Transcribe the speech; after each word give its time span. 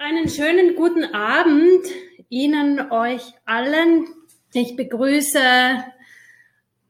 Einen 0.00 0.28
schönen 0.28 0.76
guten 0.76 1.12
Abend 1.12 1.84
Ihnen, 2.28 2.92
euch 2.92 3.34
allen. 3.46 4.06
Ich 4.52 4.76
begrüße 4.76 5.40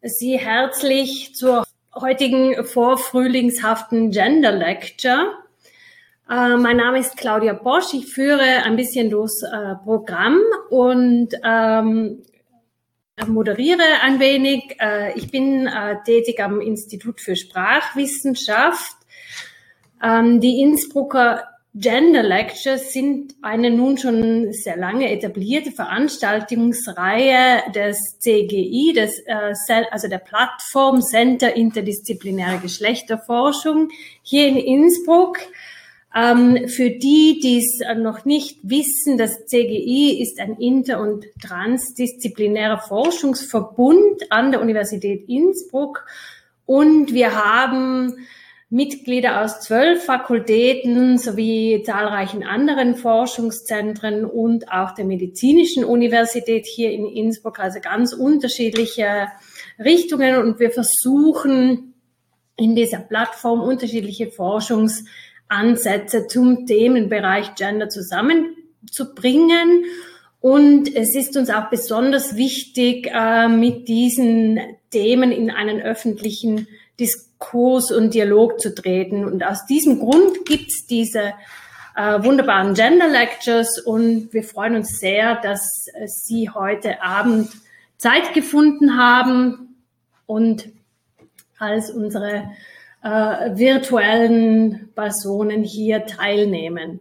Sie 0.03 0.39
herzlich 0.39 1.35
zur 1.35 1.65
heutigen 1.95 2.67
vorfrühlingshaften 2.67 4.11
Gender 4.11 4.53
Lecture. 4.53 5.39
Äh, 6.29 6.59
mein 6.59 6.77
Name 6.77 6.99
ist 6.99 7.17
Claudia 7.17 7.55
Bosch. 7.55 7.95
Ich 7.95 8.13
führe 8.13 8.65
ein 8.65 8.77
bisschen 8.77 9.09
durchs 9.09 9.43
äh, 9.43 9.77
Programm 9.85 10.43
und 10.69 11.31
ähm, 11.43 12.23
moderiere 13.27 14.03
ein 14.03 14.21
wenig. 14.21 14.77
Äh, 14.83 15.17
ich 15.19 15.31
bin 15.31 15.67
äh, 15.67 15.97
tätig 16.05 16.43
am 16.43 16.61
Institut 16.61 17.23
für 17.23 17.37
Sprachwissenschaft. 17.37 18.97
Ähm, 20.03 20.43
die 20.43 20.61
Innsbrucker 20.61 21.45
Gender 21.81 22.25
Lectures 22.25 22.93
sind 22.93 23.37
eine 23.41 23.71
nun 23.71 23.99
schon 23.99 24.53
sehr 24.53 24.77
lange 24.77 25.13
etablierte 25.13 25.71
Veranstaltungsreihe 25.71 27.71
des 27.73 28.19
CGI, 28.19 28.95
des, 28.95 29.21
äh, 29.27 29.55
also 29.91 30.09
der 30.09 30.19
Plattform 30.19 31.03
Center 31.03 31.55
Interdisziplinäre 31.55 32.59
Geschlechterforschung 32.59 33.91
hier 34.23 34.49
in 34.49 34.57
Innsbruck. 34.57 35.39
Ähm, 36.17 36.69
für 36.69 36.91
die, 36.91 37.39
die 37.41 37.59
es 37.59 37.81
noch 37.97 38.25
nicht 38.25 38.59
wissen, 38.63 39.17
das 39.17 39.47
CGI 39.47 40.21
ist 40.21 40.41
ein 40.41 40.57
inter- 40.57 41.01
und 41.01 41.27
transdisziplinärer 41.41 42.79
Forschungsverbund 42.79 44.31
an 44.31 44.51
der 44.51 44.63
Universität 44.63 45.29
Innsbruck 45.29 46.07
und 46.67 47.15
wir 47.15 47.35
haben 47.35 48.27
Mitglieder 48.71 49.43
aus 49.43 49.61
zwölf 49.61 50.05
Fakultäten 50.05 51.17
sowie 51.17 51.83
zahlreichen 51.87 52.43
anderen 52.43 52.97
Forschungszentren 52.97 54.27
und 54.27 54.71
auch 54.71 54.93
der 54.93 55.07
Medizinischen 55.07 55.85
Universität 55.85 56.67
hier 56.67 56.91
in 56.91 57.07
Innsbruck, 57.07 57.61
also 57.61 57.81
ganz 57.81 58.13
unterschiedliche 58.13 59.29
Richtungen. 59.79 60.37
Und 60.37 60.61
wir 60.61 60.71
versuchen 60.71 61.95
in 62.57 62.75
dieser 62.75 62.99
Plattform 62.99 63.63
unterschiedliche 63.63 64.31
Forschungsansätze 64.31 66.27
zum 66.27 66.67
Themenbereich 66.67 67.55
Gender 67.55 67.89
zusammenzubringen. 67.89 69.85
Und 70.41 70.95
es 70.95 71.17
ist 71.17 71.39
uns 71.39 71.49
auch 71.49 71.71
besonders 71.71 72.37
wichtig, 72.37 73.11
äh, 73.13 73.49
mit 73.49 73.89
diesen 73.89 74.61
Themen 74.91 75.33
in 75.33 75.51
einen 75.51 75.81
öffentlichen 75.81 76.69
Diskurs 76.99 77.91
und 77.93 78.15
Dialog 78.15 78.61
zu 78.61 78.75
treten. 78.75 79.25
Und 79.25 79.45
aus 79.45 79.67
diesem 79.67 79.99
Grund 79.99 80.45
gibt's 80.45 80.87
diese 80.87 81.35
äh, 81.97 82.23
wunderbaren 82.23 82.75
Gender 82.75 83.09
Lectures 83.09 83.81
und 83.81 84.33
wir 84.33 84.45
freuen 84.45 84.77
uns 84.77 85.01
sehr, 85.01 85.37
dass 85.37 85.87
äh, 85.95 86.07
Sie 86.07 86.49
heute 86.49 87.03
Abend 87.03 87.51
Zeit 87.97 88.35
gefunden 88.35 88.97
haben 88.97 89.77
und 90.27 90.69
als 91.59 91.91
unsere 91.91 92.51
äh, 93.03 93.09
virtuellen 93.57 94.91
Personen 94.95 95.65
hier 95.65 96.07
teilnehmen. 96.07 97.01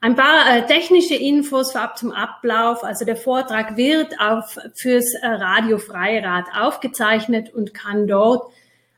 Ein 0.00 0.14
paar 0.14 0.56
äh, 0.56 0.66
technische 0.66 1.14
Infos 1.14 1.72
vorab 1.72 1.98
zum 1.98 2.12
Ablauf. 2.12 2.84
Also 2.84 3.04
der 3.04 3.16
Vortrag 3.16 3.76
wird 3.76 4.20
auf, 4.20 4.58
fürs 4.74 5.14
äh, 5.14 5.26
Radio 5.26 5.78
Freirad 5.78 6.44
aufgezeichnet 6.56 7.52
und 7.52 7.74
kann 7.74 8.06
dort 8.06 8.52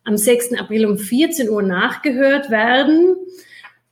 am 0.08 0.16
6. 0.16 0.54
April 0.54 0.86
um 0.86 0.96
14 0.96 1.50
Uhr 1.50 1.62
nachgehört 1.62 2.50
werden. 2.50 3.14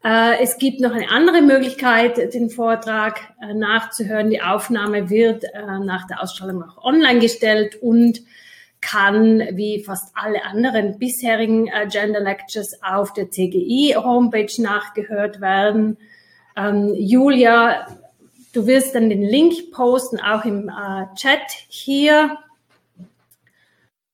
Äh, 0.03 0.43
es 0.43 0.57
gibt 0.57 0.81
noch 0.81 0.93
eine 0.93 1.11
andere 1.11 1.43
Möglichkeit, 1.43 2.33
den 2.33 2.49
Vortrag 2.49 3.21
äh, 3.43 3.53
nachzuhören. 3.53 4.31
Die 4.31 4.41
Aufnahme 4.41 5.11
wird 5.11 5.45
äh, 5.45 5.79
nach 5.85 6.07
der 6.07 6.23
Ausstrahlung 6.23 6.63
auch 6.63 6.83
online 6.83 7.19
gestellt 7.19 7.77
und 7.83 8.23
kann 8.81 9.43
wie 9.53 9.85
fast 9.85 10.13
alle 10.15 10.43
anderen 10.45 10.99
bisherigen 10.99 11.69
Gender 11.91 12.21
Lectures 12.21 12.83
auf 12.83 13.13
der 13.13 13.31
CGI 13.31 13.97
Homepage 13.97 14.53
nachgehört 14.59 15.43
werden. 15.43 15.99
Ähm, 16.57 16.95
Julia, 16.95 17.89
du 18.53 18.67
wirst 18.67 18.95
dann 18.95 19.11
den 19.11 19.23
Link 19.23 19.71
posten, 19.73 20.21
auch 20.21 20.45
im 20.45 20.71
Chat 21.17 21.41
hier. 21.69 22.39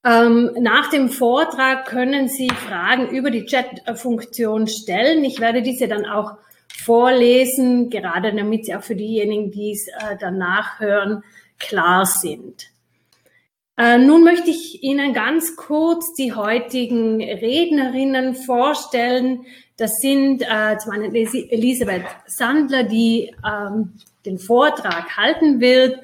Ähm, 0.05 0.51
nach 0.59 0.91
dem 0.91 1.11
Vortrag 1.11 1.87
können 1.87 2.29
Sie 2.29 2.49
Fragen 2.49 3.09
über 3.09 3.31
die 3.31 3.45
Chat-Funktion 3.45 4.67
stellen. 4.67 5.25
Ich 5.25 5.41
werde 5.41 5.63
diese 5.63 5.87
dann 5.87 6.07
auch 6.07 6.33
vorlesen, 6.85 7.91
gerade 7.91 8.35
damit 8.35 8.67
sie 8.67 8.75
auch 8.75 8.83
für 8.83 8.97
diejenigen, 8.97 9.53
die 9.53 9.73
es 9.73 9.87
äh, 9.89 10.17
danach 10.19 10.81
hören, 10.81 11.23
klar 11.59 12.05
sind. 12.05 12.73
Äh, 13.77 13.99
nun 13.99 14.25
möchte 14.25 14.51
ich 14.51 14.83
Ihnen 14.83 15.13
ganz 15.13 15.57
kurz 15.57 16.15
die 16.15 16.35
heutigen 16.35 17.23
Rednerinnen 17.23 18.35
vorstellen. 18.35 19.47
Das 19.77 20.01
sind 20.01 20.43
äh, 20.43 20.77
zum 20.79 20.93
einen 20.93 21.15
Elisabeth 21.15 22.05
Sandler, 22.27 22.83
die 22.83 23.35
ähm, 23.47 23.93
den 24.27 24.39
Vortrag 24.39 25.17
halten 25.17 25.61
wird 25.61 25.99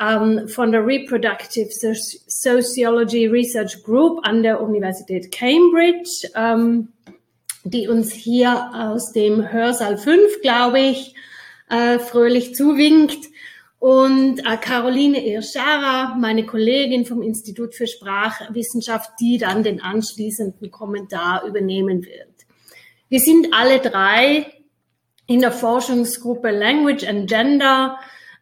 ähm, 0.00 0.48
von 0.48 0.72
der 0.72 0.86
Reproductive 0.86 1.70
Sociology 1.72 3.26
Research 3.26 3.82
Group 3.82 4.20
an 4.22 4.42
der 4.42 4.60
Universität 4.60 5.32
Cambridge, 5.32 6.28
ähm, 6.34 6.88
die 7.64 7.88
uns 7.88 8.12
hier 8.12 8.70
aus 8.72 9.12
dem 9.12 9.50
Hörsaal 9.52 9.98
5, 9.98 10.40
glaube 10.40 10.80
ich, 10.80 11.14
äh, 11.68 11.98
fröhlich 11.98 12.54
zuwinkt. 12.54 13.26
Und 13.80 14.40
äh, 14.40 14.56
Caroline 14.56 15.24
Irschara, 15.24 16.16
meine 16.16 16.44
Kollegin 16.44 17.04
vom 17.04 17.22
Institut 17.22 17.74
für 17.74 17.86
Sprachwissenschaft, 17.86 19.10
die 19.20 19.38
dann 19.38 19.62
den 19.62 19.80
anschließenden 19.80 20.70
Kommentar 20.70 21.44
übernehmen 21.44 22.04
wird. 22.04 22.28
Wir 23.08 23.20
sind 23.20 23.48
alle 23.52 23.78
drei 23.78 24.46
in 25.26 25.40
der 25.40 25.52
Forschungsgruppe 25.52 26.50
Language 26.50 27.06
and 27.06 27.28
Gender 27.28 27.98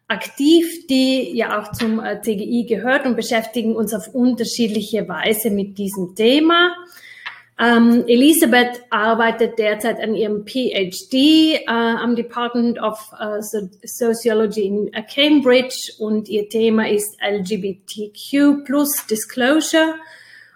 aktiv, 0.07 0.87
die 0.87 1.35
ja 1.35 1.59
auch 1.59 1.71
zum 1.73 1.99
äh, 1.99 2.21
CGI 2.21 2.65
gehört 2.67 3.05
und 3.05 3.15
beschäftigen 3.15 3.75
uns 3.75 3.93
auf 3.93 4.13
unterschiedliche 4.13 5.07
Weise 5.07 5.49
mit 5.49 5.77
diesem 5.77 6.15
Thema. 6.15 6.71
Ähm, 7.59 8.05
Elisabeth 8.07 8.83
arbeitet 8.91 9.57
derzeit 9.57 9.99
an 9.99 10.13
ihrem 10.13 10.45
PhD 10.45 11.13
äh, 11.13 11.63
am 11.65 12.15
Department 12.15 12.79
of 12.79 13.11
uh, 13.19 13.41
Sociology 13.83 14.67
in 14.67 14.91
uh, 14.95 15.01
Cambridge 15.11 15.93
und 15.97 16.29
ihr 16.29 16.47
Thema 16.49 16.87
ist 16.87 17.17
LGBTQ 17.19 18.63
plus 18.63 19.07
Disclosure 19.09 19.95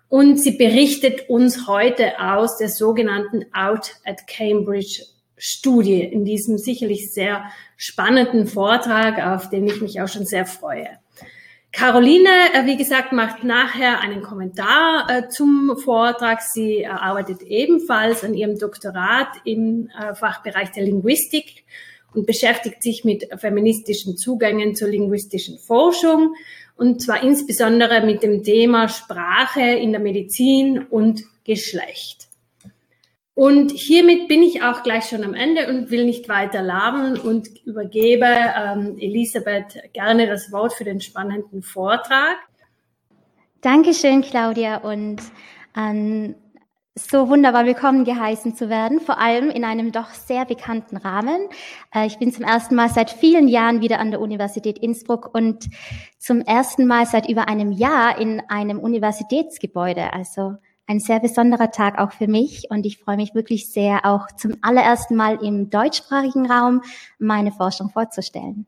und 0.09 0.37
sie 0.37 0.51
berichtet 0.51 1.27
uns 1.27 1.67
heute 1.67 2.19
aus 2.19 2.57
der 2.57 2.69
sogenannten 2.69 3.45
Out 3.51 3.95
at 4.05 4.27
Cambridge 4.27 5.01
Studie 5.43 6.03
in 6.03 6.23
diesem 6.23 6.59
sicherlich 6.59 7.11
sehr 7.11 7.45
spannenden 7.75 8.45
Vortrag, 8.45 9.25
auf 9.25 9.49
den 9.49 9.65
ich 9.65 9.81
mich 9.81 9.99
auch 9.99 10.07
schon 10.07 10.27
sehr 10.27 10.45
freue. 10.45 10.87
Caroline, 11.71 12.29
äh, 12.53 12.65
wie 12.65 12.77
gesagt, 12.77 13.11
macht 13.11 13.43
nachher 13.43 14.01
einen 14.01 14.21
Kommentar 14.21 15.09
äh, 15.09 15.29
zum 15.29 15.77
Vortrag. 15.77 16.41
Sie 16.41 16.85
arbeitet 16.85 17.41
ebenfalls 17.41 18.23
an 18.23 18.35
ihrem 18.35 18.59
Doktorat 18.59 19.29
im 19.43 19.89
äh, 19.99 20.13
Fachbereich 20.13 20.71
der 20.73 20.83
Linguistik 20.83 21.63
und 22.13 22.27
beschäftigt 22.27 22.83
sich 22.83 23.03
mit 23.03 23.27
feministischen 23.37 24.17
Zugängen 24.17 24.75
zur 24.75 24.89
linguistischen 24.89 25.57
Forschung 25.57 26.35
und 26.75 27.01
zwar 27.01 27.23
insbesondere 27.23 28.05
mit 28.05 28.21
dem 28.21 28.43
Thema 28.43 28.89
Sprache 28.89 29.61
in 29.61 29.91
der 29.91 30.01
Medizin 30.01 30.85
und 30.89 31.23
Geschlecht. 31.45 32.27
Und 33.41 33.71
hiermit 33.71 34.27
bin 34.27 34.43
ich 34.43 34.61
auch 34.61 34.83
gleich 34.83 35.05
schon 35.05 35.23
am 35.23 35.33
Ende 35.33 35.67
und 35.67 35.89
will 35.89 36.05
nicht 36.05 36.29
weiter 36.29 36.61
labern 36.61 37.17
und 37.17 37.49
übergebe 37.65 38.27
ähm, 38.27 38.99
Elisabeth 38.99 39.79
gerne 39.93 40.27
das 40.27 40.51
Wort 40.51 40.73
für 40.73 40.83
den 40.83 41.01
spannenden 41.01 41.63
Vortrag. 41.63 42.37
Dankeschön, 43.61 44.21
Claudia, 44.21 44.77
und 44.77 45.23
ähm, 45.75 46.35
so 46.93 47.29
wunderbar 47.29 47.65
willkommen 47.65 48.05
geheißen 48.05 48.53
zu 48.55 48.69
werden, 48.69 48.99
vor 48.99 49.17
allem 49.17 49.49
in 49.49 49.63
einem 49.63 49.91
doch 49.91 50.11
sehr 50.11 50.45
bekannten 50.45 50.97
Rahmen. 50.97 51.49
Äh, 51.95 52.05
ich 52.05 52.19
bin 52.19 52.31
zum 52.31 52.43
ersten 52.43 52.75
Mal 52.75 52.89
seit 52.89 53.09
vielen 53.09 53.47
Jahren 53.47 53.81
wieder 53.81 53.97
an 53.97 54.11
der 54.11 54.21
Universität 54.21 54.77
Innsbruck 54.77 55.33
und 55.33 55.67
zum 56.19 56.41
ersten 56.41 56.85
Mal 56.85 57.07
seit 57.07 57.27
über 57.27 57.47
einem 57.47 57.71
Jahr 57.71 58.19
in 58.19 58.39
einem 58.49 58.77
Universitätsgebäude. 58.77 60.13
Also 60.13 60.57
ein 60.87 60.99
sehr 60.99 61.19
besonderer 61.19 61.71
Tag 61.71 61.99
auch 61.99 62.11
für 62.11 62.27
mich 62.27 62.69
und 62.69 62.85
ich 62.85 62.97
freue 62.97 63.15
mich 63.15 63.33
wirklich 63.33 63.71
sehr, 63.71 64.05
auch 64.05 64.27
zum 64.35 64.55
allerersten 64.61 65.15
Mal 65.15 65.43
im 65.43 65.69
deutschsprachigen 65.69 66.49
Raum 66.49 66.81
meine 67.19 67.51
Forschung 67.51 67.89
vorzustellen. 67.89 68.65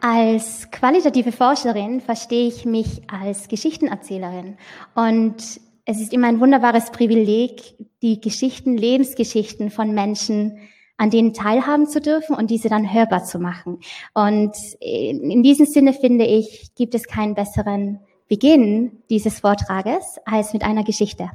Als 0.00 0.70
qualitative 0.70 1.32
Forscherin 1.32 2.00
verstehe 2.00 2.48
ich 2.48 2.64
mich 2.64 3.02
als 3.08 3.48
Geschichtenerzählerin 3.48 4.56
und 4.94 5.60
es 5.84 6.00
ist 6.00 6.12
immer 6.12 6.28
ein 6.28 6.40
wunderbares 6.40 6.90
Privileg, 6.90 7.76
die 8.02 8.20
Geschichten, 8.20 8.76
Lebensgeschichten 8.76 9.70
von 9.70 9.94
Menschen 9.94 10.58
an 10.96 11.10
denen 11.10 11.34
teilhaben 11.34 11.88
zu 11.88 12.00
dürfen 12.00 12.36
und 12.36 12.50
diese 12.50 12.68
dann 12.68 12.92
hörbar 12.92 13.24
zu 13.24 13.40
machen. 13.40 13.80
Und 14.14 14.52
in 14.80 15.42
diesem 15.42 15.66
Sinne 15.66 15.92
finde 15.94 16.24
ich, 16.24 16.74
gibt 16.76 16.94
es 16.94 17.08
keinen 17.08 17.34
besseren 17.34 18.00
Beginn 18.32 19.02
dieses 19.10 19.40
Vortrages 19.40 20.16
als 20.24 20.54
mit 20.54 20.62
einer 20.62 20.84
Geschichte. 20.84 21.30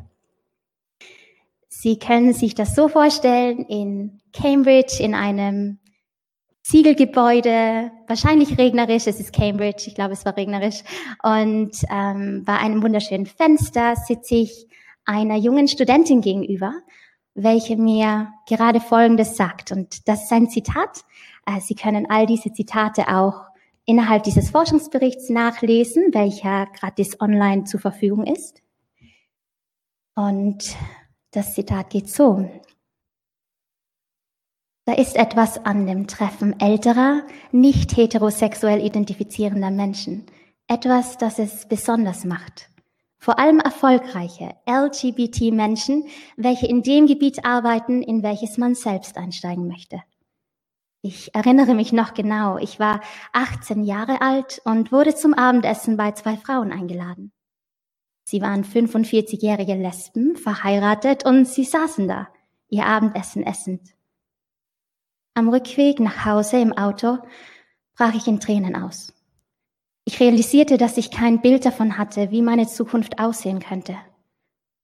Sie 1.67 1.99
können 1.99 2.33
sich 2.33 2.55
das 2.55 2.73
so 2.73 2.87
vorstellen, 2.87 3.59
in 3.67 4.19
Cambridge, 4.33 4.95
in 4.99 5.13
einem 5.13 5.77
Ziegelgebäude, 6.63 7.91
wahrscheinlich 8.07 8.57
regnerisch, 8.57 9.05
es 9.05 9.19
ist 9.19 9.31
Cambridge, 9.31 9.83
ich 9.85 9.93
glaube, 9.93 10.13
es 10.13 10.25
war 10.25 10.35
regnerisch. 10.35 10.81
Und 11.21 11.69
ähm, 11.91 12.41
bei 12.47 12.57
einem 12.57 12.81
wunderschönen 12.81 13.27
Fenster 13.27 13.95
sitze 13.95 14.33
ich 14.33 14.65
einer 15.05 15.35
jungen 15.35 15.67
Studentin 15.67 16.21
gegenüber, 16.21 16.73
welche 17.35 17.77
mir 17.77 18.33
gerade 18.49 18.79
Folgendes 18.79 19.37
sagt. 19.37 19.71
Und 19.71 20.07
das 20.07 20.23
ist 20.23 20.31
ein 20.31 20.49
Zitat. 20.49 21.05
Äh, 21.45 21.61
Sie 21.61 21.75
können 21.75 22.09
all 22.09 22.25
diese 22.25 22.51
Zitate 22.51 23.07
auch 23.07 23.46
innerhalb 23.87 24.23
dieses 24.23 24.51
Forschungsberichts 24.51 25.29
nachlesen, 25.29 26.13
welcher 26.13 26.67
gratis 26.67 27.19
online 27.19 27.63
zur 27.63 27.79
Verfügung 27.79 28.27
ist. 28.27 28.61
Und 30.13 30.75
das 31.31 31.53
Zitat 31.55 31.89
geht 31.89 32.09
so. 32.09 32.47
Da 34.85 34.93
ist 34.93 35.15
etwas 35.15 35.65
an 35.65 35.85
dem 35.85 36.07
Treffen 36.07 36.59
älterer, 36.59 37.23
nicht 37.51 37.95
heterosexuell 37.97 38.85
identifizierender 38.85 39.71
Menschen. 39.71 40.25
Etwas, 40.67 41.17
das 41.17 41.39
es 41.39 41.65
besonders 41.67 42.25
macht. 42.25 42.69
Vor 43.17 43.39
allem 43.39 43.59
erfolgreiche 43.59 44.55
LGBT-Menschen, 44.65 46.07
welche 46.35 46.67
in 46.67 46.83
dem 46.83 47.07
Gebiet 47.07 47.45
arbeiten, 47.45 48.01
in 48.01 48.21
welches 48.21 48.57
man 48.57 48.75
selbst 48.75 49.17
einsteigen 49.17 49.67
möchte. 49.67 50.01
Ich 51.01 51.33
erinnere 51.35 51.75
mich 51.75 51.93
noch 51.93 52.13
genau, 52.13 52.57
ich 52.57 52.79
war 52.79 53.01
18 53.33 53.83
Jahre 53.83 54.21
alt 54.21 54.61
und 54.65 54.91
wurde 54.91 55.15
zum 55.15 55.33
Abendessen 55.33 55.95
bei 55.95 56.11
zwei 56.11 56.37
Frauen 56.37 56.71
eingeladen. 56.71 57.31
Sie 58.25 58.41
waren 58.41 58.65
45-jährige 58.65 59.75
Lesben, 59.75 60.35
verheiratet 60.35 61.25
und 61.25 61.47
sie 61.47 61.63
saßen 61.63 62.07
da, 62.07 62.27
ihr 62.67 62.85
Abendessen 62.85 63.43
essend. 63.43 63.93
Am 65.33 65.49
Rückweg 65.49 65.99
nach 65.99 66.25
Hause 66.25 66.59
im 66.59 66.73
Auto 66.73 67.19
brach 67.95 68.15
ich 68.15 68.27
in 68.27 68.39
Tränen 68.39 68.75
aus. 68.75 69.13
Ich 70.03 70.19
realisierte, 70.19 70.77
dass 70.77 70.97
ich 70.97 71.11
kein 71.11 71.41
Bild 71.41 71.65
davon 71.65 71.97
hatte, 71.97 72.31
wie 72.31 72.41
meine 72.41 72.67
Zukunft 72.67 73.19
aussehen 73.19 73.59
könnte. 73.59 73.97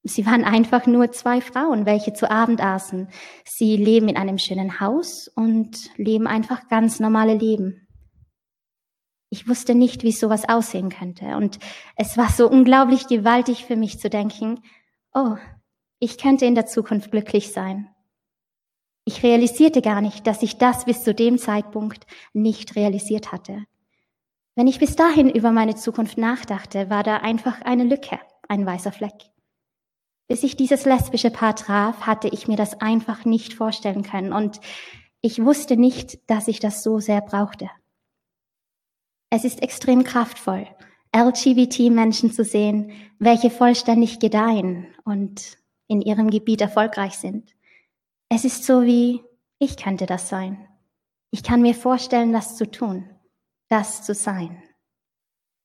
Sie 0.04 0.26
waren 0.26 0.44
einfach 0.44 0.86
nur 0.86 1.12
zwei 1.14 1.40
Frauen, 1.40 1.86
welche 1.86 2.12
zu 2.14 2.30
Abend 2.30 2.62
aßen. 2.62 3.08
Sie 3.46 3.78
leben 3.78 4.10
in 4.10 4.18
einem 4.18 4.38
schönen 4.38 4.82
Haus 4.82 5.30
und 5.30 5.90
leben 5.96 6.28
einfach 6.28 6.68
ganz 6.68 7.00
normale 7.00 7.36
Leben. 7.36 7.88
Ich 9.30 9.48
wusste 9.48 9.76
nicht, 9.76 10.04
wie 10.04 10.12
sowas 10.12 10.48
aussehen 10.48 10.90
könnte. 10.90 11.38
Und 11.38 11.58
es 11.96 12.18
war 12.18 12.30
so 12.30 12.50
unglaublich 12.50 13.08
gewaltig 13.08 13.66
für 13.66 13.78
mich 13.78 13.98
zu 13.98 14.10
denken, 14.10 14.62
oh, 15.14 15.38
ich 16.00 16.18
könnte 16.18 16.46
in 16.46 16.54
der 16.54 16.66
Zukunft 16.66 17.12
glücklich 17.12 17.54
sein. 17.54 17.88
Ich 19.06 19.24
realisierte 19.24 19.82
gar 19.82 20.02
nicht, 20.02 20.28
dass 20.28 20.44
ich 20.44 20.58
das 20.58 20.86
bis 20.86 21.04
zu 21.04 21.14
dem 21.14 21.38
Zeitpunkt 21.38 22.06
nicht 22.34 22.76
realisiert 22.76 23.32
hatte. 23.32 23.66
Wenn 24.56 24.68
ich 24.68 24.80
bis 24.80 24.96
dahin 24.96 25.30
über 25.30 25.52
meine 25.52 25.76
Zukunft 25.76 26.18
nachdachte, 26.18 26.90
war 26.90 27.04
da 27.04 27.18
einfach 27.18 27.62
eine 27.62 27.86
Lücke, 27.86 28.20
ein 28.48 28.66
weißer 28.66 28.92
Fleck. 28.92 29.33
Bis 30.28 30.44
ich 30.44 30.56
dieses 30.56 30.86
lesbische 30.86 31.32
Paar 31.32 31.56
traf, 31.56 32.02
hatte 32.02 32.28
ich 32.30 32.48
mir 32.48 32.56
das 32.56 32.80
einfach 32.82 33.26
nicht 33.26 33.54
vorstellen 33.54 34.04
können 34.04 34.34
und 34.34 34.60
ich 35.22 35.44
wusste 35.44 35.78
nicht, 35.78 36.30
dass 36.30 36.48
ich 36.48 36.60
das 36.60 36.84
so 36.84 37.00
sehr 37.00 37.22
brauchte. 37.22 37.70
Es 39.30 39.46
ist 39.46 39.62
extrem 39.62 40.04
kraftvoll, 40.04 40.68
LGBT-Menschen 41.16 42.32
zu 42.32 42.44
sehen, 42.44 42.92
welche 43.20 43.50
vollständig 43.50 44.20
gedeihen 44.20 44.88
und 45.06 45.58
in 45.88 46.02
ihrem 46.02 46.30
Gebiet 46.30 46.62
erfolgreich 46.62 47.18
sind. 47.18 47.56
Es 48.30 48.46
ist 48.46 48.66
so 48.66 48.84
wie, 48.84 49.24
ich 49.60 49.78
könnte 49.78 50.06
das 50.06 50.30
sein. 50.30 50.68
Ich 51.32 51.44
kann 51.44 51.62
mir 51.62 51.74
vorstellen, 51.74 52.34
das 52.34 52.58
zu 52.58 52.70
tun, 52.70 53.10
das 53.70 54.04
zu 54.04 54.14
sein. 54.14 54.62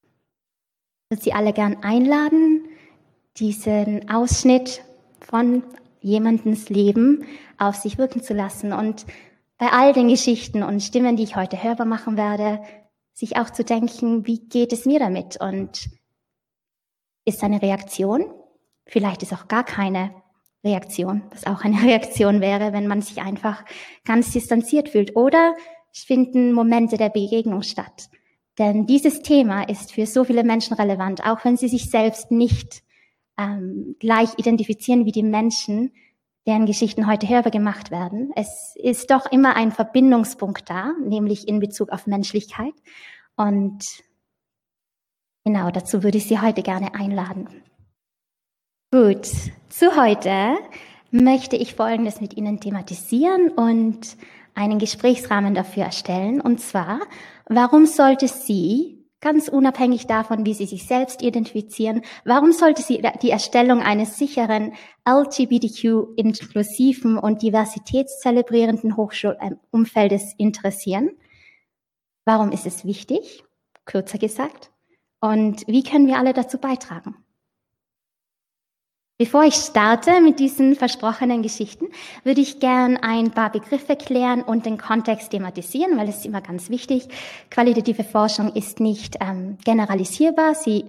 Ich 0.02 1.16
würde 1.16 1.22
Sie 1.24 1.32
alle 1.32 1.52
gern 1.52 1.82
einladen, 1.82 2.57
diesen 3.38 4.10
Ausschnitt 4.10 4.82
von 5.20 5.62
jemandens 6.00 6.68
Leben 6.68 7.24
auf 7.58 7.76
sich 7.76 7.98
wirken 7.98 8.22
zu 8.22 8.34
lassen 8.34 8.72
und 8.72 9.06
bei 9.58 9.70
all 9.72 9.92
den 9.92 10.08
Geschichten 10.08 10.62
und 10.62 10.80
Stimmen, 10.80 11.16
die 11.16 11.24
ich 11.24 11.36
heute 11.36 11.62
hörbar 11.62 11.86
machen 11.86 12.16
werde, 12.16 12.60
sich 13.12 13.36
auch 13.36 13.50
zu 13.50 13.64
denken, 13.64 14.26
wie 14.26 14.38
geht 14.38 14.72
es 14.72 14.86
mir 14.86 15.00
damit 15.00 15.40
und 15.40 15.88
ist 17.24 17.42
eine 17.42 17.60
Reaktion? 17.60 18.32
Vielleicht 18.86 19.22
ist 19.22 19.32
auch 19.32 19.48
gar 19.48 19.64
keine 19.64 20.14
Reaktion, 20.64 21.22
was 21.30 21.46
auch 21.46 21.64
eine 21.64 21.82
Reaktion 21.82 22.40
wäre, 22.40 22.72
wenn 22.72 22.86
man 22.86 23.02
sich 23.02 23.20
einfach 23.20 23.64
ganz 24.04 24.32
distanziert 24.32 24.88
fühlt. 24.88 25.16
Oder 25.16 25.54
finden 25.92 26.52
Momente 26.52 26.96
der 26.96 27.08
Begegnung 27.08 27.62
statt. 27.62 28.08
Denn 28.58 28.86
dieses 28.86 29.22
Thema 29.22 29.62
ist 29.68 29.92
für 29.92 30.06
so 30.06 30.24
viele 30.24 30.44
Menschen 30.44 30.74
relevant, 30.74 31.24
auch 31.24 31.44
wenn 31.44 31.56
sie 31.56 31.68
sich 31.68 31.90
selbst 31.90 32.30
nicht 32.30 32.82
ähm, 33.38 33.96
gleich 34.00 34.30
identifizieren 34.36 35.06
wie 35.06 35.12
die 35.12 35.22
Menschen, 35.22 35.92
deren 36.46 36.66
Geschichten 36.66 37.06
heute 37.06 37.28
hörbar 37.28 37.52
gemacht 37.52 37.90
werden. 37.90 38.32
Es 38.34 38.74
ist 38.76 39.10
doch 39.10 39.30
immer 39.30 39.54
ein 39.54 39.70
Verbindungspunkt 39.70 40.68
da, 40.68 40.92
nämlich 41.04 41.46
in 41.46 41.60
Bezug 41.60 41.90
auf 41.90 42.06
Menschlichkeit. 42.06 42.72
Und 43.36 43.84
genau 45.44 45.70
dazu 45.70 46.02
würde 46.02 46.18
ich 46.18 46.26
Sie 46.26 46.40
heute 46.40 46.62
gerne 46.62 46.94
einladen. 46.94 47.48
Gut, 48.90 49.28
zu 49.68 49.96
heute 49.96 50.56
möchte 51.10 51.56
ich 51.56 51.74
Folgendes 51.74 52.20
mit 52.20 52.36
Ihnen 52.36 52.60
thematisieren 52.60 53.50
und 53.50 54.16
einen 54.54 54.78
Gesprächsrahmen 54.78 55.54
dafür 55.54 55.84
erstellen. 55.84 56.40
Und 56.40 56.60
zwar, 56.60 57.00
warum 57.46 57.86
sollte 57.86 58.26
Sie, 58.26 58.97
ganz 59.20 59.48
unabhängig 59.48 60.06
davon, 60.06 60.46
wie 60.46 60.54
Sie 60.54 60.66
sich 60.66 60.86
selbst 60.86 61.22
identifizieren, 61.22 62.02
warum 62.24 62.52
sollte 62.52 62.82
Sie 62.82 63.02
die 63.22 63.30
Erstellung 63.30 63.80
eines 63.80 64.18
sicheren 64.18 64.74
LGBTQ-inklusiven 65.08 67.18
und 67.18 67.42
diversitätszelebrierenden 67.42 68.96
Hochschulumfeldes 68.96 70.34
interessieren? 70.38 71.10
Warum 72.24 72.52
ist 72.52 72.66
es 72.66 72.84
wichtig? 72.84 73.44
Kürzer 73.84 74.18
gesagt. 74.18 74.70
Und 75.20 75.66
wie 75.66 75.82
können 75.82 76.06
wir 76.06 76.18
alle 76.18 76.32
dazu 76.32 76.58
beitragen? 76.58 77.16
Bevor 79.20 79.42
ich 79.42 79.54
starte 79.54 80.20
mit 80.20 80.38
diesen 80.38 80.76
versprochenen 80.76 81.42
Geschichten, 81.42 81.86
würde 82.22 82.40
ich 82.40 82.60
gern 82.60 82.96
ein 82.96 83.32
paar 83.32 83.50
Begriffe 83.50 83.96
klären 83.96 84.42
und 84.42 84.64
den 84.64 84.78
Kontext 84.78 85.32
thematisieren, 85.32 85.98
weil 85.98 86.08
es 86.08 86.18
ist 86.18 86.26
immer 86.26 86.40
ganz 86.40 86.70
wichtig. 86.70 87.08
Qualitative 87.50 88.04
Forschung 88.04 88.54
ist 88.54 88.78
nicht 88.78 89.16
ähm, 89.20 89.58
generalisierbar. 89.64 90.54
Sie 90.54 90.84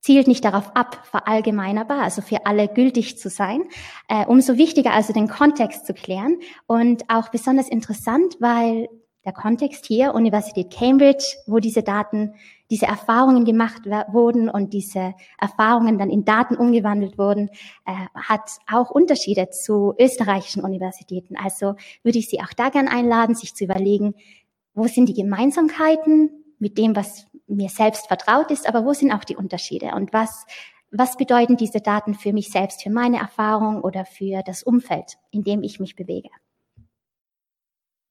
zielt 0.00 0.26
nicht 0.26 0.44
darauf 0.44 0.74
ab, 0.74 1.06
verallgemeinerbar, 1.08 2.02
also 2.02 2.20
für 2.20 2.46
alle 2.46 2.66
gültig 2.66 3.18
zu 3.18 3.30
sein. 3.30 3.62
Äh, 4.08 4.26
umso 4.26 4.58
wichtiger 4.58 4.92
also 4.92 5.12
den 5.12 5.28
Kontext 5.28 5.86
zu 5.86 5.94
klären 5.94 6.40
und 6.66 7.04
auch 7.08 7.28
besonders 7.28 7.68
interessant, 7.68 8.38
weil 8.40 8.88
der 9.24 9.32
Kontext 9.32 9.86
hier, 9.86 10.14
Universität 10.14 10.72
Cambridge, 10.72 11.24
wo 11.46 11.58
diese 11.58 11.82
Daten 11.82 12.34
diese 12.70 12.86
Erfahrungen 12.86 13.44
gemacht 13.44 13.82
wurden 14.08 14.48
und 14.48 14.72
diese 14.72 15.14
Erfahrungen 15.38 15.98
dann 15.98 16.10
in 16.10 16.24
Daten 16.24 16.56
umgewandelt 16.56 17.18
wurden, 17.18 17.50
äh, 17.86 17.92
hat 18.14 18.50
auch 18.70 18.90
Unterschiede 18.90 19.50
zu 19.50 19.94
österreichischen 19.98 20.64
Universitäten. 20.64 21.36
Also 21.36 21.74
würde 22.02 22.18
ich 22.18 22.28
Sie 22.28 22.40
auch 22.40 22.52
da 22.56 22.70
gern 22.70 22.88
einladen, 22.88 23.34
sich 23.34 23.54
zu 23.54 23.64
überlegen, 23.64 24.14
wo 24.74 24.86
sind 24.86 25.08
die 25.08 25.14
Gemeinsamkeiten 25.14 26.30
mit 26.58 26.78
dem, 26.78 26.96
was 26.96 27.26
mir 27.46 27.68
selbst 27.68 28.08
vertraut 28.08 28.50
ist, 28.50 28.66
aber 28.68 28.84
wo 28.84 28.92
sind 28.92 29.12
auch 29.12 29.24
die 29.24 29.36
Unterschiede 29.36 29.92
und 29.94 30.12
was 30.12 30.46
was 30.92 31.16
bedeuten 31.16 31.56
diese 31.56 31.80
Daten 31.80 32.14
für 32.14 32.34
mich 32.34 32.50
selbst, 32.50 32.82
für 32.82 32.90
meine 32.90 33.16
Erfahrung 33.16 33.80
oder 33.80 34.04
für 34.04 34.42
das 34.44 34.62
Umfeld, 34.62 35.16
in 35.30 35.42
dem 35.42 35.62
ich 35.62 35.80
mich 35.80 35.96
bewege? 35.96 36.28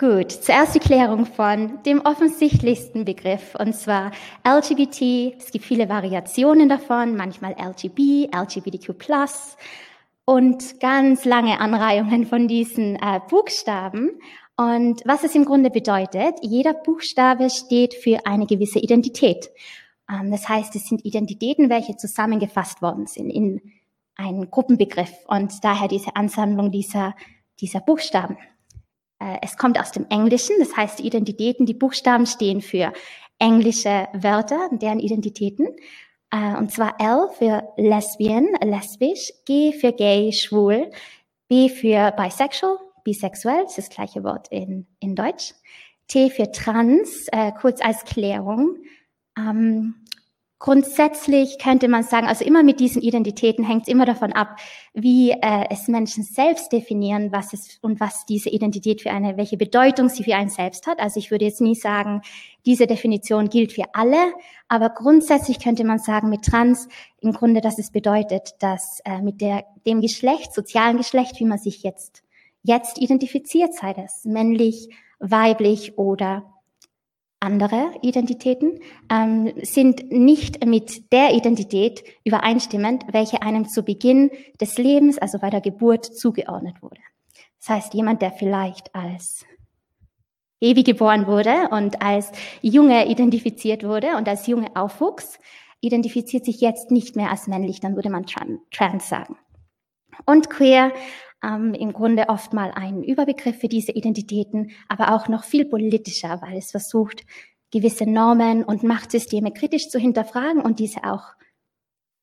Gut, 0.01 0.31
zuerst 0.31 0.73
die 0.73 0.79
Klärung 0.79 1.27
von 1.27 1.77
dem 1.83 2.01
offensichtlichsten 2.01 3.05
Begriff, 3.05 3.53
und 3.53 3.75
zwar 3.75 4.11
LGBT. 4.43 5.35
Es 5.37 5.51
gibt 5.51 5.63
viele 5.63 5.89
Variationen 5.89 6.69
davon, 6.69 7.15
manchmal 7.15 7.51
LGB, 7.51 8.27
LGBTQ+, 8.35 8.95
und 10.25 10.79
ganz 10.79 11.23
lange 11.23 11.59
Anreihungen 11.59 12.25
von 12.25 12.47
diesen 12.47 12.95
äh, 12.95 13.19
Buchstaben. 13.29 14.09
Und 14.57 15.03
was 15.05 15.23
es 15.23 15.35
im 15.35 15.45
Grunde 15.45 15.69
bedeutet, 15.69 16.39
jeder 16.41 16.73
Buchstabe 16.73 17.51
steht 17.51 17.93
für 17.93 18.25
eine 18.25 18.47
gewisse 18.47 18.79
Identität. 18.79 19.51
Ähm, 20.11 20.31
das 20.31 20.49
heißt, 20.49 20.75
es 20.75 20.87
sind 20.87 21.05
Identitäten, 21.05 21.69
welche 21.69 21.95
zusammengefasst 21.95 22.81
worden 22.81 23.05
sind 23.05 23.29
in 23.29 23.61
einen 24.15 24.49
Gruppenbegriff 24.49 25.13
und 25.27 25.63
daher 25.63 25.87
diese 25.87 26.15
Ansammlung 26.15 26.71
dieser, 26.71 27.13
dieser 27.59 27.81
Buchstaben. 27.81 28.39
Äh, 29.21 29.37
es 29.41 29.55
kommt 29.55 29.79
aus 29.79 29.91
dem 29.91 30.07
Englischen, 30.09 30.55
das 30.59 30.75
heißt 30.75 30.99
die 30.99 31.05
Identitäten, 31.05 31.65
die 31.65 31.75
Buchstaben 31.75 32.25
stehen 32.25 32.61
für 32.61 32.91
englische 33.37 34.07
Wörter, 34.13 34.69
deren 34.71 34.99
Identitäten. 34.99 35.67
Äh, 36.31 36.57
und 36.57 36.71
zwar 36.71 36.99
L 36.99 37.29
für 37.37 37.63
Lesbian, 37.77 38.47
lesbisch, 38.63 39.31
G 39.45 39.73
für 39.73 39.93
gay, 39.93 40.33
schwul, 40.33 40.89
B 41.47 41.69
für 41.69 42.11
bisexual, 42.11 42.77
bisexuell, 43.03 43.63
das 43.63 43.77
ist 43.77 43.89
das 43.89 43.95
gleiche 43.95 44.23
Wort 44.23 44.47
in, 44.49 44.87
in 44.99 45.15
Deutsch. 45.15 45.53
T 46.07 46.29
für 46.29 46.51
trans, 46.51 47.27
äh, 47.31 47.51
kurz 47.59 47.81
als 47.81 48.03
Klärung. 48.03 48.77
Ähm, 49.37 49.95
Grundsätzlich 50.61 51.57
könnte 51.57 51.87
man 51.87 52.03
sagen, 52.03 52.27
also 52.27 52.45
immer 52.45 52.61
mit 52.61 52.79
diesen 52.79 53.01
Identitäten 53.01 53.65
hängt 53.65 53.81
es 53.81 53.87
immer 53.87 54.05
davon 54.05 54.31
ab, 54.31 54.57
wie 54.93 55.31
äh, 55.31 55.65
es 55.71 55.87
Menschen 55.87 56.23
selbst 56.23 56.71
definieren, 56.71 57.31
was 57.31 57.51
es 57.51 57.79
und 57.81 57.99
was 57.99 58.27
diese 58.27 58.51
Identität 58.51 59.01
für 59.01 59.09
eine, 59.09 59.37
welche 59.37 59.57
Bedeutung 59.57 60.07
sie 60.07 60.23
für 60.23 60.35
einen 60.35 60.51
selbst 60.51 60.85
hat. 60.85 60.99
Also 60.99 61.19
ich 61.19 61.31
würde 61.31 61.45
jetzt 61.45 61.61
nie 61.61 61.73
sagen, 61.73 62.21
diese 62.63 62.85
Definition 62.85 63.49
gilt 63.49 63.71
für 63.71 63.85
alle, 63.93 64.33
aber 64.67 64.89
grundsätzlich 64.89 65.59
könnte 65.59 65.83
man 65.83 65.97
sagen 65.97 66.29
mit 66.29 66.45
Trans 66.45 66.87
im 67.21 67.31
Grunde, 67.31 67.61
dass 67.61 67.79
es 67.79 67.89
bedeutet, 67.89 68.51
dass 68.59 68.99
äh, 69.03 69.19
mit 69.19 69.41
der, 69.41 69.65
dem 69.87 69.99
Geschlecht, 69.99 70.53
sozialen 70.53 70.97
Geschlecht, 70.97 71.39
wie 71.39 71.45
man 71.45 71.57
sich 71.57 71.81
jetzt 71.81 72.21
jetzt 72.61 72.99
identifiziert, 72.99 73.73
sei 73.73 73.93
das 73.93 74.25
männlich, 74.25 74.89
weiblich 75.19 75.97
oder 75.97 76.43
andere 77.41 77.91
Identitäten 78.01 78.79
ähm, 79.11 79.51
sind 79.61 80.11
nicht 80.11 80.63
mit 80.65 81.11
der 81.11 81.33
Identität 81.33 82.03
übereinstimmend, 82.23 83.03
welche 83.11 83.41
einem 83.41 83.67
zu 83.67 83.83
Beginn 83.83 84.29
des 84.61 84.77
Lebens, 84.77 85.17
also 85.17 85.39
bei 85.39 85.49
der 85.49 85.61
Geburt, 85.61 86.05
zugeordnet 86.05 86.81
wurde. 86.81 87.01
Das 87.59 87.69
heißt, 87.69 87.93
jemand, 87.93 88.21
der 88.21 88.31
vielleicht 88.31 88.93
als 88.93 89.45
Baby 90.59 90.83
geboren 90.83 91.25
wurde 91.25 91.69
und 91.71 92.01
als 92.03 92.31
Junge 92.61 93.07
identifiziert 93.07 93.83
wurde 93.83 94.15
und 94.17 94.27
als 94.27 94.45
Junge 94.45 94.75
aufwuchs, 94.75 95.39
identifiziert 95.81 96.45
sich 96.45 96.61
jetzt 96.61 96.91
nicht 96.91 97.15
mehr 97.15 97.31
als 97.31 97.47
männlich, 97.47 97.79
dann 97.79 97.95
würde 97.95 98.11
man 98.11 98.27
trans 98.27 99.09
sagen. 99.09 99.37
Und 100.27 100.51
queer 100.51 100.91
ähm, 101.43 101.73
im 101.73 101.93
Grunde 101.93 102.29
oft 102.29 102.53
mal 102.53 102.71
ein 102.75 103.03
Überbegriff 103.03 103.59
für 103.59 103.67
diese 103.67 103.91
Identitäten, 103.91 104.71
aber 104.87 105.13
auch 105.15 105.27
noch 105.27 105.43
viel 105.43 105.65
politischer, 105.65 106.41
weil 106.41 106.57
es 106.57 106.71
versucht, 106.71 107.25
gewisse 107.71 108.05
Normen 108.05 108.63
und 108.63 108.83
Machtsysteme 108.83 109.51
kritisch 109.51 109.89
zu 109.89 109.99
hinterfragen 109.99 110.61
und 110.61 110.79
diese 110.79 111.03
auch 111.03 111.33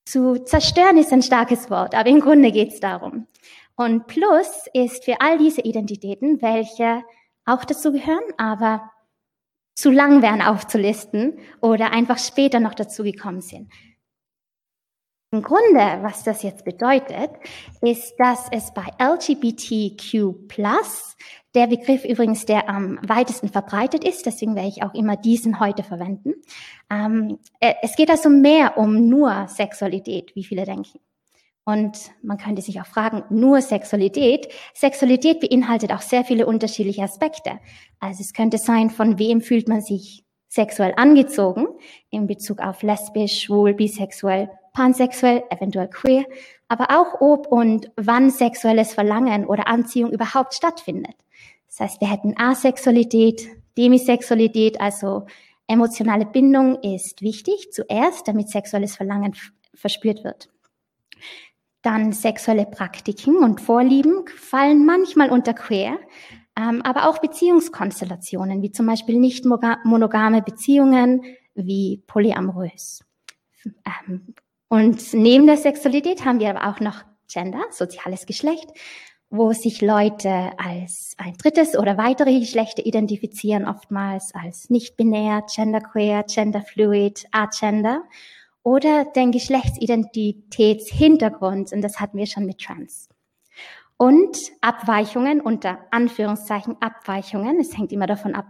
zu 0.04 0.42
zerstören 0.44 0.96
ist 0.96 1.12
ein 1.12 1.22
starkes 1.22 1.70
Wort, 1.70 1.94
aber 1.94 2.08
im 2.08 2.20
Grunde 2.20 2.50
geht 2.50 2.72
es 2.72 2.80
darum. 2.80 3.26
Und 3.76 4.06
Plus 4.06 4.66
ist 4.72 5.04
für 5.04 5.20
all 5.20 5.38
diese 5.38 5.60
Identitäten, 5.60 6.40
welche 6.40 7.02
auch 7.44 7.64
dazu 7.64 7.92
gehören, 7.92 8.24
aber 8.36 8.90
zu 9.74 9.90
lang 9.90 10.22
wären 10.22 10.42
aufzulisten 10.42 11.38
oder 11.60 11.92
einfach 11.92 12.18
später 12.18 12.58
noch 12.58 12.74
dazugekommen 12.74 13.40
sind. 13.40 13.70
Im 15.30 15.42
Grunde, 15.42 15.98
was 16.00 16.24
das 16.24 16.42
jetzt 16.42 16.64
bedeutet, 16.64 17.30
ist, 17.82 18.14
dass 18.16 18.46
es 18.50 18.72
bei 18.72 18.86
LGBTQ+, 18.98 20.34
der 21.54 21.66
Begriff 21.66 22.06
übrigens, 22.06 22.46
der 22.46 22.66
am 22.70 22.98
weitesten 23.06 23.50
verbreitet 23.50 24.04
ist, 24.04 24.24
deswegen 24.24 24.54
werde 24.54 24.68
ich 24.68 24.82
auch 24.82 24.94
immer 24.94 25.18
diesen 25.18 25.60
heute 25.60 25.82
verwenden. 25.82 26.32
Ähm, 26.90 27.38
äh, 27.60 27.74
es 27.82 27.94
geht 27.94 28.08
also 28.08 28.30
mehr 28.30 28.78
um 28.78 29.10
nur 29.10 29.48
Sexualität, 29.48 30.34
wie 30.34 30.44
viele 30.44 30.64
denken. 30.64 30.98
Und 31.66 31.98
man 32.22 32.38
könnte 32.38 32.62
sich 32.62 32.80
auch 32.80 32.86
fragen, 32.86 33.24
nur 33.28 33.60
Sexualität. 33.60 34.48
Sexualität 34.72 35.40
beinhaltet 35.40 35.92
auch 35.92 36.00
sehr 36.00 36.24
viele 36.24 36.46
unterschiedliche 36.46 37.02
Aspekte. 37.02 37.60
Also 38.00 38.22
es 38.22 38.32
könnte 38.32 38.56
sein, 38.56 38.88
von 38.88 39.18
wem 39.18 39.42
fühlt 39.42 39.68
man 39.68 39.82
sich 39.82 40.24
sexuell 40.48 40.94
angezogen 40.96 41.66
in 42.08 42.26
Bezug 42.26 42.60
auf 42.60 42.82
lesbisch, 42.82 43.42
schwul, 43.42 43.74
bisexuell, 43.74 44.48
pansexuell, 44.72 45.44
eventuell 45.50 45.88
queer, 45.88 46.24
aber 46.68 46.86
auch 46.90 47.20
ob 47.20 47.46
und 47.46 47.90
wann 47.96 48.30
sexuelles 48.30 48.92
Verlangen 48.92 49.46
oder 49.46 49.68
Anziehung 49.68 50.10
überhaupt 50.10 50.54
stattfindet. 50.54 51.16
Das 51.66 51.80
heißt, 51.80 52.00
wir 52.00 52.10
hätten 52.10 52.34
Asexualität, 52.38 53.48
Demisexualität, 53.76 54.80
also 54.80 55.26
emotionale 55.66 56.26
Bindung 56.26 56.82
ist 56.82 57.22
wichtig 57.22 57.72
zuerst, 57.72 58.26
damit 58.26 58.48
sexuelles 58.48 58.96
Verlangen 58.96 59.34
verspürt 59.74 60.24
wird. 60.24 60.50
Dann 61.82 62.12
sexuelle 62.12 62.66
Praktiken 62.66 63.38
und 63.38 63.60
Vorlieben 63.60 64.24
fallen 64.36 64.84
manchmal 64.84 65.30
unter 65.30 65.54
queer, 65.54 65.98
ähm, 66.58 66.82
aber 66.82 67.08
auch 67.08 67.18
Beziehungskonstellationen, 67.18 68.62
wie 68.62 68.72
zum 68.72 68.86
Beispiel 68.86 69.18
nicht 69.18 69.44
monogame 69.44 70.42
Beziehungen, 70.42 71.22
wie 71.54 72.02
polyamorös. 72.06 73.04
Ähm, 74.08 74.34
und 74.68 75.14
neben 75.14 75.46
der 75.46 75.56
Sexualität 75.56 76.24
haben 76.24 76.40
wir 76.40 76.50
aber 76.50 76.68
auch 76.68 76.80
noch 76.80 77.04
Gender, 77.32 77.62
soziales 77.70 78.26
Geschlecht, 78.26 78.68
wo 79.30 79.52
sich 79.52 79.80
Leute 79.82 80.52
als 80.56 81.14
ein 81.18 81.36
drittes 81.36 81.76
oder 81.76 81.98
weitere 81.98 82.40
Geschlechter 82.40 82.86
identifizieren, 82.86 83.68
oftmals 83.68 84.34
als 84.34 84.70
nicht-binär, 84.70 85.44
genderqueer, 85.54 86.24
genderfluid, 86.24 87.26
agender 87.30 88.04
oder 88.62 89.04
den 89.04 89.30
Geschlechtsidentitätshintergrund, 89.32 91.72
und 91.72 91.82
das 91.82 92.00
hatten 92.00 92.16
wir 92.18 92.26
schon 92.26 92.46
mit 92.46 92.58
Trans. 92.58 93.08
Und 93.96 94.36
Abweichungen, 94.60 95.40
unter 95.40 95.78
Anführungszeichen 95.90 96.76
Abweichungen, 96.80 97.60
es 97.60 97.76
hängt 97.76 97.92
immer 97.92 98.06
davon 98.06 98.34
ab, 98.34 98.46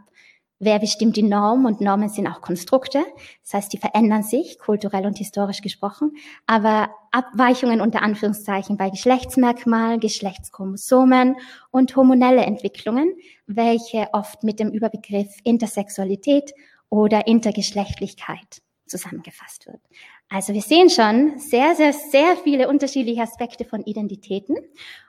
Wer 0.61 0.81
bestimmt 0.81 1.17
die 1.17 1.23
Norm? 1.23 1.67
Und 1.67 1.81
Normen 1.81 2.09
sind 2.09 2.27
auch 2.27 2.41
Konstrukte. 2.41 3.05
Das 3.43 3.55
heißt, 3.55 3.73
die 3.73 3.79
verändern 3.79 4.25
sich, 4.25 4.59
kulturell 4.59 5.07
und 5.07 5.17
historisch 5.17 5.63
gesprochen. 5.63 6.17
Aber 6.47 6.91
Abweichungen 7.13 7.81
unter 7.81 8.03
Anführungszeichen 8.03 8.77
bei 8.77 8.91
Geschlechtsmerkmalen, 8.91 10.01
Geschlechtschromosomen 10.01 11.37
und 11.71 11.95
hormonelle 11.95 12.43
Entwicklungen, 12.43 13.15
welche 13.47 14.09
oft 14.13 14.43
mit 14.43 14.59
dem 14.59 14.71
Überbegriff 14.71 15.33
Intersexualität 15.45 16.53
oder 16.91 17.29
Intergeschlechtlichkeit 17.29 18.63
zusammengefasst 18.87 19.67
wird. 19.67 19.81
Also 20.29 20.55
wir 20.55 20.63
sehen 20.63 20.91
schon 20.91 21.39
sehr, 21.39 21.77
sehr, 21.77 21.93
sehr 21.93 22.37
viele 22.43 22.69
unterschiedliche 22.69 23.23
Aspekte 23.23 23.65
von 23.65 23.85
Identitäten. 23.85 24.57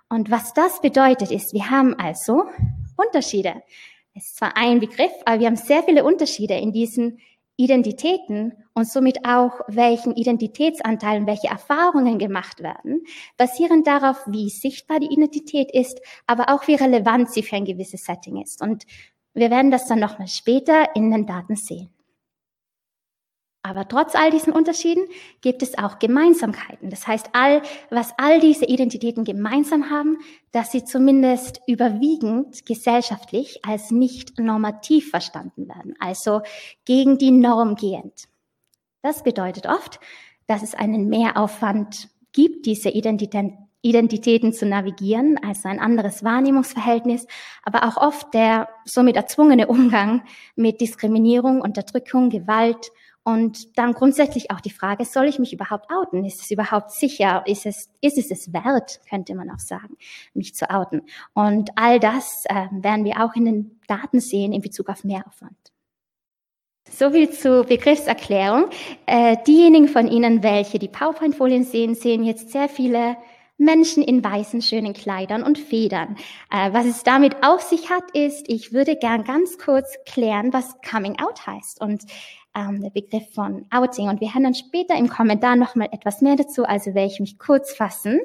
Und 0.10 0.29
was 0.29 0.53
das 0.53 0.82
bedeutet 0.82 1.32
ist, 1.32 1.53
wir 1.53 1.70
haben 1.70 1.96
also 1.96 2.44
Unterschiede 2.98 3.63
ist 4.26 4.38
zwar 4.38 4.56
ein 4.56 4.80
Begriff, 4.80 5.12
aber 5.26 5.40
wir 5.40 5.48
haben 5.48 5.56
sehr 5.56 5.84
viele 5.84 6.04
Unterschiede 6.04 6.56
in 6.56 6.72
diesen 6.72 7.20
Identitäten 7.60 8.54
und 8.74 8.88
somit 8.88 9.26
auch 9.26 9.52
welchen 9.68 10.16
Identitätsanteilen, 10.16 11.28
welche 11.28 11.48
Erfahrungen 11.48 12.18
gemacht 12.18 12.64
werden, 12.64 13.04
basieren 13.36 13.84
darauf, 13.84 14.18
wie 14.28 14.50
sichtbar 14.50 15.02
die 15.02 15.12
Identität 15.12 15.70
ist, 15.74 16.00
aber 16.26 16.54
auch 16.54 16.68
wie 16.68 16.76
relevant 16.76 17.32
sie 17.32 17.44
für 17.44 17.58
ein 17.58 17.66
gewisses 17.66 18.06
Setting 18.06 18.42
ist. 18.42 18.62
Und 18.62 18.86
wir 19.34 19.52
werden 19.52 19.72
das 19.72 19.88
dann 19.88 20.00
nochmal 20.00 20.30
später 20.30 20.96
in 20.96 21.12
den 21.12 21.26
Daten 21.26 21.58
sehen. 21.58 21.90
Aber 23.62 23.88
trotz 23.88 24.16
all 24.16 24.32
diesen 24.32 24.54
Unterschieden 24.54 25.06
gibt 25.42 25.62
es 25.63 25.78
auch 25.78 26.00
Gemeinsamkeiten. 26.00 26.89
Das 26.89 27.08
heißt, 27.08 27.32
all, 27.34 27.62
was 27.89 28.13
all 28.18 28.39
diese 28.39 28.66
Identitäten 28.66 29.25
gemeinsam 29.25 29.89
haben, 29.89 30.18
dass 30.51 30.72
sie 30.72 30.86
zumindest 30.86 31.60
überwiegend 31.68 32.66
gesellschaftlich 32.66 33.60
als 33.66 33.92
nicht 33.92 34.39
normativ 34.39 35.10
verstanden 35.10 35.68
werden, 35.68 35.94
also 36.00 36.42
gegen 36.86 37.18
die 37.18 37.32
Norm 37.32 37.75
gehend. 37.75 38.30
Das 39.01 39.24
bedeutet 39.24 39.68
oft, 39.68 40.00
dass 40.48 40.63
es 40.63 40.74
einen 40.74 41.10
Mehraufwand 41.10 42.10
gibt, 42.32 42.66
diese 42.66 42.89
Identität, 42.89 43.54
Identitäten 43.82 44.51
zu 44.51 44.66
navigieren, 44.66 45.38
also 45.42 45.70
ein 45.70 45.80
anderes 45.80 46.24
Wahrnehmungsverhältnis, 46.24 47.28
aber 47.63 47.88
auch 47.88 47.96
oft 47.96 48.34
der 48.34 48.68
somit 48.84 49.16
erzwungene 49.16 49.68
Umgang 49.68 50.24
mit 50.56 50.82
Diskriminierung, 50.82 51.62
Unterdrückung, 51.62 52.30
Gewalt 52.30 52.92
und 53.24 53.78
dann 53.78 53.94
grundsätzlich 53.94 54.50
auch 54.52 54.62
die 54.62 54.70
Frage, 54.70 55.06
soll 55.06 55.26
ich 55.26 55.40
mich 55.40 55.54
überhaupt 55.54 55.92
outen? 55.92 56.26
Ist 56.26 56.42
es 56.42 56.52
überhaupt 56.52 56.92
sicher? 56.92 57.44
Ist 57.46 57.66
es, 57.66 57.90
ist 58.02 58.18
es 58.18 58.32
es 58.32 58.54
wert, 58.54 59.02
könnte 59.10 59.36
man 59.36 59.50
auch 59.52 59.60
sagen, 59.60 59.98
mich 60.34 60.56
zu 60.56 60.70
outen? 60.70 61.02
Und 61.34 61.72
all 61.76 62.00
das 62.00 62.46
äh, 62.46 62.68
werden 62.72 63.06
wir 63.06 63.24
auch 63.24 63.36
in 63.36 63.46
den 63.46 63.80
Daten 63.88 64.20
sehen 64.20 64.54
in 64.54 64.62
Bezug 64.62 64.90
auf 64.90 65.04
Mehraufwand. 65.04 65.58
So 66.90 67.12
viel 67.12 67.30
zur 67.30 67.66
Begriffserklärung. 67.66 68.66
Äh, 69.06 69.38
diejenigen 69.46 69.88
von 69.88 70.08
Ihnen, 70.08 70.42
welche 70.42 70.80
die 70.80 70.88
PowerPoint-Folien 70.88 71.64
sehen, 71.64 71.94
sehen 71.94 72.24
jetzt 72.24 72.52
sehr 72.52 72.68
viele 72.68 73.16
Menschen 73.60 74.02
in 74.02 74.24
weißen, 74.24 74.62
schönen 74.62 74.94
Kleidern 74.94 75.44
und 75.44 75.60
Federn. 75.60 76.16
Äh, 76.50 76.74
was 76.74 76.86
es 76.86 77.04
damit 77.04 77.44
auf 77.44 77.62
sich 77.62 77.90
hat, 77.90 78.10
ist, 78.14 78.46
ich 78.48 78.74
würde 78.74 78.96
gern 78.96 79.26
ganz 79.26 79.58
kurz 79.58 79.98
klären, 80.06 80.54
was 80.54 80.78
Coming 80.90 81.20
Out 81.20 81.46
heißt. 81.46 81.82
Und 81.82 82.06
ähm, 82.60 82.82
der 82.82 82.89
Begriff 82.89 83.34
von 83.34 83.66
Outing. 83.72 84.10
Und 84.10 84.22
wir 84.22 84.34
haben 84.34 84.44
dann 84.44 84.54
später 84.54 84.96
im 84.96 85.10
Kommentar 85.10 85.56
nochmal 85.56 85.89
etwas 85.92 86.22
mehr 86.22 86.36
dazu, 86.36 86.63
also 86.66 86.94
werde 86.94 87.12
ich 87.12 87.20
mich 87.20 87.39
kurz 87.39 87.74
fassen. 87.74 88.20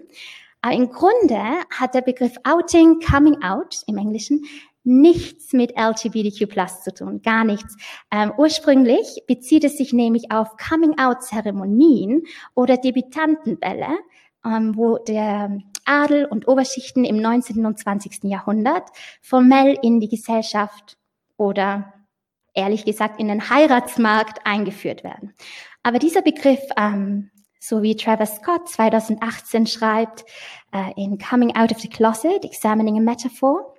Aber 0.61 0.75
im 0.75 0.91
Grunde 0.91 1.41
hat 1.71 1.95
der 1.95 2.01
Begriff 2.01 2.37
Outing, 2.45 3.01
Coming 3.01 3.43
Out 3.43 3.83
im 3.87 3.99
Englischen, 3.99 4.45
nichts 4.83 5.53
mit 5.53 5.73
LGBTQ 5.79 6.47
Plus 6.49 6.83
zu 6.83 6.93
tun, 6.93 7.23
gar 7.23 7.45
nichts. 7.45 7.77
Ähm, 8.11 8.33
ursprünglich 8.37 9.23
bezieht 9.27 9.65
es 9.65 9.79
sich 9.79 9.93
nämlich 9.93 10.31
auf 10.31 10.57
Coming-out-Zeremonien 10.57 12.23
oder 12.55 12.77
Debütantenbälle, 12.77 13.99
ähm, 14.45 14.77
wo 14.77 14.99
der 14.99 15.59
Adel 15.87 16.27
und 16.27 16.49
Oberschichten 16.49 17.05
im 17.05 17.17
19. 17.17 17.65
und 17.65 17.79
20. 17.79 18.25
Jahrhundert 18.25 18.89
formell 19.23 19.79
in 19.83 20.01
die 20.01 20.09
Gesellschaft 20.09 20.97
oder 21.37 21.95
ehrlich 22.55 22.85
gesagt 22.85 23.21
in 23.21 23.29
den 23.29 23.51
Heiratsmarkt 23.51 24.47
eingeführt 24.47 25.05
werden. 25.05 25.35
Aber 25.83 25.99
dieser 25.99 26.23
Begriff, 26.23 26.61
ähm, 26.77 27.31
so 27.61 27.83
wie 27.83 27.97
Travis 27.97 28.37
Scott 28.37 28.69
2018 28.69 29.67
schreibt, 29.67 30.25
äh, 30.73 30.93
in 30.97 31.19
Coming 31.19 31.57
Out 31.57 31.73
of 31.73 31.81
the 31.81 31.89
Closet, 31.89 32.45
Examining 32.45 32.99
a 32.99 33.01
Metaphor, 33.01 33.75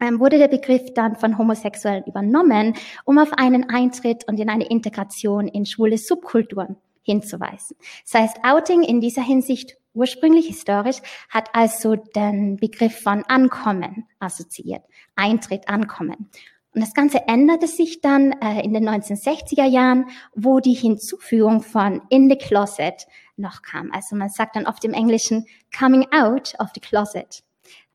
ähm, 0.00 0.20
wurde 0.20 0.38
der 0.38 0.48
Begriff 0.48 0.92
dann 0.94 1.16
von 1.16 1.38
Homosexuellen 1.38 2.04
übernommen, 2.04 2.74
um 3.04 3.18
auf 3.18 3.32
einen 3.32 3.70
Eintritt 3.70 4.28
und 4.28 4.38
in 4.38 4.50
eine 4.50 4.66
Integration 4.66 5.48
in 5.48 5.66
schwule 5.66 5.98
Subkulturen 5.98 6.76
hinzuweisen. 7.02 7.76
Das 8.04 8.20
heißt, 8.20 8.38
Outing 8.44 8.82
in 8.82 9.00
dieser 9.00 9.22
Hinsicht 9.22 9.76
ursprünglich 9.94 10.46
historisch 10.46 10.98
hat 11.30 11.48
also 11.54 11.96
den 11.96 12.56
Begriff 12.56 13.00
von 13.00 13.24
Ankommen 13.24 14.06
assoziiert. 14.18 14.82
Eintritt, 15.14 15.68
Ankommen. 15.68 16.30
Und 16.76 16.82
das 16.82 16.92
Ganze 16.92 17.26
änderte 17.26 17.68
sich 17.68 18.02
dann 18.02 18.32
äh, 18.32 18.62
in 18.62 18.74
den 18.74 18.86
1960er 18.86 19.64
Jahren, 19.64 20.10
wo 20.34 20.60
die 20.60 20.74
Hinzufügung 20.74 21.62
von 21.62 22.02
in 22.10 22.28
the 22.28 22.36
closet 22.36 23.06
noch 23.38 23.62
kam. 23.62 23.90
Also 23.92 24.14
man 24.14 24.28
sagt 24.28 24.56
dann 24.56 24.66
oft 24.66 24.84
im 24.84 24.92
Englischen 24.92 25.46
coming 25.74 26.06
out 26.12 26.54
of 26.58 26.68
the 26.74 26.80
closet. 26.80 27.42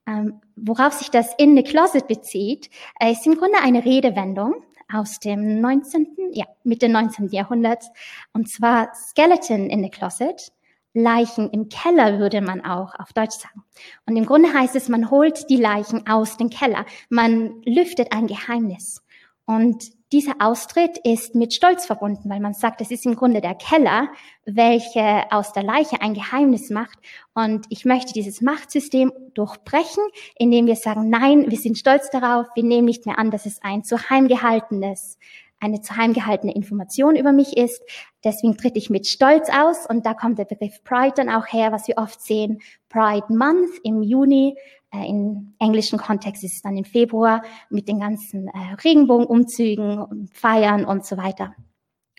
Ähm, 0.04 0.40
worauf 0.56 0.94
sich 0.94 1.12
das 1.12 1.32
in 1.38 1.56
the 1.56 1.62
closet 1.62 2.08
bezieht, 2.08 2.70
äh, 2.98 3.12
ist 3.12 3.24
im 3.24 3.36
Grunde 3.36 3.58
eine 3.62 3.84
Redewendung 3.84 4.54
aus 4.92 5.20
dem 5.20 5.60
19., 5.60 6.16
ja, 6.32 6.46
Mitte 6.64 6.88
19. 6.88 7.28
Jahrhunderts. 7.28 7.88
Und 8.32 8.50
zwar 8.50 8.92
Skeleton 8.96 9.70
in 9.70 9.84
the 9.84 9.90
closet 9.90 10.52
Leichen 10.94 11.50
im 11.50 11.68
Keller 11.68 12.18
würde 12.18 12.40
man 12.40 12.64
auch 12.64 12.94
auf 12.98 13.12
Deutsch 13.12 13.36
sagen. 13.36 13.64
Und 14.06 14.16
im 14.16 14.26
Grunde 14.26 14.52
heißt 14.52 14.76
es, 14.76 14.88
man 14.88 15.10
holt 15.10 15.48
die 15.48 15.56
Leichen 15.56 16.06
aus 16.06 16.36
dem 16.36 16.50
Keller. 16.50 16.84
Man 17.08 17.62
lüftet 17.64 18.12
ein 18.12 18.26
Geheimnis. 18.26 19.02
Und 19.46 19.84
dieser 20.12 20.34
Austritt 20.40 20.98
ist 21.04 21.34
mit 21.34 21.54
Stolz 21.54 21.86
verbunden, 21.86 22.28
weil 22.28 22.40
man 22.40 22.52
sagt, 22.52 22.82
es 22.82 22.90
ist 22.90 23.06
im 23.06 23.16
Grunde 23.16 23.40
der 23.40 23.54
Keller, 23.54 24.08
welche 24.44 25.24
aus 25.30 25.52
der 25.54 25.62
Leiche 25.62 26.02
ein 26.02 26.12
Geheimnis 26.12 26.68
macht. 26.68 26.98
Und 27.34 27.64
ich 27.70 27.86
möchte 27.86 28.12
dieses 28.12 28.42
Machtsystem 28.42 29.10
durchbrechen, 29.32 30.04
indem 30.36 30.66
wir 30.66 30.76
sagen, 30.76 31.08
nein, 31.08 31.50
wir 31.50 31.56
sind 31.56 31.78
stolz 31.78 32.10
darauf, 32.10 32.46
wir 32.54 32.62
nehmen 32.62 32.84
nicht 32.84 33.06
mehr 33.06 33.18
an, 33.18 33.30
dass 33.30 33.46
es 33.46 33.62
ein 33.62 33.84
zu 33.84 34.10
heim 34.10 34.28
gehaltenes 34.28 35.18
eine 35.62 35.80
zu 35.80 35.96
heim 35.96 36.12
gehaltene 36.12 36.54
Information 36.54 37.16
über 37.16 37.32
mich 37.32 37.56
ist. 37.56 37.82
Deswegen 38.24 38.56
tritt 38.56 38.76
ich 38.76 38.90
mit 38.90 39.06
Stolz 39.06 39.48
aus 39.48 39.86
und 39.86 40.04
da 40.04 40.12
kommt 40.12 40.38
der 40.38 40.44
Begriff 40.44 40.82
Pride 40.82 41.14
dann 41.16 41.30
auch 41.30 41.46
her, 41.46 41.72
was 41.72 41.86
wir 41.86 41.98
oft 41.98 42.20
sehen. 42.20 42.60
Pride 42.88 43.26
Month 43.28 43.70
im 43.84 44.02
Juni. 44.02 44.56
Äh, 44.92 45.08
Im 45.08 45.54
englischen 45.58 45.98
Kontext 45.98 46.44
ist 46.44 46.56
es 46.56 46.62
dann 46.62 46.76
im 46.76 46.84
Februar 46.84 47.42
mit 47.70 47.88
den 47.88 48.00
ganzen 48.00 48.48
äh, 48.48 48.74
Regenbogenumzügen 48.84 49.98
und 49.98 50.34
Feiern 50.34 50.84
und 50.84 51.06
so 51.06 51.16
weiter. 51.16 51.54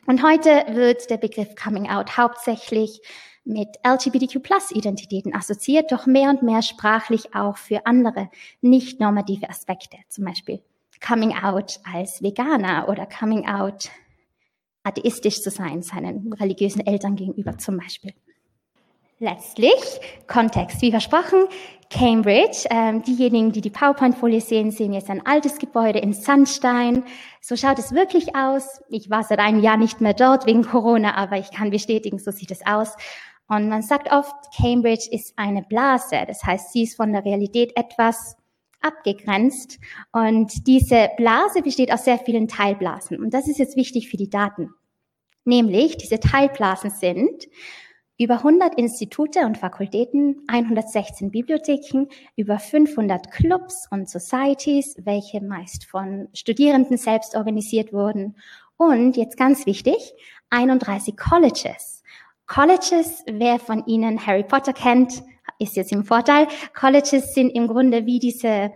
Und 0.08 0.24
heute 0.24 0.50
wird 0.74 1.10
der 1.10 1.18
Begriff 1.18 1.56
Coming 1.56 1.90
Out 1.90 2.18
hauptsächlich 2.18 3.02
mit 3.44 3.68
LGBTQ-Plus-Identitäten 3.86 5.36
assoziiert, 5.36 5.92
doch 5.92 6.06
mehr 6.06 6.30
und 6.30 6.44
mehr 6.44 6.62
sprachlich 6.62 7.36
auch 7.36 7.58
für 7.58 7.86
andere 7.86 8.30
nicht 8.62 9.00
normative 9.00 9.50
Aspekte, 9.50 9.98
zum 10.08 10.26
Beispiel 10.26 10.62
Coming 11.06 11.34
Out 11.36 11.80
als 11.92 12.22
Veganer 12.22 12.88
oder 12.88 13.06
Coming 13.06 13.48
Out 13.48 13.90
atheistisch 14.84 15.42
zu 15.42 15.50
sein, 15.50 15.82
seinen 15.82 16.32
religiösen 16.34 16.86
Eltern 16.86 17.16
gegenüber 17.16 17.58
zum 17.58 17.78
Beispiel. 17.78 18.14
Letztlich, 19.20 19.74
Kontext, 20.28 20.82
wie 20.82 20.92
versprochen, 20.92 21.46
Cambridge. 21.90 22.68
Ähm, 22.70 23.04
diejenigen, 23.04 23.52
die 23.52 23.62
die 23.62 23.70
PowerPoint-Folie 23.70 24.42
sehen, 24.42 24.72
sehen 24.72 24.92
jetzt 24.92 25.10
ein 25.10 25.26
altes 25.26 25.60
Gebäude 25.60 26.00
in 26.00 26.12
Sandstein. 26.12 27.04
So 27.40 27.56
schaut 27.56 27.80
es 27.80 27.94
wirklich 27.94 28.36
aus. 28.36 28.82
Ich 28.90 29.10
war 29.10 29.24
seit 29.24 29.40
einem 29.40 29.62
Jahr 29.62 29.78
nicht 29.78 30.02
mehr 30.02 30.14
dort 30.14 30.46
wegen 30.46 30.64
Corona, 30.64 31.16
aber 31.16 31.38
ich 31.38 31.52
kann 31.52 31.70
bestätigen, 31.70 32.20
so 32.20 32.32
sieht 32.32 32.52
es 32.52 32.66
aus. 32.66 32.96
Und 33.48 33.70
man 33.70 33.82
sagt 33.82 34.12
oft, 34.12 34.34
Cambridge 34.58 35.08
ist 35.12 35.34
eine 35.38 35.62
Blase. 35.62 36.24
Das 36.28 36.44
heißt, 36.44 36.74
sie 36.74 36.84
ist 36.84 36.98
von 36.98 37.14
der 37.14 37.24
Realität 37.24 37.78
etwas 37.78 38.36
abgegrenzt. 38.84 39.80
Und 40.12 40.68
diese 40.68 41.10
Blase 41.18 41.62
besteht 41.62 41.92
aus 41.92 42.06
sehr 42.06 42.20
vielen 42.20 42.48
Teilblasen. 42.48 43.20
Und 43.20 43.34
das 43.34 43.48
ist 43.48 43.60
jetzt 43.60 43.76
wichtig 43.76 44.10
für 44.10 44.18
die 44.18 44.30
Daten. 44.30 44.70
Nämlich, 45.46 45.98
diese 45.98 46.20
Teilblasen 46.20 46.90
sind 46.92 47.48
über 48.18 48.36
100 48.36 48.76
Institute 48.76 49.40
und 49.46 49.58
Fakultäten, 49.58 50.44
116 50.48 51.32
Bibliotheken, 51.32 52.08
über 52.36 52.60
500 52.60 53.32
Clubs 53.32 53.88
und 53.90 54.08
Societies, 54.08 54.96
welche 55.04 55.42
meist 55.42 55.86
von 55.86 56.30
Studierenden 56.34 56.98
selbst 56.98 57.36
organisiert 57.36 57.92
wurden. 57.92 58.38
Und 58.78 59.18
jetzt 59.18 59.38
ganz 59.38 59.66
wichtig, 59.66 60.14
31 60.52 61.18
Colleges. 61.18 62.04
Colleges, 62.46 63.24
wer 63.26 63.58
von 63.60 63.86
Ihnen 63.88 64.26
Harry 64.26 64.44
Potter 64.44 64.74
kennt, 64.74 65.24
ist 65.60 65.76
jetzt 65.76 65.92
im 65.92 66.06
Vorteil. 66.06 66.48
Colleges 66.74 67.34
sind 67.34 67.50
im 67.50 67.68
Grunde 67.68 68.06
wie 68.06 68.20
diese 68.20 68.72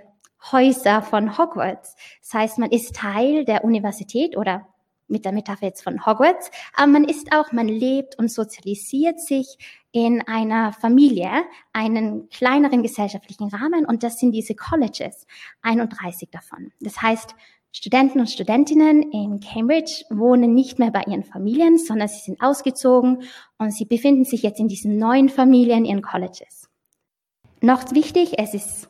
Häuser 0.51 1.01
von 1.01 1.37
Hogwarts. 1.37 1.95
Das 2.21 2.33
heißt, 2.33 2.57
man 2.59 2.71
ist 2.71 2.95
Teil 2.95 3.45
der 3.45 3.63
Universität 3.63 4.37
oder 4.37 4.67
mit 5.07 5.25
der 5.25 5.31
Metapher 5.31 5.67
jetzt 5.67 5.83
von 5.83 6.05
Hogwarts, 6.05 6.51
aber 6.75 6.87
man 6.87 7.03
ist 7.05 7.31
auch, 7.33 7.51
man 7.51 7.67
lebt 7.67 8.19
und 8.19 8.29
sozialisiert 8.29 9.21
sich 9.21 9.57
in 9.91 10.21
einer 10.27 10.73
Familie, 10.73 11.29
einen 11.73 12.29
kleineren 12.29 12.83
gesellschaftlichen 12.83 13.47
Rahmen 13.47 13.85
und 13.85 14.03
das 14.03 14.19
sind 14.19 14.33
diese 14.33 14.53
Colleges, 14.53 15.25
31 15.61 16.29
davon. 16.29 16.71
Das 16.81 17.01
heißt, 17.01 17.35
Studenten 17.71 18.19
und 18.19 18.29
Studentinnen 18.29 19.11
in 19.11 19.39
Cambridge 19.39 20.03
wohnen 20.09 20.53
nicht 20.53 20.79
mehr 20.79 20.91
bei 20.91 21.03
ihren 21.07 21.23
Familien, 21.23 21.77
sondern 21.77 22.07
sie 22.07 22.21
sind 22.21 22.41
ausgezogen 22.41 23.23
und 23.57 23.71
sie 23.71 23.85
befinden 23.85 24.23
sich 24.23 24.41
jetzt 24.41 24.59
in 24.59 24.67
diesen 24.67 24.97
neuen 24.97 25.29
Familien 25.29 25.85
in 25.85 26.01
Colleges. 26.01 26.69
Noch 27.61 27.91
wichtig, 27.91 28.39
es 28.39 28.53
ist 28.53 28.89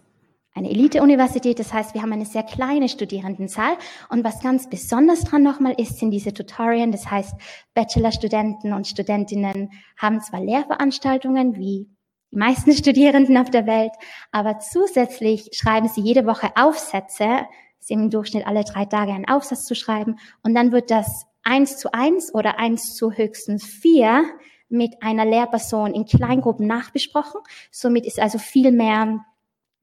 eine 0.57 0.69
Elite-Universität, 0.71 1.59
das 1.59 1.71
heißt, 1.71 1.93
wir 1.93 2.01
haben 2.01 2.11
eine 2.11 2.25
sehr 2.25 2.43
kleine 2.43 2.89
Studierendenzahl. 2.89 3.77
Und 4.09 4.23
was 4.23 4.41
ganz 4.41 4.67
besonders 4.67 5.21
dran 5.23 5.43
nochmal 5.43 5.75
ist, 5.77 5.99
sind 5.99 6.11
diese 6.11 6.33
Tutorien, 6.33 6.91
das 6.91 7.09
heißt, 7.09 7.35
Bachelorstudenten 7.75 8.73
und 8.73 8.87
Studentinnen 8.87 9.69
haben 9.97 10.19
zwar 10.19 10.41
Lehrveranstaltungen 10.41 11.55
wie 11.57 11.89
die 12.31 12.37
meisten 12.37 12.71
Studierenden 12.73 13.37
auf 13.37 13.51
der 13.51 13.67
Welt, 13.67 13.91
aber 14.31 14.59
zusätzlich 14.59 15.49
schreiben 15.53 15.87
sie 15.87 16.01
jede 16.01 16.25
Woche 16.25 16.49
Aufsätze, 16.55 17.45
haben 17.89 18.03
im 18.03 18.09
Durchschnitt 18.09 18.45
alle 18.45 18.63
drei 18.63 18.85
Tage 18.85 19.13
einen 19.13 19.27
Aufsatz 19.27 19.65
zu 19.65 19.75
schreiben 19.75 20.17
und 20.43 20.53
dann 20.55 20.71
wird 20.71 20.91
das 20.91 21.25
eins 21.43 21.77
zu 21.77 21.93
eins 21.93 22.33
oder 22.33 22.59
eins 22.59 22.95
zu 22.95 23.11
höchstens 23.11 23.65
vier 23.65 24.25
mit 24.69 25.01
einer 25.01 25.25
Lehrperson 25.25 25.93
in 25.93 26.05
Kleingruppen 26.05 26.67
nachbesprochen. 26.67 27.39
Somit 27.71 28.05
ist 28.05 28.19
also 28.19 28.37
viel 28.37 28.71
mehr 28.71 29.25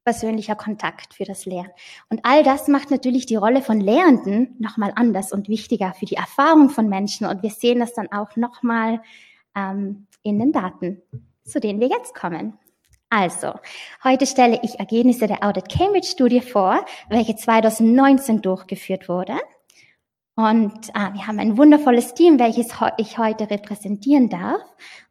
persönlicher 0.03 0.55
Kontakt 0.55 1.15
für 1.15 1.25
das 1.25 1.45
Lernen. 1.45 1.71
Und 2.09 2.19
all 2.23 2.43
das 2.43 2.67
macht 2.67 2.91
natürlich 2.91 3.25
die 3.25 3.35
Rolle 3.35 3.63
von 3.63 3.81
Lehrenden 3.81 4.55
nochmal 4.59 4.93
anders 4.95 5.31
und 5.31 5.49
wichtiger 5.49 5.93
für 5.93 6.05
die 6.05 6.15
Erfahrung 6.15 6.69
von 6.69 6.87
Menschen. 6.87 7.25
Und 7.25 7.41
wir 7.41 7.49
sehen 7.49 7.79
das 7.79 7.93
dann 7.93 8.11
auch 8.11 8.35
nochmal 8.35 9.01
ähm, 9.55 10.05
in 10.21 10.37
den 10.37 10.51
Daten, 10.51 11.01
zu 11.43 11.59
denen 11.59 11.79
wir 11.79 11.87
jetzt 11.87 12.13
kommen. 12.13 12.59
Also, 13.17 13.53
heute 14.03 14.25
stelle 14.25 14.59
ich 14.61 14.77
Ergebnisse 14.77 15.25
der 15.25 15.41
Audit 15.41 15.69
Cambridge 15.69 16.07
Studie 16.07 16.41
vor, 16.41 16.85
welche 17.07 17.33
2019 17.33 18.41
durchgeführt 18.41 19.07
wurde. 19.07 19.35
Und 20.35 20.89
ah, 20.93 21.13
wir 21.13 21.25
haben 21.25 21.39
ein 21.39 21.57
wundervolles 21.57 22.13
Team, 22.13 22.39
welches 22.39 22.73
ich 22.97 23.17
heute 23.17 23.49
repräsentieren 23.49 24.27
darf. 24.27 24.59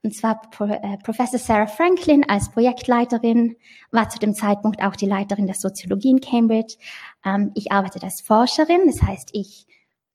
Und 0.03 0.15
zwar 0.15 0.43
Pro, 0.51 0.67
äh, 0.67 0.99
Professor 1.03 1.39
Sarah 1.39 1.67
Franklin 1.67 2.29
als 2.29 2.51
Projektleiterin, 2.51 3.57
war 3.91 4.11
zu 4.11 4.19
dem 4.19 4.35
Zeitpunkt 4.35 4.83
auch 4.83 4.97
die 4.97 5.07
Leiterin 5.07 5.47
der 5.47 5.57
Soziologie 5.57 6.11
in 6.11 6.21
Cambridge. 6.21 6.77
Ähm, 7.25 7.53
ich 7.55 7.73
arbeite 7.73 8.03
als 8.03 8.21
Forscherin, 8.21 8.83
das 8.87 9.01
heißt, 9.01 9.31
ich 9.33 9.67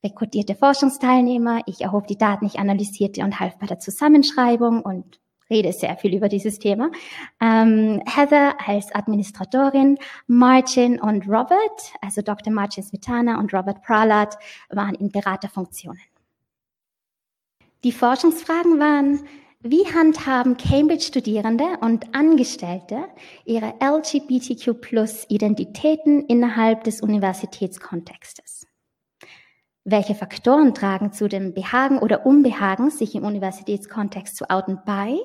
rekrutierte 0.04 0.54
Forschungsteilnehmer, 0.54 1.62
ich 1.66 1.80
erhob 1.80 2.06
die 2.06 2.16
Daten, 2.18 2.46
ich 2.46 2.60
analysierte 2.60 3.22
und 3.22 3.40
half 3.40 3.58
bei 3.58 3.66
der 3.66 3.80
Zusammenschreibung 3.80 4.82
und 4.82 5.19
rede 5.50 5.72
sehr 5.72 5.96
viel 5.96 6.14
über 6.14 6.28
dieses 6.28 6.58
Thema. 6.58 6.90
Ähm, 7.40 8.02
Heather 8.06 8.54
als 8.66 8.94
Administratorin, 8.94 9.98
Martin 10.26 11.00
und 11.00 11.28
Robert, 11.28 11.92
also 12.00 12.22
Dr. 12.22 12.52
Martin 12.52 12.84
Smetana 12.84 13.38
und 13.38 13.52
Robert 13.52 13.82
Pralat, 13.82 14.38
waren 14.70 14.94
in 14.94 15.10
Beraterfunktionen. 15.10 16.00
Die 17.82 17.92
Forschungsfragen 17.92 18.78
waren, 18.78 19.20
Wie 19.62 19.84
handhaben 19.84 20.56
Cambridge-Studierende 20.56 21.66
und 21.82 22.14
Angestellte 22.14 23.04
ihre 23.44 23.74
LGBTQ-Plus-Identitäten 23.78 26.24
innerhalb 26.24 26.82
des 26.84 27.02
Universitätskontextes? 27.02 28.66
Welche 29.84 30.14
Faktoren 30.14 30.72
tragen 30.72 31.12
zu 31.12 31.28
dem 31.28 31.52
Behagen 31.52 31.98
oder 31.98 32.24
Unbehagen, 32.24 32.90
sich 32.90 33.14
im 33.14 33.24
Universitätskontext 33.24 34.34
zu 34.34 34.48
outen, 34.48 34.78
bei? 34.86 35.18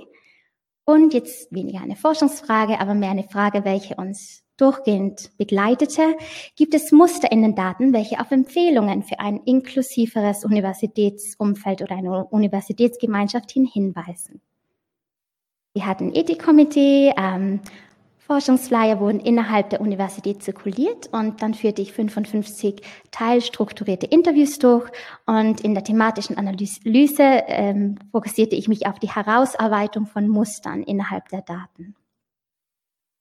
Und 0.85 1.15
jetzt 1.15 1.51
weniger 1.51 1.81
eine 1.81 1.95
Forschungsfrage, 1.95 2.79
aber 2.79 2.93
mehr 2.93 3.09
eine 3.09 3.23
Frage, 3.23 3.65
welche 3.65 3.95
uns 3.95 4.43
durchgehend 4.57 5.35
begleitete, 5.37 6.15
gibt 6.55 6.73
es 6.73 6.91
Muster 6.91 7.31
in 7.31 7.41
den 7.41 7.55
Daten, 7.55 7.91
welche 7.91 8.19
auf 8.19 8.31
Empfehlungen 8.31 9.03
für 9.03 9.19
ein 9.19 9.41
inklusiveres 9.45 10.45
Universitätsumfeld 10.45 11.81
oder 11.81 11.95
eine 11.95 12.25
Universitätsgemeinschaft 12.25 13.51
hin 13.51 13.65
hinweisen. 13.65 14.41
Wir 15.73 15.87
hatten 15.87 16.13
Ethikkomitee, 16.15 17.13
ähm, 17.17 17.59
Forschungsflyer 18.25 18.99
wurden 18.99 19.19
innerhalb 19.19 19.69
der 19.69 19.81
Universität 19.81 20.41
zirkuliert 20.41 21.07
und 21.11 21.43
dann 21.43 21.53
führte 21.53 21.83
ich 21.83 21.93
55 21.93 22.81
teilstrukturierte 23.11 24.07
Interviews 24.07 24.57
durch 24.57 24.89
und 25.27 25.61
in 25.61 25.75
der 25.75 25.83
thematischen 25.83 26.35
Analyse 26.38 27.23
ähm, 27.47 27.99
fokussierte 28.11 28.55
ich 28.55 28.67
mich 28.67 28.88
auf 28.88 28.97
die 28.97 29.09
Herausarbeitung 29.09 30.07
von 30.07 30.27
Mustern 30.27 30.81
innerhalb 30.81 31.29
der 31.29 31.41
Daten. 31.41 31.95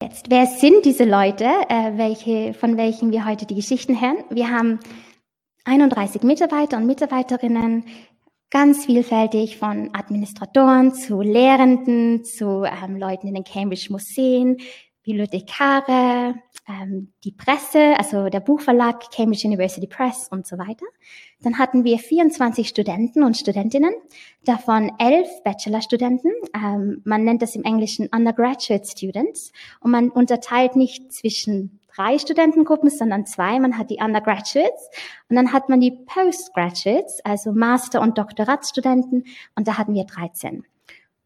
Jetzt, 0.02 0.30
wer 0.30 0.46
sind 0.46 0.86
diese 0.86 1.04
Leute, 1.04 1.44
äh, 1.44 1.96
welche, 1.96 2.54
von 2.54 2.78
welchen 2.78 3.12
wir 3.12 3.26
heute 3.26 3.44
die 3.44 3.54
Geschichten 3.54 4.00
hören? 4.00 4.24
Wir 4.30 4.50
haben 4.50 4.80
31 5.64 6.22
Mitarbeiter 6.22 6.78
und 6.78 6.86
Mitarbeiterinnen, 6.86 7.84
ganz 8.50 8.86
vielfältig 8.86 9.58
von 9.58 9.90
Administratoren 9.94 10.94
zu 10.94 11.20
Lehrenden, 11.20 12.24
zu 12.24 12.64
ähm, 12.64 12.96
Leuten 12.96 13.28
in 13.28 13.34
den 13.34 13.44
Cambridge 13.44 13.88
Museen, 13.90 14.58
Bibliothekare, 15.04 16.34
ähm, 16.66 17.12
die 17.24 17.32
Presse, 17.32 17.94
also 17.98 18.28
der 18.30 18.40
Buchverlag 18.40 19.10
Cambridge 19.10 19.46
University 19.46 19.86
Press 19.86 20.28
und 20.30 20.46
so 20.46 20.56
weiter. 20.58 20.86
Dann 21.42 21.58
hatten 21.58 21.84
wir 21.84 21.98
24 21.98 22.68
Studenten 22.68 23.22
und 23.22 23.36
Studentinnen, 23.36 23.92
davon 24.44 24.92
elf 24.98 25.28
Bachelorstudenten. 25.44 26.32
Ähm, 26.54 27.02
man 27.04 27.24
nennt 27.24 27.42
das 27.42 27.54
im 27.54 27.64
Englischen 27.64 28.08
Undergraduate 28.08 28.86
Students 28.86 29.52
und 29.80 29.90
man 29.90 30.08
unterteilt 30.08 30.74
nicht 30.74 31.12
zwischen 31.12 31.80
drei 31.94 32.18
Studentengruppen, 32.18 32.90
sondern 32.90 33.26
zwei. 33.26 33.58
Man 33.60 33.78
hat 33.78 33.90
die 33.90 33.98
Undergraduates 34.00 34.88
und 35.28 35.36
dann 35.36 35.52
hat 35.52 35.68
man 35.68 35.80
die 35.80 35.92
Postgraduates, 35.92 37.20
also 37.24 37.52
Master- 37.52 38.00
und 38.00 38.18
Doktoratsstudenten 38.18 39.24
und 39.54 39.68
da 39.68 39.78
hatten 39.78 39.94
wir 39.94 40.04
13. 40.04 40.64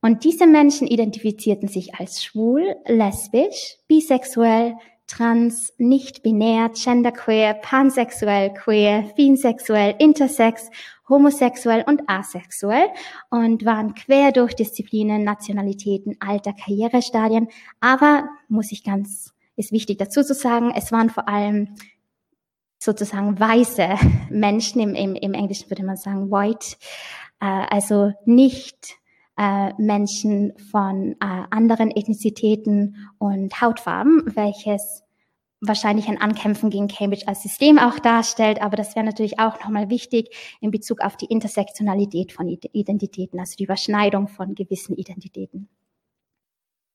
Und 0.01 0.25
diese 0.25 0.47
Menschen 0.47 0.87
identifizierten 0.87 1.69
sich 1.69 1.95
als 1.97 2.23
schwul, 2.23 2.77
lesbisch, 2.87 3.77
bisexuell, 3.89 4.77
trans, 5.09 5.73
nicht 5.79 6.23
binär, 6.23 6.71
genderqueer, 6.71 7.55
pansexuell, 7.55 8.53
queer, 8.53 9.11
finsexuell, 9.17 9.97
intersex, 9.99 10.71
homosexuell 11.09 11.83
und 11.87 12.03
asexuell 12.07 12.87
und 13.31 13.65
waren 13.65 13.95
quer 13.95 14.31
durch 14.31 14.55
Disziplinen, 14.55 15.25
Nationalitäten, 15.25 16.17
Alter, 16.21 16.53
Karrierestadien. 16.53 17.49
Aber, 17.81 18.29
muss 18.49 18.71
ich 18.71 18.85
ganz, 18.85 19.33
ist 19.57 19.73
wichtig 19.73 19.99
dazu 19.99 20.23
zu 20.23 20.35
sagen, 20.35 20.73
es 20.77 20.93
waren 20.93 21.11
vor 21.11 21.29
allem 21.29 21.75
sozusagen 22.79 23.41
weiße 23.41 23.89
Menschen, 24.31 24.81
im, 24.81 24.95
im, 24.95 25.15
im 25.15 25.35
Englischen 25.35 25.71
würde 25.71 25.85
man 25.85 25.97
sagen 25.97 26.31
white, 26.31 26.77
äh, 27.41 27.47
also 27.47 28.13
nicht 28.25 28.99
äh, 29.39 29.73
Menschen 29.79 30.53
von 30.71 31.13
äh, 31.13 31.45
anderen 31.51 31.91
Ethnizitäten 31.91 32.97
und 33.19 33.61
Hautfarben, 33.61 34.25
welches 34.35 35.05
wahrscheinlich 35.61 36.09
ein 36.09 36.21
Ankämpfen 36.21 36.71
gegen 36.71 36.89
Cambridge 36.89 37.27
als 37.27 37.43
System 37.43 37.79
auch 37.79 37.99
darstellt, 37.99 38.63
aber 38.63 38.77
das 38.77 38.95
wäre 38.95 39.07
natürlich 39.07 39.39
auch 39.39 39.59
nochmal 39.61 39.91
wichtig 39.91 40.35
in 40.61 40.71
Bezug 40.71 41.01
auf 41.01 41.17
die 41.17 41.27
Intersektionalität 41.27 42.33
von 42.33 42.49
Identitäten, 42.49 43.41
also 43.41 43.57
die 43.57 43.65
Überschneidung 43.65 44.29
von 44.29 44.55
gewissen 44.55 44.97
Identitäten. 44.97 45.69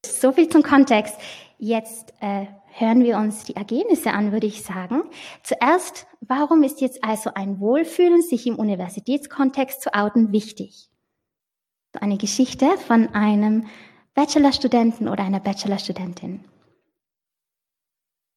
So 0.06 0.32
viel 0.32 0.50
zum 0.50 0.64
Kontext. 0.64 1.16
Jetzt 1.58 2.14
äh, 2.20 2.46
hören 2.72 3.04
wir 3.04 3.18
uns 3.18 3.46
die 3.46 3.56
Ergebnisse 3.56 4.12
an, 4.12 4.32
würde 4.32 4.48
ich 4.48 4.64
sagen. 4.64 5.04
Zuerst, 5.44 6.08
warum 6.22 6.64
ist 6.64 6.82
jetzt 6.82 7.04
also 7.04 7.32
ein 7.34 7.60
Wohlfühlen, 7.60 8.22
sich 8.22 8.48
im 8.48 8.56
Universitätskontext 8.56 9.82
zu 9.82 9.94
outen, 9.94 10.32
wichtig? 10.32 10.90
Eine 12.00 12.18
Geschichte 12.18 12.78
von 12.88 13.10
einem 13.14 13.68
Bachelorstudenten 14.16 15.08
oder 15.08 15.24
einer 15.24 15.40
Bachelorstudentin. 15.40 16.44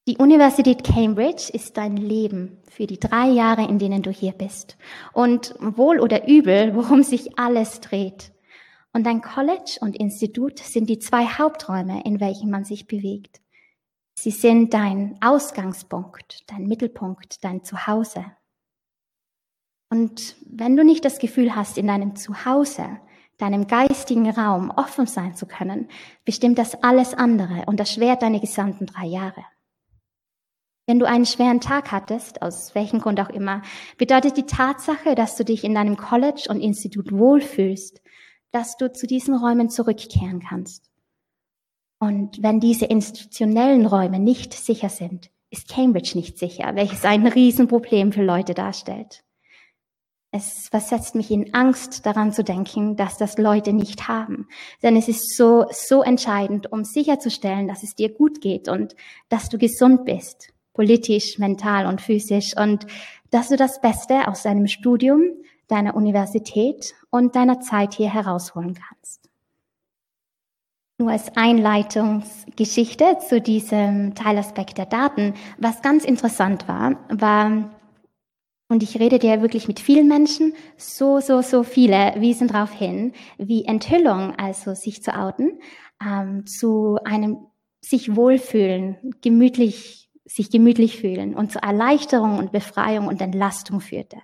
Die 0.09 0.19
Universität 0.19 0.85
Cambridge 0.85 1.51
ist 1.53 1.77
dein 1.77 1.97
Leben 1.97 2.59
für 2.71 2.87
die 2.87 3.01
drei 3.01 3.29
Jahre, 3.29 3.67
in 3.69 3.79
denen 3.79 4.03
du 4.03 4.11
hier 4.11 4.33
bist. 4.33 4.77
Und 5.13 5.55
wohl 5.59 5.99
oder 5.99 6.29
übel, 6.29 6.77
worum 6.77 7.03
sich 7.03 7.39
alles 7.39 7.81
dreht. 7.81 8.33
Und 8.93 9.05
dein 9.05 9.21
College 9.21 9.79
und 9.81 9.97
Institut 9.97 10.61
sind 10.61 10.89
die 10.89 11.01
zwei 11.01 11.27
Haupträume, 11.27 12.05
in 12.05 12.21
welchen 12.21 12.51
man 12.51 12.65
sich 12.65 12.87
bewegt. 12.87 13.41
Sie 14.19 14.31
sind 14.31 14.73
dein 14.73 15.19
Ausgangspunkt, 15.21 16.45
dein 16.51 16.67
Mittelpunkt, 16.67 17.45
dein 17.45 17.65
Zuhause. 17.65 18.25
Und 19.91 20.37
wenn 20.47 20.77
du 20.77 20.85
nicht 20.85 21.05
das 21.05 21.19
Gefühl 21.19 21.55
hast, 21.55 21.79
in 21.79 21.89
deinem 21.89 22.17
Zuhause 22.17 23.01
deinem 23.39 23.67
geistigen 23.67 24.31
Raum 24.31 24.71
offen 24.71 25.07
sein 25.07 25.35
zu 25.35 25.47
können, 25.47 25.89
bestimmt 26.25 26.59
das 26.59 26.83
alles 26.83 27.15
andere 27.15 27.65
und 27.67 27.81
erschwert 27.81 28.23
deine 28.23 28.41
gesamten 28.41 28.87
drei 28.87 29.07
Jahre. 29.07 29.45
Wenn 30.87 31.01
du 31.01 31.07
einen 31.07 31.27
schweren 31.27 31.61
Tag 31.61 31.91
hattest, 31.91 32.43
aus 32.43 32.75
welchem 32.77 33.01
Grund 33.01 33.21
auch 33.21 33.29
immer, 33.29 33.63
bedeutet 33.99 34.37
die 34.37 34.47
Tatsache, 34.47 35.17
dass 35.17 35.37
du 35.37 35.45
dich 35.45 35.65
in 35.65 35.75
deinem 35.75 35.97
College 35.97 36.47
und 36.49 36.61
Institut 36.61 37.11
wohlfühlst, 37.11 38.01
dass 38.53 38.77
du 38.77 38.93
zu 38.93 39.07
diesen 39.09 39.35
Räumen 39.35 39.69
zurückkehren 39.69 40.41
kannst. 40.41 40.89
Und 41.99 42.43
wenn 42.43 42.61
diese 42.61 42.85
institutionellen 42.85 43.87
Räume 43.87 44.21
nicht 44.21 44.53
sicher 44.55 44.89
sind, 44.89 45.31
ist 45.51 45.69
Cambridge 45.69 46.13
nicht 46.15 46.39
sicher, 46.39 46.75
welches 46.75 47.05
ein 47.05 47.27
Riesenproblem 47.27 48.13
für 48.13 48.23
Leute 48.23 48.55
darstellt. 48.55 49.25
Es 50.33 50.69
versetzt 50.69 51.15
mich 51.15 51.31
in 51.31 51.55
Angst, 51.55 52.05
daran 52.05 52.33
zu 52.33 52.45
denken, 52.45 52.97
dass 52.97 53.17
das 53.17 53.39
Leute 53.39 53.73
nicht 53.73 54.09
haben. 54.09 54.49
Denn 54.83 54.97
es 54.97 55.09
ist 55.09 55.37
so, 55.37 55.67
so 55.71 56.03
entscheidend, 56.03 56.73
um 56.73 56.85
sicherzustellen, 56.85 57.69
dass 57.69 57.83
es 57.83 57.95
dir 57.95 58.13
gut 58.13 58.41
geht 58.41 58.69
und 58.69 58.97
dass 59.29 59.49
du 59.49 59.57
gesund 59.57 60.05
bist, 60.05 60.53
politisch, 60.75 61.39
mental 61.39 61.87
und 61.87 62.01
physisch 62.01 62.57
und 62.57 62.87
dass 63.31 63.49
du 63.49 63.57
das 63.57 63.81
Beste 63.81 64.29
aus 64.29 64.43
deinem 64.43 64.67
Studium, 64.67 65.23
deiner 65.69 65.95
Universität 65.95 66.95
und 67.11 67.35
deiner 67.35 67.61
Zeit 67.61 67.95
hier 67.95 68.13
herausholen 68.13 68.75
kannst. 68.75 69.31
Nur 70.99 71.11
als 71.11 71.37
Einleitungsgeschichte 71.37 73.19
zu 73.29 73.41
diesem 73.41 74.15
Teilaspekt 74.15 74.79
der 74.79 74.87
Daten, 74.87 75.35
was 75.59 75.83
ganz 75.83 76.05
interessant 76.05 76.69
war, 76.69 76.97
war, 77.11 77.71
und 78.69 78.83
ich 78.83 78.99
rede 78.99 79.19
dir 79.19 79.43
wirklich 79.43 79.69
mit 79.69 79.79
vielen 79.79 80.09
Menschen, 80.09 80.55
so, 80.77 81.21
so, 81.21 81.41
so 81.41 81.63
viele 81.63 82.15
wiesen 82.19 82.49
darauf 82.49 82.73
hin, 82.73 83.13
wie 83.39 83.65
Enthüllung, 83.65 84.35
also 84.37 84.75
sich 84.75 85.03
zu 85.03 85.17
outen, 85.17 85.61
ähm, 86.05 86.47
zu 86.47 86.99
einem 87.05 87.47
sich 87.81 88.17
wohlfühlen, 88.17 89.15
gemütlich, 89.23 90.11
sich 90.25 90.51
gemütlich 90.51 91.01
fühlen 91.01 91.37
und 91.37 91.53
zur 91.53 91.63
Erleichterung 91.63 92.39
und 92.39 92.51
Befreiung 92.51 93.07
und 93.07 93.21
Entlastung 93.21 93.81
führte. 93.81 94.17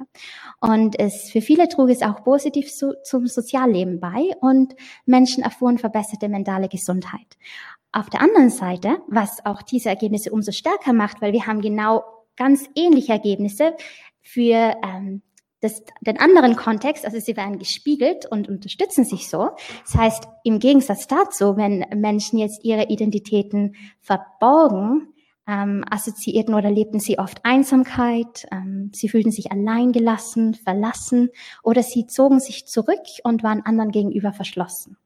Und 0.61 0.99
es 0.99 1.31
für 1.31 1.41
viele 1.41 1.69
trug 1.69 1.91
es 1.91 2.03
auch 2.03 2.25
positiv 2.25 2.73
zu, 2.73 2.95
zum 3.05 3.29
Sozialleben 3.29 4.01
bei 4.01 4.31
und 4.41 4.75
Menschen 5.07 5.45
erfuhren 5.45 5.79
verbesserte 5.79 6.29
mentale 6.29 6.69
Gesundheit. 6.69 7.39
Auf 7.93 8.11
der 8.11 8.23
anderen 8.23 8.51
Seite, 8.51 8.99
was 9.07 9.45
auch 9.47 9.63
diese 9.63 9.91
Ergebnisse 9.91 10.33
umso 10.33 10.51
stärker 10.51 10.93
macht, 10.93 11.23
weil 11.23 11.33
wir 11.33 11.47
haben 11.47 11.61
genau 11.61 12.03
ganz 12.37 12.69
ähnliche 12.75 13.13
Ergebnisse, 13.13 13.77
für 14.23 14.77
ähm, 14.83 15.23
das, 15.63 15.83
den 16.01 16.19
anderen 16.19 16.57
Kontext, 16.57 17.05
also 17.05 17.21
sie 17.21 17.37
werden 17.37 17.59
gespiegelt 17.59 18.27
und 18.27 18.49
unterstützen 18.49 19.05
sich 19.05 19.29
so. 19.29 19.51
Das 19.85 19.95
heißt, 19.95 20.29
im 20.45 20.59
Gegensatz 20.59 21.07
dazu, 21.07 21.57
wenn 21.57 21.87
Menschen 21.95 22.39
jetzt 22.39 22.65
ihre 22.65 22.89
Identitäten 22.89 23.77
verborgen, 24.01 25.13
ähm, 25.47 25.85
assoziierten 25.89 26.55
oder 26.55 26.71
lebten 26.71 27.01
sie 27.01 27.19
oft 27.19 27.45
Einsamkeit, 27.45 28.47
ähm, 28.53 28.91
sie 28.93 29.09
fühlten 29.09 29.31
sich 29.31 29.51
alleingelassen, 29.51 30.55
verlassen 30.55 31.31
oder 31.63 31.83
sie 31.83 32.07
zogen 32.07 32.41
sich 32.41 32.67
zurück 32.67 33.03
und 33.25 33.43
waren 33.43 33.63
anderen 33.65 33.91
gegenüber 33.91 34.33
verschlossen. 34.33 34.97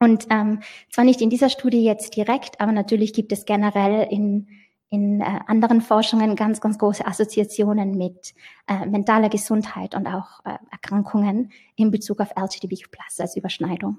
Und 0.00 0.26
ähm, 0.30 0.60
zwar 0.90 1.04
nicht 1.04 1.20
in 1.20 1.30
dieser 1.30 1.50
Studie 1.50 1.84
jetzt 1.84 2.16
direkt, 2.16 2.60
aber 2.60 2.72
natürlich 2.72 3.12
gibt 3.12 3.32
es 3.32 3.44
generell 3.44 4.06
in 4.10 4.48
in 4.90 5.20
äh, 5.20 5.40
anderen 5.46 5.80
Forschungen 5.80 6.34
ganz, 6.34 6.60
ganz 6.60 6.78
große 6.78 7.06
Assoziationen 7.06 7.96
mit 7.96 8.34
äh, 8.66 8.84
mentaler 8.86 9.28
Gesundheit 9.28 9.94
und 9.94 10.06
auch 10.06 10.44
äh, 10.44 10.58
Erkrankungen 10.70 11.52
in 11.76 11.90
Bezug 11.90 12.20
auf 12.20 12.30
LGBTQ+ 12.36 12.98
als 13.18 13.36
Überschneidung. 13.36 13.98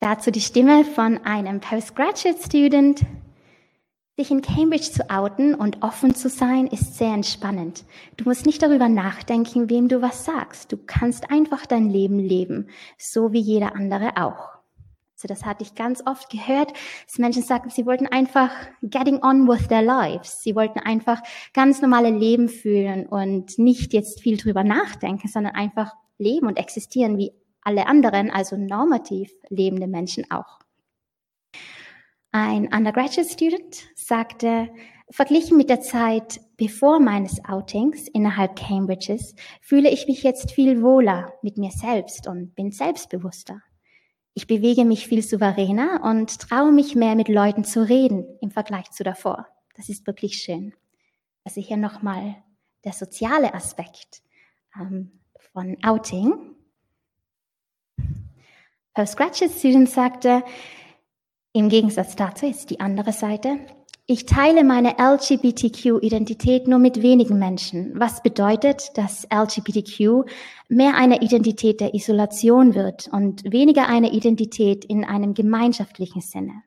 Dazu 0.00 0.30
die 0.30 0.40
Stimme 0.40 0.84
von 0.84 1.18
einem 1.24 1.60
Postgraduate 1.60 2.38
Student. 2.42 3.04
Sich 4.18 4.30
in 4.30 4.42
Cambridge 4.42 4.90
zu 4.92 5.08
outen 5.10 5.54
und 5.54 5.82
offen 5.82 6.14
zu 6.14 6.28
sein, 6.28 6.66
ist 6.66 6.98
sehr 6.98 7.14
entspannend. 7.14 7.84
Du 8.18 8.24
musst 8.24 8.44
nicht 8.44 8.62
darüber 8.62 8.88
nachdenken, 8.88 9.70
wem 9.70 9.88
du 9.88 10.02
was 10.02 10.24
sagst. 10.24 10.70
Du 10.70 10.76
kannst 10.76 11.30
einfach 11.30 11.66
dein 11.66 11.88
Leben 11.88 12.18
leben, 12.18 12.68
so 12.98 13.32
wie 13.32 13.40
jeder 13.40 13.74
andere 13.74 14.16
auch. 14.16 14.51
Also 15.22 15.32
das 15.32 15.44
hatte 15.44 15.62
ich 15.62 15.76
ganz 15.76 16.02
oft 16.04 16.30
gehört, 16.30 16.72
dass 17.06 17.18
Menschen 17.18 17.44
sagten, 17.44 17.70
sie 17.70 17.86
wollten 17.86 18.08
einfach 18.08 18.50
getting 18.82 19.22
on 19.22 19.46
with 19.46 19.68
their 19.68 19.82
lives. 19.82 20.42
Sie 20.42 20.56
wollten 20.56 20.80
einfach 20.80 21.22
ganz 21.54 21.80
normale 21.80 22.10
Leben 22.10 22.48
führen 22.48 23.06
und 23.06 23.56
nicht 23.56 23.92
jetzt 23.92 24.20
viel 24.20 24.36
drüber 24.36 24.64
nachdenken, 24.64 25.28
sondern 25.28 25.54
einfach 25.54 25.92
leben 26.18 26.48
und 26.48 26.58
existieren 26.58 27.18
wie 27.18 27.32
alle 27.60 27.86
anderen, 27.86 28.32
also 28.32 28.56
normativ 28.56 29.30
lebende 29.48 29.86
Menschen 29.86 30.28
auch. 30.28 30.58
Ein 32.32 32.74
Undergraduate 32.74 33.28
Student 33.28 33.84
sagte, 33.94 34.70
verglichen 35.08 35.56
mit 35.56 35.70
der 35.70 35.82
Zeit 35.82 36.40
bevor 36.56 36.98
meines 36.98 37.44
Outings 37.44 38.08
innerhalb 38.08 38.56
Cambridges 38.56 39.36
fühle 39.60 39.88
ich 39.88 40.08
mich 40.08 40.24
jetzt 40.24 40.50
viel 40.50 40.82
wohler 40.82 41.32
mit 41.42 41.58
mir 41.58 41.70
selbst 41.70 42.26
und 42.26 42.56
bin 42.56 42.72
selbstbewusster. 42.72 43.62
Ich 44.34 44.46
bewege 44.46 44.84
mich 44.84 45.06
viel 45.06 45.22
souveräner 45.22 46.00
und 46.04 46.40
traue 46.40 46.72
mich 46.72 46.94
mehr 46.94 47.14
mit 47.14 47.28
Leuten 47.28 47.64
zu 47.64 47.86
reden 47.86 48.24
im 48.40 48.50
Vergleich 48.50 48.90
zu 48.90 49.04
davor. 49.04 49.46
Das 49.76 49.88
ist 49.88 50.06
wirklich 50.06 50.38
schön. 50.38 50.74
Also 51.44 51.60
hier 51.60 51.76
nochmal 51.76 52.36
der 52.84 52.92
soziale 52.92 53.52
Aspekt 53.54 54.22
ähm, 54.80 55.20
von 55.52 55.76
Outing. 55.84 56.54
Postgraduate 58.94 59.52
Student 59.52 59.90
sagte, 59.90 60.42
im 61.52 61.68
Gegensatz 61.68 62.16
dazu 62.16 62.46
ist 62.46 62.70
die 62.70 62.80
andere 62.80 63.12
Seite. 63.12 63.58
Ich 64.06 64.26
teile 64.26 64.64
meine 64.64 64.96
LGBTQ-Identität 64.98 66.66
nur 66.66 66.80
mit 66.80 67.02
wenigen 67.02 67.38
Menschen, 67.38 67.92
was 67.94 68.20
bedeutet, 68.20 68.90
dass 68.96 69.28
LGBTQ 69.32 70.28
mehr 70.68 70.96
eine 70.96 71.22
Identität 71.22 71.80
der 71.80 71.94
Isolation 71.94 72.74
wird 72.74 73.08
und 73.12 73.44
weniger 73.44 73.88
eine 73.88 74.12
Identität 74.12 74.84
in 74.84 75.04
einem 75.04 75.34
gemeinschaftlichen 75.34 76.20
Sinne. 76.20 76.64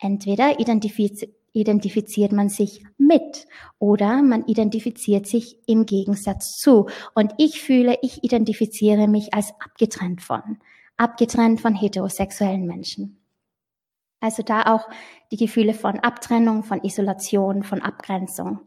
Entweder 0.00 0.58
identifiz 0.58 1.24
identifiziert 1.52 2.32
man 2.32 2.48
sich 2.48 2.84
mit 2.98 3.46
oder 3.78 4.22
man 4.22 4.44
identifiziert 4.46 5.26
sich 5.26 5.56
im 5.66 5.86
Gegensatz 5.86 6.58
zu. 6.58 6.88
Und 7.14 7.32
ich 7.38 7.60
fühle, 7.60 7.98
ich 8.02 8.24
identifiziere 8.24 9.08
mich 9.08 9.34
als 9.34 9.52
abgetrennt 9.60 10.22
von, 10.22 10.58
abgetrennt 10.96 11.60
von 11.60 11.74
heterosexuellen 11.74 12.66
Menschen. 12.66 13.19
Also 14.20 14.42
da 14.42 14.74
auch 14.74 14.88
die 15.32 15.36
Gefühle 15.36 15.74
von 15.74 15.98
Abtrennung, 16.00 16.62
von 16.62 16.82
Isolation, 16.84 17.62
von 17.62 17.80
Abgrenzung. 17.80 18.60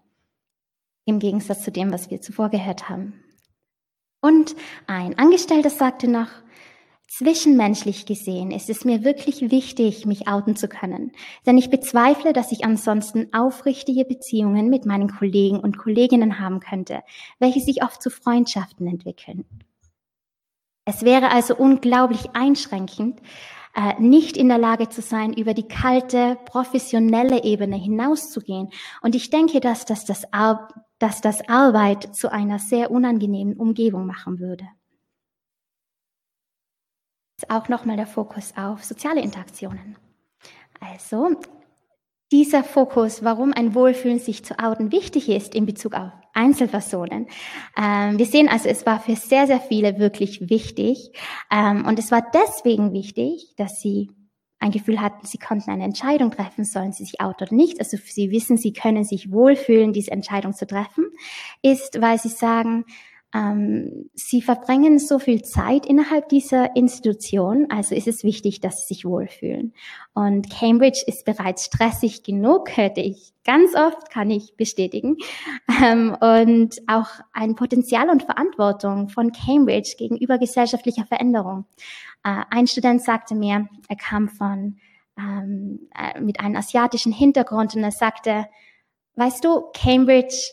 Im 1.06 1.20
Gegensatz 1.20 1.63
zu 1.63 1.72
dem, 1.72 1.92
was 1.92 2.10
wir 2.10 2.22
zuvor 2.22 2.50
gehört 2.50 2.89
haben. 2.89 3.24
Und 4.22 4.56
ein 4.88 5.18
Angestellter 5.18 5.70
sagte 5.70 6.08
noch, 6.08 6.30
Zwischenmenschlich 7.16 8.08
gesehen 8.08 8.50
ist 8.50 8.72
es 8.72 8.86
mir 8.86 9.04
wirklich 9.04 9.52
wichtig, 9.52 10.08
mich 10.08 10.28
outen 10.28 10.56
zu 10.56 10.68
können, 10.68 11.12
denn 11.46 11.60
ich 11.60 11.70
bezweifle, 11.70 12.34
dass 12.34 12.52
ich 12.52 12.66
ansonsten 12.66 13.32
aufrichtige 13.36 14.04
Beziehungen 14.04 14.68
mit 14.68 14.88
meinen 14.88 15.16
Kollegen 15.16 15.60
und 15.60 15.78
Kolleginnen 15.78 16.39
haben 16.39 16.60
könnte, 16.60 17.04
welche 17.38 17.60
sich 17.60 17.84
oft 17.84 18.02
zu 18.02 18.10
Freundschaften 18.10 18.88
entwickeln. 18.88 19.46
Es 20.86 21.04
wäre 21.04 21.30
also 21.30 21.56
unglaublich 21.56 22.32
einschränkend, 22.34 23.22
äh, 23.76 24.00
nicht 24.00 24.38
in 24.38 24.50
der 24.50 24.60
Lage 24.60 24.90
zu 24.90 25.02
sein, 25.02 25.34
über 25.34 25.54
die 25.54 25.68
kalte, 25.68 26.38
professionelle 26.46 27.44
Ebene 27.44 27.76
hinauszugehen. 27.76 28.70
Und 29.02 29.16
ich 29.16 29.30
denke, 29.30 29.60
dass 29.60 29.86
das, 29.86 30.06
das, 30.06 30.32
Ar 30.32 30.68
dass 31.00 31.22
das 31.22 31.48
Arbeit 31.50 32.16
zu 32.16 32.32
einer 32.32 32.60
sehr 32.60 32.92
unangenehmen 32.92 33.58
Umgebung 33.58 34.06
machen 34.06 34.40
würde. 34.40 34.68
Auch 37.50 37.68
nochmal 37.68 37.98
der 37.98 38.08
Fokus 38.08 38.54
auf 38.56 38.84
soziale 38.84 39.22
Interaktionen. 39.22 39.98
Also, 40.80 41.32
dieser 42.34 42.63
Fokus, 42.63 43.24
warum 43.24 43.54
ein 43.54 43.76
Wohlfühlen 43.76 44.17
sich 44.17 44.43
zu 44.43 44.58
outen 44.58 44.91
wichtig 44.91 45.30
ist 45.30 45.54
in 45.54 45.67
Bezug 45.67 45.93
auf 45.93 46.12
Einzelpersonen. 46.34 47.28
Ähm, 47.78 48.17
wir 48.17 48.26
sehen 48.26 48.50
also, 48.50 48.67
es 48.67 48.88
war 48.88 49.00
für 49.00 49.15
sehr, 49.15 49.46
sehr 49.46 49.60
viele 49.60 50.00
wirklich 50.00 50.50
wichtig. 50.50 51.12
Ähm, 51.52 51.86
und 51.86 52.00
es 52.00 52.10
war 52.10 52.26
deswegen 52.34 52.91
wichtig, 52.91 53.54
dass 53.56 53.80
sie 53.80 54.10
ein 54.58 54.72
Gefühl 54.72 55.00
hatten, 55.00 55.28
sie 55.28 55.38
konnten 55.38 55.69
eine 55.69 55.84
Entscheidung 55.84 56.32
treffen, 56.32 56.65
sollen 56.65 56.91
sie 56.91 57.04
sich 57.04 57.22
outen 57.22 57.50
oder 57.50 57.56
nicht. 57.56 57.80
Also 57.80 57.98
sie 57.98 58.32
wissen, 58.32 58.58
sie 58.58 58.74
können 58.74 59.04
sich 59.04 59.32
wohlfühlen, 59.32 59.93
diese 59.93 60.10
Entscheidung 60.10 60.54
zu 60.54 60.65
treffen, 60.65 61.06
ist, 61.62 62.02
weil 62.02 62.17
sie 62.17 62.30
sagen, 62.30 62.86
ähm, 63.34 64.10
sie 64.13 64.43
verbringen 64.43 65.00
so 65.00 65.17
viel 65.17 65.41
Zeit 65.41 65.88
innerhalb 65.88 66.30
dieser 66.30 66.76
Institution, 66.76 67.65
also 67.69 67.96
ist 67.96 68.08
es 68.08 68.24
wichtig, 68.24 68.60
dass 68.60 68.82
sie 68.82 68.93
sich 68.93 69.06
wohlfühlen. 69.06 69.74
Und 70.13 70.52
Cambridge 70.52 71.04
ist 71.08 71.26
bereits 71.26 71.65
stressig 71.65 72.24
genug, 72.24 72.78
hörte 72.78 73.02
ich 73.02 73.34
ganz 73.43 73.76
oft, 73.76 74.12
kann 74.12 74.30
ich 74.30 74.56
bestätigen. 74.56 75.17
Ähm, 75.84 76.15
und 76.19 76.76
auch 76.88 77.08
ein 77.34 77.56
Potenzial 77.56 78.10
und 78.10 78.24
Verantwortung 78.24 79.10
von 79.10 79.32
Cambridge 79.32 79.96
gegenüber 79.98 80.38
gesellschaftlicher 80.38 81.06
Veränderung. 81.06 81.65
Äh, 82.24 82.43
ein 82.52 82.67
Student 82.67 83.02
sagte 83.02 83.34
mir, 83.34 83.67
er 83.89 83.96
kam 83.96 84.30
von 84.30 84.78
ähm, 85.17 85.88
äh, 85.98 86.22
mit 86.22 86.39
einem 86.39 86.56
asiatischen 86.56 87.12
Hintergrund 87.12 87.76
und 87.76 87.84
er 87.84 87.91
sagte, 87.91 88.46
weißt 89.15 89.43
du, 89.43 89.63
Cambridge 89.74 90.52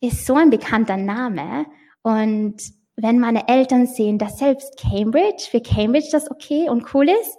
ist 0.00 0.26
so 0.26 0.34
ein 0.34 0.50
bekannter 0.50 0.96
Name 0.96 1.66
und 2.02 2.56
wenn 2.96 3.18
meine 3.18 3.48
Eltern 3.48 3.86
sehen, 3.86 4.18
dass 4.18 4.38
selbst 4.38 4.78
Cambridge, 4.78 5.48
für 5.50 5.60
Cambridge 5.62 6.08
das 6.12 6.30
okay 6.30 6.68
und 6.68 6.94
cool 6.94 7.08
ist, 7.08 7.38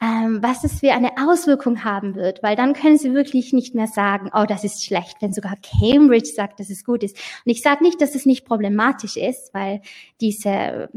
ähm, 0.00 0.38
was 0.42 0.62
es 0.62 0.80
für 0.80 0.92
eine 0.92 1.10
Auswirkung 1.18 1.82
haben 1.84 2.14
wird, 2.14 2.42
weil 2.42 2.54
dann 2.54 2.72
können 2.72 2.98
sie 2.98 3.12
wirklich 3.12 3.52
nicht 3.52 3.74
mehr 3.74 3.88
sagen, 3.88 4.30
oh, 4.32 4.44
das 4.46 4.62
ist 4.62 4.84
schlecht, 4.84 5.16
wenn 5.20 5.32
sogar 5.32 5.56
Cambridge 5.56 6.30
sagt, 6.34 6.60
dass 6.60 6.70
es 6.70 6.84
gut 6.84 7.02
ist. 7.02 7.16
Und 7.44 7.50
ich 7.50 7.62
sage 7.62 7.82
nicht, 7.82 8.00
dass 8.00 8.14
es 8.14 8.26
nicht 8.26 8.44
problematisch 8.44 9.16
ist, 9.16 9.52
weil 9.52 9.82
diese 10.20 10.88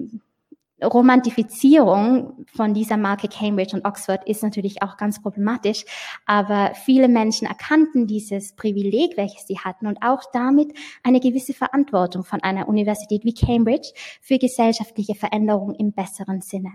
Romantifizierung 0.85 2.45
von 2.53 2.73
dieser 2.73 2.97
Marke 2.97 3.27
Cambridge 3.27 3.75
und 3.75 3.85
Oxford 3.85 4.27
ist 4.27 4.43
natürlich 4.43 4.81
auch 4.81 4.97
ganz 4.97 5.21
problematisch, 5.21 5.85
aber 6.25 6.73
viele 6.73 7.07
Menschen 7.07 7.47
erkannten 7.47 8.07
dieses 8.07 8.55
Privileg, 8.55 9.17
welches 9.17 9.47
sie 9.47 9.59
hatten 9.59 9.87
und 9.87 9.99
auch 10.01 10.23
damit 10.33 10.73
eine 11.03 11.19
gewisse 11.19 11.53
Verantwortung 11.53 12.23
von 12.23 12.41
einer 12.43 12.67
Universität 12.67 13.23
wie 13.25 13.33
Cambridge 13.33 13.91
für 14.21 14.37
gesellschaftliche 14.37 15.15
Veränderungen 15.15 15.75
im 15.75 15.91
besseren 15.91 16.41
Sinne. 16.41 16.73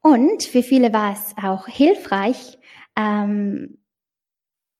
Und 0.00 0.44
für 0.44 0.62
viele 0.62 0.92
war 0.92 1.12
es 1.12 1.34
auch 1.42 1.66
hilfreich, 1.66 2.58
ähm, 2.96 3.78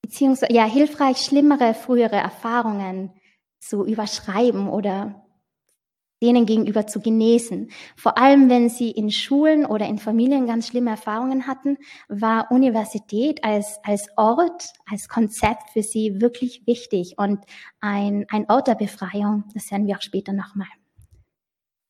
beziehungsweise 0.02 0.52
ja 0.52 0.64
hilfreich, 0.64 1.18
schlimmere 1.18 1.74
frühere 1.74 2.16
Erfahrungen 2.16 3.12
zu 3.60 3.84
überschreiben 3.84 4.68
oder 4.68 5.27
denen 6.22 6.46
gegenüber 6.46 6.86
zu 6.86 7.00
genesen. 7.00 7.70
Vor 7.96 8.18
allem, 8.18 8.48
wenn 8.50 8.68
sie 8.68 8.90
in 8.90 9.10
Schulen 9.10 9.64
oder 9.64 9.86
in 9.86 9.98
Familien 9.98 10.46
ganz 10.46 10.68
schlimme 10.68 10.90
Erfahrungen 10.90 11.46
hatten, 11.46 11.78
war 12.08 12.50
Universität 12.50 13.44
als, 13.44 13.78
als 13.84 14.08
Ort, 14.16 14.72
als 14.90 15.08
Konzept 15.08 15.70
für 15.70 15.82
sie 15.82 16.20
wirklich 16.20 16.66
wichtig 16.66 17.14
und 17.18 17.44
ein, 17.80 18.26
ein 18.30 18.46
Ort 18.48 18.66
der 18.68 18.74
Befreiung. 18.74 19.44
Das 19.54 19.70
werden 19.70 19.86
wir 19.86 19.96
auch 19.96 20.02
später 20.02 20.32
nochmal. 20.32 20.68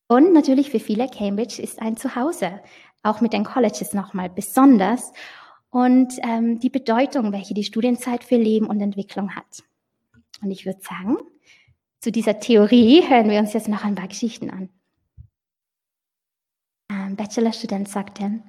Und 0.09 0.33
natürlich 0.33 0.71
für 0.71 0.81
viele 0.81 1.07
Cambridge 1.09 1.61
ist 1.61 1.81
ein 1.81 1.97
Zuhause, 1.97 2.61
auch 3.03 3.21
mit 3.21 3.33
den 3.33 3.45
Colleges 3.45 3.93
nochmal 3.93 4.31
besonders 4.31 5.13
und 5.71 6.15
ähm, 6.23 6.59
die 6.61 6.71
Bedeutung, 6.71 7.33
welche 7.33 7.55
die 7.55 7.65
Studienzeit 7.65 8.25
für 8.25 8.37
Leben 8.37 8.67
und 8.67 8.81
Entwicklung 8.81 9.37
hat. 9.37 9.63
Und 10.43 10.51
ich 10.51 10.65
würde 10.65 10.81
sagen, 10.81 11.19
zu 12.01 12.13
dieser 12.13 12.41
Theorie 12.41 13.03
hören 13.09 13.29
wir 13.31 13.39
uns 13.39 13.53
jetzt 13.53 13.69
noch 13.69 13.85
ein 13.85 13.95
paar 13.95 14.09
Geschichten 14.09 14.51
an. 14.51 14.69
Ein 16.89 17.17
Bachelorstudent 17.17 17.89
sagte, 17.89 18.41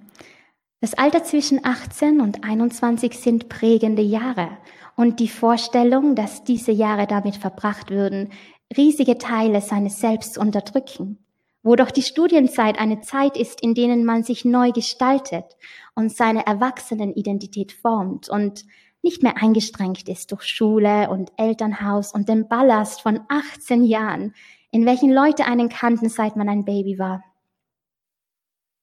das 0.81 0.93
Alter 0.93 1.23
zwischen 1.23 1.65
18 1.65 2.21
und 2.21 2.45
21 2.45 3.17
sind 3.17 3.49
prägende 3.49 4.01
Jahre 4.01 4.49
und 4.95 5.19
die 5.19 5.27
Vorstellung, 5.27 6.15
dass 6.15 6.45
diese 6.45 6.71
Jahre 6.71 7.05
damit 7.05 7.35
verbracht 7.35 7.89
würden, 7.89 8.29
riesige 8.77 9.17
Teile 9.17 9.59
seines 9.59 9.99
Selbst 9.99 10.35
zu 10.35 10.39
unterdrücken, 10.39 11.17
wo 11.63 11.75
doch 11.75 11.91
die 11.91 12.01
Studienzeit 12.01 12.79
eine 12.79 13.01
Zeit 13.01 13.35
ist, 13.35 13.61
in 13.61 13.73
denen 13.73 14.05
man 14.05 14.23
sich 14.23 14.45
neu 14.45 14.71
gestaltet 14.71 15.57
und 15.95 16.15
seine 16.15 16.45
Erwachsenenidentität 16.45 17.73
formt 17.73 18.29
und 18.29 18.63
nicht 19.09 19.23
mehr 19.23 19.41
eingestrengt 19.41 20.07
ist 20.07 20.31
durch 20.31 20.43
Schule 20.43 21.09
und 21.09 21.31
Elternhaus 21.35 22.13
und 22.13 22.29
den 22.29 22.47
Ballast 22.47 23.01
von 23.01 23.21
18 23.27 23.83
Jahren, 23.83 24.35
in 24.69 24.85
welchen 24.85 25.11
Leute 25.11 25.45
einen 25.45 25.67
kannten, 25.67 26.09
seit 26.09 26.35
man 26.35 26.47
ein 26.47 26.63
Baby 26.63 26.99
war. 26.99 27.23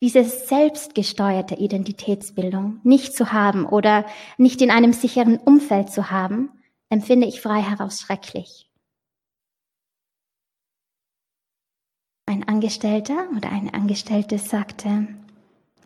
diese 0.02 0.24
selbstgesteuerte 0.24 1.54
Identitätsbildung 1.54 2.80
nicht 2.82 3.14
zu 3.14 3.32
haben 3.32 3.66
oder 3.66 4.04
nicht 4.36 4.60
in 4.60 4.72
einem 4.72 4.92
sicheren 4.92 5.38
Umfeld 5.38 5.90
zu 5.90 6.10
haben, 6.10 6.50
empfinde 6.90 7.28
ich 7.28 7.40
frei 7.40 7.62
heraus 7.62 8.00
schrecklich. 8.00 8.68
Ein 12.26 12.48
Angestellter 12.48 13.28
oder 13.36 13.50
eine 13.50 13.74
Angestellte 13.74 14.38
sagte, 14.38 15.06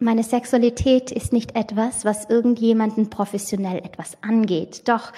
meine 0.01 0.23
Sexualität 0.23 1.11
ist 1.11 1.33
nicht 1.33 1.57
etwas, 1.57 2.05
was 2.05 2.29
irgendjemanden 2.29 3.11
professionell 3.11 3.79
etwas 3.79 4.17
angeht. 4.23 4.89
Doch 4.89 5.13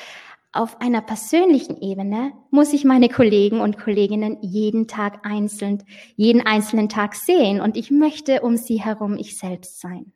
auf 0.52 0.80
einer 0.80 1.00
persönlichen 1.00 1.80
Ebene 1.80 2.32
muss 2.50 2.72
ich 2.72 2.84
meine 2.84 3.08
Kollegen 3.08 3.60
und 3.60 3.78
Kolleginnen 3.78 4.36
jeden 4.42 4.86
Tag 4.88 5.24
einzeln, 5.24 5.82
jeden 6.16 6.44
einzelnen 6.44 6.88
Tag 6.88 7.14
sehen 7.14 7.60
und 7.60 7.76
ich 7.76 7.90
möchte 7.90 8.42
um 8.42 8.56
sie 8.56 8.82
herum 8.82 9.16
ich 9.16 9.38
selbst 9.38 9.80
sein. 9.80 10.12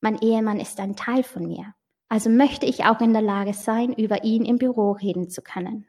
Mein 0.00 0.20
Ehemann 0.20 0.58
ist 0.58 0.80
ein 0.80 0.96
Teil 0.96 1.22
von 1.22 1.46
mir. 1.46 1.74
Also 2.08 2.30
möchte 2.30 2.66
ich 2.66 2.84
auch 2.84 3.00
in 3.00 3.12
der 3.12 3.22
Lage 3.22 3.52
sein, 3.52 3.92
über 3.92 4.24
ihn 4.24 4.44
im 4.44 4.58
Büro 4.58 4.92
reden 4.92 5.28
zu 5.28 5.42
können. 5.42 5.86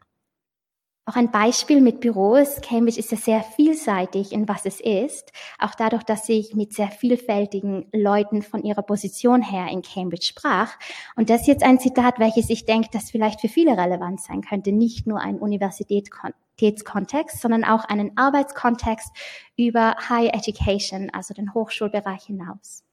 Auch 1.09 1.15
ein 1.15 1.31
Beispiel 1.31 1.79
mit 1.79 2.01
Büros. 2.01 2.59
Cambridge 2.59 2.99
ist 2.99 3.13
ja 3.13 3.17
sehr 3.17 3.41
vielseitig 3.41 4.33
in 4.33 4.49
was 4.49 4.65
es 4.65 4.81
ist. 4.81 5.31
Auch 5.57 5.73
dadurch, 5.73 6.03
dass 6.03 6.27
ich 6.27 6.53
mit 6.53 6.73
sehr 6.73 6.91
vielfältigen 6.91 7.87
Leuten 7.93 8.41
von 8.41 8.61
ihrer 8.61 8.81
Position 8.81 9.41
her 9.41 9.69
in 9.71 9.81
Cambridge 9.81 10.25
sprach. 10.25 10.73
Und 11.15 11.29
das 11.29 11.41
ist 11.41 11.47
jetzt 11.47 11.63
ein 11.63 11.79
Zitat, 11.79 12.19
welches 12.19 12.49
ich 12.49 12.65
denke, 12.65 12.89
das 12.91 13.09
vielleicht 13.09 13.39
für 13.39 13.47
viele 13.47 13.77
relevant 13.77 14.19
sein 14.19 14.41
könnte. 14.41 14.73
Nicht 14.73 15.07
nur 15.07 15.21
ein 15.21 15.39
Universitätskontext, 15.39 17.39
sondern 17.39 17.63
auch 17.63 17.85
einen 17.85 18.17
Arbeitskontext 18.17 19.09
über 19.55 19.95
Higher 20.09 20.35
Education, 20.35 21.09
also 21.13 21.33
den 21.33 21.53
Hochschulbereich 21.53 22.25
hinaus. 22.25 22.83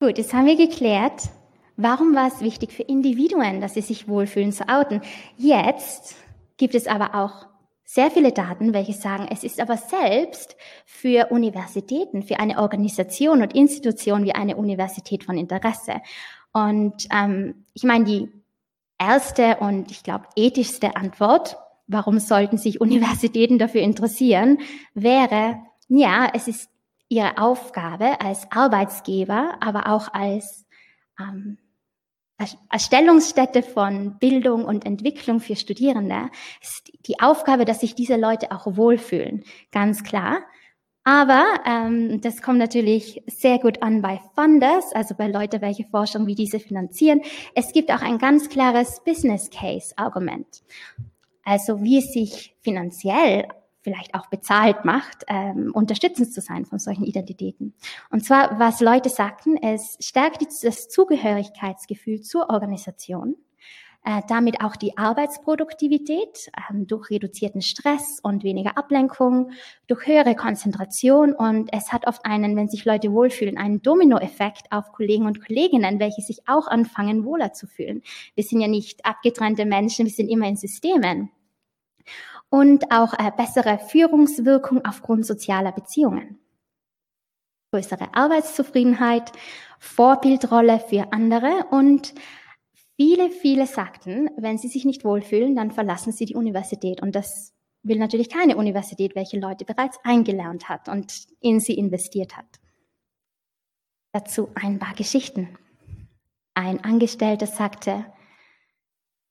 Gut, 0.00 0.18
jetzt 0.18 0.34
haben 0.34 0.46
wir 0.46 0.56
geklärt, 0.56 1.30
Warum 1.76 2.14
war 2.14 2.28
es 2.28 2.40
wichtig 2.40 2.72
für 2.72 2.82
Individuen, 2.82 3.60
dass 3.60 3.74
sie 3.74 3.80
sich 3.80 4.06
wohlfühlen 4.06 4.52
zu 4.52 4.68
outen? 4.68 5.00
Jetzt 5.36 6.14
gibt 6.56 6.74
es 6.74 6.86
aber 6.86 7.14
auch 7.14 7.46
sehr 7.84 8.10
viele 8.10 8.32
Daten, 8.32 8.72
welche 8.72 8.92
sagen, 8.92 9.28
es 9.30 9.44
ist 9.44 9.60
aber 9.60 9.76
selbst 9.76 10.56
für 10.86 11.28
Universitäten, 11.30 12.22
für 12.22 12.40
eine 12.40 12.58
Organisation 12.58 13.42
und 13.42 13.54
Institution 13.54 14.24
wie 14.24 14.34
eine 14.34 14.56
Universität 14.56 15.24
von 15.24 15.36
Interesse. 15.36 16.00
Und 16.52 17.08
ähm, 17.12 17.66
ich 17.74 17.82
meine, 17.82 18.04
die 18.04 18.28
erste 18.98 19.56
und 19.56 19.90
ich 19.90 20.02
glaube 20.02 20.26
ethischste 20.36 20.96
Antwort, 20.96 21.56
warum 21.86 22.18
sollten 22.18 22.56
sich 22.56 22.80
Universitäten 22.80 23.58
dafür 23.58 23.82
interessieren, 23.82 24.58
wäre, 24.94 25.58
ja, 25.88 26.28
es 26.32 26.48
ist 26.48 26.70
ihre 27.08 27.38
Aufgabe 27.38 28.20
als 28.20 28.50
Arbeitsgeber, 28.50 29.56
aber 29.60 29.88
auch 29.88 30.12
als 30.12 30.64
ähm, 31.20 31.58
Erstellungsstätte 32.70 33.62
von 33.62 34.18
Bildung 34.18 34.64
und 34.64 34.84
Entwicklung 34.84 35.40
für 35.40 35.56
Studierende 35.56 36.30
ist 36.60 36.92
die 37.06 37.20
Aufgabe, 37.20 37.64
dass 37.64 37.80
sich 37.80 37.94
diese 37.94 38.16
Leute 38.16 38.50
auch 38.50 38.76
wohlfühlen, 38.76 39.44
ganz 39.70 40.02
klar. 40.02 40.40
Aber 41.04 41.44
ähm, 41.66 42.22
das 42.22 42.40
kommt 42.40 42.58
natürlich 42.58 43.22
sehr 43.26 43.58
gut 43.58 43.82
an 43.82 44.00
bei 44.00 44.20
Funders, 44.34 44.92
also 44.94 45.14
bei 45.14 45.28
Leuten, 45.28 45.60
welche 45.60 45.84
Forschung 45.84 46.26
wie 46.26 46.34
diese 46.34 46.58
finanzieren. 46.58 47.20
Es 47.54 47.72
gibt 47.72 47.92
auch 47.92 48.00
ein 48.00 48.18
ganz 48.18 48.48
klares 48.48 49.02
Business 49.04 49.50
Case 49.50 49.92
Argument. 49.96 50.62
Also 51.44 51.82
wie 51.82 51.98
es 51.98 52.12
sich 52.12 52.56
finanziell 52.62 53.46
vielleicht 53.84 54.14
auch 54.14 54.26
bezahlt 54.26 54.84
macht, 54.84 55.24
ähm, 55.28 55.70
unterstützend 55.72 56.32
zu 56.32 56.40
sein 56.40 56.64
von 56.64 56.78
solchen 56.78 57.04
Identitäten. 57.04 57.74
Und 58.10 58.24
zwar, 58.24 58.58
was 58.58 58.80
Leute 58.80 59.10
sagten, 59.10 59.56
es 59.58 59.96
stärkt 60.00 60.42
das 60.42 60.88
Zugehörigkeitsgefühl 60.88 62.22
zur 62.22 62.48
Organisation, 62.48 63.36
äh, 64.06 64.22
damit 64.26 64.62
auch 64.62 64.76
die 64.76 64.96
Arbeitsproduktivität 64.96 66.50
ähm, 66.70 66.86
durch 66.86 67.10
reduzierten 67.10 67.60
Stress 67.60 68.20
und 68.22 68.42
weniger 68.42 68.76
Ablenkung, 68.78 69.50
durch 69.86 70.06
höhere 70.06 70.34
Konzentration 70.34 71.34
und 71.34 71.70
es 71.72 71.92
hat 71.92 72.06
oft 72.06 72.24
einen, 72.24 72.56
wenn 72.56 72.68
sich 72.68 72.86
Leute 72.86 73.12
wohlfühlen, 73.12 73.58
einen 73.58 73.82
Dominoeffekt 73.82 74.72
auf 74.72 74.92
Kollegen 74.92 75.26
und 75.26 75.46
Kolleginnen, 75.46 76.00
welche 76.00 76.22
sich 76.22 76.40
auch 76.48 76.66
anfangen, 76.68 77.24
wohler 77.24 77.52
zu 77.52 77.66
fühlen. 77.66 78.02
Wir 78.34 78.44
sind 78.44 78.62
ja 78.62 78.68
nicht 78.68 79.04
abgetrennte 79.04 79.66
Menschen, 79.66 80.06
wir 80.06 80.12
sind 80.12 80.28
immer 80.28 80.48
in 80.48 80.56
Systemen 80.56 81.30
und 82.50 82.90
auch 82.92 83.14
äh, 83.14 83.30
bessere 83.36 83.78
Führungswirkung 83.78 84.84
aufgrund 84.84 85.26
sozialer 85.26 85.72
Beziehungen. 85.72 86.38
Größere 87.72 88.14
Arbeitszufriedenheit, 88.14 89.32
Vorbildrolle 89.78 90.78
für 90.78 91.12
andere 91.12 91.66
und 91.70 92.14
viele, 92.96 93.30
viele 93.30 93.66
sagten, 93.66 94.30
wenn 94.36 94.58
sie 94.58 94.68
sich 94.68 94.84
nicht 94.84 95.04
wohlfühlen, 95.04 95.56
dann 95.56 95.72
verlassen 95.72 96.12
sie 96.12 96.24
die 96.24 96.36
Universität 96.36 97.02
und 97.02 97.16
das 97.16 97.52
will 97.82 97.98
natürlich 97.98 98.30
keine 98.30 98.56
Universität, 98.56 99.14
welche 99.14 99.38
Leute 99.38 99.64
bereits 99.64 99.98
eingelernt 100.04 100.68
hat 100.68 100.88
und 100.88 101.26
in 101.40 101.60
sie 101.60 101.74
investiert 101.74 102.36
hat. 102.36 102.46
Dazu 104.12 104.48
ein 104.54 104.78
paar 104.78 104.94
Geschichten. 104.94 105.58
Ein 106.54 106.82
Angestellter 106.82 107.46
sagte, 107.46 108.06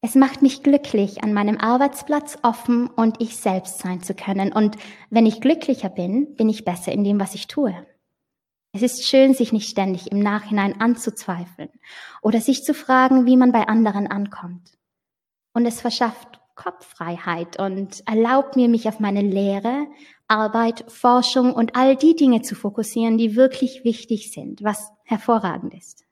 es 0.06 0.16
macht 0.16 0.42
mich 0.42 0.64
glücklich, 0.64 1.24
an 1.24 1.34
meinem 1.34 1.58
Arbeitsplatz 1.58 2.38
offen 2.42 2.88
und 2.88 3.22
ich 3.22 3.38
selbst 3.38 3.80
sein 3.80 4.04
zu 4.04 4.14
können. 4.14 4.52
Und 4.52 4.76
wenn 5.10 5.26
ich 5.26 5.40
glücklicher 5.40 5.88
bin, 5.88 6.36
bin 6.36 6.50
ich 6.50 6.66
besser 6.66 6.92
in 6.92 7.06
dem, 7.06 7.22
was 7.22 7.36
ich 7.36 7.48
tue. 7.48 7.74
Es 8.74 8.82
ist 8.82 9.08
schön, 9.08 9.34
sich 9.34 9.54
nicht 9.54 9.70
ständig 9.70 10.12
im 10.12 10.20
Nachhinein 10.20 10.82
anzuzweifeln 10.82 11.70
oder 12.22 12.42
sich 12.42 12.66
zu 12.66 12.74
fragen, 12.74 13.26
wie 13.26 13.38
man 13.38 13.54
bei 13.54 13.70
anderen 13.70 14.08
ankommt. 14.08 14.78
Und 15.54 15.66
es 15.66 15.80
verschafft 15.80 16.42
Kopffreiheit 16.54 17.58
und 17.58 18.06
erlaubt 18.06 18.58
mir, 18.58 18.68
mich 18.68 18.90
auf 18.90 19.00
meine 19.00 19.22
Lehre, 19.22 19.88
Arbeit, 20.28 20.84
Forschung 20.92 21.54
und 21.54 21.78
all 21.78 21.96
die 21.96 22.18
Dinge 22.18 22.42
zu 22.42 22.56
fokussieren, 22.56 23.18
die 23.18 23.38
wirklich 23.38 23.86
wichtig 23.86 24.34
sind, 24.34 24.64
was 24.64 24.92
hervorragend 25.06 25.74
ist. 25.74 26.03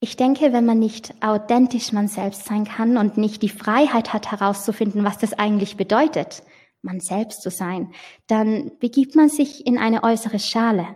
Ich 0.00 0.16
denke, 0.16 0.52
wenn 0.52 0.64
man 0.64 0.78
nicht 0.78 1.12
authentisch 1.24 1.92
man 1.92 2.06
selbst 2.06 2.44
sein 2.44 2.64
kann 2.64 2.96
und 2.96 3.16
nicht 3.16 3.42
die 3.42 3.48
Freiheit 3.48 4.12
hat 4.12 4.30
herauszufinden, 4.30 5.02
was 5.02 5.18
das 5.18 5.32
eigentlich 5.32 5.76
bedeutet, 5.76 6.44
man 6.82 7.00
selbst 7.00 7.42
zu 7.42 7.50
sein, 7.50 7.92
dann 8.28 8.70
begibt 8.78 9.16
man 9.16 9.28
sich 9.28 9.66
in 9.66 9.76
eine 9.76 10.04
äußere 10.04 10.38
Schale. 10.38 10.86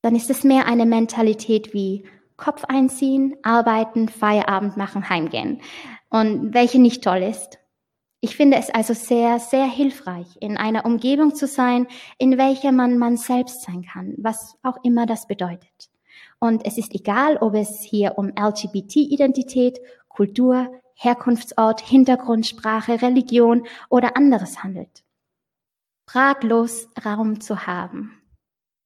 Dann 0.00 0.16
ist 0.16 0.30
es 0.30 0.44
mehr 0.44 0.66
eine 0.66 0.86
Mentalität 0.86 1.74
wie 1.74 2.06
Kopf 2.38 2.64
einziehen, 2.64 3.36
arbeiten, 3.42 4.08
Feierabend 4.08 4.78
machen, 4.78 5.10
heimgehen. 5.10 5.60
Und 6.08 6.54
welche 6.54 6.78
nicht 6.78 7.04
toll 7.04 7.22
ist. 7.22 7.58
Ich 8.20 8.34
finde 8.34 8.56
es 8.56 8.70
also 8.70 8.94
sehr, 8.94 9.38
sehr 9.40 9.66
hilfreich, 9.66 10.26
in 10.40 10.56
einer 10.56 10.86
Umgebung 10.86 11.34
zu 11.34 11.46
sein, 11.46 11.86
in 12.16 12.38
welcher 12.38 12.72
man 12.72 12.96
man 12.96 13.16
selbst 13.18 13.62
sein 13.62 13.82
kann, 13.82 14.14
was 14.16 14.56
auch 14.62 14.78
immer 14.82 15.04
das 15.04 15.26
bedeutet. 15.26 15.90
Und 16.40 16.64
es 16.64 16.78
ist 16.78 16.94
egal, 16.94 17.36
ob 17.38 17.54
es 17.54 17.82
hier 17.82 18.16
um 18.16 18.28
LGBT-Identität, 18.28 19.80
Kultur, 20.08 20.70
Herkunftsort, 20.94 21.80
Hintergrund, 21.80 22.46
Sprache, 22.46 23.02
Religion 23.02 23.66
oder 23.88 24.16
anderes 24.16 24.62
handelt. 24.62 25.04
Fraglos 26.08 26.88
Raum 27.04 27.40
zu 27.40 27.66
haben. 27.66 28.22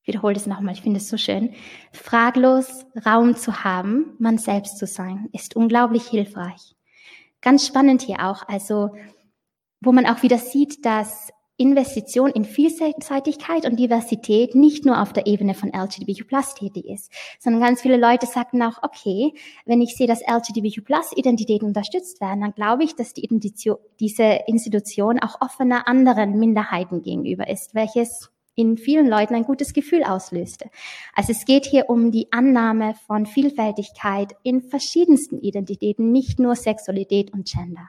Ich 0.02 0.08
wiederhole 0.08 0.34
das 0.34 0.46
nochmal, 0.46 0.74
ich 0.74 0.82
finde 0.82 0.98
es 0.98 1.08
so 1.08 1.16
schön. 1.16 1.54
Fraglos 1.92 2.84
Raum 3.06 3.36
zu 3.36 3.62
haben, 3.62 4.16
man 4.18 4.36
selbst 4.36 4.78
zu 4.78 4.86
sein, 4.86 5.28
ist 5.32 5.54
unglaublich 5.54 6.08
hilfreich. 6.08 6.74
Ganz 7.40 7.66
spannend 7.66 8.02
hier 8.02 8.24
auch, 8.26 8.48
also, 8.48 8.96
wo 9.80 9.92
man 9.92 10.06
auch 10.06 10.22
wieder 10.22 10.38
sieht, 10.38 10.84
dass 10.84 11.32
Investition 11.56 12.30
in 12.30 12.44
Vielseitigkeit 12.44 13.66
und 13.66 13.78
Diversität 13.78 14.54
nicht 14.54 14.84
nur 14.84 15.00
auf 15.00 15.12
der 15.12 15.26
Ebene 15.26 15.54
von 15.54 15.70
LGBTQ 15.70 16.54
tätig 16.56 16.86
ist, 16.86 17.12
sondern 17.38 17.62
ganz 17.62 17.82
viele 17.82 17.96
Leute 17.96 18.26
sagten 18.26 18.62
auch, 18.62 18.82
okay, 18.82 19.32
wenn 19.66 19.80
ich 19.80 19.96
sehe, 19.96 20.06
dass 20.06 20.22
LGBTQ 20.22 20.82
Identitäten 21.16 21.68
unterstützt 21.68 22.20
werden, 22.20 22.40
dann 22.40 22.54
glaube 22.54 22.84
ich, 22.84 22.96
dass 22.96 23.12
die 23.12 23.24
Identitio 23.24 23.78
diese 24.00 24.40
Institution 24.46 25.18
auch 25.18 25.40
offener 25.40 25.86
anderen 25.86 26.38
Minderheiten 26.38 27.02
gegenüber 27.02 27.48
ist, 27.48 27.74
welches 27.74 28.30
in 28.54 28.76
vielen 28.76 29.08
Leuten 29.08 29.34
ein 29.34 29.44
gutes 29.44 29.72
Gefühl 29.72 30.04
auslöste. 30.04 30.70
Also 31.14 31.32
es 31.32 31.44
geht 31.44 31.64
hier 31.64 31.88
um 31.88 32.10
die 32.10 32.32
Annahme 32.32 32.94
von 33.06 33.26
Vielfältigkeit 33.26 34.34
in 34.42 34.62
verschiedensten 34.62 35.40
Identitäten, 35.40 36.12
nicht 36.12 36.38
nur 36.38 36.54
Sexualität 36.54 37.32
und 37.32 37.46
Gender. 37.46 37.88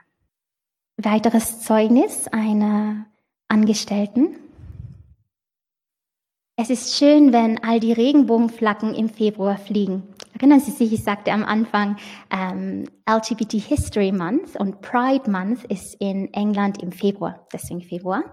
Weiteres 0.97 1.61
Zeugnis 1.61 2.27
einer 2.27 3.07
Angestellten. 3.53 4.35
Es 6.55 6.71
ist 6.71 6.97
schön, 6.97 7.31
wenn 7.31 7.63
all 7.63 7.79
die 7.79 7.93
Regenbogenflaggen 7.93 8.95
im 8.95 9.09
Februar 9.09 9.59
fliegen. 9.59 10.01
Erinnern 10.33 10.59
Sie 10.59 10.71
sich, 10.71 10.91
ich 10.91 11.03
sagte 11.03 11.31
am 11.31 11.43
Anfang, 11.43 11.97
ähm, 12.31 12.85
LGBT 13.07 13.59
History 13.59 14.11
Month 14.11 14.55
und 14.55 14.81
Pride 14.81 15.29
Month 15.29 15.65
ist 15.65 15.95
in 15.99 16.33
England 16.33 16.81
im 16.81 16.91
Februar, 16.91 17.47
deswegen 17.53 17.83
Februar. 17.83 18.23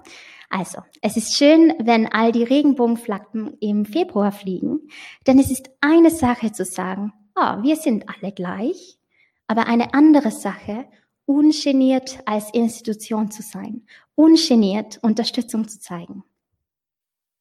Also, 0.49 0.81
es 1.03 1.19
ist 1.19 1.37
schön, 1.37 1.75
wenn 1.79 2.11
all 2.11 2.33
die 2.33 2.45
Regenbogenflaggen 2.45 3.59
im 3.61 3.85
Februar 3.85 4.33
fliegen, 4.33 4.89
denn 5.27 5.39
es 5.39 5.51
ist 5.51 5.69
eine 5.83 6.11
Sache 6.11 6.51
zu 6.51 6.65
sagen, 6.65 7.13
oh, 7.37 7.63
wir 7.63 7.77
sind 7.77 8.07
alle 8.09 8.33
gleich, 8.33 8.99
aber 9.47 9.67
eine 9.67 9.93
andere 9.93 10.31
Sache, 10.31 10.87
ungeniert 11.31 12.19
als 12.27 12.53
Institution 12.53 13.31
zu 13.31 13.43
sein, 13.43 13.83
ungeniert 14.21 14.99
Unterstützung 15.01 15.67
zu 15.67 15.81
zeigen. 15.81 16.25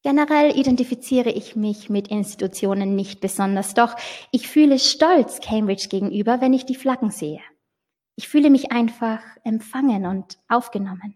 Generell 0.01 0.57
identifiziere 0.57 1.29
ich 1.29 1.57
mich 1.57 1.89
mit 1.89 2.07
Institutionen 2.07 2.95
nicht 2.95 3.19
besonders, 3.19 3.73
doch 3.73 3.97
ich 4.31 4.47
fühle 4.47 4.79
Stolz 4.79 5.41
Cambridge 5.41 5.89
gegenüber, 5.89 6.39
wenn 6.39 6.53
ich 6.53 6.65
die 6.65 6.75
Flaggen 6.75 7.11
sehe. 7.11 7.41
Ich 8.15 8.29
fühle 8.29 8.49
mich 8.49 8.71
einfach 8.71 9.19
empfangen 9.43 10.05
und 10.05 10.39
aufgenommen. 10.47 11.15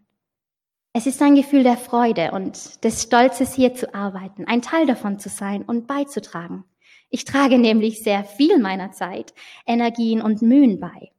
Es 0.91 1.07
ist 1.07 1.21
ein 1.21 1.35
Gefühl 1.35 1.63
der 1.63 1.77
Freude 1.77 2.31
und 2.31 2.83
des 2.83 3.03
Stolzes 3.03 3.55
hier 3.55 3.73
zu 3.73 3.95
arbeiten, 3.95 4.45
ein 4.45 4.61
Teil 4.61 4.85
davon 4.85 5.17
zu 5.17 5.29
sein 5.29 5.63
und 5.63 5.87
beizutragen. 5.87 6.65
Ich 7.09 7.23
trage 7.23 7.57
nämlich 7.57 8.03
sehr 8.03 8.25
viel 8.25 8.59
meiner 8.59 8.91
Zeit, 8.91 9.33
Energien 9.65 10.21
und 10.21 10.41
Mühen 10.41 10.81
bei. 10.81 11.12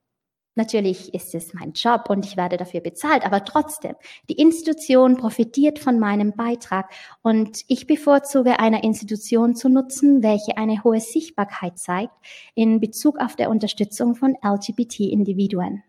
Natürlich 0.56 1.12
ist 1.14 1.34
es 1.34 1.52
mein 1.52 1.72
Job 1.72 2.08
und 2.08 2.24
ich 2.24 2.36
werde 2.36 2.56
dafür 2.56 2.80
bezahlt, 2.80 3.26
aber 3.26 3.44
trotzdem, 3.44 3.96
die 4.28 4.34
Institution 4.34 5.16
profitiert 5.16 5.80
von 5.80 5.98
meinem 5.98 6.32
Beitrag 6.36 6.92
und 7.22 7.62
ich 7.66 7.88
bevorzuge 7.88 8.60
einer 8.60 8.84
Institution 8.84 9.56
zu 9.56 9.68
nutzen, 9.68 10.22
welche 10.22 10.56
eine 10.56 10.84
hohe 10.84 11.00
Sichtbarkeit 11.00 11.78
zeigt 11.78 12.14
in 12.54 12.78
Bezug 12.78 13.18
auf 13.18 13.34
der 13.34 13.50
Unterstützung 13.50 14.14
von 14.14 14.36
LGBT-Individuen. 14.42 15.82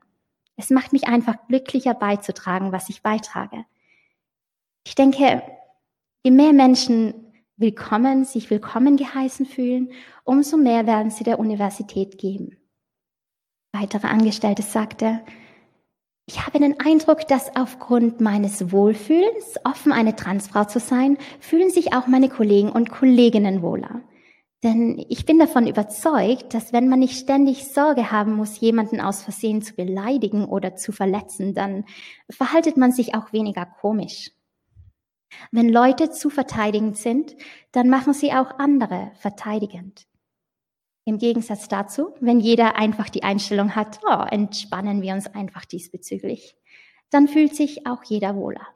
Es 0.58 0.72
macht 0.72 0.94
mich 0.94 1.08
einfach 1.08 1.36
glücklicher 1.48 1.94
beizutragen, 1.94 2.72
was 2.72 2.90
ich 2.90 3.04
beitrage. 3.04 3.66
Ich 4.84 4.96
denke, 4.96 5.44
je 6.24 6.32
mehr 6.32 6.54
Menschen 6.54 7.14
willkommen, 7.56 8.26
sich 8.26 8.50
willkommen 8.50 8.98
geheißen 8.98 9.46
fühlen, 9.46 9.92
umso 10.24 10.58
mehr 10.58 10.88
werden 10.88 11.12
sie 11.12 11.24
der 11.24 11.38
Universität 11.38 12.18
geben 12.18 12.58
weitere 13.80 14.08
Angestellte 14.08 14.62
sagte, 14.62 15.22
ich 16.28 16.46
habe 16.46 16.58
den 16.60 16.80
Eindruck, 16.80 17.28
dass 17.28 17.56
aufgrund 17.56 18.20
meines 18.20 18.72
Wohlfühlens, 18.72 19.60
offen 19.64 19.92
eine 19.92 20.16
Transfrau 20.16 20.64
zu 20.66 20.80
sein, 20.80 21.18
fühlen 21.40 21.70
sich 21.70 21.94
auch 21.94 22.08
meine 22.08 22.30
Kollegen 22.30 22.72
und 22.72 22.90
Kolleginnen 22.90 23.62
wohler. 23.62 24.02
Denn 24.64 25.06
ich 25.10 25.28
bin 25.28 25.38
davon 25.38 25.68
überzeugt, 25.68 26.56
dass 26.56 26.74
wenn 26.74 26.90
man 26.90 26.98
nicht 26.98 27.20
ständig 27.20 27.68
Sorge 27.68 28.12
haben 28.12 28.34
muss, 28.36 28.60
jemanden 28.60 29.00
aus 29.00 29.22
Versehen 29.22 29.62
zu 29.62 29.76
beleidigen 29.76 30.46
oder 30.46 30.76
zu 30.76 30.92
verletzen, 30.92 31.54
dann 31.54 31.86
verhaltet 32.32 32.76
man 32.76 32.92
sich 32.92 33.14
auch 33.14 33.32
weniger 33.32 33.68
komisch. 33.68 34.32
Wenn 35.52 35.70
Leute 35.70 36.10
zu 36.10 36.32
verteidigend 36.32 36.98
sind, 36.98 37.36
dann 37.72 37.90
machen 37.90 38.14
sie 38.14 38.34
auch 38.34 38.58
andere 38.58 39.12
verteidigend. 39.20 40.08
Im 41.06 41.20
Gegensatz 41.20 41.68
dazu, 41.68 42.16
wenn 42.20 42.40
jeder 42.40 42.76
einfach 42.76 43.10
die 43.10 43.24
Einstellung 43.24 43.76
hat, 43.76 44.00
oh, 44.10 44.24
entspannen 44.30 45.04
wir 45.04 45.14
uns 45.14 45.28
einfach 45.28 45.64
diesbezüglich, 45.66 46.58
dann 47.12 47.28
fühlt 47.28 47.56
sich 47.56 47.86
auch 47.86 48.04
jeder 48.04 48.36
wohler. 48.36 48.68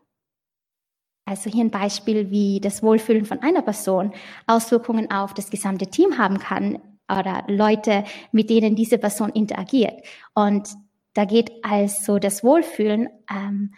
Also 1.26 1.50
hier 1.50 1.64
ein 1.64 1.72
Beispiel, 1.72 2.30
wie 2.30 2.60
das 2.60 2.82
Wohlfühlen 2.84 3.26
von 3.26 3.42
einer 3.42 3.64
Person 3.64 4.14
Auswirkungen 4.48 5.12
auf 5.12 5.34
das 5.34 5.50
gesamte 5.50 5.88
Team 5.88 6.18
haben 6.18 6.40
kann 6.40 6.80
oder 7.08 7.44
Leute, 7.48 8.04
mit 8.32 8.50
denen 8.50 8.76
diese 8.76 9.00
Person 9.00 9.30
interagiert. 9.30 10.04
Und 10.36 10.70
da 11.14 11.26
geht 11.26 11.52
also 11.64 12.20
das 12.20 12.44
Wohlfühlen 12.44 13.10
ähm, 13.32 13.74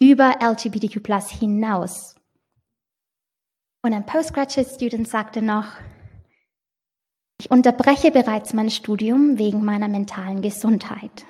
über 0.00 0.36
LGBTQ 0.40 1.00
hinaus. 1.40 2.14
Und 3.82 3.92
ein 3.92 4.06
Postgraduate 4.06 4.68
Student 4.68 5.08
sagte 5.08 5.42
noch, 5.42 5.66
ich 7.40 7.50
unterbreche 7.52 8.10
bereits 8.10 8.52
mein 8.52 8.68
Studium 8.68 9.38
wegen 9.38 9.64
meiner 9.64 9.86
mentalen 9.88 10.42
Gesundheit. 10.42 11.24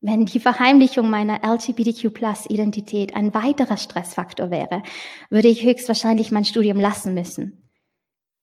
Wenn 0.00 0.24
die 0.24 0.40
Verheimlichung 0.40 1.10
meiner 1.10 1.40
LGBTQ-Plus-Identität 1.44 3.14
ein 3.14 3.34
weiterer 3.34 3.76
Stressfaktor 3.76 4.50
wäre, 4.50 4.82
würde 5.28 5.48
ich 5.48 5.62
höchstwahrscheinlich 5.62 6.30
mein 6.32 6.44
Studium 6.44 6.80
lassen 6.80 7.12
müssen. 7.12 7.70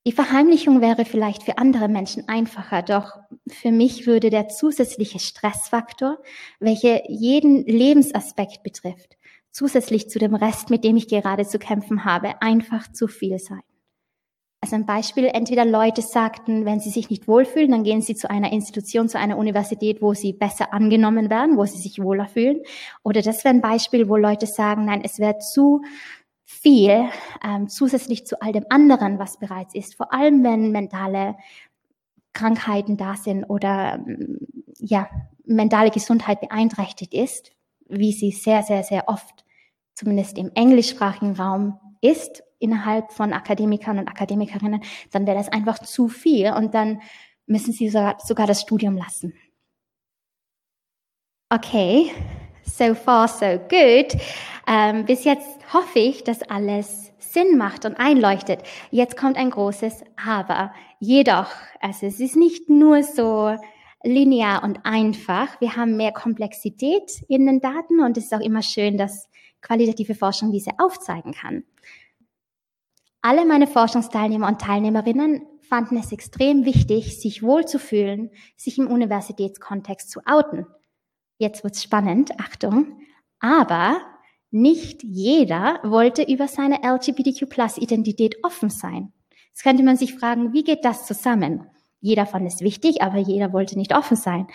Die 0.06 0.12
Verheimlichung 0.12 0.82
wäre 0.82 1.06
vielleicht 1.06 1.44
für 1.44 1.58
andere 1.58 1.88
Menschen 1.88 2.28
einfacher, 2.28 2.82
doch 2.82 3.18
für 3.48 3.72
mich 3.72 4.06
würde 4.06 4.30
der 4.30 4.50
zusätzliche 4.50 5.20
Stressfaktor, 5.20 6.20
welcher 6.60 7.10
jeden 7.10 7.66
Lebensaspekt 7.66 8.62
betrifft, 8.64 9.18
zusätzlich 9.50 10.10
zu 10.10 10.20
dem 10.20 10.36
Rest, 10.36 10.70
mit 10.70 10.84
dem 10.84 10.98
ich 10.98 11.08
gerade 11.08 11.48
zu 11.48 11.58
kämpfen 11.58 12.06
habe, 12.06 12.42
einfach 12.42 12.92
zu 12.92 13.08
viel 13.08 13.40
sein. 13.40 13.64
Also 14.64 14.78
ein 14.78 14.86
Beispiel, 14.86 15.26
entweder 15.26 15.66
Leute 15.66 16.02
sagten, 16.02 16.64
wenn 16.64 16.80
sie 16.80 16.90
sich 16.90 17.10
nicht 17.10 17.28
wohlfühlen, 17.28 17.72
dann 17.72 17.84
gehen 17.84 18.02
sie 18.02 18.16
zu 18.16 18.30
einer 18.30 18.54
Institution, 18.54 19.10
zu 19.10 19.20
einer 19.20 19.38
Universität, 19.38 20.02
wo 20.02 20.14
sie 20.14 20.32
besser 20.32 20.72
angenommen 20.72 21.30
werden, 21.30 21.58
wo 21.58 21.66
sie 21.66 21.80
sich 21.80 22.02
wohler 22.02 22.30
fühlen. 22.30 22.62
Oder 23.04 23.22
das 23.22 23.44
wäre 23.44 23.54
ein 23.54 23.60
Beispiel, 23.60 24.08
wo 24.08 24.16
Leute 24.16 24.48
sagen, 24.48 24.86
nein, 24.86 25.02
es 25.04 25.20
wäre 25.20 25.38
zu 25.40 25.82
viel 26.46 27.10
ähm, 27.44 27.68
zusätzlich 27.68 28.26
zu 28.26 28.42
all 28.42 28.54
dem 28.54 28.64
anderen, 28.70 29.20
was 29.20 29.38
bereits 29.38 29.76
ist. 29.76 29.96
Vor 29.96 30.14
allem, 30.14 30.46
wenn 30.46 30.72
mentale 30.72 31.36
Krankheiten 32.32 32.96
da 32.96 33.18
sind 33.18 33.44
oder 33.44 33.96
ähm, 33.96 34.48
ja, 34.80 35.10
mentale 35.44 35.92
Gesundheit 35.92 36.40
beeinträchtigt 36.40 37.14
ist, 37.14 37.52
wie 37.90 38.14
sie 38.14 38.32
sehr, 38.32 38.64
sehr, 38.64 38.84
sehr 38.84 39.10
oft, 39.10 39.44
zumindest 39.94 40.38
im 40.38 40.52
englischsprachigen 40.56 41.36
Raum 41.36 41.82
ist 42.00 42.44
innerhalb 42.64 43.12
von 43.12 43.34
Akademikern 43.34 44.00
und 44.00 44.08
Akademikerinnen, 44.08 44.82
dann 45.12 45.28
wäre 45.28 45.38
das 45.38 45.50
einfach 45.50 45.80
zu 45.80 46.08
viel 46.08 46.52
und 46.54 46.74
dann 46.74 47.02
müssen 47.46 47.74
sie 47.74 47.90
sogar, 47.90 48.18
sogar 48.24 48.48
das 48.48 48.62
Studium 48.62 48.98
lassen. 48.98 49.34
Okay, 51.50 52.12
so 52.64 52.96
far 52.96 53.28
so 53.28 53.60
good. 53.70 54.18
Ähm, 54.68 55.06
bis 55.06 55.24
jetzt 55.24 55.60
hoffe 55.74 56.00
ich, 56.00 56.24
dass 56.24 56.42
alles 56.42 57.12
Sinn 57.20 57.58
macht 57.58 57.86
und 57.86 57.96
einleuchtet. 58.00 58.64
Jetzt 58.92 59.18
kommt 59.18 59.38
ein 59.38 59.50
großes 59.50 60.04
Aber. 60.24 60.74
Jedoch, 61.00 61.52
also 61.82 62.06
es 62.06 62.20
ist 62.20 62.36
nicht 62.36 62.70
nur 62.70 63.04
so 63.04 63.56
linear 64.04 64.64
und 64.64 64.86
einfach. 64.86 65.60
Wir 65.60 65.76
haben 65.76 65.98
mehr 65.98 66.12
Komplexität 66.12 67.24
in 67.28 67.46
den 67.46 67.60
Daten 67.60 68.02
und 68.02 68.18
es 68.18 68.26
ist 68.26 68.34
auch 68.34 68.40
immer 68.40 68.62
schön, 68.62 68.98
dass 68.98 69.30
qualitative 69.62 70.16
Forschung 70.16 70.52
diese 70.52 70.72
aufzeigen 70.78 71.34
kann. 71.34 71.64
Alle 73.26 73.46
meine 73.46 73.68
Forschungsteilnehmer 73.68 74.50
und 74.50 74.60
Teilnehmerinnen 74.60 75.48
fanden 75.62 75.96
es 75.96 76.12
extrem 76.12 76.66
wichtig, 76.66 77.22
sich 77.22 77.42
wohlzufühlen, 77.42 78.32
sich 78.58 78.78
im 78.78 78.88
Universitätskontext 78.88 80.12
zu 80.12 80.20
outen. 80.26 80.68
Jetzt 81.38 81.64
wird's 81.64 81.82
spannend, 81.82 82.38
Achtung. 82.38 83.00
Aber 83.40 84.02
nicht 84.52 85.04
jeder 85.04 85.80
wollte 85.84 86.24
über 86.24 86.50
seine 86.50 86.80
LGBTQ-Plus-Identität 86.84 88.44
offen 88.44 88.70
sein. 88.70 89.14
Jetzt 89.48 89.64
könnte 89.64 89.84
man 89.84 89.96
sich 89.96 90.16
fragen, 90.16 90.52
wie 90.52 90.66
geht 90.66 90.84
das 90.84 91.06
zusammen? 91.06 91.66
Jeder 92.02 92.26
fand 92.26 92.46
es 92.46 92.60
wichtig, 92.60 93.02
aber 93.02 93.20
jeder 93.20 93.54
wollte 93.54 93.78
nicht 93.78 93.96
offen 93.96 94.18
sein. 94.18 94.48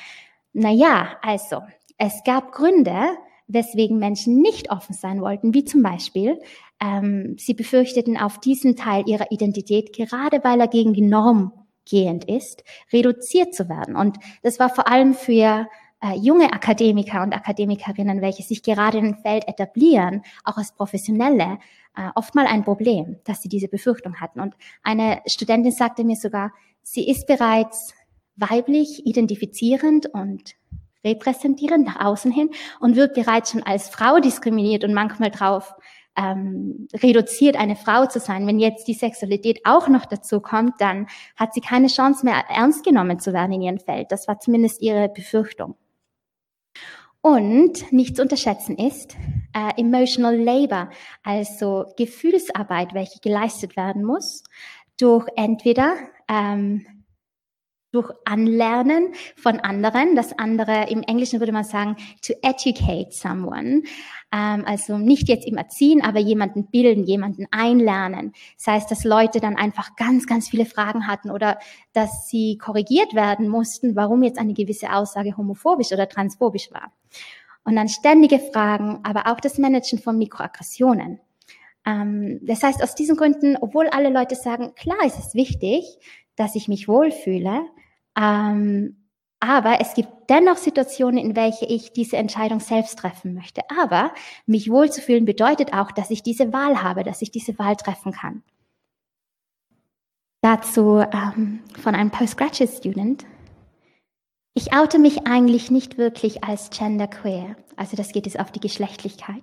Naja, 0.52 1.16
also, 1.22 1.62
es 1.96 2.22
gab 2.22 2.52
Gründe, 2.52 3.16
weswegen 3.48 3.98
Menschen 3.98 4.40
nicht 4.40 4.70
offen 4.70 4.94
sein 4.94 5.20
wollten, 5.20 5.54
wie 5.54 5.64
zum 5.64 5.82
Beispiel, 5.82 6.38
ähm, 6.80 7.36
sie 7.38 7.54
befürchteten 7.54 8.16
auf 8.16 8.38
diesen 8.38 8.76
Teil 8.76 9.04
ihrer 9.06 9.32
Identität, 9.32 9.94
gerade 9.94 10.44
weil 10.44 10.60
er 10.60 10.68
gegen 10.68 10.92
die 10.92 11.02
Norm 11.02 11.52
gehend 11.88 12.26
ist, 12.26 12.62
reduziert 12.92 13.54
zu 13.54 13.68
werden. 13.68 13.96
Und 13.96 14.18
das 14.42 14.58
war 14.60 14.68
vor 14.68 14.88
allem 14.88 15.14
für 15.14 15.66
äh, 16.00 16.14
junge 16.16 16.52
Akademiker 16.52 17.22
und 17.22 17.32
Akademikerinnen, 17.32 18.20
welche 18.20 18.42
sich 18.42 18.62
gerade 18.62 18.98
im 18.98 19.16
Feld 19.16 19.48
etablieren, 19.48 20.22
auch 20.44 20.56
als 20.56 20.72
Professionelle, 20.72 21.58
äh, 21.96 22.10
oft 22.14 22.34
mal 22.34 22.46
ein 22.46 22.64
Problem, 22.64 23.16
dass 23.24 23.42
sie 23.42 23.48
diese 23.48 23.68
Befürchtung 23.68 24.20
hatten. 24.20 24.40
Und 24.40 24.54
eine 24.82 25.20
Studentin 25.26 25.72
sagte 25.72 26.04
mir 26.04 26.16
sogar, 26.16 26.52
sie 26.82 27.08
ist 27.08 27.26
bereits 27.26 27.94
weiblich 28.36 29.04
identifizierend 29.04 30.06
und 30.06 30.54
repräsentierend 31.08 31.86
nach 31.86 32.04
außen 32.04 32.30
hin 32.30 32.50
und 32.80 32.96
wird 32.96 33.14
bereits 33.14 33.52
schon 33.52 33.62
als 33.62 33.88
Frau 33.88 34.18
diskriminiert 34.18 34.84
und 34.84 34.94
manchmal 34.94 35.30
drauf 35.30 35.74
ähm, 36.18 36.88
reduziert, 36.94 37.56
eine 37.56 37.76
Frau 37.76 38.06
zu 38.06 38.18
sein. 38.18 38.46
Wenn 38.46 38.58
jetzt 38.58 38.88
die 38.88 38.94
Sexualität 38.94 39.60
auch 39.64 39.88
noch 39.88 40.04
dazu 40.04 40.40
kommt, 40.40 40.80
dann 40.80 41.06
hat 41.36 41.54
sie 41.54 41.60
keine 41.60 41.86
Chance 41.86 42.24
mehr, 42.24 42.44
ernst 42.48 42.84
genommen 42.84 43.20
zu 43.20 43.32
werden 43.32 43.52
in 43.52 43.62
ihrem 43.62 43.78
Feld. 43.78 44.10
Das 44.10 44.26
war 44.26 44.40
zumindest 44.40 44.82
ihre 44.82 45.08
Befürchtung. 45.08 45.76
Und 47.20 47.92
nicht 47.92 48.16
zu 48.16 48.22
unterschätzen 48.22 48.76
ist, 48.76 49.16
äh, 49.52 49.80
Emotional 49.80 50.36
Labor, 50.36 50.90
also 51.22 51.86
Gefühlsarbeit, 51.96 52.94
welche 52.94 53.18
geleistet 53.20 53.76
werden 53.76 54.04
muss, 54.04 54.44
durch 54.98 55.26
entweder 55.36 55.96
ähm, 56.28 56.86
durch 57.90 58.10
Anlernen 58.24 59.14
von 59.36 59.60
anderen. 59.60 60.14
Das 60.14 60.38
andere, 60.38 60.90
im 60.90 61.02
Englischen 61.02 61.40
würde 61.40 61.52
man 61.52 61.64
sagen, 61.64 61.96
to 62.22 62.34
educate 62.42 63.12
someone. 63.12 63.82
Ähm, 64.32 64.64
also 64.66 64.98
nicht 64.98 65.28
jetzt 65.28 65.46
im 65.46 65.56
Erziehen, 65.56 66.04
aber 66.04 66.18
jemanden 66.20 66.70
bilden, 66.70 67.04
jemanden 67.04 67.46
einlernen. 67.50 68.32
Das 68.56 68.66
heißt, 68.66 68.90
dass 68.90 69.04
Leute 69.04 69.40
dann 69.40 69.56
einfach 69.56 69.96
ganz, 69.96 70.26
ganz 70.26 70.48
viele 70.48 70.66
Fragen 70.66 71.06
hatten 71.06 71.30
oder 71.30 71.58
dass 71.94 72.28
sie 72.28 72.58
korrigiert 72.58 73.14
werden 73.14 73.48
mussten, 73.48 73.96
warum 73.96 74.22
jetzt 74.22 74.38
eine 74.38 74.54
gewisse 74.54 74.92
Aussage 74.92 75.36
homophobisch 75.36 75.92
oder 75.92 76.08
transphobisch 76.08 76.70
war. 76.72 76.92
Und 77.64 77.76
dann 77.76 77.88
ständige 77.88 78.38
Fragen, 78.38 79.00
aber 79.02 79.26
auch 79.32 79.40
das 79.40 79.58
Managen 79.58 79.98
von 79.98 80.18
Mikroaggressionen. 80.18 81.20
Ähm, 81.86 82.40
das 82.42 82.62
heißt, 82.62 82.82
aus 82.82 82.94
diesen 82.94 83.16
Gründen, 83.16 83.56
obwohl 83.58 83.88
alle 83.88 84.10
Leute 84.10 84.34
sagen, 84.34 84.74
klar 84.74 85.04
ist 85.06 85.18
es 85.18 85.34
wichtig, 85.34 85.98
dass 86.38 86.54
ich 86.54 86.68
mich 86.68 86.88
wohlfühle, 86.88 87.62
ähm, 88.18 88.98
aber 89.40 89.80
es 89.80 89.94
gibt 89.94 90.08
dennoch 90.28 90.56
Situationen, 90.56 91.18
in 91.18 91.36
welche 91.36 91.64
ich 91.64 91.92
diese 91.92 92.16
Entscheidung 92.16 92.58
selbst 92.58 92.98
treffen 92.98 93.34
möchte. 93.34 93.62
Aber 93.80 94.12
mich 94.46 94.70
wohlzufühlen 94.70 95.24
bedeutet 95.24 95.72
auch, 95.72 95.92
dass 95.92 96.10
ich 96.10 96.22
diese 96.22 96.52
Wahl 96.52 96.82
habe, 96.82 97.04
dass 97.04 97.22
ich 97.22 97.30
diese 97.30 97.56
Wahl 97.58 97.76
treffen 97.76 98.12
kann. 98.12 98.42
Dazu 100.40 100.98
ähm, 100.98 101.60
von 101.80 101.94
einem 101.94 102.10
Postgraduate 102.10 102.72
Student. 102.72 103.26
Ich 104.54 104.72
oute 104.72 104.98
mich 104.98 105.26
eigentlich 105.26 105.70
nicht 105.70 105.98
wirklich 105.98 106.42
als 106.42 106.70
genderqueer. 106.70 107.56
Also 107.76 107.96
das 107.96 108.12
geht 108.12 108.26
jetzt 108.26 108.40
auf 108.40 108.50
die 108.50 108.60
Geschlechtlichkeit. 108.60 109.42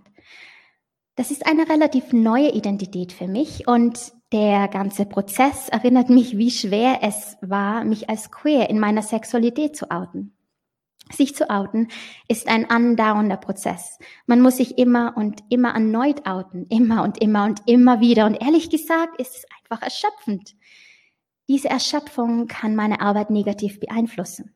Das 1.15 1.31
ist 1.31 1.47
eine 1.47 1.69
relativ 1.69 2.11
neue 2.11 2.51
Identität 2.51 3.13
für 3.13 3.27
mich 3.27 3.65
und 3.65 4.11
der 4.31 4.67
ganze 4.67 5.05
Prozess 5.05 5.69
erinnert 5.69 6.09
mich, 6.09 6.37
wie 6.37 6.51
schwer 6.51 6.99
es 7.01 7.37
war, 7.41 7.83
mich 7.83 8.09
als 8.09 8.31
queer 8.31 8.69
in 8.69 8.79
meiner 8.79 9.01
Sexualität 9.01 9.75
zu 9.75 9.91
outen. 9.91 10.35
Sich 11.11 11.35
zu 11.35 11.51
outen 11.51 11.89
ist 12.27 12.47
ein 12.47 12.69
andauernder 12.69 13.37
Prozess. 13.37 13.99
Man 14.25 14.41
muss 14.41 14.57
sich 14.57 14.79
immer 14.79 15.15
und 15.15 15.43
immer 15.49 15.73
erneut 15.75 16.25
outen, 16.25 16.65
immer 16.69 17.03
und 17.03 17.21
immer 17.21 17.45
und 17.45 17.61
immer 17.67 17.99
wieder. 17.99 18.25
Und 18.25 18.41
ehrlich 18.41 18.71
gesagt 18.71 19.19
ist 19.21 19.35
es 19.35 19.45
einfach 19.59 19.83
erschöpfend. 19.83 20.55
Diese 21.47 21.69
Erschöpfung 21.69 22.47
kann 22.47 22.75
meine 22.75 23.01
Arbeit 23.01 23.29
negativ 23.29 23.79
beeinflussen. 23.79 24.55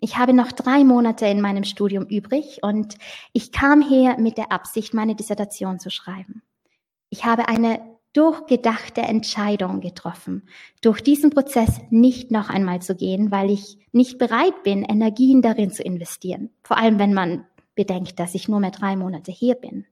Ich 0.00 0.16
habe 0.16 0.32
noch 0.32 0.52
drei 0.52 0.84
Monate 0.84 1.26
in 1.26 1.40
meinem 1.40 1.64
Studium 1.64 2.06
übrig 2.06 2.60
und 2.62 2.96
ich 3.32 3.52
kam 3.52 3.82
her 3.82 4.18
mit 4.18 4.38
der 4.38 4.52
Absicht, 4.52 4.94
meine 4.94 5.14
Dissertation 5.14 5.78
zu 5.78 5.90
schreiben. 5.90 6.42
Ich 7.10 7.26
habe 7.26 7.48
eine 7.48 7.93
durchgedachte 8.14 9.02
Entscheidung 9.02 9.80
getroffen, 9.80 10.48
durch 10.80 11.02
diesen 11.02 11.30
Prozess 11.30 11.80
nicht 11.90 12.30
noch 12.30 12.48
einmal 12.48 12.80
zu 12.80 12.94
gehen, 12.94 13.30
weil 13.30 13.50
ich 13.50 13.78
nicht 13.92 14.18
bereit 14.18 14.62
bin, 14.62 14.82
Energien 14.82 15.42
darin 15.42 15.70
zu 15.70 15.82
investieren. 15.82 16.50
Vor 16.62 16.78
allem, 16.78 16.98
wenn 16.98 17.12
man 17.12 17.44
bedenkt, 17.74 18.18
dass 18.18 18.34
ich 18.34 18.48
nur 18.48 18.60
mehr 18.60 18.70
drei 18.70 18.96
Monate 18.96 19.32
hier 19.32 19.56
bin. 19.56 19.84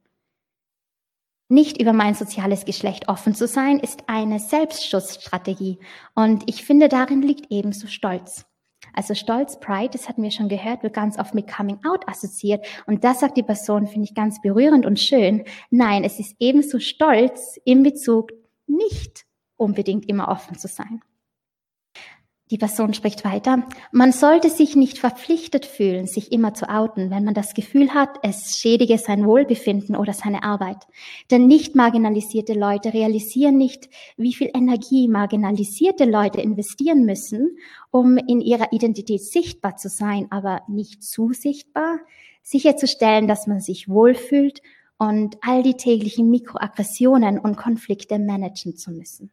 Nicht 1.48 1.82
über 1.82 1.92
mein 1.92 2.14
soziales 2.14 2.64
Geschlecht 2.64 3.08
offen 3.08 3.34
zu 3.34 3.46
sein, 3.46 3.78
ist 3.78 4.04
eine 4.06 4.38
Selbstschutzstrategie 4.38 5.78
und 6.14 6.48
ich 6.48 6.64
finde, 6.64 6.88
darin 6.88 7.20
liegt 7.20 7.50
ebenso 7.50 7.88
Stolz. 7.88 8.46
Also 8.95 9.14
Stolz, 9.14 9.59
Pride, 9.61 9.91
das 9.93 10.09
hatten 10.09 10.22
wir 10.22 10.30
schon 10.30 10.49
gehört, 10.49 10.83
wird 10.83 10.95
ganz 10.95 11.18
oft 11.18 11.35
mit 11.35 11.51
Coming 11.51 11.78
Out 11.85 12.07
assoziiert. 12.09 12.66
Und 12.87 13.05
das 13.05 13.20
sagt 13.20 13.37
die 13.37 13.43
Person, 13.43 13.87
finde 13.87 14.09
ich 14.09 14.14
ganz 14.14 14.41
berührend 14.43 14.87
und 14.87 15.01
schön. 15.01 15.45
Nein, 15.70 16.05
es 16.05 16.18
ist 16.18 16.37
ebenso 16.39 16.78
Stolz 16.78 17.59
in 17.64 17.83
Bezug 17.83 18.33
nicht 18.66 19.24
unbedingt 19.57 20.09
immer 20.09 20.28
offen 20.28 20.59
zu 20.59 20.68
sein. 20.68 21.03
Die 22.53 22.59
Person 22.59 22.92
spricht 22.92 23.24
weiter. 23.24 23.66
Man 23.92 24.12
sollte 24.12 24.50
sich 24.50 24.76
nicht 24.76 24.98
verpflichtet 24.98 25.64
fühlen, 25.64 26.07
sich 26.07 26.32
immer 26.32 26.53
zu 26.53 26.68
outen, 26.68 27.11
wenn 27.11 27.24
man 27.24 27.32
das 27.32 27.55
Gefühl 27.55 27.94
hat, 27.94 28.11
es 28.22 28.59
schädige 28.59 28.98
sein 28.98 29.24
Wohlbefinden 29.24 29.96
oder 29.96 30.12
seine 30.12 30.42
Arbeit. 30.42 30.86
Denn 31.30 31.46
nicht 31.46 31.74
marginalisierte 31.76 32.53
Leute 32.53 32.92
realisieren 32.92 33.57
nicht, 33.57 33.88
wie 34.18 34.34
viel 34.34 34.50
Energie 34.53 35.09
marginalisierte 35.09 36.05
Leute 36.05 36.42
investieren 36.42 37.07
müssen, 37.07 37.57
um 37.90 38.18
in 38.18 38.42
ihrer 38.42 38.70
Identität 38.70 39.22
sichtbar 39.22 39.76
zu 39.76 39.88
sein, 39.88 40.26
aber 40.28 40.61
nicht 40.68 41.03
zu 41.03 41.32
sichtbar, 41.32 42.00
sicherzustellen, 42.42 43.28
dass 43.28 43.46
man 43.46 43.61
sich 43.61 43.88
wohlfühlt 43.88 44.61
und 44.98 45.38
all 45.40 45.62
die 45.62 45.78
täglichen 45.78 46.28
Mikroaggressionen 46.28 47.38
und 47.38 47.57
Konflikte 47.57 48.18
managen 48.18 48.76
zu 48.76 48.90
müssen. 48.90 49.30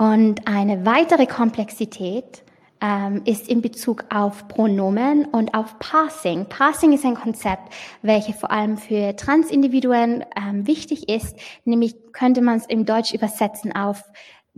Und 0.00 0.48
eine 0.48 0.86
weitere 0.86 1.26
Komplexität 1.26 2.42
ähm, 2.80 3.20
ist 3.26 3.50
in 3.50 3.60
Bezug 3.60 4.06
auf 4.08 4.48
Pronomen 4.48 5.26
und 5.26 5.52
auf 5.52 5.78
Passing. 5.78 6.46
Passing 6.46 6.94
ist 6.94 7.04
ein 7.04 7.16
Konzept, 7.16 7.74
welches 8.00 8.36
vor 8.36 8.50
allem 8.50 8.78
für 8.78 9.14
Transindividuen 9.14 10.24
ähm, 10.34 10.66
wichtig 10.66 11.10
ist. 11.10 11.36
Nämlich 11.66 11.96
könnte 12.14 12.40
man 12.40 12.56
es 12.56 12.64
im 12.64 12.86
Deutsch 12.86 13.12
übersetzen 13.12 13.76
auf 13.76 14.02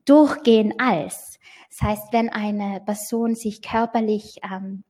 durchgehen 0.04 0.74
als. 0.78 1.40
Das 1.70 1.88
heißt, 1.88 2.12
wenn 2.12 2.28
eine 2.28 2.78
Person 2.78 3.34
sich 3.34 3.62
körperlich 3.62 4.36
ähm, 4.44 4.84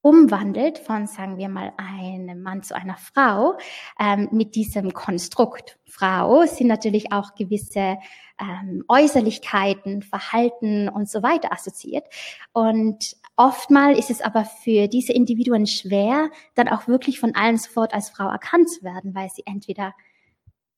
umwandelt 0.00 0.78
von, 0.78 1.06
sagen 1.06 1.38
wir 1.38 1.48
mal, 1.48 1.72
einem 1.76 2.42
Mann 2.42 2.62
zu 2.62 2.74
einer 2.74 2.96
Frau, 2.96 3.58
ähm, 3.98 4.28
mit 4.32 4.54
diesem 4.54 4.92
Konstrukt 4.92 5.78
Frau 5.84 6.44
sind 6.44 6.68
natürlich 6.68 7.12
auch 7.12 7.34
gewisse 7.34 7.98
ähm, 8.40 8.84
Äußerlichkeiten, 8.88 10.02
Verhalten 10.02 10.88
und 10.88 11.08
so 11.08 11.22
weiter 11.22 11.52
assoziiert. 11.52 12.06
Und 12.52 13.16
oftmal 13.36 13.98
ist 13.98 14.10
es 14.10 14.20
aber 14.20 14.44
für 14.44 14.86
diese 14.88 15.12
Individuen 15.12 15.66
schwer, 15.66 16.30
dann 16.54 16.68
auch 16.68 16.86
wirklich 16.86 17.18
von 17.18 17.34
allen 17.34 17.56
sofort 17.56 17.94
als 17.94 18.10
Frau 18.10 18.28
erkannt 18.28 18.70
zu 18.70 18.82
werden, 18.82 19.14
weil 19.14 19.30
sie 19.30 19.42
entweder 19.46 19.94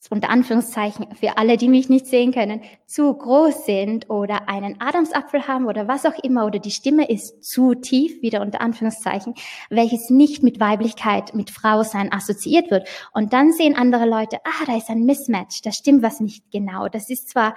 unter 0.08 0.30
Anführungszeichen 0.30 1.14
für 1.14 1.36
alle, 1.36 1.56
die 1.56 1.68
mich 1.68 1.88
nicht 1.88 2.06
sehen 2.06 2.32
können, 2.32 2.62
zu 2.86 3.12
groß 3.12 3.66
sind 3.66 4.08
oder 4.08 4.48
einen 4.48 4.80
Adamsapfel 4.80 5.46
haben 5.46 5.66
oder 5.66 5.88
was 5.88 6.06
auch 6.06 6.18
immer 6.24 6.46
oder 6.46 6.58
die 6.58 6.70
Stimme 6.70 7.08
ist 7.08 7.44
zu 7.44 7.74
tief, 7.74 8.22
wieder 8.22 8.40
unter 8.40 8.60
Anführungszeichen, 8.60 9.34
welches 9.68 10.08
nicht 10.08 10.42
mit 10.42 10.58
Weiblichkeit, 10.58 11.34
mit 11.34 11.50
Frau 11.50 11.82
sein 11.82 12.12
assoziiert 12.12 12.70
wird. 12.70 12.88
Und 13.12 13.32
dann 13.32 13.52
sehen 13.52 13.76
andere 13.76 14.06
Leute, 14.06 14.38
ah, 14.44 14.64
da 14.66 14.76
ist 14.76 14.88
ein 14.88 15.04
Mismatch, 15.04 15.60
da 15.62 15.70
stimmt 15.70 16.02
was 16.02 16.20
nicht 16.20 16.50
genau. 16.50 16.88
Das 16.88 17.10
ist 17.10 17.28
zwar 17.28 17.54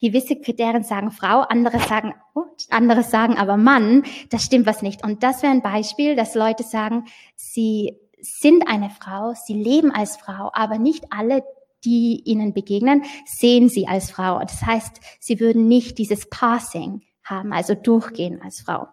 gewisse 0.00 0.36
Kriterien 0.36 0.84
sagen 0.84 1.10
Frau, 1.10 1.40
andere 1.40 1.78
sagen, 1.78 2.14
oh, 2.34 2.44
andere 2.70 3.02
sagen 3.02 3.36
aber 3.36 3.56
Mann, 3.56 4.04
da 4.30 4.38
stimmt 4.38 4.66
was 4.66 4.82
nicht. 4.82 5.04
Und 5.04 5.22
das 5.22 5.42
wäre 5.42 5.52
ein 5.52 5.62
Beispiel, 5.62 6.16
dass 6.16 6.34
Leute 6.34 6.62
sagen, 6.62 7.04
sie 7.36 7.96
sind 8.20 8.68
eine 8.68 8.90
Frau, 8.90 9.34
sie 9.34 9.54
leben 9.54 9.92
als 9.92 10.16
Frau, 10.16 10.50
aber 10.52 10.78
nicht 10.78 11.06
alle 11.10 11.44
die 11.84 12.22
ihnen 12.24 12.52
begegnen, 12.54 13.04
sehen 13.26 13.68
sie 13.68 13.86
als 13.86 14.10
Frau. 14.10 14.40
Das 14.40 14.62
heißt, 14.62 15.00
sie 15.20 15.40
würden 15.40 15.68
nicht 15.68 15.98
dieses 15.98 16.28
Passing 16.28 17.02
haben, 17.24 17.52
also 17.52 17.74
durchgehen 17.74 18.40
als 18.42 18.60
Frau. 18.60 18.88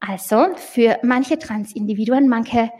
Also 0.00 0.54
für 0.56 0.98
manche 1.02 1.38
Transindividuen, 1.38 2.28
manche 2.28 2.70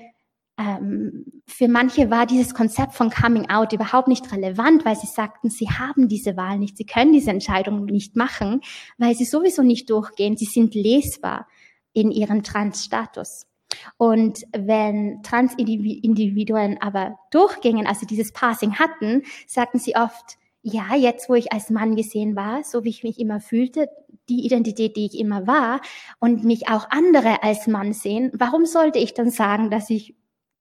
ähm, 0.60 1.24
für 1.46 1.68
manche 1.68 2.10
war 2.10 2.26
dieses 2.26 2.54
Konzept 2.54 2.94
von 2.94 3.10
Coming 3.10 3.48
Out 3.48 3.72
überhaupt 3.72 4.08
nicht 4.08 4.30
relevant, 4.30 4.84
weil 4.84 4.96
sie 4.96 5.06
sagten, 5.06 5.48
sie 5.48 5.68
haben 5.70 6.06
diese 6.08 6.36
Wahl 6.36 6.58
nicht, 6.58 6.76
sie 6.76 6.84
können 6.84 7.12
diese 7.12 7.30
Entscheidung 7.30 7.86
nicht 7.86 8.14
machen, 8.14 8.60
weil 8.98 9.14
sie 9.14 9.24
sowieso 9.24 9.62
nicht 9.62 9.88
durchgehen, 9.88 10.36
sie 10.36 10.44
sind 10.44 10.74
lesbar 10.74 11.48
in 11.92 12.10
ihrem 12.10 12.42
Trans-Status. 12.42 13.46
Und 13.96 14.44
wenn 14.52 15.22
Transindividuen 15.22 16.80
aber 16.80 17.18
durchgingen, 17.30 17.86
also 17.86 18.06
dieses 18.06 18.32
Passing 18.32 18.78
hatten, 18.78 19.22
sagten 19.46 19.78
sie 19.78 19.96
oft, 19.96 20.38
ja, 20.62 20.94
jetzt 20.94 21.28
wo 21.28 21.34
ich 21.34 21.52
als 21.52 21.70
Mann 21.70 21.96
gesehen 21.96 22.36
war, 22.36 22.64
so 22.64 22.84
wie 22.84 22.90
ich 22.90 23.02
mich 23.02 23.18
immer 23.18 23.40
fühlte, 23.40 23.88
die 24.28 24.44
Identität, 24.44 24.96
die 24.96 25.06
ich 25.06 25.18
immer 25.18 25.46
war, 25.46 25.80
und 26.18 26.44
mich 26.44 26.68
auch 26.68 26.88
andere 26.90 27.42
als 27.42 27.66
Mann 27.66 27.92
sehen, 27.92 28.30
warum 28.34 28.66
sollte 28.66 28.98
ich 28.98 29.14
dann 29.14 29.30
sagen, 29.30 29.70
dass 29.70 29.90
ich 29.90 30.14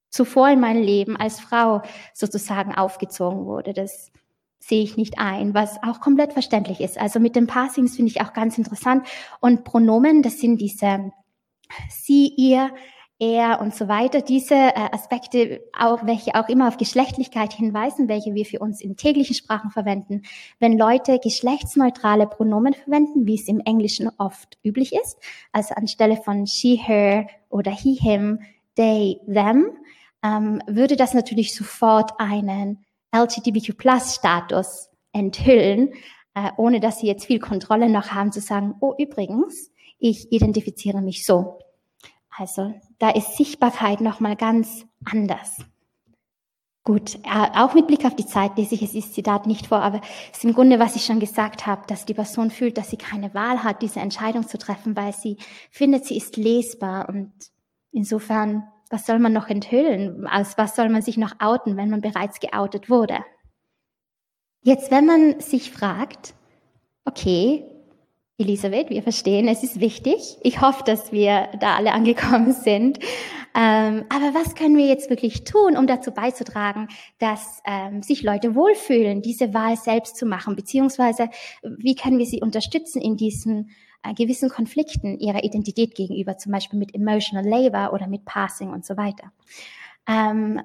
zuvor 0.09 0.49
in 0.49 0.59
meinem 0.59 0.83
Leben 0.83 1.17
als 1.17 1.39
Frau 1.39 1.81
sozusagen 2.13 2.73
aufgezogen 2.73 3.45
wurde? 3.45 3.73
Das 3.73 4.11
sehe 4.59 4.83
ich 4.83 4.97
nicht 4.97 5.19
ein, 5.19 5.53
was 5.53 5.81
auch 5.83 5.99
komplett 5.99 6.33
verständlich 6.33 6.81
ist. 6.81 6.97
Also 6.97 7.19
mit 7.19 7.35
den 7.35 7.47
Passings 7.47 7.95
finde 7.95 8.11
ich 8.11 8.21
auch 8.21 8.33
ganz 8.33 8.57
interessant. 8.57 9.07
Und 9.39 9.63
Pronomen, 9.63 10.21
das 10.21 10.39
sind 10.39 10.59
diese 10.59 11.11
sie, 11.89 12.33
ihr, 12.35 12.71
er 13.19 13.59
und 13.61 13.75
so 13.75 13.87
weiter. 13.87 14.21
Diese 14.21 14.55
äh, 14.55 14.89
Aspekte, 14.91 15.61
auch, 15.77 16.05
welche 16.05 16.35
auch 16.35 16.47
immer 16.47 16.67
auf 16.67 16.77
Geschlechtlichkeit 16.77 17.53
hinweisen, 17.53 18.07
welche 18.07 18.33
wir 18.33 18.45
für 18.45 18.59
uns 18.59 18.81
in 18.81 18.95
täglichen 18.95 19.35
Sprachen 19.35 19.71
verwenden. 19.71 20.23
Wenn 20.59 20.77
Leute 20.77 21.19
geschlechtsneutrale 21.19 22.27
Pronomen 22.27 22.73
verwenden, 22.73 23.25
wie 23.27 23.35
es 23.35 23.47
im 23.47 23.59
Englischen 23.59 24.09
oft 24.17 24.57
üblich 24.63 24.93
ist, 24.93 25.17
also 25.51 25.75
anstelle 25.75 26.17
von 26.17 26.47
she, 26.47 26.77
her 26.77 27.27
oder 27.49 27.71
he, 27.71 27.95
him, 27.95 28.39
they, 28.75 29.19
them, 29.27 29.77
ähm, 30.23 30.61
würde 30.67 30.95
das 30.95 31.13
natürlich 31.13 31.53
sofort 31.53 32.19
einen 32.19 32.85
LGBTQ-Plus-Status 33.13 34.89
enthüllen, 35.11 35.93
äh, 36.35 36.51
ohne 36.57 36.79
dass 36.79 36.99
sie 36.99 37.07
jetzt 37.07 37.25
viel 37.25 37.39
Kontrolle 37.39 37.89
noch 37.89 38.11
haben, 38.11 38.31
zu 38.31 38.39
sagen, 38.39 38.75
oh 38.79 38.93
übrigens, 38.97 39.71
ich 39.97 40.31
identifiziere 40.31 41.01
mich 41.01 41.25
so. 41.25 41.59
Also 42.39 42.73
da 42.99 43.09
ist 43.09 43.35
Sichtbarkeit 43.35 43.99
nochmal 43.99 44.37
ganz 44.37 44.85
anders. 45.03 45.57
Gut, 46.85 47.15
äh, 47.23 47.59
auch 47.59 47.73
mit 47.73 47.87
Blick 47.87 48.05
auf 48.05 48.15
die 48.15 48.25
Zeit 48.25 48.57
lese 48.57 48.75
ich 48.75 48.81
es 48.81 48.95
ist 48.95 49.13
Zitat 49.13 49.45
nicht 49.45 49.67
vor, 49.67 49.81
aber 49.81 49.99
es 50.31 50.37
ist 50.37 50.45
im 50.45 50.53
Grunde, 50.53 50.79
was 50.79 50.95
ich 50.95 51.03
schon 51.03 51.19
gesagt 51.19 51.67
habe, 51.67 51.85
dass 51.87 52.05
die 52.05 52.13
Person 52.13 52.49
fühlt, 52.49 52.77
dass 52.77 52.89
sie 52.89 52.97
keine 52.97 53.33
Wahl 53.33 53.63
hat, 53.63 53.81
diese 53.81 53.99
Entscheidung 53.99 54.47
zu 54.47 54.57
treffen, 54.57 54.95
weil 54.95 55.13
sie 55.13 55.37
findet, 55.69 56.05
sie 56.05 56.15
ist 56.15 56.37
lesbar 56.37 57.09
und 57.09 57.31
insofern, 57.91 58.63
was 58.89 59.05
soll 59.05 59.19
man 59.19 59.33
noch 59.33 59.49
enthüllen? 59.49 60.25
Aus 60.25 60.57
was 60.57 60.77
soll 60.77 60.89
man 60.89 61.01
sich 61.01 61.17
noch 61.17 61.35
outen, 61.39 61.75
wenn 61.75 61.89
man 61.89 62.01
bereits 62.01 62.39
geoutet 62.39 62.89
wurde? 62.89 63.19
Jetzt, 64.61 64.89
wenn 64.89 65.05
man 65.05 65.41
sich 65.41 65.71
fragt, 65.71 66.33
okay, 67.05 67.68
Elisabeth, 68.39 68.89
wir 68.89 69.03
verstehen, 69.03 69.47
es 69.47 69.63
ist 69.63 69.81
wichtig. 69.81 70.37
Ich 70.43 70.61
hoffe, 70.61 70.83
dass 70.85 71.11
wir 71.11 71.49
da 71.59 71.75
alle 71.75 71.91
angekommen 71.91 72.53
sind. 72.63 72.99
Ähm, 73.53 74.05
aber 74.09 74.33
was 74.33 74.55
können 74.55 74.77
wir 74.77 74.85
jetzt 74.85 75.09
wirklich 75.09 75.43
tun, 75.43 75.75
um 75.75 75.87
dazu 75.87 76.11
beizutragen, 76.11 76.87
dass 77.17 77.61
ähm, 77.65 78.01
sich 78.01 78.23
Leute 78.23 78.55
wohlfühlen, 78.55 79.21
diese 79.21 79.53
Wahl 79.53 79.75
selbst 79.75 80.15
zu 80.15 80.25
machen? 80.25 80.55
Beziehungsweise, 80.55 81.29
wie 81.63 81.95
können 81.95 82.17
wir 82.17 82.25
sie 82.25 82.41
unterstützen 82.41 83.01
in 83.01 83.17
diesen 83.17 83.71
äh, 84.03 84.13
gewissen 84.13 84.49
Konflikten 84.49 85.19
ihrer 85.19 85.43
Identität 85.43 85.93
gegenüber, 85.93 86.37
zum 86.37 86.53
Beispiel 86.53 86.79
mit 86.79 86.95
Emotional 86.95 87.45
Labor 87.45 87.91
oder 87.93 88.07
mit 88.07 88.23
Passing 88.23 88.69
und 88.69 88.85
so 88.85 88.95
weiter? 88.95 89.33
Ähm, 90.07 90.61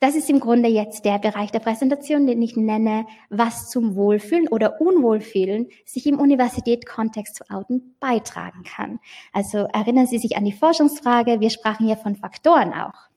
das 0.00 0.14
ist 0.14 0.28
im 0.28 0.40
Grunde 0.40 0.68
jetzt 0.68 1.04
der 1.04 1.18
Bereich 1.18 1.50
der 1.50 1.60
Präsentation, 1.60 2.26
den 2.26 2.42
ich 2.42 2.56
nenne, 2.56 3.06
was 3.30 3.70
zum 3.70 3.96
Wohlfühlen 3.96 4.48
oder 4.48 4.80
Unwohlfühlen 4.80 5.68
sich 5.86 6.06
im 6.06 6.18
Universitätskontext 6.20 7.34
zu 7.34 7.44
outen 7.50 7.96
beitragen 7.98 8.62
kann. 8.64 8.98
Also 9.32 9.58
erinnern 9.72 10.06
Sie 10.06 10.18
sich 10.18 10.36
an 10.36 10.44
die 10.44 10.52
Forschungsfrage, 10.52 11.40
wir 11.40 11.50
sprachen 11.50 11.86
hier 11.86 11.96
von 11.96 12.14
Faktoren 12.14 12.74
auch. 12.74 13.08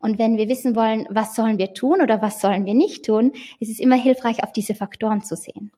Und 0.00 0.18
wenn 0.18 0.36
wir 0.36 0.48
wissen 0.48 0.74
wollen, 0.74 1.06
was 1.10 1.36
sollen 1.36 1.58
wir 1.58 1.74
tun 1.74 2.00
oder 2.02 2.20
was 2.20 2.40
sollen 2.40 2.66
wir 2.66 2.74
nicht 2.74 3.04
tun, 3.04 3.32
ist 3.60 3.70
es 3.70 3.78
immer 3.78 3.94
hilfreich, 3.94 4.42
auf 4.42 4.52
diese 4.52 4.74
Faktoren 4.74 5.22
zu 5.22 5.36
sehen. 5.36 5.70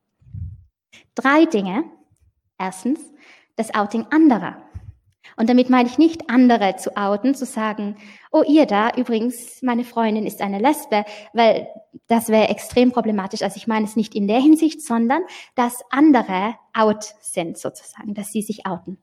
Drei 1.14 1.44
Dinge. 1.44 1.84
Erstens, 2.58 3.00
das 3.56 3.74
Outing 3.74 4.06
anderer. 4.10 4.62
Und 5.42 5.50
damit 5.50 5.70
meine 5.70 5.88
ich 5.88 5.98
nicht 5.98 6.30
andere 6.30 6.76
zu 6.76 6.96
outen, 6.96 7.34
zu 7.34 7.46
sagen, 7.46 7.96
oh 8.30 8.44
ihr 8.46 8.64
da, 8.64 8.92
übrigens, 8.96 9.60
meine 9.60 9.82
Freundin 9.82 10.24
ist 10.24 10.40
eine 10.40 10.60
Lesbe, 10.60 11.04
weil 11.32 11.66
das 12.06 12.28
wäre 12.28 12.48
extrem 12.48 12.92
problematisch. 12.92 13.42
Also 13.42 13.56
ich 13.56 13.66
meine 13.66 13.84
es 13.84 13.96
nicht 13.96 14.14
in 14.14 14.28
der 14.28 14.40
Hinsicht, 14.40 14.82
sondern 14.82 15.22
dass 15.56 15.82
andere 15.90 16.54
out 16.72 17.02
sind 17.20 17.58
sozusagen, 17.58 18.14
dass 18.14 18.30
sie 18.30 18.42
sich 18.42 18.66
outen. 18.66 18.98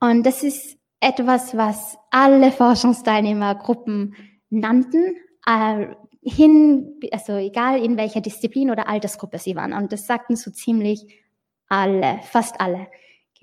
Und 0.00 0.24
das 0.24 0.42
ist 0.42 0.78
etwas, 1.00 1.54
was 1.54 1.98
alle 2.10 2.50
Forschungsteilnehmergruppen 2.50 4.14
nannten, 4.48 5.14
äh, 5.46 5.88
hin, 6.22 6.98
also 7.12 7.34
egal 7.34 7.84
in 7.84 7.98
welcher 7.98 8.22
Disziplin 8.22 8.70
oder 8.70 8.88
Altersgruppe 8.88 9.36
sie 9.36 9.56
waren. 9.56 9.74
Und 9.74 9.92
das 9.92 10.06
sagten 10.06 10.36
so 10.36 10.50
ziemlich 10.50 11.22
alle, 11.68 12.20
fast 12.22 12.62
alle. 12.62 12.86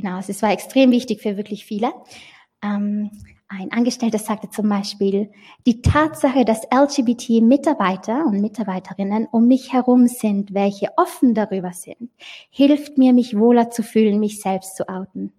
Genau, 0.02 0.18
es 0.18 0.41
war 0.41 0.52
extrem 0.52 0.89
wichtig 0.89 1.22
für 1.22 1.38
wirklich 1.38 1.64
viele. 1.64 1.93
Ähm, 2.64 3.12
ein 3.47 3.72
Angestellter 3.72 4.18
sagte 4.18 4.49
zum 4.49 4.68
Beispiel, 4.68 5.30
die 5.68 5.82
Tatsache, 5.82 6.43
dass 6.43 6.64
LGBT-Mitarbeiter 6.74 8.26
und 8.26 8.41
Mitarbeiterinnen 8.41 9.28
um 9.32 9.47
mich 9.47 9.74
herum 9.74 10.08
sind, 10.08 10.56
welche 10.56 10.88
offen 10.97 11.36
darüber 11.36 11.72
sind, 11.74 12.10
hilft 12.49 12.97
mir, 12.97 13.14
mich 13.14 13.38
wohler 13.38 13.70
zu 13.70 13.84
fühlen, 13.84 14.20
mich 14.20 14.41
selbst 14.41 14.76
zu 14.76 14.89
outen. 14.89 15.34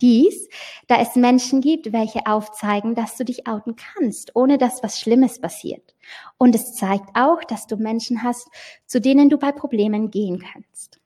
Dies, 0.00 0.48
da 0.86 0.98
es 0.98 1.14
Menschen 1.16 1.60
gibt, 1.60 1.92
welche 1.92 2.26
aufzeigen, 2.26 2.94
dass 2.94 3.16
du 3.16 3.24
dich 3.24 3.46
outen 3.46 3.74
kannst, 3.76 4.34
ohne 4.34 4.56
dass 4.56 4.82
was 4.82 4.98
Schlimmes 4.98 5.40
passiert. 5.40 5.94
Und 6.38 6.54
es 6.54 6.74
zeigt 6.74 7.10
auch, 7.14 7.44
dass 7.44 7.66
du 7.66 7.76
Menschen 7.76 8.22
hast, 8.22 8.48
zu 8.86 8.98
denen 8.98 9.28
du 9.28 9.36
bei 9.36 9.52
Problemen 9.52 10.10
gehen 10.10 10.38
kannst. 10.38 11.00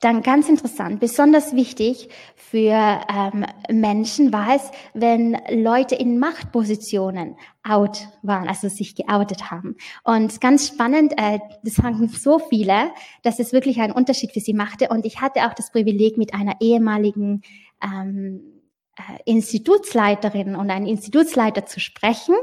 Dann 0.00 0.22
ganz 0.22 0.48
interessant, 0.48 1.00
besonders 1.00 1.54
wichtig 1.54 2.08
für 2.34 2.72
ähm, 2.72 3.44
Menschen 3.70 4.32
war 4.32 4.56
es, 4.56 4.70
wenn 4.94 5.36
Leute 5.50 5.94
in 5.94 6.18
Machtpositionen 6.18 7.36
out 7.62 8.08
waren, 8.22 8.48
also 8.48 8.68
sich 8.68 8.94
geoutet 8.94 9.50
haben. 9.50 9.76
Und 10.02 10.40
ganz 10.40 10.68
spannend, 10.68 11.12
äh, 11.18 11.40
das 11.62 11.74
sagen 11.74 12.08
so 12.08 12.38
viele, 12.38 12.90
dass 13.22 13.38
es 13.38 13.52
wirklich 13.52 13.80
einen 13.80 13.92
Unterschied 13.92 14.32
für 14.32 14.40
sie 14.40 14.54
machte. 14.54 14.88
Und 14.88 15.04
ich 15.04 15.20
hatte 15.20 15.46
auch 15.46 15.54
das 15.54 15.70
Privileg, 15.70 16.16
mit 16.16 16.32
einer 16.32 16.56
ehemaligen 16.60 17.42
ähm, 17.82 18.62
äh, 18.96 19.20
Institutsleiterin 19.26 20.56
und 20.56 20.70
einem 20.70 20.86
Institutsleiter 20.86 21.66
zu 21.66 21.80
sprechen, 21.80 22.34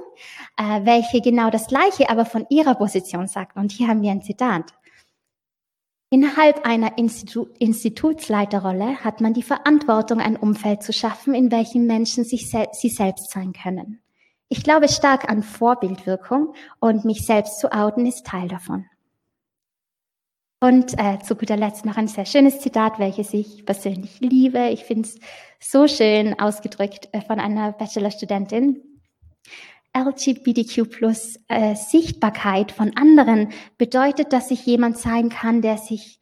äh, 0.58 0.86
welche 0.86 1.22
genau 1.22 1.50
das 1.50 1.68
Gleiche, 1.68 2.10
aber 2.10 2.26
von 2.26 2.46
ihrer 2.50 2.76
Position 2.76 3.28
sagten. 3.28 3.60
Und 3.60 3.72
hier 3.72 3.88
haben 3.88 4.04
wir 4.04 4.12
ein 4.12 4.22
Zitat. 4.22 4.74
Innerhalb 6.14 6.64
einer 6.64 6.99
Institu 6.99 7.47
Institutsleiterrolle 7.57 9.03
hat 9.03 9.20
man 9.20 9.34
die 9.34 9.41
Verantwortung, 9.41 10.20
ein 10.20 10.36
Umfeld 10.36 10.84
zu 10.84 10.93
schaffen, 10.93 11.34
in 11.34 11.51
welchem 11.51 11.88
Menschen 11.88 12.24
sich 12.24 12.51
sel 12.51 12.68
sie 12.72 12.89
selbst 12.89 13.32
sein 13.32 13.51
können. 13.51 13.99
Ich 14.47 14.64
glaube 14.64 14.89
stark 14.89 15.28
an 15.28 15.41
Vorbildwirkung 15.41 16.53
und 16.80 17.03
mich 17.03 17.26
selbst 17.26 17.59
zu 17.59 17.74
outen 17.74 18.05
ist 18.05 18.28
Teil 18.28 18.47
davon. 18.47 18.86
Und 20.61 20.93
äh, 20.99 21.18
zu 21.24 21.34
guter 21.34 21.57
Letzt 21.57 21.84
noch 21.84 21.97
ein 21.97 22.07
sehr 22.07 22.28
schönes 22.28 22.59
Zitat, 22.59 22.99
welches 22.99 23.34
ich 23.34 23.66
persönlich 23.66 24.20
liebe. 24.20 24.70
Ich 24.70 24.84
finde 24.84 25.09
es 25.09 25.20
so 25.59 25.88
schön 25.88 26.39
ausgedrückt 26.39 27.09
äh, 27.11 27.22
von 27.22 27.39
einer 27.39 27.72
Bachelorstudentin. 27.72 28.93
LGBTQ 29.96 30.89
plus 30.89 31.39
äh, 31.48 31.76
Sichtbarkeit 31.76 32.72
von 32.72 32.96
anderen 32.98 33.52
bedeutet, 33.78 34.34
dass 34.34 34.52
ich 34.52 34.66
jemand 34.66 34.98
sein 34.98 35.30
kann, 35.30 35.62
der 35.62 35.78
sich 35.78 36.20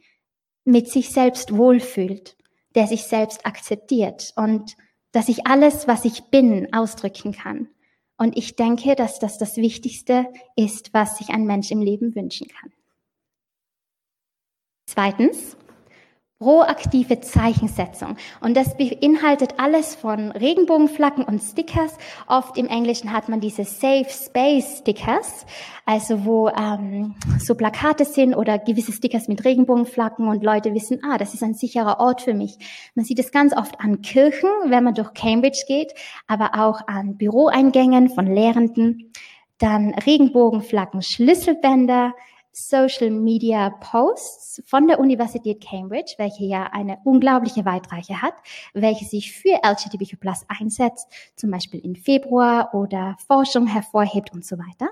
mit 0.66 0.90
sich 0.90 1.10
selbst 1.10 1.56
wohlfühlt, 1.56 2.36
der 2.76 2.88
sich 2.88 3.04
selbst 3.04 3.46
akzeptiert 3.46 4.34
und 4.36 4.76
dass 5.12 5.30
ich 5.30 5.48
alles, 5.48 5.88
was 5.88 6.06
ich 6.06 6.26
bin, 6.26 6.74
ausdrücken 6.74 7.32
kann. 7.32 7.70
Und 8.18 8.38
ich 8.38 8.56
denke, 8.56 8.96
dass 8.96 9.20
das 9.20 9.38
das 9.38 9.58
Wichtigste 9.58 10.28
ist, 10.56 10.94
was 10.94 11.18
sich 11.18 11.30
ein 11.30 11.46
Mensch 11.46 11.72
im 11.72 11.82
Leben 11.82 12.16
wünschen 12.16 12.48
kann. 12.48 12.72
Zweitens, 14.86 15.58
proaktive 16.42 17.20
Zeichensetzung. 17.20 18.18
Und 18.40 18.58
das 18.58 18.76
beinhaltet 18.76 19.54
alles 19.60 19.94
von 19.94 20.32
Regenbogenflaggen 20.32 21.24
und 21.24 21.40
Stickers. 21.40 21.96
Oft 22.26 22.58
im 22.58 22.66
Englischen 22.66 23.14
hat 23.14 23.30
man 23.30 23.40
diese 23.40 23.64
Safe 23.64 24.08
Space 24.10 24.80
Stickers, 24.80 25.46
also 25.86 26.26
wo 26.26 26.50
ähm, 26.50 27.14
so 27.38 27.54
Plakate 27.54 28.06
sind 28.06 28.34
oder 28.34 28.58
gewisse 28.58 28.92
Stickers 28.92 29.28
mit 29.28 29.46
Regenbogenflaggen 29.46 30.28
und 30.28 30.44
Leute 30.44 30.74
wissen, 30.74 31.00
ah, 31.04 31.20
das 31.20 31.36
ist 31.36 31.44
ein 31.44 31.54
sicherer 31.54 32.00
Ort 32.00 32.22
für 32.22 32.34
mich. 32.34 32.58
Man 32.96 33.06
sieht 33.06 33.20
es 33.20 33.32
ganz 33.32 33.56
oft 33.56 33.80
an 33.80 34.02
Kirchen, 34.02 34.50
wenn 34.66 34.84
man 34.84 34.96
durch 34.96 35.14
Cambridge 35.14 35.66
geht, 35.68 35.94
aber 36.26 36.56
auch 36.56 36.88
an 36.88 37.18
Büroeingängen 37.18 38.10
von 38.10 38.26
Lehrenden. 38.26 39.12
Dann 39.60 39.94
Regenbogenflaggen, 39.94 41.04
Schlüsselbänder, 41.04 42.16
Social 42.54 43.12
Media 43.12 43.70
Posts 43.70 44.64
von 44.66 44.88
der 44.88 45.00
Universität 45.00 45.62
Cambridge, 45.64 46.16
welche 46.18 46.46
ja 46.46 46.64
eine 46.72 46.98
unglaubliche 47.04 47.66
Weitreiche 47.66 48.22
hat, 48.22 48.34
welche 48.74 49.06
sich 49.06 49.32
für 49.32 49.60
LGBTQ 49.64 50.20
Plus 50.20 50.46
einsetzt, 50.48 51.08
zum 51.36 51.52
Beispiel 51.52 51.80
im 51.80 51.96
Februar 51.96 52.74
oder 52.74 53.18
Forschung 53.28 53.68
hervorhebt 53.68 54.34
und 54.34 54.46
so 54.46 54.58
weiter. 54.58 54.90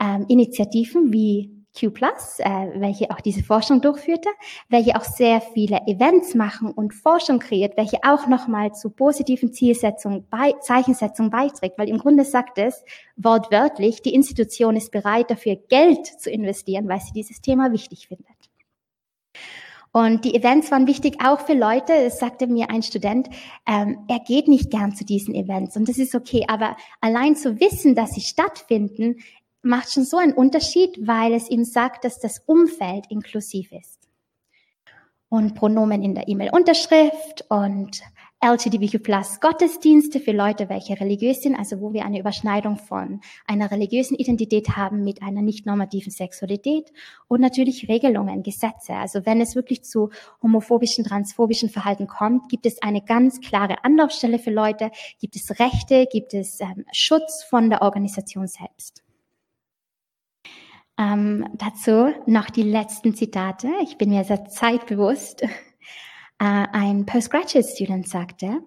Ähm, 0.00 0.26
Initiativen 0.28 1.12
wie 1.12 1.57
Q+, 1.78 1.86
äh, 1.86 2.80
welche 2.80 3.10
auch 3.10 3.20
diese 3.20 3.42
Forschung 3.42 3.80
durchführte, 3.80 4.28
welche 4.68 4.96
auch 4.96 5.04
sehr 5.04 5.40
viele 5.40 5.80
Events 5.86 6.34
machen 6.34 6.70
und 6.72 6.94
Forschung 6.94 7.38
kreiert, 7.38 7.76
welche 7.76 7.98
auch 8.02 8.26
nochmal 8.26 8.72
zu 8.74 8.90
positiven 8.90 9.52
Zielsetzungen, 9.52 10.26
bei, 10.30 10.52
Zeichensetzungen 10.60 11.30
beiträgt, 11.30 11.78
weil 11.78 11.88
im 11.88 11.98
Grunde 11.98 12.24
sagt 12.24 12.58
es 12.58 12.84
wortwörtlich, 13.16 14.02
die 14.02 14.14
Institution 14.14 14.76
ist 14.76 14.90
bereit 14.90 15.30
dafür 15.30 15.56
Geld 15.56 16.06
zu 16.06 16.30
investieren, 16.30 16.88
weil 16.88 17.00
sie 17.00 17.12
dieses 17.12 17.40
Thema 17.40 17.72
wichtig 17.72 18.08
findet. 18.08 18.26
Und 19.92 20.24
die 20.24 20.34
Events 20.34 20.70
waren 20.70 20.86
wichtig 20.86 21.16
auch 21.24 21.40
für 21.40 21.54
Leute. 21.54 21.92
Es 21.92 22.18
sagte 22.18 22.46
mir 22.46 22.70
ein 22.70 22.82
Student, 22.82 23.28
ähm, 23.66 23.98
er 24.06 24.20
geht 24.20 24.46
nicht 24.46 24.70
gern 24.70 24.94
zu 24.94 25.04
diesen 25.04 25.34
Events 25.34 25.76
und 25.76 25.88
das 25.88 25.98
ist 25.98 26.14
okay. 26.14 26.44
Aber 26.46 26.76
allein 27.00 27.36
zu 27.36 27.58
wissen, 27.58 27.94
dass 27.94 28.10
sie 28.10 28.20
stattfinden, 28.20 29.16
macht 29.62 29.92
schon 29.92 30.04
so 30.04 30.16
einen 30.16 30.32
Unterschied, 30.32 30.96
weil 31.06 31.34
es 31.34 31.50
ihm 31.50 31.64
sagt, 31.64 32.04
dass 32.04 32.18
das 32.18 32.40
Umfeld 32.46 33.06
inklusiv 33.10 33.72
ist. 33.72 34.08
Und 35.30 35.54
Pronomen 35.54 36.02
in 36.02 36.14
der 36.14 36.26
E-Mail-Unterschrift 36.28 37.44
und 37.50 38.02
LGBTQ 38.40 39.02
plus 39.02 39.40
Gottesdienste 39.40 40.20
für 40.20 40.30
Leute, 40.30 40.68
welche 40.68 41.00
religiös 41.00 41.42
sind, 41.42 41.56
also 41.56 41.80
wo 41.80 41.92
wir 41.92 42.04
eine 42.04 42.20
Überschneidung 42.20 42.76
von 42.76 43.20
einer 43.46 43.72
religiösen 43.72 44.16
Identität 44.16 44.76
haben 44.76 45.02
mit 45.02 45.22
einer 45.22 45.42
nicht 45.42 45.66
normativen 45.66 46.12
Sexualität 46.12 46.92
und 47.26 47.40
natürlich 47.40 47.88
Regelungen, 47.88 48.44
Gesetze. 48.44 48.94
Also 48.94 49.26
wenn 49.26 49.40
es 49.40 49.56
wirklich 49.56 49.82
zu 49.82 50.10
homophobischen, 50.40 51.04
transphobischen 51.04 51.68
Verhalten 51.68 52.06
kommt, 52.06 52.48
gibt 52.48 52.64
es 52.64 52.80
eine 52.80 53.02
ganz 53.02 53.40
klare 53.40 53.84
Anlaufstelle 53.84 54.38
für 54.38 54.52
Leute, 54.52 54.92
gibt 55.20 55.34
es 55.34 55.58
Rechte, 55.58 56.06
gibt 56.06 56.32
es 56.32 56.60
ähm, 56.60 56.84
Schutz 56.92 57.42
von 57.42 57.70
der 57.70 57.82
Organisation 57.82 58.46
selbst. 58.46 59.02
Ähm, 60.98 61.46
dazu 61.54 62.12
noch 62.26 62.50
die 62.50 62.62
letzten 62.62 63.14
Zitate. 63.14 63.68
Ich 63.82 63.96
bin 63.98 64.10
mir 64.10 64.24
sehr 64.24 64.46
zeitbewusst. 64.46 65.42
Äh, 66.40 66.68
ein 66.70 67.04
Postgraduate 67.04 67.66
Student 67.66 68.06
sagte, 68.06 68.60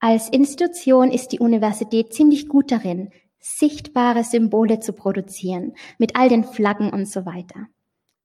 als 0.00 0.30
Institution 0.30 1.10
ist 1.10 1.28
die 1.28 1.40
Universität 1.40 2.14
ziemlich 2.14 2.48
gut 2.48 2.72
darin, 2.72 3.10
sichtbare 3.38 4.24
Symbole 4.24 4.80
zu 4.80 4.94
produzieren, 4.94 5.74
mit 5.98 6.16
all 6.16 6.30
den 6.30 6.42
Flaggen 6.42 6.88
und 6.88 7.06
so 7.06 7.26
weiter. 7.26 7.66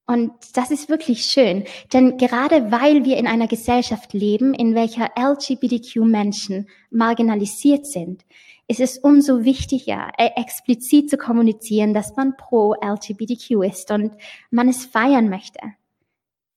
Und 0.06 0.32
das 0.54 0.72
ist 0.72 0.88
wirklich 0.88 1.26
schön, 1.26 1.66
denn 1.92 2.18
gerade 2.18 2.72
weil 2.72 3.04
wir 3.04 3.18
in 3.18 3.28
einer 3.28 3.48
Gesellschaft 3.48 4.14
leben, 4.14 4.54
in 4.54 4.74
welcher 4.74 5.12
LGBTQ-Menschen 5.20 6.70
marginalisiert 6.90 7.86
sind, 7.86 8.24
ist 8.68 8.80
es 8.80 8.98
umso 8.98 9.44
wichtiger, 9.44 10.12
äh, 10.18 10.32
explizit 10.36 11.10
zu 11.10 11.18
kommunizieren, 11.18 11.94
dass 11.94 12.16
man 12.16 12.36
pro 12.36 12.74
LGBTQ 12.74 13.64
ist 13.64 13.92
und 13.92 14.12
man 14.52 14.68
es 14.68 14.86
feiern 14.86 15.30
möchte. 15.30 15.60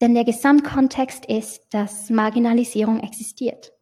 Denn 0.00 0.14
der 0.14 0.24
Gesamtkontext 0.24 1.26
ist, 1.26 1.62
dass 1.70 2.10
Marginalisierung 2.10 3.00
existiert. 3.00 3.72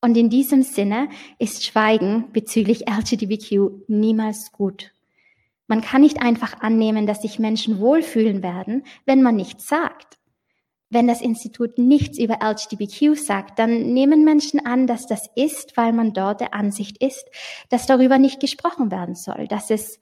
Und 0.00 0.16
in 0.16 0.30
diesem 0.30 0.62
Sinne 0.62 1.08
ist 1.38 1.64
Schweigen 1.64 2.32
bezüglich 2.32 2.88
LGBTQ 2.88 3.88
niemals 3.88 4.52
gut. 4.52 4.92
Man 5.68 5.80
kann 5.80 6.02
nicht 6.02 6.20
einfach 6.20 6.60
annehmen, 6.60 7.06
dass 7.06 7.22
sich 7.22 7.38
Menschen 7.38 7.78
wohlfühlen 7.78 8.42
werden, 8.42 8.84
wenn 9.04 9.22
man 9.22 9.36
nichts 9.36 9.68
sagt. 9.68 10.18
Wenn 10.92 11.06
das 11.06 11.22
Institut 11.22 11.78
nichts 11.78 12.18
über 12.18 12.40
LGBTQ 12.42 13.16
sagt, 13.16 13.58
dann 13.58 13.94
nehmen 13.94 14.24
Menschen 14.24 14.60
an, 14.66 14.86
dass 14.86 15.06
das 15.06 15.30
ist, 15.34 15.74
weil 15.78 15.94
man 15.94 16.12
dort 16.12 16.42
der 16.42 16.52
Ansicht 16.52 17.02
ist, 17.02 17.24
dass 17.70 17.86
darüber 17.86 18.18
nicht 18.18 18.40
gesprochen 18.40 18.90
werden 18.90 19.14
soll, 19.14 19.48
dass 19.48 19.70
es 19.70 20.00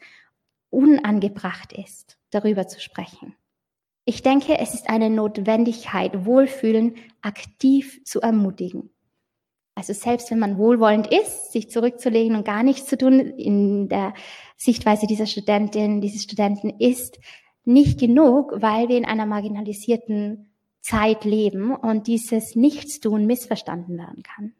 unangebracht 0.69 1.73
ist, 1.73 2.19
darüber 2.31 2.67
zu 2.67 2.81
sprechen. 2.81 3.37
Ich 4.05 4.23
denke, 4.23 4.59
es 4.59 4.75
ist 4.75 4.91
eine 4.91 5.11
Notwendigkeit, 5.11 6.27
Wohlfühlen 6.27 6.97
aktiv 7.23 8.03
zu 8.05 8.21
ermutigen. 8.21 8.91
Also 9.77 9.93
selbst 9.93 10.33
wenn 10.33 10.41
man 10.41 10.59
wohlwollend 10.59 11.07
ist, 11.07 11.53
sich 11.53 11.71
zurückzulegen 11.71 12.35
und 12.35 12.45
gar 12.45 12.65
nichts 12.65 12.87
zu 12.87 12.99
tun, 12.99 13.21
in 13.21 13.89
der 13.89 14.13
Sichtweise 14.57 15.07
dieser 15.07 15.27
Studentin, 15.27 16.01
dieses 16.01 16.25
Studenten 16.25 16.71
ist 16.81 17.21
nicht 17.65 18.01
genug, 18.01 18.55
weil 18.57 18.89
wir 18.89 18.97
in 18.97 19.05
einer 19.05 19.27
marginalisierten 19.27 20.50
Zeit 20.81 21.25
leben 21.25 21.75
und 21.75 22.07
dieses 22.07 22.57
Nichtstun 22.57 23.27
missverstanden 23.27 23.99
werden 23.99 24.23
kann. 24.23 24.55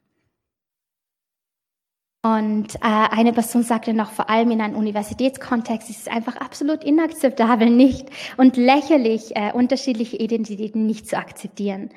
Und 2.23 2.75
äh, 2.77 2.79
eine 2.83 3.33
Person 3.33 3.63
sagte 3.63 3.95
noch, 3.95 4.11
vor 4.11 4.29
allem 4.29 4.51
in 4.51 4.61
einem 4.61 4.77
Universitätskontext 4.77 5.89
ist 5.89 6.01
es 6.01 6.09
einfach 6.09 6.37
absolut 6.37 6.85
inakzeptabel, 6.85 7.71
nicht 7.71 8.11
und 8.37 8.59
lächerlich, 8.59 9.35
äh, 9.37 9.53
unterschiedliche 9.53 10.19
Identitäten 10.19 10.85
nicht 10.85 11.09
zu 11.09 11.17
akzeptieren. 11.17 11.91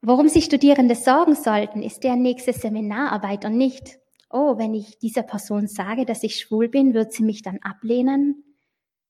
Worum 0.00 0.28
sich 0.28 0.46
Studierende 0.46 0.96
sorgen 0.96 1.36
sollten, 1.36 1.80
ist 1.80 2.02
der 2.02 2.16
nächste 2.16 2.52
Seminararbeit 2.52 3.44
und 3.44 3.56
nicht, 3.56 4.00
oh, 4.30 4.58
wenn 4.58 4.74
ich 4.74 4.98
dieser 4.98 5.22
Person 5.22 5.68
sage, 5.68 6.06
dass 6.06 6.24
ich 6.24 6.40
schwul 6.40 6.68
bin, 6.68 6.92
wird 6.92 7.12
sie 7.12 7.22
mich 7.22 7.42
dann 7.42 7.60
ablehnen? 7.62 8.42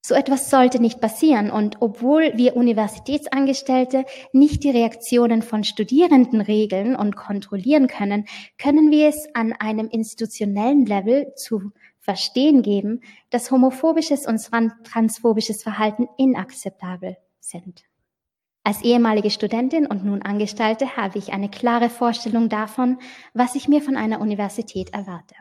So 0.05 0.17
etwas 0.17 0.51
sollte 0.51 0.81
nicht 0.81 1.01
passieren. 1.01 1.51
Und 1.51 1.77
obwohl 1.81 2.33
wir 2.37 2.57
Universitätsangestellte 2.57 4.05
nicht 4.33 4.65
die 4.65 4.71
Reaktionen 4.71 5.43
von 5.43 5.63
Studierenden 5.63 6.41
regeln 6.41 6.97
und 6.97 7.15
kontrollieren 7.15 7.87
können, 7.87 8.27
können 8.59 8.91
wir 8.91 9.09
es 9.09 9.29
an 9.35 9.53
einem 9.53 9.89
institutionellen 9.89 10.87
Level 10.87 11.33
zu 11.37 11.71
verstehen 12.01 12.63
geben, 12.63 13.01
dass 13.31 13.53
homophobisches 13.53 14.27
und 14.27 14.41
transphobisches 14.85 15.63
Verhalten 15.63 16.09
inakzeptabel 16.19 17.17
sind. 17.39 17.85
Als 18.65 18.83
ehemalige 18.83 19.31
Studentin 19.31 19.87
und 19.87 20.05
nun 20.05 20.23
Angestellte 20.23 20.97
habe 20.97 21.19
ich 21.19 21.33
eine 21.33 21.49
klare 21.49 21.91
Vorstellung 21.91 22.49
davon, 22.49 22.99
was 23.35 23.55
ich 23.55 23.69
mir 23.69 23.81
von 23.81 23.97
einer 23.97 24.21
Universität 24.21 24.93
erwarte. 24.93 25.35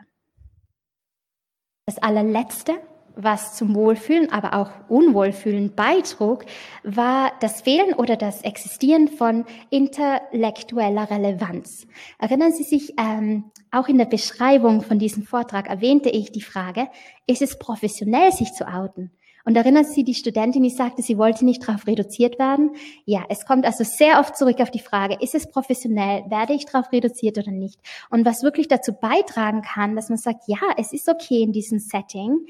Das 1.86 1.98
allerletzte 1.98 2.74
was 3.16 3.54
zum 3.56 3.74
Wohlfühlen, 3.74 4.30
aber 4.32 4.54
auch 4.54 4.70
Unwohlfühlen 4.88 5.74
beitrug, 5.74 6.44
war 6.82 7.32
das 7.40 7.62
Fehlen 7.62 7.94
oder 7.94 8.16
das 8.16 8.42
Existieren 8.42 9.08
von 9.08 9.44
intellektueller 9.70 11.10
Relevanz. 11.10 11.86
Erinnern 12.18 12.52
Sie 12.52 12.64
sich, 12.64 12.94
ähm, 12.98 13.44
auch 13.70 13.88
in 13.88 13.98
der 13.98 14.06
Beschreibung 14.06 14.82
von 14.82 14.98
diesem 14.98 15.22
Vortrag 15.22 15.68
erwähnte 15.68 16.10
ich 16.10 16.32
die 16.32 16.42
Frage, 16.42 16.88
ist 17.26 17.42
es 17.42 17.58
professionell, 17.58 18.32
sich 18.32 18.52
zu 18.52 18.66
outen? 18.66 19.10
Und 19.44 19.56
erinnern 19.56 19.84
Sie 19.84 20.04
die 20.04 20.14
Studentin, 20.14 20.62
die 20.62 20.70
sagte, 20.70 21.02
sie 21.02 21.18
wollte 21.18 21.44
nicht 21.44 21.66
darauf 21.66 21.86
reduziert 21.86 22.38
werden? 22.38 22.76
Ja, 23.04 23.24
es 23.28 23.44
kommt 23.44 23.64
also 23.64 23.82
sehr 23.82 24.20
oft 24.20 24.36
zurück 24.36 24.60
auf 24.60 24.70
die 24.70 24.78
Frage, 24.78 25.16
ist 25.20 25.34
es 25.34 25.48
professionell? 25.48 26.22
Werde 26.28 26.54
ich 26.54 26.66
darauf 26.66 26.92
reduziert 26.92 27.38
oder 27.38 27.50
nicht? 27.50 27.80
Und 28.10 28.24
was 28.24 28.42
wirklich 28.42 28.68
dazu 28.68 28.92
beitragen 28.92 29.62
kann, 29.62 29.96
dass 29.96 30.08
man 30.08 30.18
sagt, 30.18 30.44
ja, 30.46 30.58
es 30.76 30.92
ist 30.92 31.08
okay 31.08 31.42
in 31.42 31.52
diesem 31.52 31.78
Setting, 31.80 32.46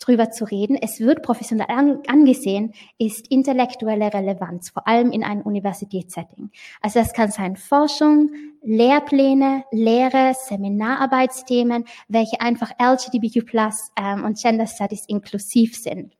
drüber 0.00 0.30
zu 0.30 0.44
reden, 0.44 0.76
es 0.80 0.98
wird 0.98 1.22
professionell 1.22 2.00
angesehen, 2.08 2.72
ist 2.98 3.28
intellektuelle 3.28 4.12
Relevanz, 4.12 4.70
vor 4.70 4.88
allem 4.88 5.12
in 5.12 5.22
einem 5.22 5.42
Universitätssetting. 5.42 6.50
Also 6.80 6.98
das 6.98 7.12
kann 7.12 7.30
sein 7.30 7.56
Forschung, 7.56 8.30
Lehrpläne, 8.62 9.64
Lehre, 9.70 10.34
Seminararbeitsthemen, 10.34 11.84
welche 12.08 12.40
einfach 12.40 12.72
LGBTQ 12.80 13.54
ähm, 13.96 14.24
und 14.24 14.40
Gender 14.40 14.66
Studies 14.66 15.04
inklusiv 15.06 15.76
sind. 15.76 16.16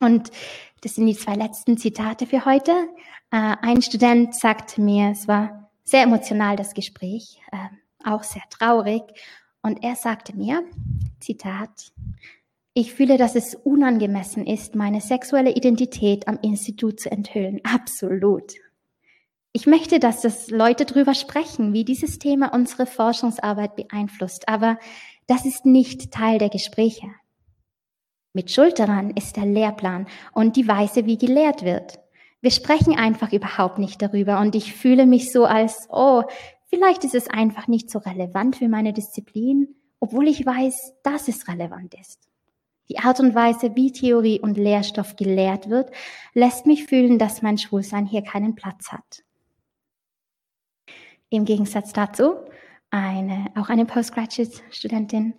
Und 0.00 0.30
das 0.82 0.96
sind 0.96 1.06
die 1.06 1.16
zwei 1.16 1.34
letzten 1.34 1.78
Zitate 1.78 2.26
für 2.26 2.44
heute. 2.44 2.72
Äh, 3.30 3.56
ein 3.62 3.80
Student 3.80 4.34
sagte 4.34 4.80
mir, 4.80 5.10
es 5.12 5.26
war 5.28 5.70
sehr 5.84 6.02
emotional, 6.02 6.56
das 6.56 6.74
Gespräch, 6.74 7.40
äh, 7.52 8.08
auch 8.08 8.22
sehr 8.22 8.42
traurig. 8.50 9.02
Und 9.62 9.82
er 9.82 9.96
sagte 9.96 10.36
mir, 10.36 10.62
Zitat, 11.20 11.92
ich 12.74 12.92
fühle, 12.92 13.16
dass 13.16 13.36
es 13.36 13.54
unangemessen 13.54 14.46
ist, 14.46 14.74
meine 14.74 15.00
sexuelle 15.00 15.54
Identität 15.54 16.26
am 16.26 16.38
Institut 16.42 16.98
zu 16.98 17.10
enthüllen. 17.10 17.60
Absolut. 17.62 18.54
Ich 19.52 19.66
möchte, 19.66 20.00
dass 20.00 20.22
das 20.22 20.50
Leute 20.50 20.84
drüber 20.84 21.14
sprechen, 21.14 21.72
wie 21.72 21.84
dieses 21.84 22.18
Thema 22.18 22.52
unsere 22.52 22.86
Forschungsarbeit 22.86 23.76
beeinflusst, 23.76 24.48
aber 24.48 24.78
das 25.28 25.46
ist 25.46 25.64
nicht 25.64 26.10
Teil 26.10 26.38
der 26.38 26.48
Gespräche. 26.48 27.06
Mit 28.32 28.50
Schuld 28.50 28.80
daran 28.80 29.10
ist 29.10 29.36
der 29.36 29.46
Lehrplan 29.46 30.08
und 30.32 30.56
die 30.56 30.66
Weise, 30.66 31.06
wie 31.06 31.16
gelehrt 31.16 31.62
wird. 31.64 32.00
Wir 32.40 32.50
sprechen 32.50 32.98
einfach 32.98 33.32
überhaupt 33.32 33.78
nicht 33.78 34.02
darüber 34.02 34.40
und 34.40 34.56
ich 34.56 34.74
fühle 34.74 35.06
mich 35.06 35.30
so 35.30 35.44
als, 35.44 35.86
oh, 35.90 36.24
vielleicht 36.68 37.04
ist 37.04 37.14
es 37.14 37.30
einfach 37.30 37.68
nicht 37.68 37.88
so 37.88 38.00
relevant 38.00 38.56
für 38.56 38.68
meine 38.68 38.92
Disziplin, 38.92 39.76
obwohl 40.00 40.26
ich 40.26 40.44
weiß, 40.44 40.94
dass 41.04 41.28
es 41.28 41.46
relevant 41.46 41.94
ist. 41.94 42.28
Die 42.88 42.98
Art 42.98 43.18
und 43.20 43.34
Weise, 43.34 43.74
wie 43.76 43.92
Theorie 43.92 44.40
und 44.40 44.58
Lehrstoff 44.58 45.16
gelehrt 45.16 45.70
wird, 45.70 45.90
lässt 46.34 46.66
mich 46.66 46.84
fühlen, 46.84 47.18
dass 47.18 47.42
mein 47.42 47.56
Schwulsein 47.56 48.06
hier 48.06 48.22
keinen 48.22 48.54
Platz 48.54 48.92
hat. 48.92 49.24
Im 51.30 51.44
Gegensatz 51.44 51.92
dazu, 51.92 52.34
eine, 52.90 53.46
auch 53.56 53.70
eine 53.70 53.86
Postgraduate-Studentin, 53.86 55.34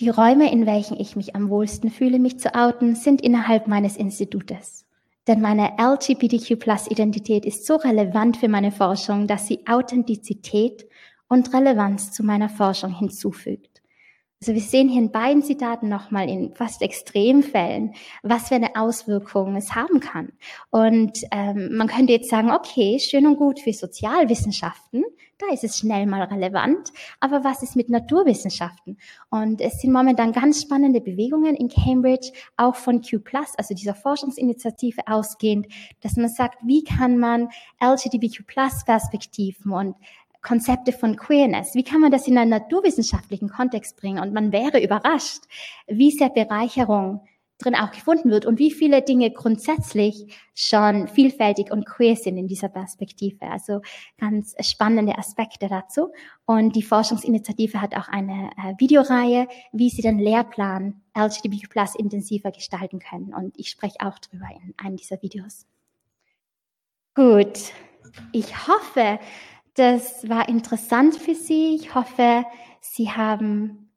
die 0.00 0.10
Räume, 0.10 0.52
in 0.52 0.64
welchen 0.64 0.98
ich 0.98 1.16
mich 1.16 1.34
am 1.34 1.50
wohlsten 1.50 1.90
fühle, 1.90 2.20
mich 2.20 2.38
zu 2.38 2.54
outen, 2.54 2.94
sind 2.94 3.20
innerhalb 3.20 3.66
meines 3.66 3.96
Institutes. 3.96 4.86
Denn 5.26 5.40
meine 5.40 5.72
LGBTQ-Plus-Identität 5.76 7.44
ist 7.44 7.66
so 7.66 7.76
relevant 7.76 8.36
für 8.36 8.48
meine 8.48 8.70
Forschung, 8.70 9.26
dass 9.26 9.48
sie 9.48 9.66
Authentizität 9.66 10.86
und 11.28 11.52
Relevanz 11.52 12.12
zu 12.12 12.22
meiner 12.22 12.48
Forschung 12.48 12.96
hinzufügt. 12.96 13.67
Also 14.40 14.54
wir 14.54 14.60
sehen 14.60 14.88
hier 14.88 15.02
in 15.02 15.10
beiden 15.10 15.42
Zitaten 15.42 15.88
nochmal 15.88 16.28
in 16.28 16.54
fast 16.54 16.80
Extremfällen, 16.80 17.94
was 18.22 18.48
für 18.48 18.54
eine 18.54 18.76
Auswirkung 18.76 19.56
es 19.56 19.74
haben 19.74 19.98
kann. 19.98 20.30
Und 20.70 21.18
ähm, 21.32 21.76
man 21.76 21.88
könnte 21.88 22.12
jetzt 22.12 22.30
sagen, 22.30 22.52
okay, 22.52 23.00
schön 23.00 23.26
und 23.26 23.36
gut 23.36 23.58
für 23.58 23.72
Sozialwissenschaften, 23.72 25.02
da 25.38 25.52
ist 25.52 25.64
es 25.64 25.78
schnell 25.78 26.06
mal 26.06 26.22
relevant, 26.22 26.92
aber 27.18 27.42
was 27.42 27.64
ist 27.64 27.74
mit 27.74 27.88
Naturwissenschaften? 27.88 28.98
Und 29.28 29.60
es 29.60 29.80
sind 29.80 29.92
momentan 29.92 30.32
ganz 30.32 30.62
spannende 30.62 31.00
Bewegungen 31.00 31.56
in 31.56 31.68
Cambridge, 31.68 32.30
auch 32.56 32.76
von 32.76 33.02
Q+, 33.02 33.20
also 33.56 33.74
dieser 33.74 33.94
Forschungsinitiative 33.94 35.02
ausgehend, 35.06 35.66
dass 36.00 36.16
man 36.16 36.28
sagt, 36.28 36.58
wie 36.64 36.84
kann 36.84 37.18
man 37.18 37.48
LGBTQ+-Perspektiven 37.80 39.72
und 39.72 39.96
Konzepte 40.42 40.92
von 40.92 41.16
Queerness. 41.16 41.74
Wie 41.74 41.84
kann 41.84 42.00
man 42.00 42.10
das 42.10 42.28
in 42.28 42.38
einen 42.38 42.50
naturwissenschaftlichen 42.50 43.48
Kontext 43.48 43.96
bringen? 43.96 44.20
Und 44.20 44.32
man 44.32 44.52
wäre 44.52 44.82
überrascht, 44.82 45.42
wie 45.86 46.10
sehr 46.10 46.30
Bereicherung 46.30 47.22
drin 47.58 47.74
auch 47.74 47.90
gefunden 47.90 48.30
wird 48.30 48.46
und 48.46 48.58
wie 48.58 48.70
viele 48.70 49.02
Dinge 49.02 49.32
grundsätzlich 49.32 50.26
schon 50.54 51.08
vielfältig 51.08 51.72
und 51.72 51.84
queer 51.84 52.14
sind 52.14 52.36
in 52.36 52.46
dieser 52.46 52.68
Perspektive. 52.68 53.46
Also 53.50 53.80
ganz 54.18 54.54
spannende 54.60 55.18
Aspekte 55.18 55.68
dazu. 55.68 56.12
Und 56.46 56.76
die 56.76 56.82
Forschungsinitiative 56.82 57.80
hat 57.80 57.96
auch 57.96 58.08
eine 58.08 58.50
äh, 58.56 58.74
Videoreihe, 58.78 59.48
wie 59.72 59.90
sie 59.90 60.02
den 60.02 60.18
Lehrplan 60.18 61.02
LGBTQ 61.16 61.68
Plus 61.68 61.94
intensiver 61.96 62.52
gestalten 62.52 63.00
können. 63.00 63.34
Und 63.34 63.58
ich 63.58 63.70
spreche 63.70 63.98
auch 64.00 64.18
drüber 64.20 64.46
in 64.64 64.74
einem 64.76 64.96
dieser 64.96 65.20
Videos. 65.20 65.66
Gut. 67.14 67.72
Ich 68.32 68.68
hoffe, 68.68 69.18
das 69.78 70.28
war 70.28 70.48
interessant 70.48 71.16
für 71.16 71.34
Sie. 71.34 71.76
Ich 71.76 71.94
hoffe, 71.94 72.44
Sie 72.80 73.10
haben 73.10 73.90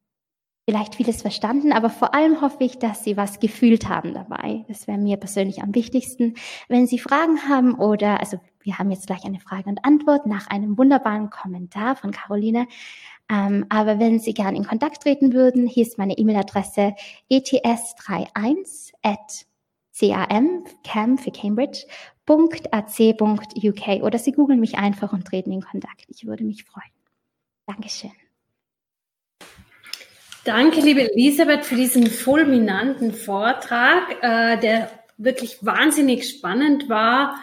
vielleicht 0.64 0.94
vieles 0.94 1.22
verstanden, 1.22 1.72
aber 1.72 1.90
vor 1.90 2.14
allem 2.14 2.40
hoffe 2.40 2.62
ich, 2.64 2.78
dass 2.78 3.02
Sie 3.02 3.16
was 3.16 3.40
gefühlt 3.40 3.88
haben 3.88 4.14
dabei. 4.14 4.64
Das 4.68 4.86
wäre 4.86 4.98
mir 4.98 5.16
persönlich 5.16 5.62
am 5.62 5.74
wichtigsten. 5.74 6.34
Wenn 6.68 6.86
Sie 6.86 6.98
Fragen 6.98 7.48
haben 7.48 7.74
oder, 7.74 8.20
also 8.20 8.38
wir 8.60 8.78
haben 8.78 8.90
jetzt 8.90 9.08
gleich 9.08 9.24
eine 9.24 9.40
Frage 9.40 9.68
und 9.68 9.84
Antwort 9.84 10.26
nach 10.26 10.46
einem 10.46 10.78
wunderbaren 10.78 11.30
Kommentar 11.30 11.96
von 11.96 12.12
Caroline. 12.12 12.68
Ähm, 13.28 13.66
aber 13.68 13.98
wenn 13.98 14.20
Sie 14.20 14.34
gern 14.34 14.54
in 14.54 14.64
Kontakt 14.64 15.02
treten 15.02 15.32
würden, 15.32 15.66
hier 15.66 15.84
ist 15.84 15.98
meine 15.98 16.16
E-Mail-Adresse 16.16 16.94
ets31 17.30 18.92
at 19.02 19.46
cam, 19.98 20.64
cam 20.84 21.18
für 21.18 21.30
Cambridge, 21.30 21.86
.ac.uk 22.26 24.02
oder 24.02 24.18
Sie 24.18 24.32
googeln 24.32 24.60
mich 24.60 24.76
einfach 24.76 25.12
und 25.12 25.26
treten 25.26 25.52
in 25.52 25.62
Kontakt. 25.62 26.04
Ich 26.08 26.26
würde 26.26 26.44
mich 26.44 26.64
freuen. 26.64 26.90
Dankeschön. 27.66 28.12
Danke, 30.44 30.80
liebe 30.80 31.12
Elisabeth, 31.12 31.64
für 31.64 31.76
diesen 31.76 32.08
fulminanten 32.08 33.12
Vortrag, 33.12 34.02
äh, 34.22 34.58
der 34.58 34.90
wirklich 35.16 35.64
wahnsinnig 35.64 36.28
spannend 36.28 36.88
war 36.88 37.36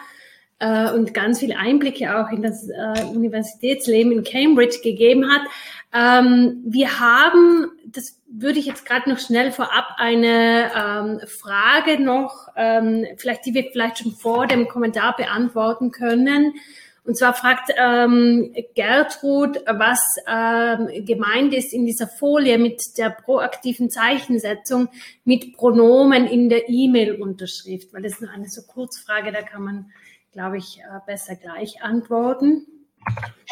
äh, 0.58 0.92
und 0.92 1.14
ganz 1.14 1.40
viele 1.40 1.56
Einblicke 1.56 2.14
auch 2.14 2.30
in 2.30 2.42
das 2.42 2.68
äh, 2.68 3.04
Universitätsleben 3.04 4.12
in 4.12 4.22
Cambridge 4.22 4.80
gegeben 4.82 5.30
hat. 5.30 5.42
Ähm, 5.92 6.62
wir 6.64 7.00
haben, 7.00 7.72
das 7.86 8.20
würde 8.30 8.60
ich 8.60 8.66
jetzt 8.66 8.86
gerade 8.86 9.10
noch 9.10 9.18
schnell 9.18 9.50
vorab 9.50 9.96
eine 9.96 10.70
ähm, 10.76 11.20
Frage 11.26 12.00
noch, 12.00 12.48
ähm, 12.56 13.06
vielleicht 13.16 13.44
die 13.46 13.54
wir 13.54 13.68
vielleicht 13.72 13.98
schon 13.98 14.12
vor 14.12 14.46
dem 14.46 14.68
Kommentar 14.68 15.16
beantworten 15.16 15.90
können. 15.90 16.54
Und 17.02 17.16
zwar 17.16 17.34
fragt 17.34 17.72
ähm, 17.76 18.54
Gertrud, 18.74 19.64
was 19.66 19.98
ähm, 20.28 21.04
gemeint 21.04 21.54
ist 21.54 21.72
in 21.72 21.86
dieser 21.86 22.06
Folie 22.06 22.58
mit 22.58 22.98
der 22.98 23.10
proaktiven 23.10 23.90
Zeichensetzung 23.90 24.88
mit 25.24 25.56
Pronomen 25.56 26.26
in 26.26 26.48
der 26.48 26.68
E-Mail-Unterschrift, 26.68 27.92
weil 27.92 28.02
das 28.02 28.12
ist 28.12 28.20
nur 28.20 28.30
eine 28.30 28.48
so 28.48 28.62
Kurzfrage, 28.62 29.32
da 29.32 29.42
kann 29.42 29.64
man, 29.64 29.90
glaube 30.32 30.58
ich, 30.58 30.80
äh, 30.80 31.00
besser 31.06 31.34
gleich 31.36 31.82
antworten. 31.82 32.66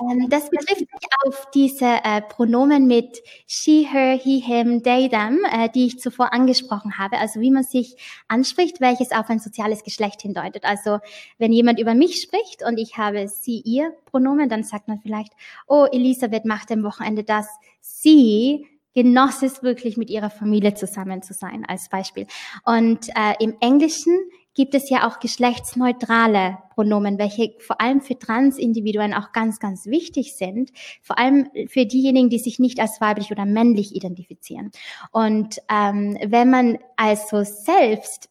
Ähm, 0.00 0.28
das 0.28 0.50
betrifft 0.50 0.78
sich 0.78 1.08
auf 1.24 1.50
diese 1.52 1.86
äh, 2.04 2.22
Pronomen 2.22 2.86
mit 2.86 3.22
she, 3.46 3.86
her, 3.90 4.14
he, 4.14 4.40
him, 4.40 4.82
they, 4.82 5.08
them, 5.08 5.40
äh, 5.50 5.68
die 5.68 5.86
ich 5.86 5.98
zuvor 5.98 6.32
angesprochen 6.32 6.98
habe. 6.98 7.18
Also 7.18 7.40
wie 7.40 7.50
man 7.50 7.64
sich 7.64 7.96
anspricht, 8.28 8.80
welches 8.80 9.12
auf 9.12 9.28
ein 9.28 9.38
soziales 9.38 9.82
Geschlecht 9.82 10.22
hindeutet. 10.22 10.64
Also 10.64 10.98
wenn 11.38 11.52
jemand 11.52 11.80
über 11.80 11.94
mich 11.94 12.22
spricht 12.22 12.62
und 12.66 12.78
ich 12.78 12.96
habe 12.96 13.28
sie, 13.28 13.60
ihr 13.64 13.92
Pronomen, 14.06 14.48
dann 14.48 14.64
sagt 14.64 14.88
man 14.88 15.00
vielleicht, 15.00 15.32
oh, 15.66 15.86
Elisabeth 15.90 16.44
macht 16.44 16.70
am 16.70 16.82
Wochenende 16.82 17.24
das. 17.24 17.46
Sie 17.80 18.66
genoss 18.94 19.42
es 19.42 19.62
wirklich 19.62 19.96
mit 19.96 20.10
ihrer 20.10 20.30
Familie 20.30 20.74
zusammen 20.74 21.22
zu 21.22 21.32
sein, 21.32 21.64
als 21.66 21.88
Beispiel. 21.88 22.26
Und 22.64 23.08
äh, 23.10 23.34
im 23.38 23.56
Englischen 23.60 24.18
gibt 24.58 24.74
es 24.74 24.90
ja 24.90 25.06
auch 25.06 25.20
geschlechtsneutrale 25.20 26.58
Pronomen, 26.74 27.16
welche 27.16 27.54
vor 27.60 27.80
allem 27.80 28.00
für 28.00 28.18
Transindividuen 28.18 29.14
auch 29.14 29.30
ganz, 29.30 29.60
ganz 29.60 29.86
wichtig 29.86 30.34
sind, 30.34 30.72
vor 31.00 31.16
allem 31.16 31.48
für 31.68 31.86
diejenigen, 31.86 32.28
die 32.28 32.40
sich 32.40 32.58
nicht 32.58 32.80
als 32.80 33.00
weiblich 33.00 33.30
oder 33.30 33.44
männlich 33.44 33.94
identifizieren. 33.94 34.72
Und 35.12 35.60
ähm, 35.70 36.18
wenn 36.26 36.50
man 36.50 36.78
also 36.96 37.44
selbst 37.44 38.30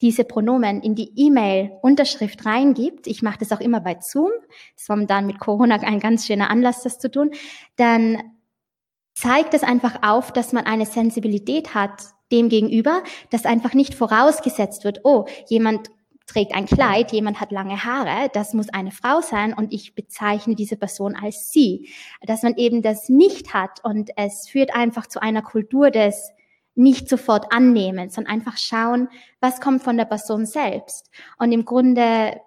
diese 0.00 0.22
Pronomen 0.22 0.80
in 0.80 0.94
die 0.94 1.10
E-Mail-Unterschrift 1.16 2.46
reingibt, 2.46 3.08
ich 3.08 3.22
mache 3.22 3.38
das 3.40 3.50
auch 3.50 3.60
immer 3.60 3.80
bei 3.80 3.96
Zoom, 4.00 4.30
das 4.76 4.88
war 4.88 5.04
dann 5.06 5.26
mit 5.26 5.40
Corona 5.40 5.74
ein 5.80 5.98
ganz 5.98 6.24
schöner 6.24 6.50
Anlass, 6.50 6.84
das 6.84 7.00
zu 7.00 7.10
tun, 7.10 7.32
dann 7.74 8.22
zeigt 9.14 9.54
es 9.54 9.64
einfach 9.64 10.08
auf, 10.08 10.32
dass 10.32 10.52
man 10.52 10.66
eine 10.66 10.86
Sensibilität 10.86 11.74
hat 11.74 12.13
dem 12.32 12.48
gegenüber, 12.48 13.02
dass 13.30 13.44
einfach 13.44 13.74
nicht 13.74 13.94
vorausgesetzt 13.94 14.84
wird, 14.84 15.00
oh, 15.04 15.26
jemand 15.48 15.90
trägt 16.26 16.54
ein 16.54 16.66
Kleid, 16.66 17.12
jemand 17.12 17.40
hat 17.40 17.52
lange 17.52 17.84
Haare, 17.84 18.30
das 18.32 18.54
muss 18.54 18.70
eine 18.70 18.90
Frau 18.90 19.20
sein 19.20 19.52
und 19.52 19.72
ich 19.72 19.94
bezeichne 19.94 20.54
diese 20.54 20.76
Person 20.76 21.14
als 21.14 21.52
sie. 21.52 21.88
Dass 22.22 22.42
man 22.42 22.56
eben 22.56 22.82
das 22.82 23.08
nicht 23.08 23.52
hat 23.52 23.84
und 23.84 24.10
es 24.16 24.48
führt 24.48 24.74
einfach 24.74 25.06
zu 25.06 25.20
einer 25.20 25.42
Kultur 25.42 25.90
des 25.90 26.30
nicht 26.74 27.08
sofort 27.08 27.52
annehmen, 27.52 28.10
sondern 28.10 28.34
einfach 28.34 28.58
schauen, 28.58 29.08
was 29.40 29.60
kommt 29.60 29.82
von 29.82 29.96
der 29.96 30.06
Person 30.06 30.46
selbst. 30.46 31.10
Und 31.38 31.52
im 31.52 31.64
Grunde, 31.64 32.40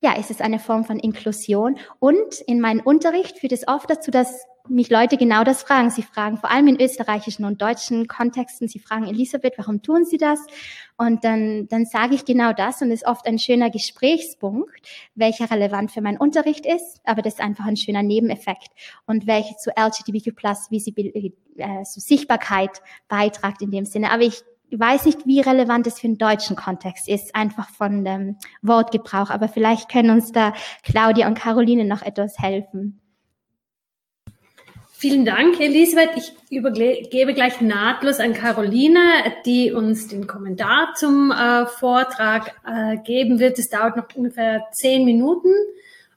ja, 0.00 0.14
ist 0.18 0.30
es 0.30 0.40
eine 0.40 0.58
Form 0.58 0.84
von 0.84 0.98
Inklusion. 0.98 1.78
Und 1.98 2.40
in 2.46 2.60
meinem 2.60 2.80
Unterricht 2.80 3.38
führt 3.38 3.52
es 3.52 3.66
oft 3.66 3.88
dazu, 3.88 4.10
dass 4.10 4.44
mich 4.68 4.90
Leute 4.90 5.16
genau 5.16 5.44
das 5.44 5.62
fragen. 5.62 5.90
Sie 5.90 6.02
fragen 6.02 6.38
vor 6.38 6.50
allem 6.50 6.68
in 6.68 6.80
österreichischen 6.80 7.44
und 7.44 7.60
deutschen 7.60 8.06
Kontexten, 8.06 8.68
sie 8.68 8.78
fragen 8.78 9.06
Elisabeth, 9.06 9.54
warum 9.56 9.82
tun 9.82 10.04
Sie 10.04 10.18
das? 10.18 10.40
Und 10.96 11.24
dann, 11.24 11.68
dann 11.68 11.84
sage 11.84 12.14
ich 12.14 12.24
genau 12.24 12.52
das 12.52 12.80
und 12.80 12.90
ist 12.90 13.06
oft 13.06 13.26
ein 13.26 13.38
schöner 13.38 13.70
Gesprächspunkt, 13.70 14.86
welcher 15.14 15.50
relevant 15.50 15.90
für 15.90 16.00
meinen 16.00 16.18
Unterricht 16.18 16.64
ist, 16.64 17.00
aber 17.04 17.22
das 17.22 17.34
ist 17.34 17.40
einfach 17.40 17.64
ein 17.64 17.76
schöner 17.76 18.02
Nebeneffekt 18.02 18.70
und 19.06 19.26
welche 19.26 19.56
zu 19.56 19.70
LGBTQ 19.70 20.34
Plus 20.34 20.70
Visibility, 20.70 21.34
äh, 21.56 21.82
zu 21.82 22.00
Sichtbarkeit 22.00 22.82
beitragt 23.08 23.62
in 23.62 23.70
dem 23.70 23.84
Sinne. 23.84 24.10
Aber 24.10 24.22
ich 24.22 24.44
weiß 24.70 25.04
nicht, 25.04 25.26
wie 25.26 25.40
relevant 25.40 25.86
es 25.86 26.00
für 26.00 26.06
den 26.06 26.18
deutschen 26.18 26.56
Kontext 26.56 27.08
ist, 27.08 27.34
einfach 27.34 27.68
von 27.68 28.04
dem 28.04 28.38
Wortgebrauch. 28.62 29.30
Aber 29.30 29.48
vielleicht 29.48 29.90
können 29.90 30.10
uns 30.10 30.32
da 30.32 30.54
Claudia 30.82 31.26
und 31.26 31.34
Caroline 31.34 31.84
noch 31.84 32.02
etwas 32.02 32.38
helfen. 32.38 33.01
Vielen 35.02 35.24
Dank, 35.24 35.58
Elisabeth. 35.58 36.10
Ich 36.16 36.32
übergebe 36.56 37.34
gleich 37.34 37.60
nahtlos 37.60 38.20
an 38.20 38.34
Caroline, 38.34 39.00
die 39.44 39.72
uns 39.72 40.06
den 40.06 40.28
Kommentar 40.28 40.94
zum 40.94 41.32
äh, 41.32 41.66
Vortrag 41.66 42.54
äh, 42.64 42.98
geben 42.98 43.40
wird. 43.40 43.58
Es 43.58 43.68
dauert 43.68 43.96
noch 43.96 44.14
ungefähr 44.14 44.68
zehn 44.70 45.04
Minuten 45.04 45.52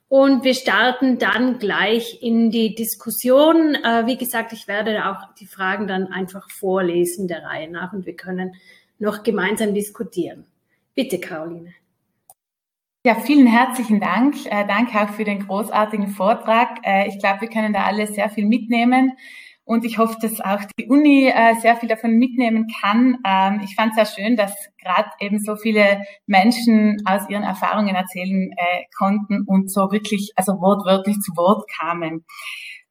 und 0.06 0.44
wir 0.44 0.54
starten 0.54 1.18
dann 1.18 1.58
gleich 1.58 2.22
in 2.22 2.52
die 2.52 2.76
Diskussion. 2.76 3.74
Äh, 3.74 4.06
wie 4.06 4.18
gesagt, 4.18 4.52
ich 4.52 4.68
werde 4.68 5.06
auch 5.06 5.34
die 5.34 5.46
Fragen 5.46 5.88
dann 5.88 6.06
einfach 6.12 6.48
vorlesen 6.48 7.26
der 7.26 7.42
Reihe 7.42 7.68
nach 7.68 7.92
und 7.92 8.06
wir 8.06 8.14
können 8.14 8.54
noch 9.00 9.24
gemeinsam 9.24 9.74
diskutieren. 9.74 10.44
Bitte, 10.94 11.18
Caroline. 11.18 11.74
Ja, 13.06 13.14
vielen 13.14 13.46
herzlichen 13.46 14.00
Dank. 14.00 14.34
Äh, 14.46 14.66
danke 14.66 15.00
auch 15.00 15.10
für 15.10 15.22
den 15.22 15.46
großartigen 15.46 16.08
Vortrag. 16.08 16.80
Äh, 16.82 17.06
ich 17.06 17.20
glaube, 17.20 17.42
wir 17.42 17.48
können 17.48 17.72
da 17.72 17.84
alle 17.84 18.08
sehr 18.08 18.28
viel 18.28 18.46
mitnehmen. 18.46 19.12
Und 19.62 19.84
ich 19.84 19.98
hoffe, 19.98 20.16
dass 20.20 20.40
auch 20.40 20.62
die 20.76 20.88
Uni 20.88 21.28
äh, 21.28 21.54
sehr 21.60 21.76
viel 21.76 21.88
davon 21.88 22.14
mitnehmen 22.14 22.66
kann. 22.80 23.18
Ähm, 23.24 23.60
ich 23.62 23.76
fand 23.76 23.92
es 23.92 23.94
sehr 23.94 24.24
schön, 24.24 24.36
dass 24.36 24.52
gerade 24.82 25.08
eben 25.20 25.38
so 25.38 25.54
viele 25.54 26.02
Menschen 26.26 27.00
aus 27.04 27.30
ihren 27.30 27.44
Erfahrungen 27.44 27.94
erzählen 27.94 28.50
äh, 28.56 28.82
konnten 28.98 29.44
und 29.46 29.70
so 29.70 29.92
wirklich, 29.92 30.32
also 30.34 30.54
wortwörtlich 30.54 31.20
zu 31.20 31.30
Wort 31.36 31.62
kamen. 31.78 32.24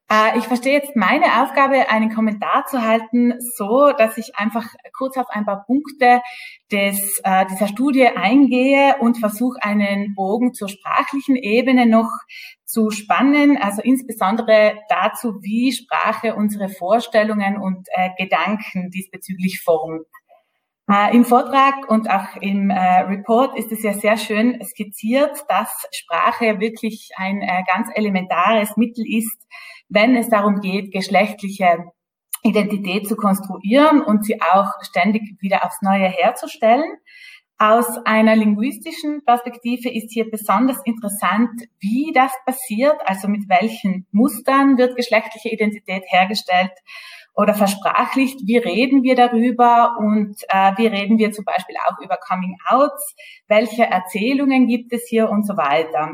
Äh, 0.09 0.37
ich 0.37 0.45
verstehe 0.45 0.73
jetzt 0.73 0.95
meine 0.95 1.43
Aufgabe, 1.43 1.89
einen 1.89 2.13
Kommentar 2.13 2.65
zu 2.67 2.83
halten, 2.83 3.33
so, 3.57 3.91
dass 3.97 4.17
ich 4.17 4.37
einfach 4.37 4.65
kurz 4.97 5.17
auf 5.17 5.29
ein 5.29 5.45
paar 5.45 5.65
Punkte 5.65 6.21
des, 6.71 7.21
äh, 7.23 7.45
dieser 7.45 7.67
Studie 7.67 8.07
eingehe 8.07 8.95
und 8.99 9.19
versuche, 9.19 9.61
einen 9.61 10.15
Bogen 10.15 10.53
zur 10.53 10.69
sprachlichen 10.69 11.35
Ebene 11.35 11.85
noch 11.85 12.09
zu 12.65 12.89
spannen, 12.89 13.57
also 13.57 13.81
insbesondere 13.81 14.77
dazu, 14.89 15.39
wie 15.41 15.71
Sprache 15.71 16.35
unsere 16.35 16.69
Vorstellungen 16.69 17.57
und 17.57 17.87
äh, 17.91 18.09
Gedanken 18.17 18.89
diesbezüglich 18.89 19.61
formt. 19.61 20.07
Äh, 20.89 21.15
Im 21.15 21.25
Vortrag 21.25 21.89
und 21.89 22.09
auch 22.09 22.35
im 22.41 22.69
äh, 22.69 23.01
Report 23.01 23.57
ist 23.57 23.71
es 23.71 23.81
ja 23.81 23.93
sehr 23.93 24.17
schön 24.17 24.63
skizziert, 24.63 25.43
dass 25.49 25.69
Sprache 25.91 26.59
wirklich 26.59 27.09
ein 27.15 27.41
äh, 27.41 27.63
ganz 27.71 27.89
elementares 27.95 28.77
Mittel 28.77 29.03
ist, 29.07 29.37
wenn 29.89 30.15
es 30.15 30.29
darum 30.29 30.59
geht, 30.59 30.91
geschlechtliche 30.91 31.85
Identität 32.45 33.07
zu 33.07 33.15
konstruieren 33.15 34.01
und 34.01 34.23
sie 34.23 34.39
auch 34.41 34.71
ständig 34.81 35.23
wieder 35.41 35.65
aufs 35.65 35.81
Neue 35.81 36.07
herzustellen. 36.07 36.97
Aus 37.57 37.87
einer 38.05 38.35
linguistischen 38.35 39.23
Perspektive 39.23 39.89
ist 39.89 40.11
hier 40.11 40.29
besonders 40.29 40.77
interessant, 40.83 41.49
wie 41.79 42.11
das 42.13 42.31
passiert, 42.45 42.97
also 43.05 43.29
mit 43.29 43.47
welchen 43.47 44.05
Mustern 44.11 44.77
wird 44.77 44.95
geschlechtliche 44.95 45.49
Identität 45.49 46.03
hergestellt 46.07 46.73
oder 47.33 47.53
versprachlicht, 47.53 48.41
wie 48.45 48.57
reden 48.57 49.03
wir 49.03 49.15
darüber 49.15 49.95
und 49.99 50.35
äh, 50.49 50.73
wie 50.77 50.87
reden 50.87 51.17
wir 51.17 51.31
zum 51.31 51.45
Beispiel 51.45 51.75
auch 51.87 51.97
über 52.03 52.17
Coming-outs, 52.17 53.15
welche 53.47 53.85
Erzählungen 53.85 54.67
gibt 54.67 54.93
es 54.93 55.07
hier 55.07 55.29
und 55.29 55.47
so 55.47 55.55
weiter. 55.57 56.11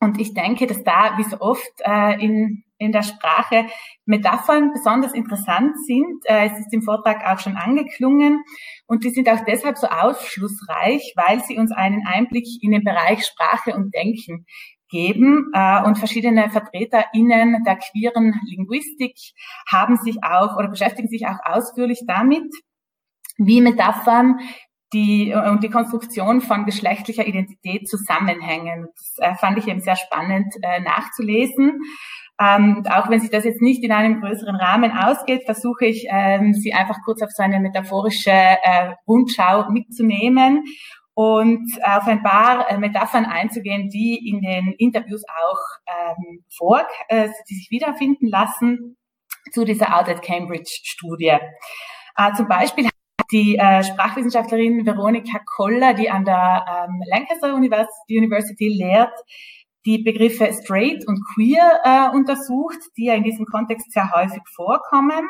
Und 0.00 0.18
ich 0.18 0.34
denke, 0.34 0.66
dass 0.66 0.82
da, 0.82 1.18
wie 1.18 1.24
so 1.24 1.40
oft 1.40 1.72
äh, 1.84 2.24
in 2.24 2.64
in 2.80 2.92
der 2.92 3.02
Sprache 3.02 3.66
Metaphern 4.06 4.72
besonders 4.72 5.12
interessant 5.12 5.76
sind. 5.86 6.24
Äh, 6.24 6.46
es 6.46 6.58
ist 6.58 6.72
im 6.72 6.82
Vortrag 6.82 7.24
auch 7.26 7.38
schon 7.38 7.56
angeklungen 7.56 8.42
und 8.86 9.04
die 9.04 9.10
sind 9.10 9.28
auch 9.28 9.44
deshalb 9.46 9.76
so 9.76 9.86
aufschlussreich, 9.86 11.12
weil 11.14 11.44
sie 11.44 11.58
uns 11.58 11.70
einen 11.70 12.06
Einblick 12.06 12.46
in 12.62 12.72
den 12.72 12.82
Bereich 12.82 13.24
Sprache 13.24 13.74
und 13.74 13.94
Denken 13.94 14.46
geben 14.88 15.50
äh, 15.52 15.84
und 15.84 15.98
verschiedene 15.98 16.50
VertreterInnen 16.50 17.62
der 17.64 17.76
queeren 17.76 18.34
Linguistik 18.46 19.14
haben 19.70 19.96
sich 19.96 20.16
auch 20.24 20.56
oder 20.56 20.68
beschäftigen 20.68 21.08
sich 21.08 21.26
auch 21.26 21.38
ausführlich 21.44 22.00
damit, 22.06 22.50
wie 23.36 23.60
Metaphern 23.60 24.38
die 24.92 25.34
und 25.34 25.62
die 25.62 25.70
Konstruktion 25.70 26.40
von 26.40 26.64
geschlechtlicher 26.64 27.26
Identität 27.26 27.88
zusammenhängen. 27.88 28.88
Das 28.94 29.14
äh, 29.18 29.34
fand 29.36 29.58
ich 29.58 29.68
eben 29.68 29.80
sehr 29.80 29.96
spannend 29.96 30.54
äh, 30.62 30.80
nachzulesen. 30.80 31.80
Ähm, 32.40 32.84
auch 32.90 33.10
wenn 33.10 33.20
sich 33.20 33.30
das 33.30 33.44
jetzt 33.44 33.60
nicht 33.60 33.84
in 33.84 33.92
einem 33.92 34.20
größeren 34.20 34.56
Rahmen 34.56 34.92
ausgeht, 34.92 35.42
versuche 35.44 35.84
ich, 35.84 36.06
ähm, 36.08 36.54
Sie 36.54 36.72
einfach 36.72 36.96
kurz 37.04 37.20
auf 37.20 37.30
so 37.30 37.42
eine 37.42 37.60
metaphorische 37.60 38.30
äh, 38.30 38.94
Rundschau 39.06 39.70
mitzunehmen 39.70 40.64
und 41.12 41.68
auf 41.82 42.06
ein 42.06 42.22
paar 42.22 42.70
äh, 42.70 42.78
Metaphern 42.78 43.26
einzugehen, 43.26 43.90
die 43.90 44.26
in 44.26 44.40
den 44.40 44.72
Interviews 44.78 45.22
auch 45.28 45.58
ähm, 45.86 46.44
vor, 46.56 46.82
äh, 47.08 47.28
die 47.50 47.54
sich 47.56 47.70
wiederfinden 47.70 48.26
lassen 48.26 48.96
zu 49.52 49.66
dieser 49.66 49.94
Out 49.98 50.08
at 50.08 50.22
Cambridge 50.22 50.80
Studie. 50.82 51.36
Äh, 52.16 52.32
zum 52.34 52.48
Beispiel 52.48 52.88
die 53.32 53.56
äh, 53.56 53.82
Sprachwissenschaftlerin 53.84 54.84
Veronika 54.84 55.40
Koller, 55.56 55.94
die 55.94 56.10
an 56.10 56.24
der 56.24 56.64
ähm, 56.88 57.00
Lancaster 57.06 57.54
University, 57.54 58.68
lehrt, 58.68 59.14
die 59.86 60.02
Begriffe 60.02 60.52
straight 60.52 61.06
und 61.06 61.24
queer 61.34 61.80
äh, 61.84 62.16
untersucht, 62.16 62.78
die 62.96 63.06
ja 63.06 63.14
in 63.14 63.22
diesem 63.22 63.46
Kontext 63.46 63.92
sehr 63.92 64.10
häufig 64.12 64.42
vorkommen. 64.54 65.26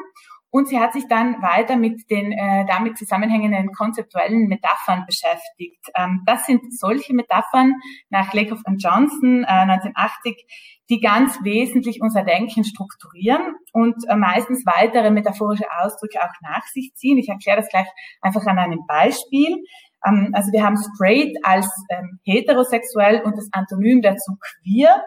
Und 0.50 0.68
sie 0.68 0.80
hat 0.80 0.92
sich 0.92 1.06
dann 1.08 1.40
weiter 1.42 1.76
mit 1.76 2.10
den 2.10 2.32
äh, 2.32 2.66
damit 2.66 2.98
zusammenhängenden 2.98 3.72
konzeptuellen 3.72 4.48
Metaphern 4.48 5.04
beschäftigt. 5.06 5.84
Ähm, 5.94 6.22
das 6.26 6.46
sind 6.46 6.76
solche 6.76 7.14
Metaphern 7.14 7.74
nach 8.08 8.32
Lakoff 8.34 8.60
und 8.66 8.82
Johnson 8.82 9.44
äh, 9.44 9.46
1980, 9.46 10.44
die 10.90 11.00
ganz 11.00 11.38
wesentlich 11.44 12.00
unser 12.02 12.24
Denken 12.24 12.64
strukturieren 12.64 13.54
und 13.72 13.94
äh, 14.08 14.16
meistens 14.16 14.66
weitere 14.66 15.10
metaphorische 15.10 15.66
Ausdrücke 15.80 16.18
auch 16.20 16.34
nach 16.42 16.66
sich 16.66 16.92
ziehen. 16.96 17.18
Ich 17.18 17.28
erkläre 17.28 17.58
das 17.58 17.68
gleich 17.68 17.86
einfach 18.20 18.44
an 18.46 18.58
einem 18.58 18.80
Beispiel. 18.88 19.56
Ähm, 20.04 20.30
also 20.32 20.50
wir 20.52 20.64
haben 20.64 20.76
straight 20.76 21.36
als 21.44 21.68
ähm, 21.90 22.18
heterosexuell 22.24 23.22
und 23.22 23.36
das 23.36 23.48
Antonym 23.52 24.02
dazu 24.02 24.36
queer, 24.40 25.04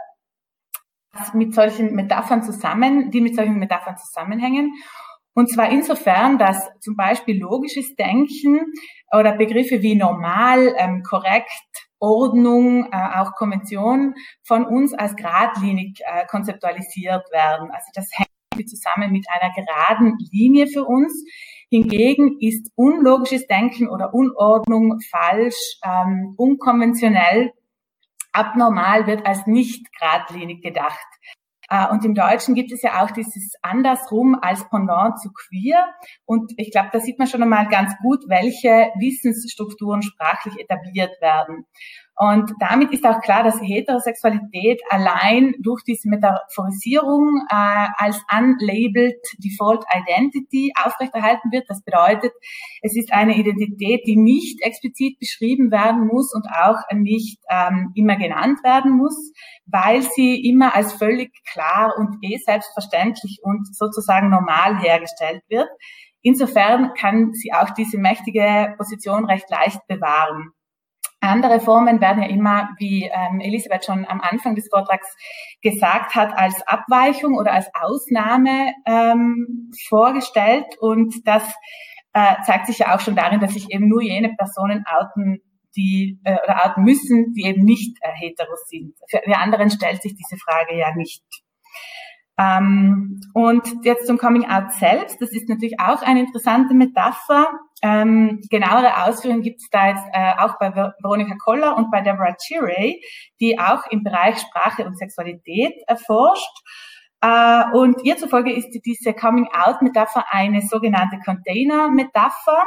mit 1.34 1.54
solchen 1.54 1.94
Metaphern 1.94 2.44
zusammen, 2.44 3.12
die 3.12 3.22
mit 3.22 3.36
solchen 3.36 3.60
Metaphern 3.60 3.98
zusammenhängen. 3.98 4.74
Und 5.34 5.50
zwar 5.50 5.72
insofern, 5.72 6.38
dass 6.38 6.70
zum 6.80 6.96
Beispiel 6.96 7.40
logisches 7.40 7.96
Denken 7.96 8.62
oder 9.12 9.36
Begriffe 9.36 9.82
wie 9.82 9.96
normal, 9.96 10.74
ähm, 10.78 11.04
korrekt, 11.04 11.50
Ordnung, 12.00 12.88
äh, 12.92 13.20
auch 13.20 13.34
Konvention 13.34 14.14
von 14.44 14.66
uns 14.66 14.94
als 14.94 15.16
geradlinig 15.16 16.02
äh, 16.06 16.26
konzeptualisiert 16.28 17.32
werden. 17.32 17.72
Also 17.72 17.88
das 17.94 18.10
hängt 18.14 18.70
zusammen 18.70 19.12
mit 19.12 19.26
einer 19.30 19.52
geraden 19.54 20.18
Linie 20.32 20.68
für 20.68 20.84
uns, 20.84 21.24
Hingegen 21.74 22.38
ist 22.40 22.72
unlogisches 22.76 23.48
Denken 23.48 23.90
oder 23.90 24.14
Unordnung 24.14 25.00
falsch, 25.10 25.80
ähm, 25.84 26.36
unkonventionell, 26.38 27.52
abnormal 28.32 29.08
wird 29.08 29.26
als 29.26 29.48
nicht 29.48 29.92
geradlinig 29.92 30.62
gedacht. 30.62 31.08
Äh, 31.74 31.88
und 31.92 32.06
im 32.06 32.14
Deutschen 32.14 32.54
gibt 32.54 32.72
es 32.72 32.84
ja 32.84 33.04
auch 33.04 33.10
dieses 33.10 33.56
andersrum 33.64 34.38
als 34.40 34.70
Pendant 34.70 35.20
zu 35.20 35.32
queer. 35.34 35.88
Und 36.24 36.54
ich 36.58 36.70
glaube, 36.70 36.90
da 36.92 37.00
sieht 37.00 37.18
man 37.18 37.28
schon 37.28 37.42
einmal 37.42 37.68
ganz 37.68 37.94
gut, 38.04 38.26
welche 38.28 38.92
Wissensstrukturen 39.00 40.04
sprachlich 40.04 40.60
etabliert 40.60 41.20
werden. 41.20 41.66
Und 42.16 42.52
damit 42.60 42.92
ist 42.92 43.06
auch 43.06 43.22
klar, 43.22 43.44
dass 43.44 43.60
Heterosexualität 43.60 44.82
allein 44.90 45.56
durch 45.60 45.84
diese 45.84 46.10
Metaphorisierung 46.10 47.42
äh, 47.50 47.88
als 47.98 48.22
unlabeled 48.32 49.20
Default 49.40 49.84
Identity 49.92 50.72
aufrechterhalten 50.84 51.52
wird. 51.52 51.66
Das 51.68 51.84
bedeutet, 51.84 52.32
es 52.84 52.96
ist 52.96 53.12
eine 53.12 53.36
Identität, 53.36 54.06
die 54.06 54.16
nicht 54.16 54.62
explizit 54.62 55.18
beschrieben 55.20 55.72
werden 55.72 56.06
muss 56.06 56.34
und 56.36 56.46
auch 56.48 56.78
nicht 56.94 57.40
ähm, 57.50 57.92
immer 57.96 58.16
genannt 58.18 58.64
werden 58.64 58.92
muss, 58.92 59.32
weil 59.66 60.04
sie 60.04 60.48
immer 60.48 60.76
als 60.76 60.94
völlig 60.94 61.32
klar 61.52 61.96
und 61.98 62.18
eh 62.22 62.38
selbstverständlich 62.38 63.40
und 63.42 63.76
sozusagen 63.76 64.30
normal 64.30 64.80
hergestellt 64.80 65.42
wird. 65.50 65.68
Insofern 66.22 66.94
kann 66.94 67.34
sie 67.34 67.52
auch 67.54 67.72
diese 67.72 67.98
mächtige 67.98 68.76
Position 68.78 69.26
recht 69.26 69.50
leicht 69.50 69.86
bewahren. 69.88 70.54
Andere 71.24 71.60
Formen 71.60 72.02
werden 72.02 72.22
ja 72.22 72.30
immer, 72.30 72.70
wie 72.78 73.10
ähm, 73.12 73.40
Elisabeth 73.40 73.86
schon 73.86 74.06
am 74.06 74.22
Anfang 74.22 74.56
des 74.56 74.68
Vortrags 74.70 75.08
gesagt 75.62 76.16
hat, 76.16 76.38
als 76.38 76.62
Abweichung 76.68 77.38
oder 77.38 77.54
als 77.54 77.68
Ausnahme 77.74 78.74
ähm, 78.86 79.72
vorgestellt. 79.88 80.66
Und 80.80 81.26
das 81.26 81.44
äh, 82.14 82.36
zeigt 82.46 82.68
sich 82.68 82.80
ja 82.80 82.96
auch 82.96 83.00
schon 83.00 83.16
darin, 83.16 83.40
dass 83.40 83.54
sich 83.54 83.72
eben 83.72 83.88
nur 83.88 84.02
jene 84.02 84.34
Personen 84.38 84.84
outen, 84.86 85.40
die 85.76 86.20
äh, 86.24 86.38
oder 86.44 86.66
outen 86.66 86.84
müssen, 86.84 87.34
die 87.34 87.46
eben 87.46 87.64
nicht 87.64 87.98
äh, 88.02 88.12
hetero 88.14 88.56
sind. 88.68 88.94
Für 89.10 89.22
die 89.26 89.34
anderen 89.34 89.70
stellt 89.72 90.02
sich 90.02 90.14
diese 90.16 90.38
Frage 90.38 90.78
ja 90.78 90.94
nicht. 90.96 91.24
Ähm, 92.38 93.22
und 93.34 93.64
jetzt 93.84 94.08
zum 94.08 94.18
Coming 94.18 94.50
Out 94.50 94.72
selbst. 94.74 95.22
Das 95.22 95.32
ist 95.32 95.48
natürlich 95.50 95.80
auch 95.80 96.02
eine 96.02 96.22
interessante 96.22 96.74
Metapher. 96.74 97.48
Ähm, 97.86 98.40
genauere 98.50 99.04
Ausführungen 99.04 99.42
gibt 99.42 99.60
es 99.60 99.70
da 99.70 99.90
jetzt 99.90 100.06
äh, 100.14 100.34
auch 100.38 100.58
bei 100.58 100.74
Veronika 100.74 101.36
Koller 101.36 101.76
und 101.76 101.92
bei 101.92 102.00
Deborah 102.00 102.38
Chirey, 102.42 103.04
die 103.42 103.60
auch 103.60 103.86
im 103.92 104.04
Bereich 104.04 104.40
Sprache 104.40 104.86
und 104.86 104.98
Sexualität 104.98 105.74
erforscht. 105.86 106.50
Äh, 107.20 107.64
und 107.74 108.02
ihr 108.06 108.16
zufolge 108.16 108.54
ist 108.54 108.70
diese 108.86 109.14
Coming 109.14 109.50
Out 109.54 109.82
Metapher 109.82 110.24
eine 110.30 110.62
sogenannte 110.62 111.20
Container 111.26 111.90
Metapher. 111.90 112.64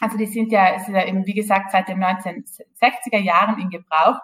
Also 0.00 0.16
die 0.16 0.26
sind 0.26 0.52
ja, 0.52 0.78
sind 0.78 0.94
ja 0.94 1.04
eben, 1.04 1.26
wie 1.26 1.34
gesagt, 1.34 1.72
seit 1.72 1.88
den 1.88 2.00
1960er 2.00 3.18
Jahren 3.18 3.60
in 3.60 3.70
Gebrauch 3.70 4.20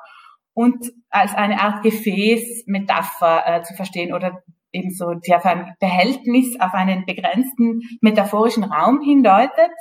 und 0.55 0.93
als 1.11 1.35
eine 1.35 1.61
Art 1.61 1.83
Gefäßmetapher 1.83 3.43
äh, 3.47 3.63
zu 3.63 3.75
verstehen 3.75 4.13
oder 4.13 4.45
eben 4.73 4.91
so, 4.91 5.15
die 5.15 5.35
auf 5.35 5.45
ein 5.45 5.75
Behältnis, 5.81 6.59
auf 6.61 6.75
einen 6.75 7.05
begrenzten 7.07 7.81
metaphorischen 8.01 8.65
Raum 8.65 9.01
hindeutet. 9.03 9.73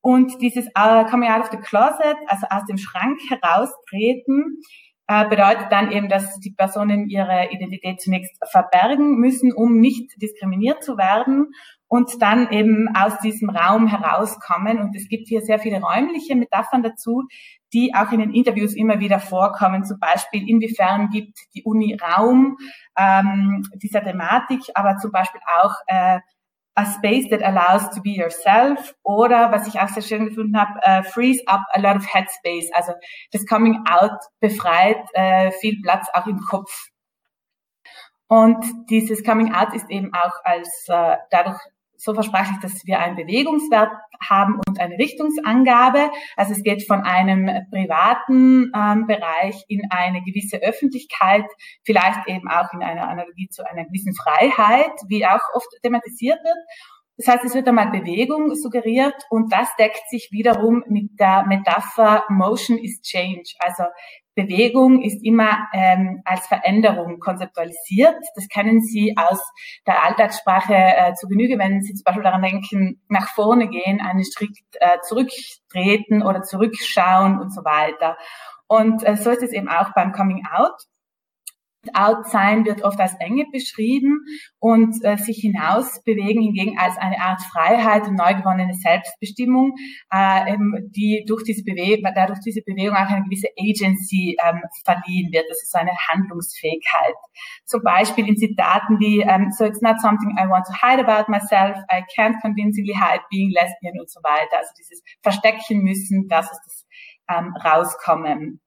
Und 0.00 0.40
dieses 0.40 0.66
uh, 0.78 1.04
Coming 1.10 1.30
out 1.30 1.42
of 1.42 1.50
the 1.50 1.58
closet, 1.58 2.16
also 2.28 2.46
aus 2.50 2.64
dem 2.68 2.78
Schrank 2.78 3.18
heraustreten, 3.28 4.60
äh, 5.08 5.28
bedeutet 5.28 5.66
dann 5.70 5.92
eben, 5.92 6.08
dass 6.08 6.38
die 6.40 6.52
Personen 6.52 7.08
ihre 7.08 7.48
Identität 7.50 8.00
zunächst 8.00 8.36
verbergen 8.50 9.18
müssen, 9.18 9.52
um 9.52 9.78
nicht 9.78 10.10
diskriminiert 10.20 10.82
zu 10.82 10.96
werden 10.96 11.52
und 11.88 12.20
dann 12.20 12.50
eben 12.50 12.88
aus 12.96 13.18
diesem 13.20 13.50
Raum 13.50 13.86
herauskommen. 13.86 14.80
Und 14.80 14.96
es 14.96 15.08
gibt 15.08 15.28
hier 15.28 15.42
sehr 15.42 15.58
viele 15.58 15.80
räumliche 15.80 16.34
Metaphern 16.34 16.82
dazu, 16.82 17.24
die 17.72 17.92
auch 17.94 18.10
in 18.12 18.20
den 18.20 18.34
Interviews 18.34 18.74
immer 18.74 19.00
wieder 19.00 19.20
vorkommen. 19.20 19.84
Zum 19.84 19.98
Beispiel, 19.98 20.48
inwiefern 20.48 21.10
gibt 21.10 21.38
die 21.54 21.62
Uni 21.64 21.96
Raum 22.00 22.56
ähm, 22.96 23.64
dieser 23.74 24.02
Thematik, 24.02 24.60
aber 24.74 24.96
zum 24.98 25.12
Beispiel 25.12 25.40
auch 25.60 25.74
äh, 25.86 26.20
a 26.76 26.84
space 26.84 27.28
that 27.30 27.42
allows 27.42 27.88
to 27.94 28.02
be 28.02 28.10
yourself 28.10 28.94
oder 29.02 29.50
was 29.50 29.66
ich 29.66 29.80
auch 29.80 29.88
sehr 29.88 30.02
schön 30.02 30.26
gefunden 30.26 30.60
habe, 30.60 30.78
uh, 30.86 31.02
frees 31.02 31.42
up 31.46 31.62
a 31.72 31.80
lot 31.80 31.96
of 31.96 32.06
headspace. 32.06 32.70
Also 32.74 32.92
das 33.32 33.46
Coming 33.46 33.84
Out 33.88 34.18
befreit 34.40 35.02
äh, 35.14 35.50
viel 35.52 35.80
Platz 35.82 36.06
auch 36.12 36.26
im 36.26 36.38
Kopf. 36.38 36.88
Und 38.28 38.62
dieses 38.90 39.24
Coming 39.24 39.54
Out 39.54 39.72
ist 39.74 39.88
eben 39.88 40.12
auch 40.12 40.34
als 40.44 40.86
äh, 40.88 41.16
dadurch 41.30 41.58
so 41.98 42.14
versprachlich, 42.14 42.58
dass 42.60 42.86
wir 42.86 43.00
einen 43.00 43.16
Bewegungswert 43.16 43.90
haben 44.28 44.60
und 44.66 44.80
eine 44.80 44.98
Richtungsangabe. 44.98 46.10
Also 46.36 46.52
es 46.52 46.62
geht 46.62 46.86
von 46.86 47.02
einem 47.02 47.50
privaten 47.70 48.72
ähm, 48.74 49.06
Bereich 49.06 49.64
in 49.68 49.82
eine 49.90 50.22
gewisse 50.22 50.58
Öffentlichkeit, 50.58 51.44
vielleicht 51.84 52.26
eben 52.28 52.48
auch 52.48 52.72
in 52.72 52.82
einer 52.82 53.08
Analogie 53.08 53.48
zu 53.48 53.68
einer 53.68 53.84
gewissen 53.84 54.14
Freiheit, 54.14 54.92
wie 55.08 55.26
auch 55.26 55.42
oft 55.54 55.68
thematisiert 55.82 56.42
wird. 56.42 56.58
Das 57.18 57.28
heißt, 57.28 57.44
es 57.46 57.54
wird 57.54 57.66
einmal 57.66 57.90
Bewegung 57.90 58.54
suggeriert 58.54 59.14
und 59.30 59.50
das 59.50 59.68
deckt 59.78 60.02
sich 60.10 60.28
wiederum 60.32 60.84
mit 60.86 61.18
der 61.18 61.46
Metapher 61.46 62.24
Motion 62.28 62.76
is 62.76 63.00
Change. 63.00 63.54
Also 63.58 63.84
Bewegung 64.36 65.02
ist 65.02 65.24
immer 65.24 65.66
ähm, 65.72 66.20
als 66.24 66.46
Veränderung 66.46 67.18
konzeptualisiert. 67.18 68.16
Das 68.34 68.48
kennen 68.48 68.82
Sie 68.82 69.16
aus 69.16 69.40
der 69.86 70.04
Alltagssprache 70.04 70.74
äh, 70.74 71.14
zu 71.14 71.26
Genüge, 71.26 71.58
wenn 71.58 71.80
Sie 71.80 71.94
zum 71.94 72.04
Beispiel 72.04 72.22
daran 72.22 72.42
denken, 72.42 73.00
nach 73.08 73.28
vorne 73.28 73.68
gehen, 73.68 74.00
einen 74.00 74.24
Schritt 74.24 74.56
äh, 74.74 74.98
zurücktreten 75.08 76.22
oder 76.22 76.42
zurückschauen 76.42 77.40
und 77.40 77.52
so 77.52 77.64
weiter. 77.64 78.18
Und 78.68 79.02
äh, 79.06 79.16
so 79.16 79.30
ist 79.30 79.42
es 79.42 79.52
eben 79.52 79.68
auch 79.68 79.92
beim 79.94 80.12
Coming 80.12 80.44
Out. 80.52 80.74
Out 81.94 82.26
sein 82.28 82.64
wird 82.64 82.82
oft 82.82 82.98
als 82.98 83.14
Enge 83.20 83.46
beschrieben 83.52 84.20
und 84.58 85.04
äh, 85.04 85.16
sich 85.16 85.38
hinaus 85.38 86.02
bewegen 86.04 86.42
hingegen 86.42 86.78
als 86.78 86.96
eine 86.98 87.20
Art 87.20 87.40
Freiheit 87.42 88.06
und 88.06 88.14
neu 88.14 88.34
gewonnene 88.34 88.74
Selbstbestimmung, 88.74 89.74
äh, 90.12 90.52
eben, 90.52 90.90
die 90.92 91.24
durch 91.26 91.44
diese 91.44 91.64
Bewegung, 91.64 92.10
dadurch 92.14 92.40
diese 92.40 92.62
Bewegung 92.62 92.96
auch 92.96 93.08
eine 93.08 93.24
gewisse 93.24 93.48
Agency 93.58 94.36
ähm, 94.44 94.62
verliehen 94.84 95.32
wird. 95.32 95.44
Das 95.48 95.62
ist 95.62 95.72
so 95.72 95.78
eine 95.78 95.96
Handlungsfähigkeit. 96.08 97.14
Zum 97.64 97.82
Beispiel 97.82 98.28
in 98.28 98.36
Zitaten 98.36 98.98
wie 98.98 99.20
ähm, 99.20 99.50
So 99.50 99.64
it's 99.64 99.82
not 99.82 100.00
something 100.00 100.36
I 100.38 100.48
want 100.48 100.66
to 100.66 100.72
hide 100.72 101.00
about 101.00 101.30
myself, 101.30 101.76
I 101.90 102.02
can't 102.16 102.40
convincingly 102.40 102.94
hide 102.94 103.22
being 103.30 103.50
lesbian 103.50 103.98
und 104.00 104.10
so 104.10 104.20
weiter. 104.22 104.58
Also 104.58 104.70
dieses 104.78 105.02
Verstecken 105.22 105.82
müssen 105.82 106.26
versus 106.28 106.58
das 106.64 106.86
ähm, 107.28 107.54
Rauskommen. 107.64 108.60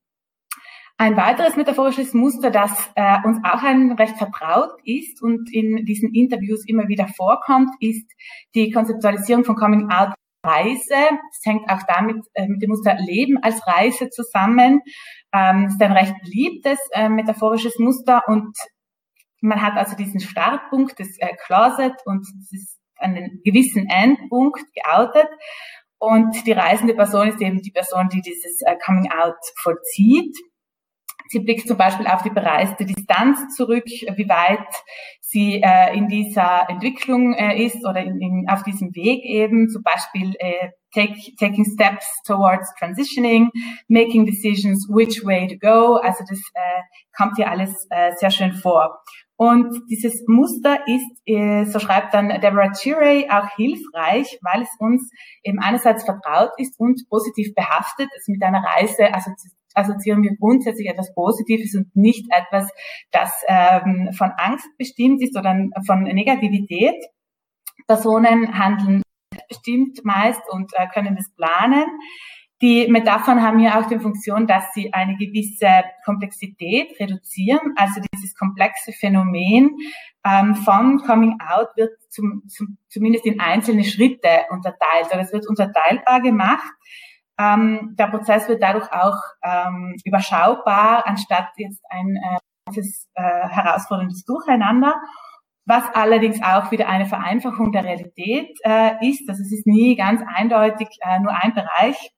Ein 1.01 1.15
weiteres 1.15 1.55
metaphorisches 1.55 2.13
Muster, 2.13 2.51
das 2.51 2.91
äh, 2.95 3.19
uns 3.23 3.37
auch 3.45 3.63
ein 3.63 3.93
recht 3.93 4.17
vertraut 4.17 4.71
ist 4.83 5.21
und 5.23 5.49
in 5.53 5.85
diesen 5.85 6.13
Interviews 6.13 6.67
immer 6.67 6.89
wieder 6.89 7.07
vorkommt, 7.07 7.69
ist 7.79 8.05
die 8.53 8.69
Konzeptualisierung 8.69 9.45
von 9.45 9.55
Coming 9.55 9.89
Out 9.89 10.13
Reise. 10.45 10.89
Das 10.89 11.39
hängt 11.45 11.69
auch 11.69 11.83
damit 11.87 12.17
äh, 12.33 12.49
mit 12.49 12.61
dem 12.61 12.71
Muster 12.71 12.97
Leben 12.99 13.37
als 13.41 13.65
Reise 13.65 14.09
zusammen. 14.09 14.81
Ähm, 15.33 15.67
ist 15.67 15.81
ein 15.81 15.93
recht 15.93 16.15
beliebtes 16.21 16.79
äh, 16.91 17.07
metaphorisches 17.07 17.79
Muster 17.79 18.23
und 18.27 18.53
man 19.39 19.61
hat 19.61 19.77
also 19.77 19.95
diesen 19.95 20.19
Startpunkt 20.19 20.99
des 20.99 21.17
äh, 21.19 21.33
Closet 21.45 21.93
und 22.03 22.27
es 22.51 22.77
einen 22.97 23.39
gewissen 23.45 23.87
Endpunkt 23.87 24.65
geoutet. 24.73 25.29
Und 25.97 26.45
die 26.45 26.51
reisende 26.51 26.93
Person 26.93 27.29
ist 27.29 27.39
eben 27.39 27.61
die 27.61 27.71
Person, 27.71 28.09
die 28.09 28.19
dieses 28.19 28.61
äh, 28.65 28.75
Coming 28.85 29.09
Out 29.11 29.37
vollzieht. 29.61 30.35
Sie 31.31 31.39
blickt 31.39 31.67
zum 31.67 31.77
Beispiel 31.77 32.07
auf 32.07 32.23
die 32.23 32.31
bereiste 32.31 32.85
Distanz 32.85 33.55
zurück, 33.55 33.85
wie 33.85 34.29
weit 34.29 34.67
sie 35.21 35.61
äh, 35.61 35.95
in 35.95 36.07
dieser 36.07 36.67
Entwicklung 36.67 37.35
äh, 37.35 37.63
ist 37.63 37.85
oder 37.85 38.01
in, 38.01 38.19
in, 38.19 38.45
auf 38.49 38.63
diesem 38.63 38.95
Weg 38.95 39.23
eben, 39.23 39.69
zum 39.69 39.83
Beispiel 39.83 40.33
äh, 40.39 40.69
take, 40.91 41.13
taking 41.39 41.65
steps 41.65 42.05
towards 42.25 42.73
transitioning, 42.79 43.51
making 43.87 44.25
decisions, 44.25 44.87
which 44.89 45.23
way 45.23 45.45
to 45.47 45.55
go. 45.59 45.97
Also 45.97 46.23
das 46.27 46.39
äh, 46.55 46.81
kommt 47.15 47.35
hier 47.35 47.51
alles 47.51 47.85
äh, 47.91 48.11
sehr 48.17 48.31
schön 48.31 48.53
vor. 48.53 48.99
Und 49.35 49.83
dieses 49.89 50.23
Muster 50.27 50.79
ist, 50.87 51.21
äh, 51.27 51.65
so 51.65 51.77
schreibt 51.77 52.15
dann 52.15 52.29
Deborah 52.41 52.73
Chirey, 52.73 53.29
auch 53.29 53.47
hilfreich, 53.55 54.39
weil 54.41 54.63
es 54.63 54.69
uns 54.79 55.11
eben 55.43 55.59
einerseits 55.59 56.05
vertraut 56.05 56.51
ist 56.57 56.79
und 56.79 57.07
positiv 57.07 57.53
behaftet, 57.53 58.09
es 58.17 58.27
mit 58.27 58.41
einer 58.41 58.63
Reise 58.63 59.13
assoziiert 59.13 59.58
assoziieren 59.73 60.23
wir 60.23 60.35
grundsätzlich 60.35 60.87
etwas 60.87 61.13
Positives 61.13 61.75
und 61.75 61.95
nicht 61.95 62.25
etwas, 62.31 62.69
das 63.11 63.31
ähm, 63.47 64.11
von 64.13 64.31
Angst 64.37 64.67
bestimmt 64.77 65.21
ist 65.21 65.37
oder 65.37 65.55
von 65.85 66.03
Negativität. 66.03 66.95
Personen 67.87 68.57
handeln 68.57 69.01
bestimmt 69.47 70.03
meist 70.03 70.41
und 70.51 70.71
äh, 70.75 70.87
können 70.93 71.15
das 71.15 71.29
planen. 71.35 71.85
Die 72.61 72.87
Metaphern 72.89 73.41
haben 73.41 73.59
hier 73.59 73.77
auch 73.79 73.87
die 73.87 73.99
Funktion, 73.99 74.45
dass 74.45 74.73
sie 74.73 74.93
eine 74.93 75.15
gewisse 75.15 75.83
Komplexität 76.03 76.99
reduzieren. 76.99 77.73
Also 77.77 78.01
dieses 78.13 78.35
komplexe 78.35 78.91
Phänomen 78.91 79.77
ähm, 80.25 80.55
von 80.55 81.01
Coming 81.03 81.37
Out 81.39 81.69
wird 81.77 81.91
zum, 82.09 82.43
zum, 82.49 82.77
zumindest 82.89 83.25
in 83.25 83.39
einzelne 83.39 83.85
Schritte 83.85 84.45
unterteilt 84.49 85.07
oder 85.09 85.21
es 85.21 85.31
wird 85.31 85.47
unterteilbar 85.47 86.21
gemacht. 86.21 86.73
Ähm, 87.39 87.95
der 87.97 88.07
Prozess 88.07 88.47
wird 88.49 88.61
dadurch 88.61 88.91
auch 88.91 89.17
ähm, 89.43 89.95
überschaubar, 90.03 91.07
anstatt 91.07 91.47
jetzt 91.57 91.81
ein 91.89 92.17
äh, 92.17 92.37
äh, 92.75 93.47
herausforderndes 93.47 94.25
Durcheinander. 94.25 94.95
Was 95.65 95.83
allerdings 95.93 96.41
auch 96.41 96.71
wieder 96.71 96.89
eine 96.89 97.05
Vereinfachung 97.05 97.71
der 97.71 97.83
Realität 97.83 98.57
äh, 98.63 99.07
ist. 99.07 99.29
Also 99.29 99.43
es 99.43 99.51
ist 99.51 99.67
nie 99.67 99.95
ganz 99.95 100.21
eindeutig 100.35 100.87
äh, 101.01 101.19
nur 101.19 101.31
ein 101.31 101.53
Bereich, 101.53 102.11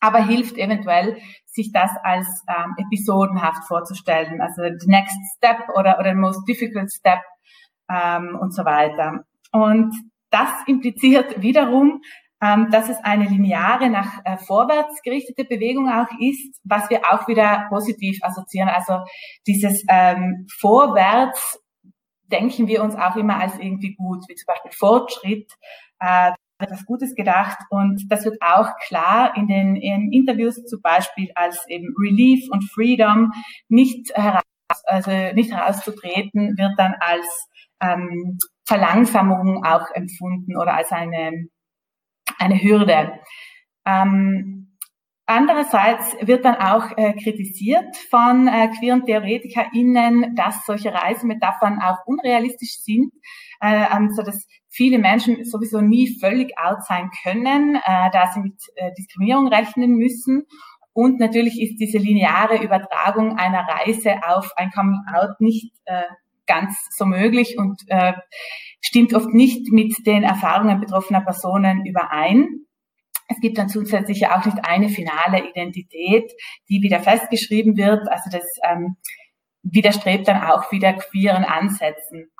aber 0.00 0.18
hilft 0.18 0.58
eventuell, 0.58 1.16
sich 1.46 1.72
das 1.72 1.90
als 2.02 2.26
ähm, 2.48 2.74
episodenhaft 2.76 3.64
vorzustellen. 3.64 4.42
Also 4.42 4.62
the 4.78 4.86
next 4.88 5.16
step 5.36 5.68
oder, 5.74 5.98
oder 5.98 6.10
the 6.10 6.18
most 6.18 6.46
difficult 6.46 6.92
step 6.92 7.20
ähm, 7.90 8.38
und 8.40 8.54
so 8.54 8.64
weiter. 8.64 9.24
Und 9.52 9.94
das 10.30 10.50
impliziert 10.66 11.40
wiederum, 11.40 12.02
ähm, 12.42 12.68
dass 12.70 12.88
es 12.88 12.98
eine 12.98 13.24
lineare, 13.24 13.88
nach 13.88 14.20
äh, 14.24 14.36
vorwärts 14.36 15.02
gerichtete 15.02 15.44
Bewegung 15.44 15.88
auch 15.88 16.08
ist, 16.20 16.60
was 16.64 16.90
wir 16.90 17.00
auch 17.10 17.26
wieder 17.28 17.66
positiv 17.68 18.18
assoziieren. 18.22 18.68
Also 18.68 19.04
dieses 19.46 19.82
ähm, 19.88 20.46
Vorwärts 20.58 21.58
denken 22.30 22.66
wir 22.66 22.82
uns 22.82 22.94
auch 22.94 23.16
immer 23.16 23.38
als 23.38 23.58
irgendwie 23.58 23.94
gut, 23.94 24.24
wie 24.28 24.34
zum 24.34 24.46
Beispiel 24.46 24.72
Fortschritt, 24.72 25.50
äh, 26.00 26.32
etwas 26.58 26.86
Gutes 26.86 27.14
gedacht 27.14 27.58
und 27.68 28.06
das 28.08 28.24
wird 28.24 28.40
auch 28.40 28.70
klar 28.86 29.36
in 29.36 29.46
den 29.46 29.76
in 29.76 30.10
Interviews 30.10 30.64
zum 30.64 30.80
Beispiel 30.80 31.30
als 31.34 31.66
eben 31.68 31.94
Relief 32.02 32.48
und 32.50 32.64
Freedom 32.64 33.32
nicht 33.68 34.10
heraus, 34.16 34.42
also 34.84 35.10
nicht 35.34 35.52
herauszutreten, 35.52 36.56
wird 36.56 36.72
dann 36.78 36.94
als 36.98 37.48
ähm, 37.82 38.38
Verlangsamung 38.64 39.64
auch 39.64 39.90
empfunden 39.92 40.56
oder 40.56 40.74
als 40.74 40.90
eine 40.92 41.46
eine 42.38 42.62
Hürde. 42.62 43.12
Ähm, 43.86 44.76
andererseits 45.26 46.16
wird 46.20 46.44
dann 46.44 46.56
auch 46.56 46.96
äh, 46.96 47.12
kritisiert 47.14 47.96
von 48.10 48.48
äh, 48.48 48.68
queeren 48.78 49.04
TheoretikerInnen, 49.04 50.34
dass 50.34 50.64
solche 50.66 50.92
Reisemetaphern 50.92 51.80
auch 51.80 52.06
unrealistisch 52.06 52.78
sind, 52.82 53.12
äh, 53.60 53.84
also 53.86 54.22
dass 54.22 54.46
viele 54.68 54.98
Menschen 54.98 55.44
sowieso 55.44 55.80
nie 55.80 56.18
völlig 56.20 56.52
out 56.58 56.84
sein 56.84 57.10
können, 57.22 57.76
äh, 57.76 58.10
da 58.12 58.30
sie 58.32 58.40
mit 58.40 58.60
äh, 58.76 58.92
Diskriminierung 58.98 59.48
rechnen 59.48 59.94
müssen. 59.96 60.44
Und 60.92 61.20
natürlich 61.20 61.60
ist 61.60 61.78
diese 61.78 61.98
lineare 61.98 62.62
Übertragung 62.62 63.36
einer 63.36 63.66
Reise 63.68 64.16
auf 64.26 64.50
ein 64.56 64.70
Coming 64.70 65.02
Out 65.14 65.40
nicht 65.40 65.72
äh, 65.84 66.02
ganz 66.46 66.74
so 66.96 67.04
möglich 67.04 67.56
und 67.58 67.82
äh, 67.88 68.12
stimmt 68.80 69.14
oft 69.14 69.32
nicht 69.32 69.72
mit 69.72 69.94
den 70.06 70.22
Erfahrungen 70.22 70.80
betroffener 70.80 71.20
Personen 71.20 71.84
überein. 71.84 72.66
Es 73.28 73.40
gibt 73.40 73.58
dann 73.58 73.68
zusätzlich 73.68 74.20
ja 74.20 74.38
auch 74.38 74.44
nicht 74.44 74.58
eine 74.64 74.88
finale 74.88 75.48
Identität, 75.48 76.32
die 76.68 76.82
wieder 76.82 77.00
festgeschrieben 77.00 77.76
wird. 77.76 78.08
Also 78.08 78.30
das 78.30 78.44
ähm, 78.62 78.96
widerstrebt 79.62 80.28
dann 80.28 80.42
auch 80.42 80.70
wieder 80.70 80.92
queeren 80.92 81.44
Ansätzen. 81.44 82.30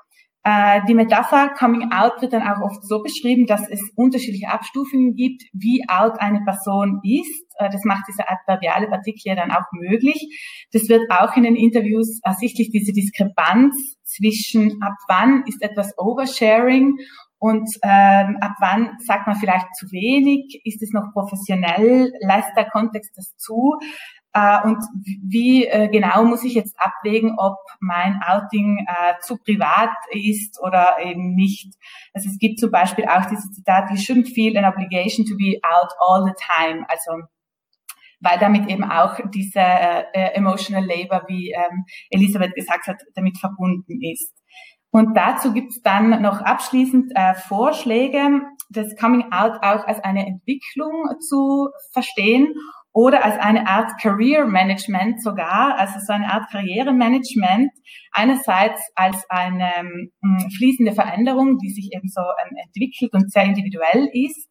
Äh, 0.49 0.83
die 0.87 0.95
Metapher 0.95 1.49
Coming 1.59 1.91
Out 1.91 2.23
wird 2.23 2.33
dann 2.33 2.47
auch 2.47 2.61
oft 2.61 2.87
so 2.87 3.03
beschrieben, 3.03 3.47
dass 3.47 3.69
es 3.69 3.81
unterschiedliche 3.97 4.49
Abstufungen 4.49 5.17
gibt, 5.17 5.43
wie 5.53 5.83
out 5.89 6.21
eine 6.21 6.41
Person 6.45 7.01
ist. 7.03 7.45
Äh, 7.59 7.69
das 7.69 7.83
macht 7.83 8.05
diese 8.09 8.29
adverbiale 8.29 8.87
Partikel 8.87 9.23
ja 9.25 9.35
dann 9.35 9.51
auch 9.51 9.65
möglich. 9.73 10.69
Das 10.71 10.89
wird 10.89 11.11
auch 11.11 11.37
in 11.37 11.43
den 11.43 11.57
Interviews 11.57 12.21
ersichtlich, 12.23 12.71
diese 12.71 12.93
Diskrepanz 12.93 13.75
zwischen 14.05 14.81
ab 14.83 14.95
wann 15.09 15.43
ist 15.49 15.61
etwas 15.65 15.93
Oversharing 15.99 16.95
und 17.39 17.69
ähm, 17.83 18.39
ab 18.41 18.55
wann 18.61 18.97
sagt 19.05 19.27
man 19.27 19.37
vielleicht 19.37 19.67
zu 19.75 19.87
wenig, 19.91 20.61
ist 20.65 20.83
es 20.83 20.93
noch 20.93 21.13
professionell, 21.13 22.13
lässt 22.21 22.57
der 22.57 22.71
Kontext 22.71 23.13
das 23.17 23.37
zu? 23.37 23.75
Äh, 24.37 24.63
und 24.65 24.85
wie 25.23 25.67
äh, 25.67 25.89
genau 25.89 26.25
muss 26.25 26.45
ich 26.45 26.53
jetzt 26.53 26.79
abwägen, 26.79 27.39
ob 27.39 27.57
mein 27.81 28.21
Outing 28.23 28.87
äh, 28.87 29.15
zu 29.23 29.39
privat 29.39 29.91
ist 30.11 30.61
oder 30.63 30.99
eben 31.03 31.35
nicht. 31.35 31.73
Also 32.13 32.29
es 32.29 32.39
gibt 32.39 32.61
zum 32.61 32.71
Beispiel 32.71 33.07
auch 33.07 33.25
dieses 33.25 33.51
Zitat, 33.53 33.91
you 33.91 33.97
shouldn't 33.97 34.35
feel 34.35 34.59
an 34.59 34.67
obligation 34.67 35.25
to 35.25 35.37
be 35.39 35.59
out 35.63 35.91
all 35.99 36.23
the 36.27 36.35
time. 36.55 36.85
Also 36.89 37.27
weil 38.21 38.39
damit 38.39 38.69
eben 38.69 38.85
auch 38.85 39.19
diese 39.33 39.61
äh, 39.61 40.35
emotional 40.35 40.85
labor, 40.85 41.25
wie 41.29 41.53
ähm, 41.53 41.85
Elisabeth 42.11 42.55
gesagt 42.55 42.89
hat, 42.89 42.97
damit 43.15 43.39
verbunden 43.39 44.01
ist. 44.03 44.35
Und 44.91 45.17
dazu 45.17 45.53
gibt 45.53 45.73
es 45.73 45.83
dann 45.83 46.23
noch 46.23 46.41
abschließend 46.41 47.13
äh, 47.15 47.35
Vorschläge, 47.35 48.43
das 48.71 48.97
Coming 48.97 49.33
Out 49.33 49.59
auch 49.63 49.87
als 49.87 50.01
eine 50.01 50.27
Entwicklung 50.27 51.21
zu 51.21 51.69
verstehen 51.93 52.55
oder 52.97 53.23
als 53.27 53.39
eine 53.39 53.69
Art 53.69 54.01
Career 54.01 54.47
Management 54.47 55.23
sogar, 55.23 55.79
also 55.79 56.01
so 56.01 56.15
eine 56.15 56.33
Art 56.33 56.51
Karrieremanagement, 56.51 57.71
einerseits 58.11 58.81
als 58.95 59.23
eine 59.29 59.71
ähm, 59.77 60.11
fließende 60.57 60.93
Veränderung, 60.93 61.59
die 61.59 61.69
sich 61.69 61.91
eben 61.93 62.09
so 62.09 62.23
ähm, 62.23 62.57
entwickelt 62.65 63.13
und 63.13 63.31
sehr 63.31 63.45
individuell 63.45 64.09
ist. 64.15 64.49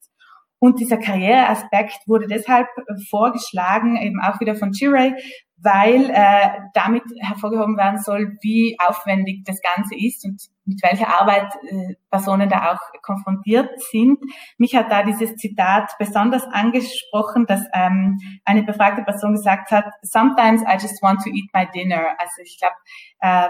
Und 0.60 0.80
dieser 0.80 0.98
Karriereaspekt 0.98 1.98
wurde 2.06 2.28
deshalb 2.28 2.68
vorgeschlagen, 3.10 3.98
eben 3.98 4.22
auch 4.22 4.40
wieder 4.40 4.54
von 4.54 4.74
Chiray, 4.74 5.16
weil 5.58 6.10
äh, 6.10 6.50
damit 6.74 7.04
hervorgehoben 7.20 7.78
werden 7.78 8.00
soll, 8.00 8.38
wie 8.42 8.78
aufwendig 8.80 9.44
das 9.46 9.60
Ganze 9.62 9.96
ist 9.96 10.26
und 10.26 10.42
mit 10.66 10.82
welcher 10.84 11.08
Arbeit 11.08 11.54
äh, 11.64 11.96
Personen 12.10 12.50
da 12.50 12.74
auch 12.74 13.02
konfrontiert 13.02 13.70
sind. 13.92 14.20
Mich 14.58 14.76
hat 14.76 14.92
da 14.92 15.04
dieses 15.04 15.36
Zitat 15.36 15.92
besonders 16.00 16.44
angesprochen, 16.46 17.46
dass 17.46 17.62
ähm, 17.74 18.20
eine 18.44 18.64
befragte 18.64 19.04
Person 19.04 19.34
gesagt 19.34 19.72
hat, 19.72 19.86
Sometimes 20.02 20.62
I 20.62 20.74
just 20.74 21.02
want 21.02 21.22
to 21.24 21.30
eat 21.30 21.50
my 21.54 21.68
dinner. 21.74 22.16
Also 22.18 22.42
ich 22.44 22.58
glaube, 22.60 22.76
äh, 23.20 23.50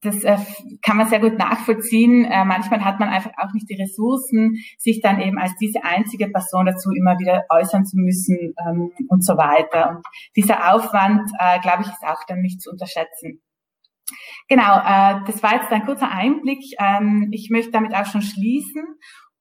das 0.00 0.24
äh, 0.24 0.36
kann 0.82 0.96
man 0.96 1.08
sehr 1.08 1.20
gut 1.20 1.38
nachvollziehen. 1.38 2.24
Äh, 2.24 2.44
manchmal 2.44 2.84
hat 2.84 2.98
man 2.98 3.08
einfach 3.08 3.30
auch 3.36 3.52
nicht 3.52 3.68
die 3.70 3.80
Ressourcen, 3.80 4.56
sich 4.76 5.00
dann 5.00 5.20
eben 5.20 5.38
als 5.38 5.54
diese 5.60 5.84
einzige 5.84 6.28
Person 6.28 6.66
dazu 6.66 6.90
immer 6.90 7.18
wieder 7.18 7.44
äußern 7.48 7.86
zu 7.86 7.96
müssen 7.96 8.54
ähm, 8.66 8.92
und 9.08 9.24
so 9.24 9.36
weiter. 9.36 9.90
Und 9.90 10.06
dieser 10.36 10.74
Aufwand, 10.74 11.30
äh, 11.38 11.60
glaube 11.60 11.82
ich, 11.82 11.88
ist 11.88 12.04
auch 12.04 12.24
dann 12.26 12.40
nicht 12.40 12.60
zu 12.60 12.70
unterschätzen. 12.70 13.40
Genau, 14.48 14.80
das 15.26 15.42
war 15.42 15.54
jetzt 15.54 15.72
ein 15.72 15.86
kurzer 15.86 16.10
Einblick. 16.10 16.62
Ähm, 16.78 17.28
ich 17.30 17.48
möchte 17.48 17.70
damit 17.70 17.94
auch 17.94 18.04
schon 18.04 18.20
schließen. 18.20 18.84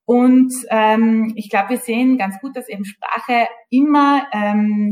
Und 0.06 0.53
ähm, 0.69 1.34
ich 1.35 1.49
glaube, 1.49 1.72
wir 1.72 1.77
sehen 1.77 2.18
ganz 2.18 2.39
gut, 2.39 2.56
dass 2.56 2.69
eben 2.69 2.85
Sprache 2.85 3.48
immer 3.69 4.23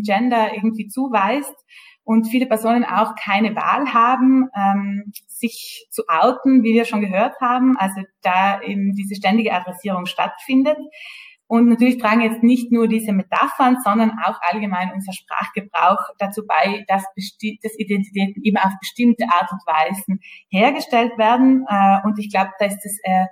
Gender 0.03 0.53
irgendwie 0.53 0.88
zuweist 0.88 1.56
und 2.10 2.26
viele 2.26 2.48
Personen 2.48 2.86
auch 2.86 3.14
keine 3.14 3.56
Wahl 3.56 3.94
haben, 3.94 4.49
ähm, 4.56 5.14
sich 5.27 5.86
zu 5.91 6.06
outen, 6.07 6.64
wie 6.64 6.73
wir 6.73 6.86
schon 6.86 7.02
gehört 7.02 7.40
haben, 7.40 7.77
also 7.77 8.02
da 8.23 8.60
eben 8.64 8.95
diese 8.95 9.14
ständige 9.14 9.53
Adressierung 9.53 10.07
stattfindet. 10.07 10.80
Und 11.45 11.69
natürlich 11.69 11.99
tragen 11.99 12.22
jetzt 12.22 12.41
nicht 12.41 12.72
nur 12.72 12.88
diese 12.88 13.14
Metaphern, 13.14 13.77
sondern 13.84 14.14
auch 14.26 14.40
allgemein 14.41 14.91
unser 14.91 15.14
Sprachgebrauch 15.14 15.99
dazu 16.18 16.48
bei, 16.48 16.84
dass, 16.88 17.03
dass 17.61 17.77
Identitäten 17.77 18.41
eben 18.44 18.57
auf 18.57 18.73
bestimmte 18.80 19.26
Art 19.26 19.52
und 19.52 19.61
Weisen 19.68 20.19
hergestellt 20.49 21.15
werden. 21.19 21.64
Äh, 21.69 21.99
und 22.06 22.18
ich 22.18 22.31
glaube, 22.31 22.49
da 22.57 22.65
ist 22.65 22.84
es 22.84 22.98
äh, 23.03 23.27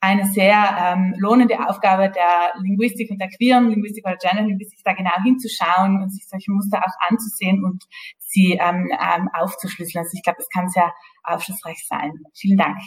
eine 0.00 0.26
sehr 0.26 0.76
ähm, 0.78 1.14
lohnende 1.18 1.58
Aufgabe 1.68 2.10
der 2.10 2.52
Linguistik 2.62 3.10
und 3.10 3.18
der 3.18 3.28
queeren 3.28 3.70
Linguistik 3.70 4.04
oder 4.06 4.16
Genderlinguistik, 4.16 4.80
da 4.84 4.92
genau 4.92 5.10
hinzuschauen 5.22 6.02
und 6.02 6.10
sich 6.10 6.28
solche 6.28 6.52
Muster 6.52 6.78
auch 6.78 7.10
anzusehen 7.10 7.64
und 7.64 7.84
sie 8.18 8.58
ähm, 8.60 8.90
ähm, 8.92 9.28
aufzuschlüsseln. 9.32 10.04
Also 10.04 10.14
ich 10.14 10.22
glaube, 10.22 10.38
das 10.38 10.48
kann 10.50 10.68
sehr 10.68 10.92
aufschlussreich 11.24 11.84
sein. 11.88 12.12
Vielen 12.34 12.58
Dank. 12.58 12.78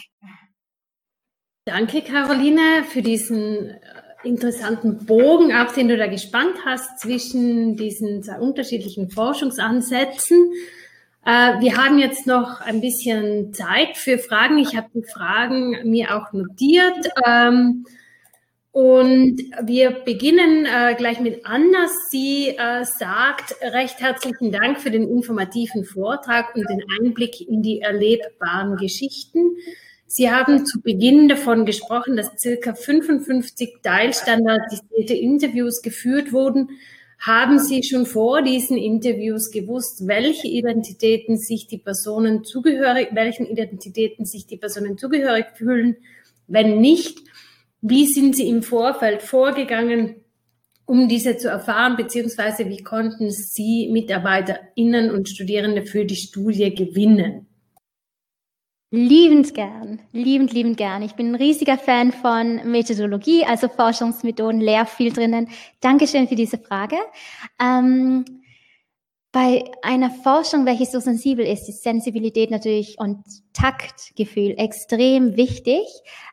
Danke, 1.66 2.02
Caroline, 2.02 2.84
für 2.84 3.02
diesen 3.02 3.70
äh, 3.70 3.80
interessanten 4.24 5.06
Bogen, 5.06 5.54
auf 5.54 5.74
den 5.74 5.88
du 5.88 5.98
da 5.98 6.08
gespannt 6.08 6.56
hast 6.66 7.00
zwischen 7.00 7.76
diesen 7.76 8.24
zwei 8.24 8.40
unterschiedlichen 8.40 9.10
Forschungsansätzen. 9.10 10.52
Äh, 11.26 11.60
wir 11.60 11.78
haben 11.78 12.00
jetzt 12.00 12.28
noch 12.28 12.62
ein 12.62 12.82
bisschen 12.82 13.54
Zeit 13.54 13.98
für 13.98 14.18
Fragen. 14.18 14.58
Ich 14.58 14.76
habe 14.76 14.90
die 14.94 15.04
Fragen 15.04 15.90
mir 15.90 16.16
auch 16.16 16.32
notiert. 16.34 17.10
Ähm, 17.26 17.86
und 18.72 19.42
wir 19.64 19.92
beginnen 19.92 20.66
äh, 20.66 20.96
gleich 20.96 21.20
mit 21.20 21.46
Anna. 21.46 21.88
Sie 22.10 22.50
äh, 22.50 22.86
sagt 22.86 23.56
recht 23.62 24.00
herzlichen 24.00 24.52
Dank 24.52 24.80
für 24.80 24.92
den 24.92 25.10
informativen 25.10 25.86
Vortrag 25.86 26.56
und 26.56 26.70
den 26.70 26.84
Einblick 27.00 27.42
in 27.42 27.62
die 27.64 27.82
erlebbaren 27.82 28.78
Geschichten. 28.78 29.58
Sie 30.06 30.32
haben 30.32 30.66
zu 30.66 30.82
Beginn 30.82 31.28
davon 31.28 31.66
gesprochen, 31.66 32.16
dass 32.16 32.32
circa 32.38 32.74
55 32.74 33.78
teilstandardisierte 33.84 35.14
Interviews 35.14 35.82
geführt 35.82 36.32
wurden 36.32 36.70
haben 37.20 37.60
Sie 37.60 37.84
schon 37.84 38.06
vor 38.06 38.42
diesen 38.42 38.78
Interviews 38.78 39.52
gewusst, 39.52 40.08
welche 40.08 40.48
Identitäten 40.48 41.38
sich 41.38 41.68
die 41.68 41.78
Personen 41.78 42.46
zugehörig, 42.46 43.10
welchen 43.12 43.46
Identitäten 43.46 44.26
sich 44.26 44.48
die 44.48 44.58
Personen 44.58 44.98
zugehörig 44.98 45.48
fühlen? 45.56 45.98
Wenn 46.48 46.80
nicht, 46.80 47.20
wie 47.82 48.06
sind 48.06 48.38
Sie 48.38 48.48
im 48.48 48.64
Vorfeld 48.64 49.22
vorgegangen, 49.22 50.16
um 50.86 51.10
diese 51.10 51.38
zu 51.38 51.50
erfahren, 51.50 51.98
beziehungsweise 51.98 52.70
wie 52.70 52.84
konnten 52.84 53.30
Sie 53.30 53.90
MitarbeiterInnen 53.92 55.12
und 55.12 55.28
Studierende 55.28 55.86
für 55.86 56.06
die 56.06 56.16
Studie 56.16 56.74
gewinnen? 56.74 57.49
Liebend 58.92 59.54
gern, 59.54 60.02
liebend, 60.14 60.52
liebend 60.52 60.78
gern. 60.78 61.04
Ich 61.04 61.14
bin 61.14 61.32
ein 61.32 61.36
riesiger 61.36 61.78
Fan 61.78 62.12
von 62.12 62.56
Methodologie, 62.72 63.46
also 63.46 63.68
Forschungsmethoden, 63.68 64.60
lehr 64.60 64.88
viel 64.88 65.14
drinnen. 65.14 65.48
Dankeschön 65.80 66.28
für 66.28 66.34
diese 66.34 66.58
Frage. 66.58 66.96
Ähm, 67.62 68.26
bei 69.32 69.64
einer 69.84 70.10
Forschung, 70.10 70.66
welche 70.66 70.88
so 70.88 71.00
sensibel 71.00 71.46
ist, 71.46 71.70
ist 71.70 71.84
Sensibilität 71.84 72.50
natürlich 72.50 72.98
und 72.98 73.24
Taktgefühl 73.54 74.56
extrem 74.58 75.38
wichtig. 75.38 75.86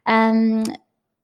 Ähm, 0.07 0.65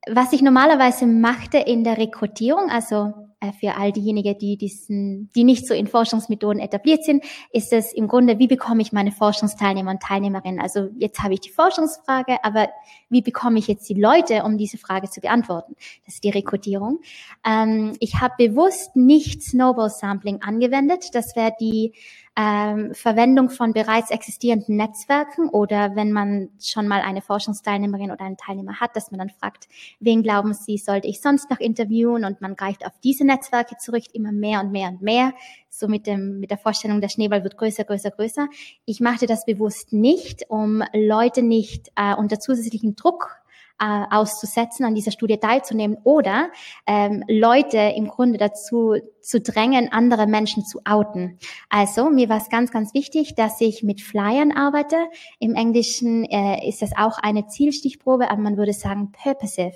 was 0.06 0.34
ich 0.34 0.42
normalerweise 0.42 1.06
machte 1.06 1.56
in 1.56 1.82
der 1.82 1.96
Rekrutierung, 1.96 2.68
also 2.68 3.14
für 3.58 3.76
all 3.76 3.92
diejenigen, 3.92 4.38
die 4.38 4.56
diesen, 4.56 5.30
die 5.34 5.44
nicht 5.44 5.66
so 5.66 5.74
in 5.74 5.86
Forschungsmethoden 5.86 6.60
etabliert 6.60 7.04
sind, 7.04 7.24
ist 7.50 7.72
es 7.72 7.92
im 7.92 8.06
Grunde, 8.06 8.38
wie 8.38 8.46
bekomme 8.46 8.82
ich 8.82 8.92
meine 8.92 9.10
Forschungsteilnehmer 9.10 9.90
und 9.90 10.02
Teilnehmerinnen? 10.02 10.60
Also 10.60 10.88
jetzt 10.96 11.22
habe 11.22 11.34
ich 11.34 11.40
die 11.40 11.50
Forschungsfrage, 11.50 12.44
aber 12.44 12.68
wie 13.08 13.22
bekomme 13.22 13.58
ich 13.58 13.66
jetzt 13.66 13.88
die 13.88 14.00
Leute, 14.00 14.44
um 14.44 14.58
diese 14.58 14.78
Frage 14.78 15.10
zu 15.10 15.20
beantworten? 15.20 15.74
Das 16.04 16.14
ist 16.14 16.24
die 16.24 16.30
Rekrutierung. 16.30 17.00
Ähm, 17.44 17.94
ich 17.98 18.20
habe 18.20 18.34
bewusst 18.38 18.94
nicht 18.94 19.42
Snowball 19.42 19.90
Sampling 19.90 20.42
angewendet. 20.42 21.14
Das 21.14 21.34
wäre 21.34 21.52
die 21.58 21.94
ähm, 22.34 22.94
Verwendung 22.94 23.50
von 23.50 23.74
bereits 23.74 24.10
existierenden 24.10 24.76
Netzwerken 24.76 25.50
oder 25.50 25.94
wenn 25.96 26.12
man 26.12 26.48
schon 26.60 26.88
mal 26.88 27.02
eine 27.02 27.20
Forschungsteilnehmerin 27.20 28.10
oder 28.10 28.24
einen 28.24 28.38
Teilnehmer 28.38 28.80
hat, 28.80 28.96
dass 28.96 29.10
man 29.10 29.18
dann 29.18 29.28
fragt, 29.28 29.68
wen 30.00 30.22
glauben 30.22 30.54
Sie, 30.54 30.78
sollte 30.78 31.08
ich 31.08 31.20
sonst 31.20 31.50
noch 31.50 31.60
interviewen 31.60 32.24
und 32.24 32.40
man 32.40 32.56
greift 32.56 32.86
auf 32.86 32.92
diese 33.04 33.26
Netzwerke 33.26 33.76
zurück, 33.76 34.04
immer 34.14 34.32
mehr 34.32 34.60
und 34.60 34.72
mehr 34.72 34.88
und 34.88 35.02
mehr, 35.02 35.34
so 35.68 35.88
mit 35.88 36.06
dem, 36.06 36.40
mit 36.40 36.50
der 36.50 36.58
Vorstellung, 36.58 37.02
der 37.02 37.10
Schneeball 37.10 37.44
wird 37.44 37.58
größer, 37.58 37.84
größer, 37.84 38.10
größer. 38.10 38.48
Ich 38.86 39.00
machte 39.00 39.26
das 39.26 39.44
bewusst 39.44 39.92
nicht, 39.92 40.48
um 40.48 40.82
Leute 40.94 41.42
nicht 41.42 41.92
äh, 41.96 42.14
unter 42.14 42.40
zusätzlichen 42.40 42.96
Druck 42.96 43.41
äh, 43.82 44.04
auszusetzen, 44.10 44.84
an 44.84 44.94
dieser 44.94 45.10
Studie 45.10 45.38
teilzunehmen 45.38 45.98
oder 46.04 46.50
ähm, 46.86 47.24
Leute 47.26 47.78
im 47.96 48.06
Grunde 48.06 48.38
dazu 48.38 48.94
zu 49.20 49.40
drängen, 49.40 49.90
andere 49.90 50.28
Menschen 50.28 50.64
zu 50.64 50.80
outen. 50.84 51.38
Also 51.68 52.08
mir 52.10 52.28
war 52.28 52.36
es 52.36 52.48
ganz, 52.48 52.70
ganz 52.70 52.94
wichtig, 52.94 53.34
dass 53.34 53.60
ich 53.60 53.82
mit 53.82 54.00
Flyern 54.00 54.52
arbeite. 54.52 54.96
Im 55.40 55.56
Englischen 55.56 56.24
äh, 56.24 56.68
ist 56.68 56.82
das 56.82 56.92
auch 56.96 57.18
eine 57.18 57.48
Zielstichprobe, 57.48 58.30
aber 58.30 58.40
man 58.40 58.56
würde 58.56 58.72
sagen 58.72 59.10
purposive, 59.10 59.72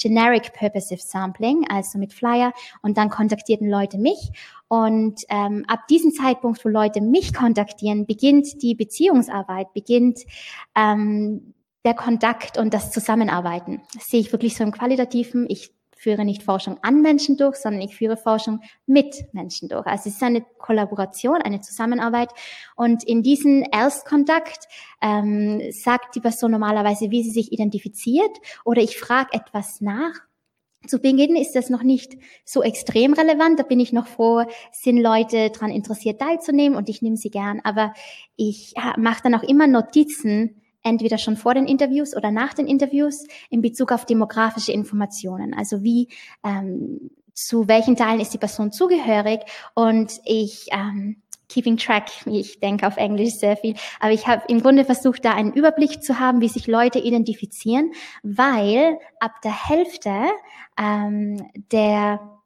generic 0.00 0.54
purposive 0.54 1.02
sampling, 1.02 1.66
also 1.68 1.98
mit 1.98 2.14
Flyer. 2.14 2.54
Und 2.80 2.96
dann 2.96 3.10
kontaktierten 3.10 3.68
Leute 3.68 3.98
mich 3.98 4.32
und 4.68 5.22
ähm, 5.28 5.64
ab 5.66 5.88
diesem 5.88 6.12
Zeitpunkt, 6.12 6.64
wo 6.64 6.68
Leute 6.68 7.00
mich 7.00 7.34
kontaktieren, 7.34 8.06
beginnt 8.06 8.62
die 8.62 8.74
Beziehungsarbeit, 8.76 9.72
beginnt 9.74 10.20
ähm, 10.76 11.54
der 11.84 11.94
Kontakt 11.94 12.58
und 12.58 12.74
das 12.74 12.90
Zusammenarbeiten. 12.90 13.82
Das 13.94 14.08
sehe 14.08 14.20
ich 14.20 14.32
wirklich 14.32 14.56
so 14.56 14.64
im 14.64 14.72
Qualitativen. 14.72 15.46
Ich 15.48 15.72
führe 16.00 16.24
nicht 16.24 16.42
Forschung 16.42 16.78
an 16.82 17.02
Menschen 17.02 17.36
durch, 17.36 17.56
sondern 17.56 17.82
ich 17.82 17.94
führe 17.94 18.16
Forschung 18.16 18.60
mit 18.86 19.14
Menschen 19.32 19.68
durch. 19.68 19.86
Also 19.86 20.08
es 20.08 20.16
ist 20.16 20.22
eine 20.22 20.42
Kollaboration, 20.58 21.42
eine 21.42 21.60
Zusammenarbeit. 21.60 22.30
Und 22.74 23.04
in 23.04 23.22
diesem 23.22 23.66
Erstkontakt 23.70 24.66
ähm, 25.02 25.60
sagt 25.70 26.14
die 26.14 26.20
Person 26.20 26.52
normalerweise, 26.52 27.10
wie 27.10 27.22
sie 27.22 27.30
sich 27.30 27.52
identifiziert 27.52 28.34
oder 28.64 28.80
ich 28.80 28.98
frage 28.98 29.32
etwas 29.32 29.82
nach. 29.82 30.14
Zu 30.86 30.98
Beginn 30.98 31.36
ist 31.36 31.52
das 31.52 31.68
noch 31.68 31.82
nicht 31.82 32.16
so 32.46 32.62
extrem 32.62 33.12
relevant. 33.12 33.58
Da 33.58 33.64
bin 33.64 33.80
ich 33.80 33.92
noch 33.92 34.06
froh, 34.06 34.44
sind 34.72 34.96
Leute 34.96 35.50
daran 35.50 35.70
interessiert 35.70 36.18
teilzunehmen 36.18 36.78
und 36.78 36.88
ich 36.88 37.02
nehme 37.02 37.18
sie 37.18 37.30
gern. 37.30 37.60
Aber 37.64 37.92
ich 38.36 38.72
mache 38.96 39.22
dann 39.22 39.34
auch 39.34 39.42
immer 39.42 39.66
Notizen 39.66 40.59
entweder 40.82 41.18
schon 41.18 41.36
vor 41.36 41.54
den 41.54 41.66
Interviews 41.66 42.16
oder 42.16 42.30
nach 42.30 42.54
den 42.54 42.66
Interviews 42.66 43.26
in 43.50 43.62
Bezug 43.62 43.92
auf 43.92 44.06
demografische 44.06 44.72
Informationen. 44.72 45.54
Also 45.54 45.82
wie 45.82 46.08
ähm, 46.44 47.10
zu 47.34 47.68
welchen 47.68 47.96
Teilen 47.96 48.20
ist 48.20 48.34
die 48.34 48.38
Person 48.38 48.72
zugehörig 48.72 49.40
und 49.74 50.20
ich 50.24 50.68
ähm, 50.72 51.22
keeping 51.48 51.76
track, 51.76 52.10
ich 52.26 52.60
denke 52.60 52.86
auf 52.86 52.96
Englisch 52.96 53.34
sehr 53.34 53.56
viel, 53.56 53.74
aber 53.98 54.12
ich 54.12 54.26
habe 54.26 54.42
im 54.48 54.62
Grunde 54.62 54.84
versucht, 54.84 55.24
da 55.24 55.34
einen 55.34 55.52
Überblick 55.52 56.02
zu 56.02 56.18
haben, 56.18 56.40
wie 56.40 56.48
sich 56.48 56.66
Leute 56.66 57.00
identifizieren, 57.00 57.92
weil 58.22 58.98
ab 59.18 59.32
der 59.42 59.68
Hälfte 59.68 60.14
ähm, 60.78 61.50
der 61.72 62.39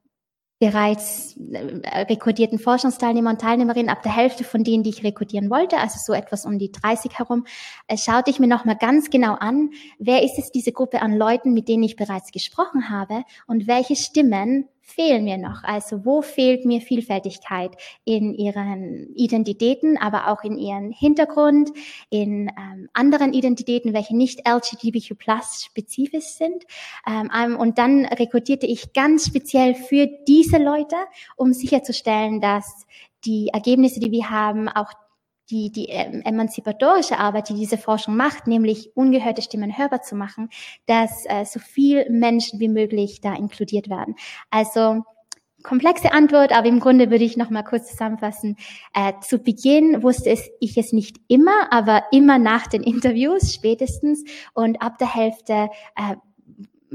bereits 0.58 1.36
äh, 1.36 2.02
rekordierten 2.04 2.58
Forschungsteilnehmer 2.58 3.30
und 3.30 3.40
Teilnehmerinnen, 3.40 3.90
ab 3.90 4.02
der 4.02 4.14
Hälfte 4.14 4.44
von 4.44 4.64
denen, 4.64 4.82
die 4.82 4.90
ich 4.90 5.04
rekordieren 5.04 5.50
wollte, 5.50 5.78
also 5.78 5.98
so 6.02 6.12
etwas 6.12 6.46
um 6.46 6.58
die 6.58 6.70
30 6.70 7.18
herum, 7.18 7.46
äh, 7.88 7.96
schaute 7.96 8.30
ich 8.30 8.38
mir 8.38 8.46
nochmal 8.46 8.76
ganz 8.76 9.10
genau 9.10 9.34
an, 9.34 9.70
wer 9.98 10.22
ist 10.22 10.38
es 10.38 10.50
diese 10.50 10.72
Gruppe 10.72 11.02
an 11.02 11.16
Leuten, 11.16 11.52
mit 11.52 11.68
denen 11.68 11.82
ich 11.82 11.96
bereits 11.96 12.30
gesprochen 12.30 12.90
habe 12.90 13.24
und 13.46 13.66
welche 13.66 13.96
Stimmen 13.96 14.68
fehlen 14.84 15.24
mir 15.24 15.38
noch? 15.38 15.64
Also 15.64 16.04
wo 16.04 16.22
fehlt 16.22 16.64
mir 16.64 16.80
Vielfältigkeit 16.80 17.72
in 18.04 18.34
ihren 18.34 19.12
Identitäten, 19.14 19.96
aber 19.96 20.28
auch 20.28 20.44
in 20.44 20.58
ihren 20.58 20.90
Hintergrund, 20.90 21.70
in 22.10 22.48
ähm, 22.48 22.88
anderen 22.92 23.32
Identitäten, 23.32 23.94
welche 23.94 24.16
nicht 24.16 24.46
LGBTQ 24.46 25.18
plus 25.18 25.64
spezifisch 25.64 26.26
sind. 26.26 26.64
Ähm, 27.08 27.56
und 27.56 27.78
dann 27.78 28.04
rekrutierte 28.04 28.66
ich 28.66 28.92
ganz 28.92 29.26
speziell 29.26 29.74
für 29.74 30.06
diese 30.28 30.58
Leute, 30.58 30.96
um 31.36 31.52
sicherzustellen, 31.52 32.40
dass 32.40 32.86
die 33.24 33.48
Ergebnisse, 33.48 34.00
die 34.00 34.10
wir 34.10 34.28
haben, 34.28 34.68
auch 34.68 34.92
die, 35.50 35.70
die 35.70 35.86
ähm, 35.86 36.22
emanzipatorische 36.22 37.18
Arbeit, 37.18 37.48
die 37.48 37.54
diese 37.54 37.78
Forschung 37.78 38.16
macht, 38.16 38.46
nämlich 38.46 38.96
ungehörte 38.96 39.42
Stimmen 39.42 39.76
hörbar 39.76 40.02
zu 40.02 40.16
machen, 40.16 40.50
dass 40.86 41.24
äh, 41.26 41.44
so 41.44 41.60
viel 41.60 42.08
Menschen 42.10 42.60
wie 42.60 42.68
möglich 42.68 43.20
da 43.20 43.34
inkludiert 43.34 43.88
werden. 43.88 44.16
Also 44.50 45.04
komplexe 45.64 46.12
Antwort, 46.12 46.52
aber 46.52 46.68
im 46.68 46.78
Grunde 46.78 47.10
würde 47.10 47.24
ich 47.24 47.36
noch 47.36 47.50
mal 47.50 47.64
kurz 47.64 47.90
zusammenfassen. 47.90 48.56
Äh, 48.92 49.14
zu 49.20 49.38
Beginn 49.38 50.02
wusste 50.02 50.30
es, 50.30 50.48
ich 50.60 50.76
es 50.76 50.92
nicht 50.92 51.16
immer, 51.26 51.72
aber 51.72 52.04
immer 52.12 52.38
nach 52.38 52.68
den 52.68 52.82
Interviews 52.84 53.52
spätestens 53.52 54.22
und 54.52 54.80
ab 54.80 54.98
der 54.98 55.12
Hälfte 55.12 55.70
äh, 55.96 56.16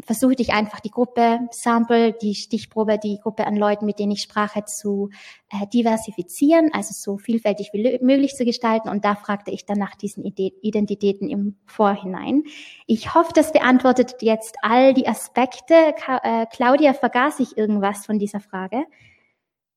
versuchte 0.05 0.41
ich 0.41 0.53
einfach 0.53 0.79
die 0.79 0.91
Gruppe, 0.91 1.39
Sample, 1.51 2.13
die 2.13 2.35
Stichprobe, 2.35 2.97
die 2.97 3.19
Gruppe 3.21 3.45
an 3.45 3.55
Leuten, 3.55 3.85
mit 3.85 3.99
denen 3.99 4.11
ich 4.11 4.21
sprache, 4.21 4.65
zu 4.65 5.09
äh, 5.49 5.67
diversifizieren, 5.67 6.69
also 6.73 6.93
so 6.93 7.17
vielfältig 7.17 7.71
wie 7.73 7.99
möglich 8.01 8.35
zu 8.35 8.45
gestalten. 8.45 8.89
Und 8.89 9.05
da 9.05 9.15
fragte 9.15 9.51
ich 9.51 9.65
dann 9.65 9.79
nach 9.79 9.95
diesen 9.95 10.23
Identitäten 10.23 11.29
im 11.29 11.57
Vorhinein. 11.65 12.43
Ich 12.87 13.13
hoffe, 13.13 13.31
das 13.33 13.51
beantwortet 13.51 14.15
jetzt 14.21 14.55
all 14.61 14.93
die 14.93 15.07
Aspekte. 15.07 15.93
Ka 15.97 16.19
äh, 16.23 16.45
Claudia, 16.51 16.93
vergaß 16.93 17.39
ich 17.39 17.57
irgendwas 17.57 18.05
von 18.05 18.19
dieser 18.19 18.39
Frage? 18.39 18.85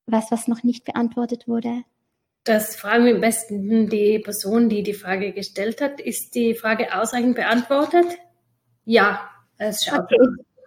Was, 0.07 0.31
was 0.31 0.49
noch 0.49 0.63
nicht 0.63 0.85
beantwortet 0.85 1.49
wurde? 1.49 1.85
Das 2.45 2.75
fragen 2.75 3.05
wir 3.05 3.15
am 3.15 3.21
besten 3.21 3.89
die 3.89 4.19
Person, 4.19 4.69
die 4.69 4.83
die 4.83 4.95
Frage 4.95 5.33
gestellt 5.33 5.81
hat. 5.81 6.01
Ist 6.01 6.35
die 6.35 6.55
Frage 6.55 6.93
ausreichend 6.99 7.37
beantwortet? 7.37 8.07
Ja, 8.85 9.31
es 9.69 9.85
schaut 9.85 10.01
okay. 10.01 10.19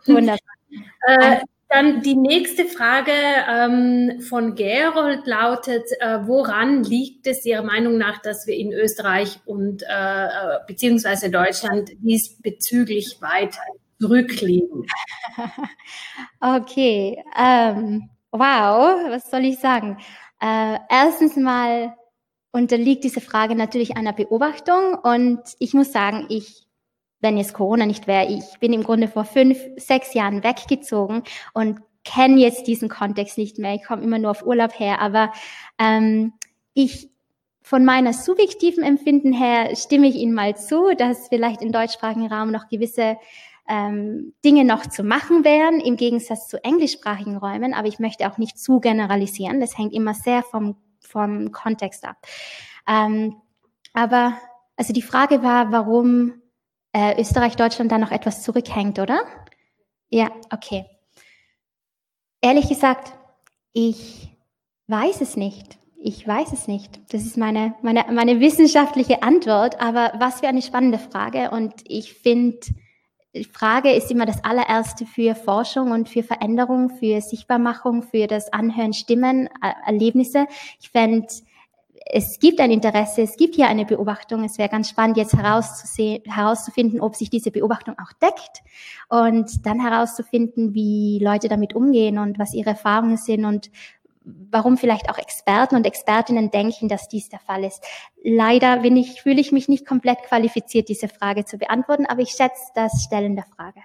Wunderbar. 0.06 0.40
äh, 1.08 1.38
dann 1.68 2.02
die 2.02 2.16
nächste 2.16 2.66
Frage 2.66 3.12
ähm, 3.12 4.22
von 4.22 4.56
Gerold 4.56 5.26
lautet, 5.26 5.84
äh, 6.00 6.20
woran 6.26 6.84
liegt 6.84 7.28
es 7.28 7.46
Ihrer 7.46 7.64
Meinung 7.64 7.98
nach, 7.98 8.22
dass 8.22 8.48
wir 8.48 8.56
in 8.56 8.72
Österreich 8.72 9.40
und 9.46 9.84
äh, 9.84 10.26
äh 10.26 10.60
beziehungsweise 10.68 11.30
Deutschland 11.30 11.92
diesbezüglich 12.00 13.18
weit 13.20 13.56
zurückliegen? 14.00 14.86
Okay, 16.40 17.24
ähm, 17.38 18.10
wow, 18.32 19.10
was 19.10 19.30
soll 19.32 19.46
ich 19.46 19.60
sagen? 19.60 19.98
Äh, 20.40 20.78
erstens 20.90 21.36
mal 21.36 21.96
unterliegt 22.52 23.04
diese 23.04 23.20
Frage 23.20 23.56
natürlich 23.56 23.98
einer 23.98 24.14
Beobachtung 24.14 24.94
und 24.94 25.42
ich 25.60 25.74
muss 25.74 25.92
sagen, 25.92 26.28
ich 26.30 26.65
wenn 27.26 27.38
jetzt 27.38 27.54
Corona 27.56 27.86
nicht 27.86 28.08
wäre. 28.08 28.28
Ich 28.28 28.60
bin 28.60 28.72
im 28.72 28.84
Grunde 28.84 29.08
vor 29.08 29.26
fünf, 29.26 29.58
sechs 29.78 30.14
Jahren 30.14 30.44
weggezogen 30.44 31.24
und 31.54 31.80
kenne 32.04 32.40
jetzt 32.40 32.68
diesen 32.68 32.88
Kontext 32.88 33.38
nicht 33.38 33.58
mehr. 33.58 33.74
Ich 33.74 33.84
komme 33.84 34.04
immer 34.04 34.20
nur 34.20 34.32
auf 34.32 34.46
Urlaub 34.46 34.80
her, 34.80 35.02
aber 35.02 35.34
ähm, 35.80 36.34
ich 36.76 37.10
von 37.64 37.84
meiner 37.84 38.14
subjektiven 38.14 38.84
Empfinden 38.84 39.34
her 39.34 39.76
stimme 39.76 40.08
ich 40.08 40.16
Ihnen 40.16 40.36
mal 40.36 40.56
zu, 40.56 40.96
dass 40.96 41.30
vielleicht 41.30 41.64
im 41.64 41.72
deutschsprachigen 41.72 42.32
Raum 42.32 42.52
noch 42.52 42.68
gewisse 42.70 43.18
ähm, 43.68 44.34
Dinge 44.46 44.64
noch 44.66 44.86
zu 44.86 45.04
machen 45.04 45.44
wären, 45.44 45.80
im 45.80 45.96
Gegensatz 45.96 46.48
zu 46.48 46.64
englischsprachigen 46.64 47.38
Räumen. 47.38 47.74
Aber 47.74 47.88
ich 47.88 47.98
möchte 47.98 48.30
auch 48.30 48.38
nicht 48.38 48.60
zu 48.60 48.80
generalisieren. 48.80 49.60
Das 49.60 49.80
hängt 49.80 49.94
immer 49.94 50.14
sehr 50.14 50.44
vom, 50.44 50.78
vom 51.00 51.52
Kontext 51.52 52.06
ab. 52.06 52.18
Ähm, 52.88 53.38
aber 53.94 54.38
also 54.78 54.94
die 54.94 55.02
Frage 55.02 55.42
war, 55.42 55.72
warum 55.72 56.34
äh, 56.96 57.20
Österreich, 57.20 57.58
Deutschland 57.58 57.92
da 57.92 57.98
noch 57.98 58.12
etwas 58.12 58.42
zurückhängt, 58.42 59.00
oder? 59.00 59.20
Ja, 60.10 60.30
okay. 60.52 60.86
Ehrlich 62.40 62.70
gesagt, 62.70 63.12
ich 63.74 64.30
weiß 64.88 65.20
es 65.20 65.36
nicht. 65.36 65.78
Ich 65.98 66.26
weiß 66.26 66.54
es 66.54 66.70
nicht. 66.70 67.02
Das 67.12 67.24
ist 67.24 67.36
meine, 67.36 67.74
meine, 67.82 68.06
meine 68.14 68.40
wissenschaftliche 68.40 69.24
Antwort. 69.24 69.82
Aber 69.82 70.14
was 70.20 70.40
für 70.40 70.48
eine 70.48 70.62
spannende 70.62 70.98
Frage. 70.98 71.52
Und 71.52 71.74
ich 71.84 72.14
finde, 72.14 72.60
Frage 73.52 73.92
ist 73.92 74.10
immer 74.10 74.26
das 74.26 74.42
allererste 74.46 75.06
für 75.06 75.36
Forschung 75.36 75.92
und 75.92 76.08
für 76.08 76.24
Veränderung, 76.24 76.92
für 76.92 77.20
Sichtbarmachung, 77.20 78.04
für 78.04 78.28
das 78.28 78.54
Anhören 78.54 78.94
Stimmen, 78.94 79.50
Erlebnisse. 79.86 80.48
Ich 80.80 80.92
fände 80.92 81.28
es 82.08 82.40
gibt 82.40 82.60
ein 82.60 82.70
Interesse, 82.70 83.24
es 83.24 83.36
gibt 83.36 83.56
hier 83.56 83.68
eine 83.68 83.84
Beobachtung. 83.84 84.44
Es 84.44 84.60
wäre 84.60 84.70
ganz 84.70 84.90
spannend, 84.90 85.18
jetzt 85.18 85.36
herauszufinden, 85.36 87.02
ob 87.02 87.16
sich 87.16 87.32
diese 87.32 87.50
Beobachtung 87.50 87.96
auch 87.98 88.14
deckt 88.22 88.62
und 89.10 89.66
dann 89.66 89.80
herauszufinden, 89.80 90.76
wie 90.76 91.20
Leute 91.22 91.48
damit 91.48 91.74
umgehen 91.74 92.20
und 92.20 92.38
was 92.38 92.54
ihre 92.54 92.72
Erfahrungen 92.72 93.18
sind 93.18 93.44
und 93.44 93.72
warum 94.24 94.78
vielleicht 94.78 95.10
auch 95.10 95.18
Experten 95.18 95.76
und 95.76 95.86
Expertinnen 95.86 96.52
denken, 96.52 96.90
dass 96.90 97.08
dies 97.08 97.30
der 97.30 97.40
Fall 97.40 97.64
ist. 97.64 97.84
Leider 98.24 98.78
bin 98.78 98.98
ich, 98.98 99.22
fühle 99.22 99.42
ich 99.42 99.52
mich 99.52 99.68
nicht 99.68 99.86
komplett 99.86 100.22
qualifiziert, 100.24 100.90
diese 100.90 101.08
Frage 101.08 101.46
zu 101.46 101.58
beantworten, 101.58 102.06
aber 102.06 102.22
ich 102.22 102.30
schätze 102.30 102.72
das 102.76 103.04
Stellen 103.04 103.36
der 103.36 103.46
Frage. 103.56 103.82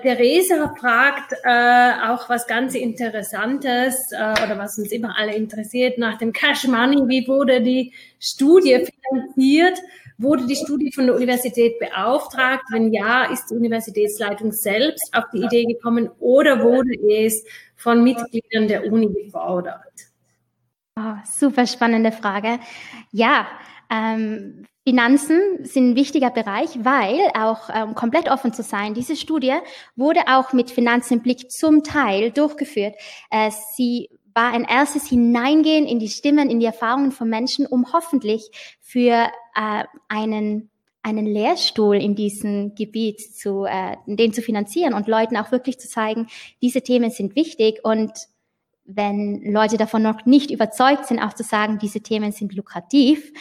Theresa 0.00 0.72
fragt 0.78 1.32
äh, 1.42 1.92
auch 2.08 2.28
was 2.28 2.46
ganz 2.46 2.76
Interessantes 2.76 4.12
äh, 4.12 4.32
oder 4.44 4.56
was 4.56 4.78
uns 4.78 4.92
immer 4.92 5.18
alle 5.18 5.34
interessiert 5.34 5.98
nach 5.98 6.18
dem 6.18 6.32
Cash 6.32 6.68
Money. 6.68 7.08
Wie 7.08 7.26
wurde 7.26 7.60
die 7.60 7.92
Studie 8.20 8.86
finanziert? 9.10 9.80
Wurde 10.16 10.46
die 10.46 10.54
Studie 10.54 10.92
von 10.92 11.06
der 11.06 11.16
Universität 11.16 11.80
beauftragt? 11.80 12.62
Wenn 12.70 12.92
ja, 12.92 13.24
ist 13.24 13.50
die 13.50 13.56
Universitätsleitung 13.56 14.52
selbst 14.52 15.12
auf 15.16 15.24
die 15.32 15.42
Idee 15.42 15.64
gekommen 15.64 16.08
oder 16.20 16.62
wurde 16.62 16.94
es 17.24 17.44
von 17.74 18.04
Mitgliedern 18.04 18.68
der 18.68 18.84
Uni 18.84 19.12
gefordert? 19.12 19.82
Oh, 20.96 21.14
super 21.24 21.66
spannende 21.66 22.12
Frage. 22.12 22.60
Ja, 23.10 23.48
ähm, 23.90 24.66
Finanzen 24.84 25.64
sind 25.64 25.90
ein 25.90 25.96
wichtiger 25.96 26.30
Bereich, 26.30 26.70
weil 26.82 27.20
auch 27.34 27.68
ähm, 27.74 27.94
komplett 27.94 28.30
offen 28.30 28.54
zu 28.54 28.62
sein, 28.62 28.94
diese 28.94 29.16
Studie 29.16 29.54
wurde 29.96 30.20
auch 30.28 30.54
mit 30.54 30.70
Finanzen 30.70 31.14
im 31.14 31.22
Blick 31.22 31.50
zum 31.50 31.84
Teil 31.84 32.30
durchgeführt. 32.30 32.94
Äh, 33.30 33.50
sie 33.76 34.08
war 34.32 34.52
ein 34.52 34.64
erstes 34.64 35.06
Hineingehen 35.06 35.86
in 35.86 35.98
die 35.98 36.08
Stimmen, 36.08 36.48
in 36.48 36.60
die 36.60 36.66
Erfahrungen 36.66 37.12
von 37.12 37.28
Menschen, 37.28 37.66
um 37.66 37.92
hoffentlich 37.92 38.50
für 38.80 39.28
äh, 39.54 39.84
einen 40.08 40.70
einen 41.02 41.26
Lehrstuhl 41.26 41.96
in 41.96 42.14
diesem 42.14 42.74
Gebiet 42.74 43.20
zu, 43.20 43.64
äh, 43.64 43.96
den 44.06 44.32
zu 44.32 44.42
finanzieren 44.42 44.94
und 44.94 45.06
Leuten 45.06 45.36
auch 45.36 45.52
wirklich 45.52 45.78
zu 45.78 45.88
zeigen, 45.88 46.26
diese 46.60 46.82
Themen 46.82 47.10
sind 47.10 47.36
wichtig 47.36 47.80
und 47.82 48.12
wenn 48.90 49.42
Leute 49.52 49.76
davon 49.76 50.02
noch 50.02 50.24
nicht 50.24 50.50
überzeugt 50.50 51.04
sind, 51.06 51.20
auch 51.20 51.34
zu 51.34 51.42
sagen, 51.42 51.78
diese 51.78 52.00
Themen 52.00 52.32
sind 52.32 52.54
lukrativ. 52.54 53.32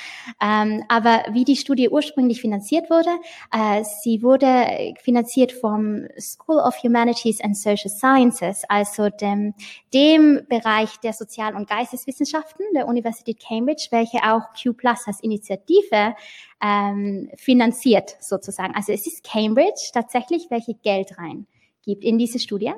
Ähm, 0.41 0.84
aber 0.90 1.24
wie 1.32 1.45
die 1.45 1.56
Studie 1.56 1.90
ursprünglich 1.90 2.41
finanziert 2.41 2.90
wurde, 2.90 3.10
äh, 3.53 3.84
sie 4.03 4.22
wurde 4.22 4.94
finanziert 5.02 5.53
vom 5.53 6.06
School 6.19 6.57
of 6.60 6.84
Humanities 6.84 7.40
and 7.41 7.57
Social 7.57 7.90
Sciences, 7.90 8.64
also 8.68 9.10
dem, 9.10 9.53
dem 9.94 10.41
Bereich 10.49 10.98
der 10.98 11.14
Sozial- 11.14 11.56
und 11.56 11.69
Geisteswissenschaften 11.69 12.65
der 12.76 12.88
Universität 12.88 13.40
Cambridge, 13.40 13.88
welche 13.91 14.18
auch 14.24 14.41
Q 14.61 14.74
Plus 14.74 15.07
als 15.07 15.22
Initiative 15.22 16.14
ähm, 16.61 17.30
finanziert 17.38 18.18
sozusagen. 18.19 18.76
Also 18.76 18.91
es 18.91 19.07
ist 19.07 19.24
Cambridge 19.24 19.91
tatsächlich, 19.94 20.48
welche 20.49 20.74
Geld 20.74 21.18
rein 21.18 21.48
gibt 21.84 22.03
in 22.03 22.18
diese 22.18 22.40
Studie. 22.40 22.74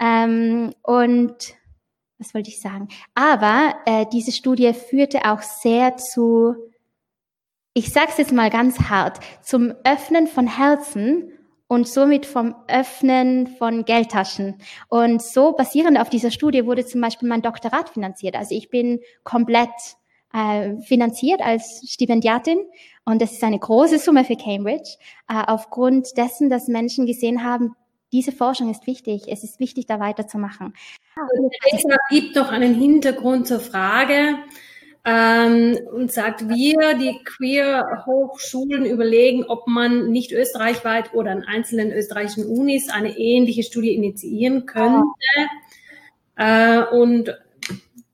Ähm, 0.00 0.72
und 0.82 1.54
was 2.18 2.34
wollte 2.34 2.50
ich 2.50 2.60
sagen? 2.60 2.88
Aber 3.14 3.74
äh, 3.84 4.06
diese 4.12 4.32
Studie 4.32 4.72
führte 4.72 5.30
auch 5.30 5.42
sehr 5.42 5.96
zu, 5.96 6.54
ich 7.74 7.92
sage 7.92 8.08
es 8.10 8.18
jetzt 8.18 8.32
mal 8.32 8.50
ganz 8.50 8.80
hart, 8.80 9.20
zum 9.42 9.74
Öffnen 9.84 10.26
von 10.26 10.46
Herzen 10.46 11.32
und 11.68 11.88
somit 11.88 12.26
vom 12.26 12.54
Öffnen 12.68 13.46
von 13.46 13.84
Geldtaschen. 13.84 14.56
Und 14.88 15.22
so 15.22 15.52
basierend 15.52 15.98
auf 15.98 16.08
dieser 16.08 16.30
Studie 16.30 16.64
wurde 16.64 16.86
zum 16.86 17.00
Beispiel 17.00 17.28
mein 17.28 17.42
Doktorat 17.42 17.90
finanziert. 17.90 18.36
Also 18.36 18.54
ich 18.54 18.70
bin 18.70 19.00
komplett 19.24 19.70
äh, 20.32 20.76
finanziert 20.82 21.40
als 21.40 21.82
Stipendiatin 21.88 22.58
und 23.04 23.20
das 23.22 23.32
ist 23.32 23.44
eine 23.44 23.58
große 23.58 23.98
Summe 23.98 24.24
für 24.24 24.36
Cambridge, 24.36 24.96
äh, 25.28 25.42
aufgrund 25.46 26.16
dessen, 26.16 26.50
dass 26.50 26.68
Menschen 26.68 27.06
gesehen 27.06 27.44
haben, 27.44 27.74
diese 28.16 28.32
Forschung 28.32 28.70
ist 28.70 28.86
wichtig. 28.86 29.24
Es 29.28 29.44
ist 29.44 29.60
wichtig, 29.60 29.84
da 29.86 30.00
weiterzumachen. 30.00 30.72
Und 31.38 31.52
Teresa 31.60 31.96
gibt 32.08 32.34
noch 32.34 32.50
einen 32.50 32.74
Hintergrund 32.74 33.46
zur 33.46 33.60
Frage 33.60 34.38
ähm, 35.04 35.78
und 35.92 36.10
sagt, 36.10 36.48
wir, 36.48 36.94
die 36.94 37.18
Queer-Hochschulen, 37.24 38.86
überlegen, 38.86 39.44
ob 39.44 39.66
man 39.66 40.10
nicht 40.10 40.32
österreichweit 40.32 41.12
oder 41.12 41.30
an 41.30 41.44
einzelnen 41.44 41.92
österreichischen 41.92 42.46
Unis 42.46 42.88
eine 42.88 43.18
ähnliche 43.18 43.62
Studie 43.62 43.94
initiieren 43.94 44.64
könnte. 44.64 45.04
Äh, 46.36 46.84
und 46.84 47.36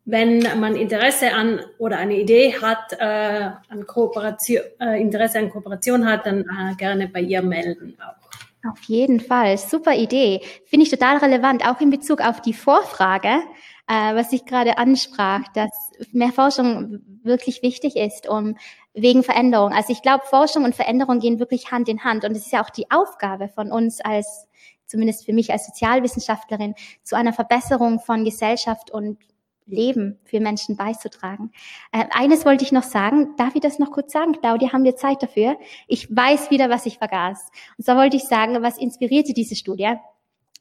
wenn 0.05 0.41
man 0.59 0.75
Interesse 0.75 1.33
an 1.33 1.61
oder 1.79 1.99
eine 1.99 2.19
Idee 2.19 2.57
hat, 2.61 2.93
äh, 2.99 3.51
an 3.69 3.87
Kooperation, 3.87 4.63
äh, 4.81 5.01
Interesse 5.01 5.39
an 5.39 5.51
Kooperation 5.51 6.07
hat, 6.07 6.27
dann 6.27 6.41
äh, 6.41 6.75
gerne 6.77 7.07
bei 7.07 7.21
ihr 7.21 7.41
melden 7.41 7.97
auch. 8.01 8.22
Auf 8.71 8.83
jeden 8.85 9.21
Fall, 9.21 9.59
super 9.59 9.95
Idee. 9.95 10.41
Finde 10.67 10.85
ich 10.85 10.91
total 10.91 11.17
relevant, 11.17 11.67
auch 11.67 11.81
in 11.81 11.91
Bezug 11.91 12.21
auf 12.21 12.41
die 12.41 12.55
Vorfrage, 12.55 13.41
äh, 13.89 14.15
was 14.15 14.33
ich 14.33 14.45
gerade 14.45 14.79
ansprach, 14.79 15.43
dass 15.55 15.71
mehr 16.13 16.33
Forschung 16.33 17.01
wirklich 17.25 17.63
wichtig 17.63 17.97
ist, 17.97 18.29
um 18.29 18.57
wegen 18.95 19.25
Veränderung. 19.25 19.73
Also 19.73 19.93
ich 19.93 20.03
glaube, 20.03 20.25
Forschung 20.27 20.65
und 20.65 20.77
Veränderung 20.77 21.19
gehen 21.19 21.41
wirklich 21.41 21.73
Hand 21.73 21.89
in 21.89 22.05
Hand 22.05 22.25
und 22.25 22.33
es 22.33 22.47
ist 22.47 22.53
ja 22.53 22.63
auch 22.63 22.71
die 22.71 22.91
Aufgabe 22.91 23.49
von 23.49 23.73
uns 23.73 24.01
als 24.01 24.47
zumindest 24.93 25.25
für 25.25 25.33
mich 25.33 25.51
als 25.51 25.67
Sozialwissenschaftlerin, 25.67 26.75
zu 27.03 27.17
einer 27.17 27.33
Verbesserung 27.33 27.99
von 27.99 28.25
Gesellschaft 28.25 28.91
und 28.91 29.19
Leben 29.67 30.19
für 30.25 30.41
Menschen 30.41 30.77
beizutragen. 30.77 31.53
Äh, 31.93 32.05
eines 32.11 32.45
wollte 32.45 32.65
ich 32.65 32.73
noch 32.73 32.83
sagen. 32.83 33.35
Darf 33.37 33.55
ich 33.55 33.61
das 33.61 33.79
noch 33.79 33.91
kurz 33.91 34.13
sagen? 34.13 34.33
Claudia, 34.33 34.73
haben 34.73 34.85
wir 34.85 34.97
Zeit 34.97 35.23
dafür? 35.23 35.57
Ich 35.89 36.15
weiß 36.15 36.51
wieder, 36.51 36.71
was 36.71 36.87
ich 36.87 36.99
vergaß. 36.99 37.51
Und 37.79 37.85
zwar 37.85 37.97
wollte 37.97 38.17
ich 38.17 38.25
sagen, 38.25 38.63
was 38.63 38.79
inspirierte 38.79 39.33
diese 39.33 39.57
Studie? 39.57 39.95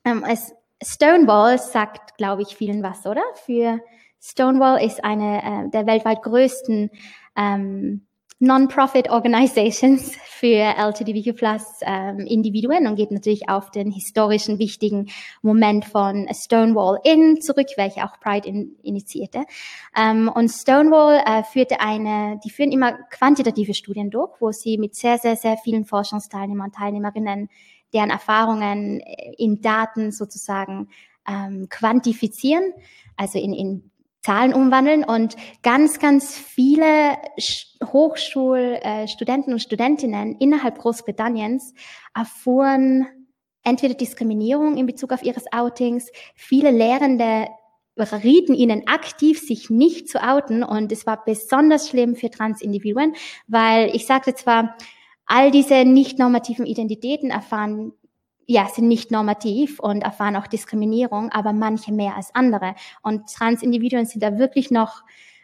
Ähm, 0.05 0.23
es, 0.27 0.53
Stonewall 0.83 1.59
sagt, 1.59 2.17
glaube 2.17 2.41
ich, 2.41 2.55
vielen 2.55 2.83
was, 2.83 3.05
oder? 3.05 3.23
Für 3.45 3.79
Stonewall 4.19 4.83
ist 4.83 5.03
eine 5.03 5.65
äh, 5.65 5.69
der 5.69 5.85
weltweit 5.87 6.21
größten 6.21 6.91
ähm, 7.35 8.07
Non-Profit 8.41 9.11
Organizations 9.11 10.15
für 10.25 10.73
LGBTQ 10.75 11.37
plus 11.37 11.61
ähm, 11.81 12.21
Individuen 12.21 12.87
und 12.87 12.95
geht 12.95 13.11
natürlich 13.11 13.47
auf 13.47 13.69
den 13.69 13.91
historischen 13.91 14.57
wichtigen 14.57 15.09
Moment 15.43 15.85
von 15.85 16.27
Stonewall 16.33 16.99
Inn 17.03 17.39
zurück, 17.39 17.67
welche 17.77 18.03
auch 18.03 18.19
Pride 18.19 18.49
in, 18.49 18.75
initiierte. 18.81 19.43
Ähm, 19.95 20.27
und 20.33 20.49
Stonewall 20.49 21.21
äh, 21.23 21.43
führte 21.43 21.79
eine, 21.81 22.39
die 22.43 22.49
führen 22.49 22.71
immer 22.71 22.93
quantitative 23.11 23.75
Studien 23.75 24.09
durch, 24.09 24.31
wo 24.39 24.51
sie 24.51 24.79
mit 24.79 24.95
sehr, 24.95 25.19
sehr, 25.19 25.35
sehr 25.35 25.57
vielen 25.57 25.85
Forschungsteilnehmern 25.85 26.67
und 26.69 26.75
Teilnehmerinnen 26.75 27.47
deren 27.93 28.09
Erfahrungen 28.09 29.01
äh, 29.01 29.33
in 29.37 29.61
Daten 29.61 30.11
sozusagen 30.11 30.89
ähm, 31.27 31.67
quantifizieren, 31.69 32.73
also 33.15 33.37
in, 33.37 33.53
in 33.53 33.90
Zahlen 34.21 34.53
umwandeln 34.53 35.03
und 35.03 35.35
ganz, 35.63 35.99
ganz 35.99 36.35
viele 36.37 37.17
Hochschulstudenten 37.83 39.53
und 39.53 39.59
Studentinnen 39.59 40.35
innerhalb 40.37 40.77
Großbritanniens 40.77 41.73
erfuhren 42.13 43.07
entweder 43.63 43.93
Diskriminierung 43.93 44.77
in 44.77 44.85
Bezug 44.85 45.11
auf 45.11 45.23
ihres 45.23 45.51
Outings, 45.51 46.11
viele 46.35 46.71
Lehrende 46.71 47.47
rieten 47.97 48.53
ihnen 48.53 48.87
aktiv, 48.87 49.39
sich 49.39 49.69
nicht 49.69 50.09
zu 50.09 50.23
outen 50.23 50.63
und 50.63 50.91
es 50.91 51.05
war 51.05 51.23
besonders 51.23 51.89
schlimm 51.89 52.15
für 52.15 52.29
Transindividuen, 52.29 53.13
weil 53.47 53.95
ich 53.95 54.05
sagte 54.05 54.33
zwar, 54.33 54.75
all 55.25 55.51
diese 55.51 55.85
nicht 55.85 56.17
normativen 56.17 56.65
Identitäten 56.65 57.29
erfahren 57.29 57.93
ja, 58.51 58.67
sind 58.67 58.87
nicht 58.87 59.11
normativ 59.11 59.79
und 59.79 60.01
erfahren 60.01 60.35
auch 60.35 60.47
Diskriminierung, 60.47 61.31
aber 61.31 61.53
manche 61.53 61.93
mehr 61.93 62.15
als 62.15 62.33
andere. 62.35 62.75
Und 63.01 63.31
Transindividuen 63.33 64.05
sind 64.05 64.21
da 64.21 64.37
wirklich 64.37 64.71
noch, 64.71 65.03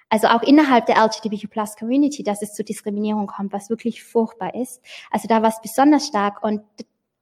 also 0.09 0.27
auch 0.27 0.43
innerhalb 0.43 0.85
der 0.88 0.97
LGBTQ 0.97 1.49
Plus 1.49 1.75
Community, 1.75 2.23
dass 2.23 2.41
es 2.41 2.53
zu 2.53 2.63
Diskriminierung 2.63 3.27
kommt, 3.27 3.53
was 3.53 3.69
wirklich 3.69 4.03
furchtbar 4.03 4.55
ist. 4.55 4.81
Also 5.09 5.27
da 5.27 5.41
war 5.41 5.49
es 5.49 5.61
besonders 5.61 6.07
stark 6.07 6.43
und 6.43 6.61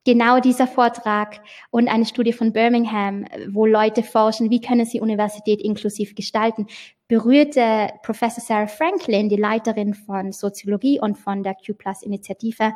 genau 0.05 0.39
dieser 0.39 0.67
Vortrag 0.67 1.41
und 1.71 1.87
eine 1.87 2.05
Studie 2.05 2.33
von 2.33 2.53
Birmingham, 2.53 3.25
wo 3.49 3.65
Leute 3.65 4.03
forschen, 4.03 4.49
wie 4.49 4.61
können 4.61 4.85
sie 4.85 5.01
Universität 5.01 5.61
inklusiv 5.61 6.15
gestalten, 6.15 6.67
berührte 7.07 7.89
Professor 8.03 8.43
Sarah 8.43 8.67
Franklin, 8.67 9.29
die 9.29 9.35
Leiterin 9.35 9.93
von 9.93 10.31
Soziologie 10.31 10.99
und 10.99 11.17
von 11.17 11.43
der 11.43 11.55
Q-Plus-Initiative. 11.55 12.73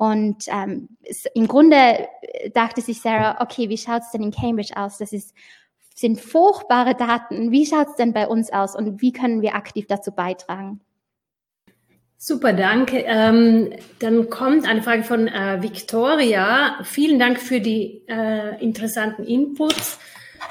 Und 0.00 0.44
ähm, 0.48 0.88
im 1.34 1.46
Grunde 1.46 1.76
äh, 2.22 2.48
dachte 2.54 2.80
sich 2.80 3.02
Sarah, 3.02 3.42
okay, 3.42 3.68
wie 3.68 3.76
schaut's 3.76 4.10
denn 4.12 4.22
in 4.22 4.30
Cambridge 4.30 4.74
aus? 4.74 4.96
Das 4.96 5.12
ist, 5.12 5.34
sind 5.94 6.18
furchtbare 6.18 6.94
Daten. 6.94 7.50
Wie 7.50 7.66
schaut's 7.66 7.96
denn 7.96 8.14
bei 8.14 8.26
uns 8.26 8.50
aus 8.50 8.74
und 8.74 9.02
wie 9.02 9.12
können 9.12 9.42
wir 9.42 9.54
aktiv 9.54 9.84
dazu 9.86 10.12
beitragen? 10.12 10.80
Super, 12.16 12.54
danke. 12.54 13.04
Ähm, 13.06 13.74
dann 13.98 14.30
kommt 14.30 14.66
eine 14.66 14.82
Frage 14.82 15.02
von 15.02 15.28
äh, 15.28 15.58
Victoria. 15.60 16.78
Vielen 16.82 17.18
Dank 17.18 17.38
für 17.38 17.60
die 17.60 18.02
äh, 18.08 18.58
interessanten 18.64 19.24
Inputs. 19.24 19.98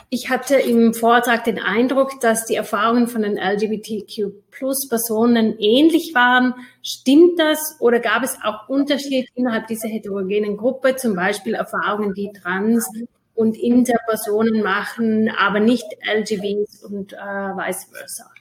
Ich 0.10 0.30
hatte 0.30 0.56
im 0.56 0.94
Vortrag 0.94 1.44
den 1.44 1.60
Eindruck, 1.60 2.20
dass 2.20 2.46
die 2.46 2.56
Erfahrungen 2.56 3.08
von 3.08 3.22
den 3.22 3.38
LGBTQ-Plus-Personen 3.38 5.58
ähnlich 5.60 6.14
waren. 6.16 6.56
Stimmt 6.82 7.40
das 7.40 7.76
oder 7.80 8.00
gab 8.00 8.24
es 8.24 8.38
auch 8.44 8.68
Unterschiede 8.70 9.28
innerhalb 9.36 9.68
dieser 9.68 9.88
heterogenen 9.88 10.58
Gruppe, 10.58 10.96
zum 10.96 11.16
Beispiel 11.16 11.54
Erfahrungen, 11.54 12.14
die 12.14 12.32
Trans- 12.32 12.90
und 13.36 13.58
Interpersonen 13.58 14.64
machen, 14.64 15.30
aber 15.30 15.60
nicht 15.60 15.86
LGBTs 16.04 16.84
und 16.84 17.14
äh, 17.14 17.18
vice 17.18 17.88
versa? 17.92 18.32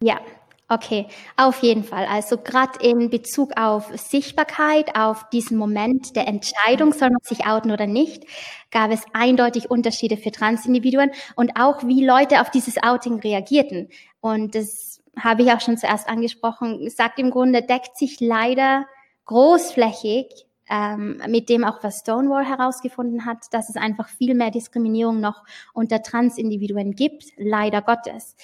Ja, 0.00 0.20
Okay, 0.68 1.06
auf 1.36 1.62
jeden 1.62 1.84
Fall. 1.84 2.06
Also 2.06 2.38
gerade 2.38 2.78
in 2.80 3.10
Bezug 3.10 3.52
auf 3.56 3.90
Sichtbarkeit, 3.96 4.96
auf 4.96 5.28
diesen 5.28 5.58
Moment 5.58 6.16
der 6.16 6.26
Entscheidung, 6.26 6.94
soll 6.94 7.10
man 7.10 7.20
sich 7.22 7.46
outen 7.46 7.70
oder 7.70 7.86
nicht, 7.86 8.24
gab 8.70 8.90
es 8.90 9.02
eindeutig 9.12 9.70
Unterschiede 9.70 10.16
für 10.16 10.32
Transindividuen 10.32 11.10
und 11.36 11.52
auch 11.60 11.84
wie 11.84 12.04
Leute 12.04 12.40
auf 12.40 12.50
dieses 12.50 12.82
Outing 12.82 13.20
reagierten. 13.20 13.90
Und 14.20 14.54
das 14.54 15.02
habe 15.18 15.42
ich 15.42 15.52
auch 15.52 15.60
schon 15.60 15.76
zuerst 15.76 16.08
angesprochen, 16.08 16.88
sagt 16.88 17.18
im 17.18 17.30
Grunde, 17.30 17.60
deckt 17.60 17.98
sich 17.98 18.20
leider 18.20 18.86
großflächig 19.26 20.46
ähm, 20.70 21.20
mit 21.28 21.50
dem 21.50 21.62
auch 21.62 21.82
was 21.82 22.00
Stonewall 22.00 22.46
herausgefunden 22.46 23.26
hat, 23.26 23.52
dass 23.52 23.68
es 23.68 23.76
einfach 23.76 24.08
viel 24.08 24.34
mehr 24.34 24.50
Diskriminierung 24.50 25.20
noch 25.20 25.44
unter 25.74 26.02
Transindividuen 26.02 26.94
gibt, 26.94 27.24
leider 27.36 27.82
Gottes. 27.82 28.34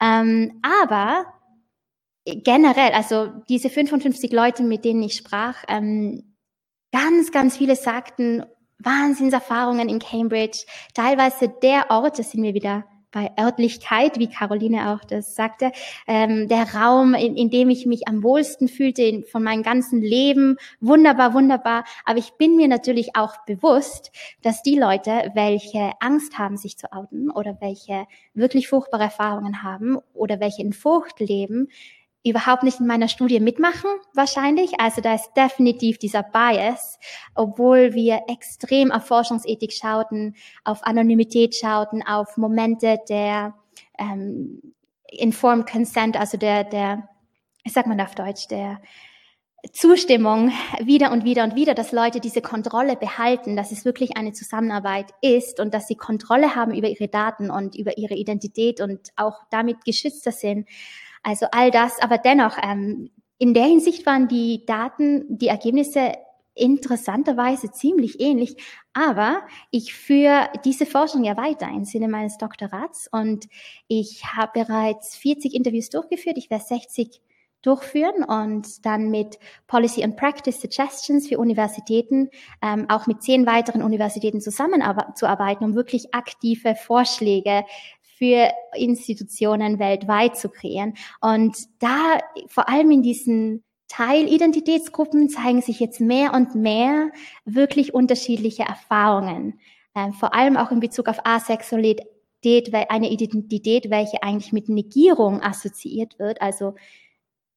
Ähm, 0.00 0.60
aber 0.62 1.26
generell, 2.36 2.92
also 2.92 3.28
diese 3.48 3.70
55 3.70 4.32
Leute, 4.32 4.62
mit 4.62 4.84
denen 4.84 5.02
ich 5.02 5.14
sprach, 5.14 5.56
ähm, 5.68 6.34
ganz, 6.92 7.32
ganz 7.32 7.56
viele 7.56 7.76
sagten, 7.76 8.44
Wahnsinnserfahrungen 8.78 9.88
in 9.88 9.98
Cambridge, 9.98 10.64
teilweise 10.94 11.48
der 11.62 11.90
Ort, 11.90 12.18
das 12.18 12.30
sind 12.30 12.42
wir 12.42 12.54
wieder 12.54 12.84
bei 13.12 13.30
Örtlichkeit, 13.38 14.18
wie 14.18 14.28
Caroline 14.28 14.90
auch 14.90 15.04
das 15.04 15.34
sagte, 15.34 15.72
ähm, 16.06 16.48
der 16.48 16.74
Raum, 16.74 17.14
in, 17.14 17.36
in 17.36 17.50
dem 17.50 17.70
ich 17.70 17.86
mich 17.86 18.06
am 18.06 18.22
wohlsten 18.22 18.68
fühlte 18.68 19.02
in, 19.02 19.24
von 19.24 19.42
meinem 19.42 19.62
ganzen 19.62 20.00
Leben, 20.00 20.56
wunderbar, 20.80 21.34
wunderbar. 21.34 21.84
Aber 22.04 22.18
ich 22.18 22.32
bin 22.32 22.56
mir 22.56 22.68
natürlich 22.68 23.16
auch 23.16 23.44
bewusst, 23.46 24.12
dass 24.42 24.62
die 24.62 24.78
Leute, 24.78 25.32
welche 25.34 25.92
Angst 26.00 26.38
haben, 26.38 26.56
sich 26.56 26.78
zu 26.78 26.92
outen 26.92 27.30
oder 27.30 27.58
welche 27.60 28.06
wirklich 28.34 28.68
furchtbare 28.68 29.04
Erfahrungen 29.04 29.62
haben 29.62 29.98
oder 30.14 30.40
welche 30.40 30.62
in 30.62 30.72
Furcht 30.72 31.18
leben, 31.20 31.68
überhaupt 32.24 32.62
nicht 32.62 32.80
in 32.80 32.86
meiner 32.86 33.08
Studie 33.08 33.40
mitmachen, 33.40 33.90
wahrscheinlich. 34.14 34.78
Also 34.78 35.00
da 35.00 35.14
ist 35.14 35.32
definitiv 35.36 35.98
dieser 35.98 36.22
Bias, 36.22 36.98
obwohl 37.34 37.94
wir 37.94 38.22
extrem 38.28 38.92
auf 38.92 39.06
Forschungsethik 39.06 39.72
schauten, 39.72 40.34
auf 40.64 40.84
Anonymität 40.84 41.54
schauten, 41.54 42.02
auf 42.06 42.36
Momente 42.36 42.98
der 43.08 43.54
ähm, 43.98 44.74
Informed 45.08 45.68
Consent, 45.68 46.18
also 46.18 46.36
der, 46.36 46.64
der, 46.64 47.08
ich 47.64 47.72
sag 47.72 47.86
mal 47.86 48.00
auf 48.00 48.14
Deutsch, 48.14 48.48
der 48.48 48.80
Zustimmung 49.72 50.52
wieder 50.82 51.12
und 51.12 51.24
wieder 51.24 51.44
und 51.44 51.54
wieder, 51.54 51.74
dass 51.74 51.92
Leute 51.92 52.20
diese 52.20 52.40
Kontrolle 52.40 52.96
behalten, 52.96 53.56
dass 53.56 53.72
es 53.72 53.84
wirklich 53.84 54.16
eine 54.16 54.32
Zusammenarbeit 54.32 55.12
ist 55.20 55.60
und 55.60 55.74
dass 55.74 55.86
sie 55.86 55.96
Kontrolle 55.96 56.54
haben 56.54 56.74
über 56.74 56.88
ihre 56.88 57.08
Daten 57.08 57.50
und 57.50 57.76
über 57.76 57.98
ihre 57.98 58.14
Identität 58.14 58.80
und 58.80 59.10
auch 59.16 59.38
damit 59.50 59.84
geschützter 59.84 60.32
sind. 60.32 60.66
Also 61.22 61.46
all 61.52 61.70
das, 61.70 62.00
aber 62.00 62.18
dennoch, 62.18 62.56
ähm, 62.62 63.10
in 63.38 63.54
der 63.54 63.64
Hinsicht 63.64 64.04
waren 64.06 64.28
die 64.28 64.64
Daten, 64.66 65.24
die 65.28 65.48
Ergebnisse 65.48 66.12
interessanterweise 66.54 67.70
ziemlich 67.70 68.20
ähnlich. 68.20 68.56
Aber 68.92 69.42
ich 69.70 69.94
führe 69.94 70.50
diese 70.64 70.84
Forschung 70.86 71.24
ja 71.24 71.36
weiter 71.36 71.68
im 71.68 71.84
Sinne 71.84 72.08
meines 72.08 72.38
Doktorats 72.38 73.08
und 73.10 73.46
ich 73.88 74.24
habe 74.24 74.64
bereits 74.64 75.16
40 75.16 75.54
Interviews 75.54 75.90
durchgeführt. 75.90 76.36
Ich 76.38 76.50
werde 76.50 76.64
60 76.64 77.22
durchführen 77.62 78.24
und 78.24 78.86
dann 78.86 79.10
mit 79.10 79.38
Policy 79.66 80.02
and 80.02 80.16
Practice 80.16 80.60
Suggestions 80.60 81.28
für 81.28 81.38
Universitäten, 81.38 82.30
ähm, 82.62 82.86
auch 82.88 83.06
mit 83.06 83.22
zehn 83.22 83.46
weiteren 83.46 83.82
Universitäten 83.82 84.40
zusammenzuarbeiten, 84.40 85.64
um 85.64 85.74
wirklich 85.74 86.14
aktive 86.14 86.74
Vorschläge 86.74 87.64
für 88.20 88.52
Institutionen 88.76 89.78
weltweit 89.78 90.36
zu 90.36 90.50
kreieren. 90.50 90.92
Und 91.22 91.56
da 91.78 92.18
vor 92.48 92.68
allem 92.68 92.90
in 92.90 93.02
diesen 93.02 93.64
Teilidentitätsgruppen 93.88 95.30
zeigen 95.30 95.62
sich 95.62 95.80
jetzt 95.80 96.00
mehr 96.00 96.34
und 96.34 96.54
mehr 96.54 97.10
wirklich 97.46 97.94
unterschiedliche 97.94 98.62
Erfahrungen. 98.62 99.58
Ähm, 99.96 100.12
vor 100.12 100.34
allem 100.34 100.58
auch 100.58 100.70
in 100.70 100.80
Bezug 100.80 101.08
auf 101.08 101.24
Asexualität, 101.24 102.72
eine 102.90 103.10
Identität, 103.10 103.90
welche 103.90 104.22
eigentlich 104.22 104.52
mit 104.52 104.68
Negierung 104.68 105.42
assoziiert 105.42 106.18
wird, 106.18 106.42
also 106.42 106.74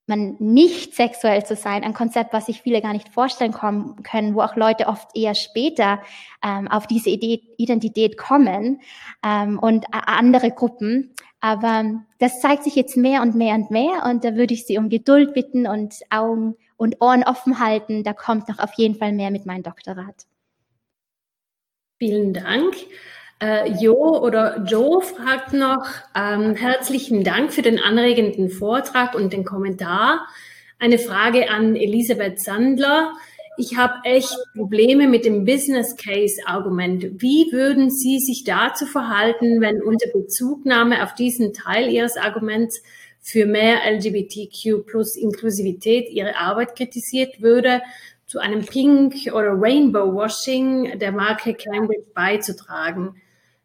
man 0.07 0.35
nicht 0.39 0.95
sexuell 0.95 1.45
zu 1.45 1.55
sein, 1.55 1.84
ein 1.84 1.93
Konzept, 1.93 2.34
was 2.34 2.47
sich 2.47 2.61
viele 2.61 2.81
gar 2.81 2.93
nicht 2.93 3.09
vorstellen 3.09 3.53
kommen, 3.53 4.03
können, 4.03 4.35
wo 4.35 4.41
auch 4.41 4.55
Leute 4.55 4.88
oft 4.88 5.15
eher 5.15 5.35
später 5.35 6.01
ähm, 6.43 6.67
auf 6.67 6.88
diese 6.88 7.09
Idee, 7.09 7.41
Identität 7.57 8.17
kommen 8.17 8.81
ähm, 9.25 9.59
und 9.59 9.85
andere 9.91 10.51
Gruppen. 10.51 11.13
Aber 11.39 11.84
das 12.19 12.41
zeigt 12.41 12.63
sich 12.63 12.75
jetzt 12.75 12.97
mehr 12.97 13.21
und 13.21 13.35
mehr 13.35 13.55
und 13.55 13.71
mehr 13.71 14.03
und 14.09 14.23
da 14.23 14.35
würde 14.35 14.53
ich 14.53 14.65
Sie 14.65 14.77
um 14.77 14.89
Geduld 14.89 15.34
bitten 15.34 15.67
und 15.67 15.95
Augen 16.09 16.55
und 16.77 17.01
Ohren 17.01 17.23
offen 17.23 17.59
halten. 17.59 18.03
Da 18.03 18.13
kommt 18.13 18.49
noch 18.49 18.59
auf 18.59 18.73
jeden 18.75 18.95
Fall 18.95 19.13
mehr 19.13 19.31
mit 19.31 19.45
meinem 19.45 19.63
Doktorat. 19.63 20.25
Vielen 21.97 22.34
Dank. 22.34 22.75
Äh, 23.44 23.74
jo 23.82 24.22
oder 24.22 24.64
Joe 24.65 25.02
fragt 25.02 25.52
noch, 25.52 25.86
ähm, 26.15 26.56
herzlichen 26.56 27.26
Dank 27.26 27.52
für 27.52 27.61
den 27.61 27.78
anregenden 27.78 28.49
Vortrag 28.49 29.15
und 29.15 29.34
den 29.34 29.44
Kommentar. 29.44 30.26
Eine 30.80 30.98
Frage 30.98 31.49
an 31.49 31.76
Elisabeth 31.76 32.40
Sandler. 32.40 33.11
Ich 33.57 33.76
habe 33.76 33.95
echt 34.06 34.34
Probleme 34.56 35.10
mit 35.10 35.26
dem 35.26 35.44
Business 35.44 35.98
Case 35.98 36.40
Argument. 36.45 37.22
Wie 37.22 37.49
würden 37.52 37.91
Sie 37.91 38.20
sich 38.20 38.45
dazu 38.45 38.86
verhalten, 38.86 39.60
wenn 39.60 39.82
unter 39.82 40.07
Bezugnahme 40.14 41.03
auf 41.03 41.14
diesen 41.14 41.52
Teil 41.52 41.91
Ihres 41.91 42.15
Arguments 42.15 42.82
für 43.20 43.45
mehr 43.45 43.80
LGBTQ 43.91 44.86
plus 44.86 45.18
Inklusivität 45.18 46.10
Ihre 46.10 46.38
Arbeit 46.38 46.78
kritisiert 46.78 47.41
würde, 47.41 47.82
zu 48.26 48.40
einem 48.40 48.65
Pink 48.65 49.15
oder 49.34 49.52
Rainbow 49.52 50.14
Washing 50.14 50.98
der 50.98 51.11
Marke 51.11 51.53
Cambridge 51.56 52.07
beizutragen? 52.15 53.15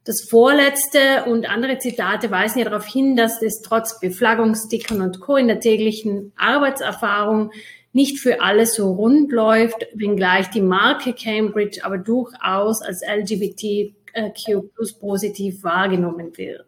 Das 0.09 0.23
vorletzte 0.23 1.27
und 1.27 1.51
andere 1.51 1.77
Zitate 1.77 2.31
weisen 2.31 2.61
ja 2.61 2.65
darauf 2.65 2.87
hin, 2.87 3.15
dass 3.15 3.43
es 3.43 3.61
trotz 3.61 4.01
Beflaggungsstickern 4.01 5.03
und 5.03 5.21
Co. 5.21 5.37
in 5.37 5.49
der 5.49 5.61
täglichen 5.61 6.33
Arbeitserfahrung 6.39 7.51
nicht 7.93 8.19
für 8.19 8.41
alle 8.41 8.65
so 8.65 8.91
rund 8.91 9.31
läuft, 9.31 9.87
wenngleich 9.93 10.49
die 10.49 10.63
Marke 10.63 11.13
Cambridge 11.13 11.81
aber 11.83 11.99
durchaus 11.99 12.81
als 12.81 13.03
LGBTQ 13.07 14.73
plus 14.75 14.99
positiv 14.99 15.63
wahrgenommen 15.63 16.35
wird. 16.39 16.67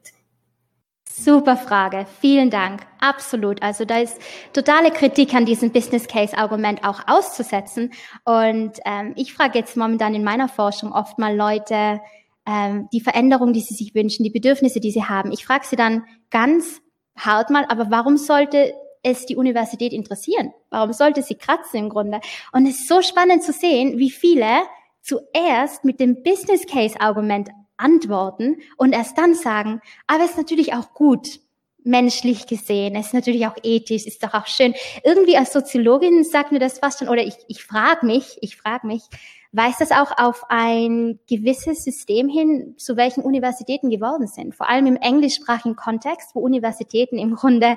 Super 1.08 1.56
Frage. 1.56 2.04
Vielen 2.20 2.50
Dank. 2.50 2.82
Absolut. 3.00 3.62
Also 3.62 3.86
da 3.86 4.00
ist 4.00 4.18
totale 4.52 4.90
Kritik 4.90 5.32
an 5.32 5.46
diesem 5.46 5.72
Business 5.72 6.06
Case 6.06 6.36
Argument 6.36 6.84
auch 6.84 7.00
auszusetzen. 7.06 7.92
Und 8.24 8.72
ähm, 8.84 9.14
ich 9.16 9.32
frage 9.32 9.58
jetzt 9.58 9.78
momentan 9.78 10.14
in 10.14 10.24
meiner 10.24 10.48
Forschung 10.48 10.92
oft 10.92 11.18
mal 11.18 11.34
Leute, 11.34 12.00
ähm, 12.46 12.88
die 12.92 13.00
Veränderung, 13.00 13.52
die 13.52 13.60
sie 13.60 13.74
sich 13.74 13.94
wünschen, 13.94 14.24
die 14.24 14.30
Bedürfnisse, 14.30 14.80
die 14.80 14.90
sie 14.90 15.04
haben. 15.04 15.32
Ich 15.32 15.44
frage 15.44 15.66
sie 15.66 15.76
dann 15.76 16.04
ganz 16.30 16.80
hart 17.16 17.50
mal, 17.50 17.64
aber 17.68 17.90
warum 17.90 18.16
sollte 18.16 18.72
es 19.02 19.26
die 19.26 19.36
Universität 19.36 19.92
interessieren? 19.92 20.52
Warum 20.70 20.92
sollte 20.92 21.22
sie 21.22 21.36
kratzen 21.36 21.80
im 21.80 21.88
Grunde? 21.88 22.20
Und 22.52 22.66
es 22.66 22.80
ist 22.80 22.88
so 22.88 23.02
spannend 23.02 23.42
zu 23.42 23.52
sehen, 23.52 23.98
wie 23.98 24.10
viele 24.10 24.62
zuerst 25.02 25.84
mit 25.84 26.00
dem 26.00 26.22
Business 26.22 26.66
Case 26.66 27.00
Argument 27.00 27.48
antworten 27.76 28.58
und 28.76 28.92
erst 28.92 29.16
dann 29.16 29.34
sagen, 29.34 29.80
aber 30.06 30.24
es 30.24 30.30
ist 30.30 30.36
natürlich 30.36 30.74
auch 30.74 30.92
gut, 30.92 31.40
menschlich 31.82 32.46
gesehen, 32.46 32.94
es 32.94 33.06
ist 33.06 33.14
natürlich 33.14 33.46
auch 33.46 33.56
ethisch, 33.62 34.06
ist 34.06 34.22
doch 34.22 34.34
auch 34.34 34.46
schön. 34.46 34.74
Irgendwie 35.02 35.36
als 35.36 35.52
Soziologin 35.52 36.24
sagt 36.24 36.52
mir 36.52 36.58
das 36.58 36.78
fast 36.78 36.98
schon, 36.98 37.08
oder 37.08 37.22
ich, 37.22 37.36
ich 37.48 37.64
frage 37.64 38.04
mich, 38.04 38.36
ich 38.42 38.56
frage 38.56 38.86
mich, 38.86 39.02
weist 39.52 39.80
das 39.80 39.90
auch 39.90 40.12
auf 40.16 40.44
ein 40.48 41.18
gewisses 41.28 41.82
System 41.82 42.28
hin, 42.28 42.74
zu 42.76 42.96
welchen 42.96 43.22
Universitäten 43.22 43.90
geworden 43.90 44.26
sind. 44.26 44.54
Vor 44.54 44.68
allem 44.68 44.86
im 44.86 44.96
englischsprachigen 44.96 45.76
Kontext, 45.76 46.34
wo 46.34 46.40
Universitäten 46.40 47.18
im 47.18 47.34
Grunde 47.34 47.76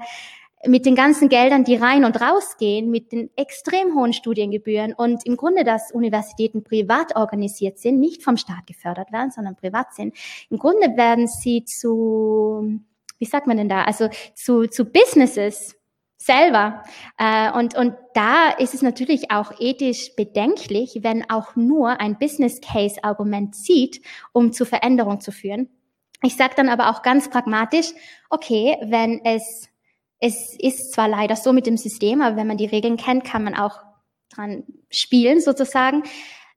mit 0.65 0.85
den 0.85 0.95
ganzen 0.95 1.29
Geldern, 1.29 1.63
die 1.63 1.75
rein 1.75 2.05
und 2.05 2.21
rausgehen, 2.21 2.89
mit 2.89 3.11
den 3.11 3.29
extrem 3.35 3.95
hohen 3.95 4.13
Studiengebühren 4.13 4.93
und 4.93 5.25
im 5.25 5.35
Grunde, 5.35 5.63
dass 5.63 5.91
Universitäten 5.91 6.63
privat 6.63 7.15
organisiert 7.15 7.79
sind, 7.79 7.99
nicht 7.99 8.23
vom 8.23 8.37
Staat 8.37 8.65
gefördert 8.65 9.11
werden, 9.11 9.31
sondern 9.31 9.55
privat 9.55 9.93
sind. 9.93 10.15
Im 10.49 10.57
Grunde 10.57 10.95
werden 10.95 11.27
sie 11.27 11.65
zu, 11.65 12.79
wie 13.19 13.25
sagt 13.25 13.47
man 13.47 13.57
denn 13.57 13.67
da, 13.67 13.83
also 13.83 14.07
zu, 14.35 14.67
zu 14.67 14.85
Businesses 14.85 15.75
selber. 16.25 16.83
Äh, 17.17 17.51
und, 17.51 17.75
und 17.75 17.95
da 18.13 18.49
ist 18.49 18.73
es 18.73 18.81
natürlich 18.81 19.31
auch 19.31 19.53
ethisch 19.59 20.15
bedenklich, 20.15 20.99
wenn 21.01 21.29
auch 21.29 21.55
nur 21.55 21.99
ein 21.99 22.17
Business 22.17 22.61
Case 22.61 23.03
Argument 23.03 23.55
zieht, 23.55 24.01
um 24.31 24.53
zu 24.53 24.65
Veränderung 24.65 25.19
zu 25.21 25.31
führen. 25.31 25.69
Ich 26.23 26.35
sage 26.35 26.53
dann 26.55 26.69
aber 26.69 26.89
auch 26.89 27.01
ganz 27.01 27.29
pragmatisch, 27.29 27.91
okay, 28.29 28.77
wenn 28.81 29.23
es, 29.25 29.69
es 30.19 30.57
ist 30.57 30.93
zwar 30.93 31.09
leider 31.09 31.35
so 31.35 31.51
mit 31.51 31.67
dem 31.67 31.77
System, 31.77 32.21
aber 32.21 32.37
wenn 32.37 32.47
man 32.47 32.57
die 32.57 32.65
Regeln 32.65 32.95
kennt, 32.97 33.25
kann 33.25 33.43
man 33.43 33.55
auch 33.55 33.81
dran 34.29 34.63
spielen 34.89 35.41
sozusagen. 35.41 36.03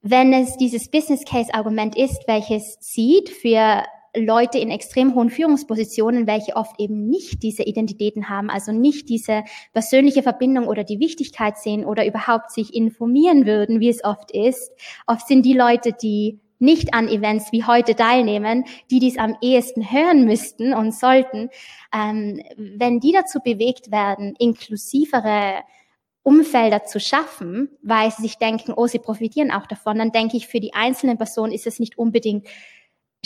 Wenn 0.02 0.32
es 0.32 0.56
dieses 0.56 0.88
Business 0.88 1.24
Case 1.24 1.52
Argument 1.52 1.96
ist, 1.96 2.28
welches 2.28 2.76
sieht 2.80 3.28
für 3.28 3.82
Leute 4.16 4.58
in 4.58 4.70
extrem 4.70 5.14
hohen 5.14 5.30
Führungspositionen, 5.30 6.26
welche 6.26 6.56
oft 6.56 6.80
eben 6.80 7.08
nicht 7.08 7.42
diese 7.42 7.62
Identitäten 7.62 8.28
haben, 8.28 8.50
also 8.50 8.72
nicht 8.72 9.08
diese 9.08 9.44
persönliche 9.72 10.22
Verbindung 10.22 10.66
oder 10.66 10.84
die 10.84 11.00
Wichtigkeit 11.00 11.58
sehen 11.58 11.84
oder 11.84 12.06
überhaupt 12.06 12.50
sich 12.50 12.74
informieren 12.74 13.46
würden, 13.46 13.80
wie 13.80 13.88
es 13.88 14.04
oft 14.04 14.30
ist. 14.30 14.72
Oft 15.06 15.26
sind 15.28 15.44
die 15.44 15.54
Leute, 15.54 15.92
die 15.92 16.40
nicht 16.58 16.94
an 16.94 17.08
Events 17.08 17.52
wie 17.52 17.64
heute 17.64 17.94
teilnehmen, 17.94 18.64
die 18.90 18.98
dies 18.98 19.18
am 19.18 19.36
ehesten 19.42 19.90
hören 19.90 20.24
müssten 20.24 20.72
und 20.72 20.94
sollten, 20.94 21.50
ähm, 21.94 22.40
wenn 22.56 23.00
die 23.00 23.12
dazu 23.12 23.40
bewegt 23.40 23.90
werden, 23.90 24.34
inklusivere 24.38 25.62
Umfelder 26.22 26.82
zu 26.82 26.98
schaffen, 26.98 27.68
weil 27.82 28.10
sie 28.10 28.22
sich 28.22 28.36
denken, 28.38 28.72
oh, 28.74 28.86
sie 28.86 28.98
profitieren 28.98 29.52
auch 29.52 29.66
davon, 29.66 29.98
dann 29.98 30.10
denke 30.10 30.36
ich, 30.36 30.48
für 30.48 30.58
die 30.58 30.74
einzelne 30.74 31.16
Person 31.16 31.52
ist 31.52 31.68
es 31.68 31.78
nicht 31.78 31.98
unbedingt 31.98 32.48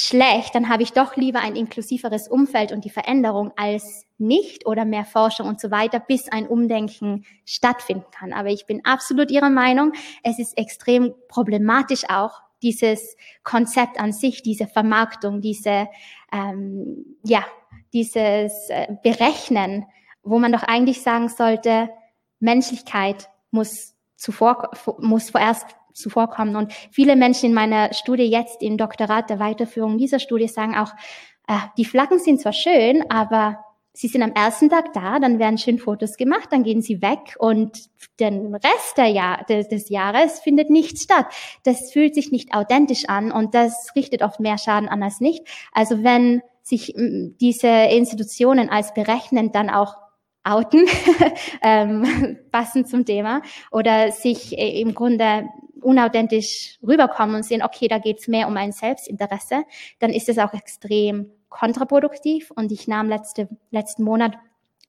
schlecht, 0.02 0.54
dann 0.54 0.68
habe 0.68 0.82
ich 0.82 0.92
doch 0.92 1.16
lieber 1.16 1.40
ein 1.40 1.56
inklusiveres 1.56 2.28
Umfeld 2.28 2.72
und 2.72 2.84
die 2.84 2.90
Veränderung 2.90 3.52
als 3.56 4.06
nicht 4.18 4.66
oder 4.66 4.84
mehr 4.84 5.04
Forschung 5.04 5.48
und 5.48 5.60
so 5.60 5.70
weiter, 5.70 6.00
bis 6.00 6.28
ein 6.28 6.46
Umdenken 6.46 7.24
stattfinden 7.44 8.06
kann. 8.10 8.32
Aber 8.32 8.48
ich 8.48 8.66
bin 8.66 8.84
absolut 8.84 9.30
Ihrer 9.30 9.50
Meinung. 9.50 9.92
Es 10.22 10.38
ist 10.38 10.56
extrem 10.58 11.14
problematisch 11.28 12.04
auch, 12.08 12.42
dieses 12.62 13.16
Konzept 13.42 13.98
an 13.98 14.12
sich, 14.12 14.42
diese 14.42 14.66
Vermarktung, 14.66 15.40
diese, 15.40 15.88
ähm, 16.32 17.16
ja, 17.24 17.44
dieses 17.92 18.68
äh, 18.68 18.88
Berechnen, 19.02 19.86
wo 20.22 20.38
man 20.38 20.52
doch 20.52 20.62
eigentlich 20.62 21.02
sagen 21.02 21.28
sollte, 21.28 21.90
Menschlichkeit 22.38 23.30
muss 23.50 23.94
zuvor, 24.16 24.70
muss 24.98 25.30
vorerst 25.30 25.66
zuvorkommen. 26.00 26.56
Und 26.56 26.72
viele 26.90 27.16
Menschen 27.16 27.46
in 27.46 27.54
meiner 27.54 27.92
Studie 27.92 28.24
jetzt 28.24 28.62
im 28.62 28.76
Doktorat 28.76 29.30
der 29.30 29.38
Weiterführung 29.38 29.98
dieser 29.98 30.18
Studie 30.18 30.48
sagen 30.48 30.76
auch, 30.76 30.92
äh, 31.48 31.54
die 31.76 31.84
Flaggen 31.84 32.18
sind 32.18 32.40
zwar 32.40 32.52
schön, 32.52 33.04
aber 33.10 33.58
sie 33.92 34.08
sind 34.08 34.22
am 34.22 34.32
ersten 34.32 34.70
Tag 34.70 34.92
da, 34.92 35.18
dann 35.18 35.38
werden 35.38 35.58
schön 35.58 35.78
Fotos 35.78 36.16
gemacht, 36.16 36.48
dann 36.50 36.62
gehen 36.62 36.80
sie 36.80 37.02
weg 37.02 37.36
und 37.38 37.76
den 38.18 38.54
Rest 38.54 38.96
der 38.96 39.08
Jahr, 39.08 39.44
des, 39.44 39.68
des 39.68 39.88
Jahres 39.88 40.40
findet 40.40 40.70
nichts 40.70 41.02
statt. 41.02 41.26
Das 41.64 41.92
fühlt 41.92 42.14
sich 42.14 42.30
nicht 42.30 42.54
authentisch 42.54 43.08
an 43.08 43.32
und 43.32 43.54
das 43.54 43.90
richtet 43.96 44.22
oft 44.22 44.40
mehr 44.40 44.58
Schaden 44.58 44.88
an 44.88 45.02
als 45.02 45.20
nicht. 45.20 45.46
Also 45.72 46.02
wenn 46.02 46.42
sich 46.62 46.94
diese 46.96 47.68
Institutionen 47.68 48.68
als 48.70 48.94
berechnend 48.94 49.54
dann 49.54 49.70
auch 49.70 49.96
outen, 50.44 50.86
ähm, 51.62 52.38
passend 52.52 52.88
zum 52.88 53.04
Thema, 53.04 53.42
oder 53.70 54.12
sich 54.12 54.56
äh, 54.56 54.80
im 54.80 54.94
Grunde 54.94 55.48
unauthentisch 55.82 56.78
rüberkommen 56.86 57.36
und 57.36 57.44
sehen, 57.44 57.62
okay, 57.62 57.88
da 57.88 57.98
geht's 57.98 58.28
mehr 58.28 58.48
um 58.48 58.56
ein 58.56 58.72
Selbstinteresse, 58.72 59.64
dann 59.98 60.10
ist 60.10 60.28
es 60.28 60.38
auch 60.38 60.54
extrem 60.54 61.30
kontraproduktiv. 61.48 62.50
Und 62.50 62.72
ich 62.72 62.88
nahm 62.88 63.08
letzte, 63.08 63.48
letzten 63.70 64.04
Monat 64.04 64.36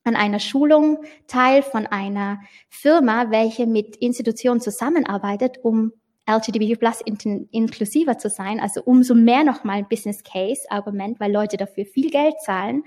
an 0.04 0.16
einer 0.16 0.40
Schulung 0.40 1.04
teil 1.28 1.62
von 1.62 1.86
einer 1.88 2.40
Firma, 2.70 3.30
welche 3.30 3.68
mit 3.68 3.96
Institutionen 3.98 4.62
zusammenarbeitet, 4.62 5.60
um 5.64 5.94
LGBTQ 6.30 6.80
plus 6.80 7.02
in 7.02 7.48
inklusiver 7.52 8.18
zu 8.18 8.30
sein, 8.30 8.60
also 8.60 8.82
umso 8.84 9.16
mehr 9.16 9.44
nochmal 9.44 9.78
ein 9.78 9.88
Business 9.88 10.24
Case 10.24 10.62
Argument, 10.70 11.20
weil 11.20 11.32
Leute 11.32 11.58
dafür 11.58 11.86
viel 11.86 12.10
Geld 12.10 12.36
zahlen. 12.42 12.84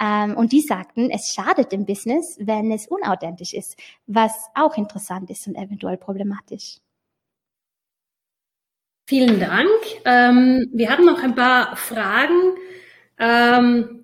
Ähm, 0.00 0.36
und 0.36 0.52
die 0.52 0.60
sagten, 0.60 1.10
es 1.10 1.32
schadet 1.32 1.72
dem 1.72 1.86
Business, 1.86 2.36
wenn 2.40 2.70
es 2.70 2.86
unauthentisch 2.86 3.54
ist, 3.54 3.76
was 4.06 4.32
auch 4.54 4.76
interessant 4.76 5.30
ist 5.30 5.46
und 5.46 5.56
eventuell 5.56 5.96
problematisch. 5.96 6.78
Vielen 9.06 9.38
Dank. 9.38 9.70
Ähm, 10.04 10.68
wir 10.72 10.90
haben 10.90 11.04
noch 11.04 11.22
ein 11.22 11.34
paar 11.34 11.76
Fragen. 11.76 12.56
Ähm, 13.18 13.96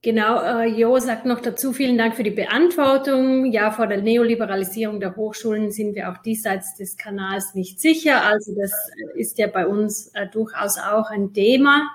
Genau, 0.00 0.40
äh, 0.40 0.66
Jo 0.68 1.00
sagt 1.00 1.26
noch 1.26 1.40
dazu, 1.40 1.72
vielen 1.72 1.98
Dank 1.98 2.14
für 2.14 2.22
die 2.22 2.30
Beantwortung. 2.30 3.46
Ja, 3.46 3.72
vor 3.72 3.88
der 3.88 4.00
Neoliberalisierung 4.00 5.00
der 5.00 5.16
Hochschulen 5.16 5.72
sind 5.72 5.96
wir 5.96 6.08
auch 6.10 6.18
diesseits 6.18 6.76
des 6.76 6.96
Kanals 6.96 7.54
nicht 7.54 7.80
sicher. 7.80 8.22
Also 8.24 8.54
das 8.54 8.72
ist 9.16 9.38
ja 9.38 9.48
bei 9.48 9.66
uns 9.66 10.12
äh, 10.14 10.28
durchaus 10.28 10.78
auch 10.78 11.10
ein 11.10 11.32
Thema. 11.32 11.90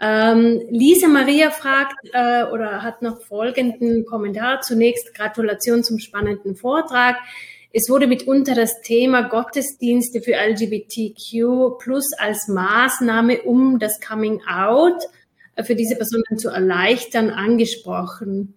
Ähm, 0.00 0.62
Lisa 0.70 1.08
Maria 1.08 1.50
fragt 1.50 1.96
äh, 2.12 2.44
oder 2.44 2.84
hat 2.84 3.02
noch 3.02 3.20
folgenden 3.22 4.06
Kommentar. 4.06 4.60
Zunächst 4.60 5.12
Gratulation 5.12 5.82
zum 5.82 5.98
spannenden 5.98 6.54
Vortrag. 6.54 7.16
Es 7.78 7.90
wurde 7.90 8.06
mitunter 8.06 8.54
das 8.54 8.80
Thema 8.80 9.20
Gottesdienste 9.28 10.22
für 10.22 10.32
LGBTQ 10.32 11.76
plus 11.78 12.10
als 12.16 12.48
Maßnahme 12.48 13.42
um 13.42 13.78
das 13.78 14.00
Coming 14.00 14.40
Out 14.48 15.02
für 15.62 15.74
diese 15.74 15.96
Personen 15.96 16.38
zu 16.38 16.48
erleichtern, 16.48 17.28
angesprochen. 17.28 18.54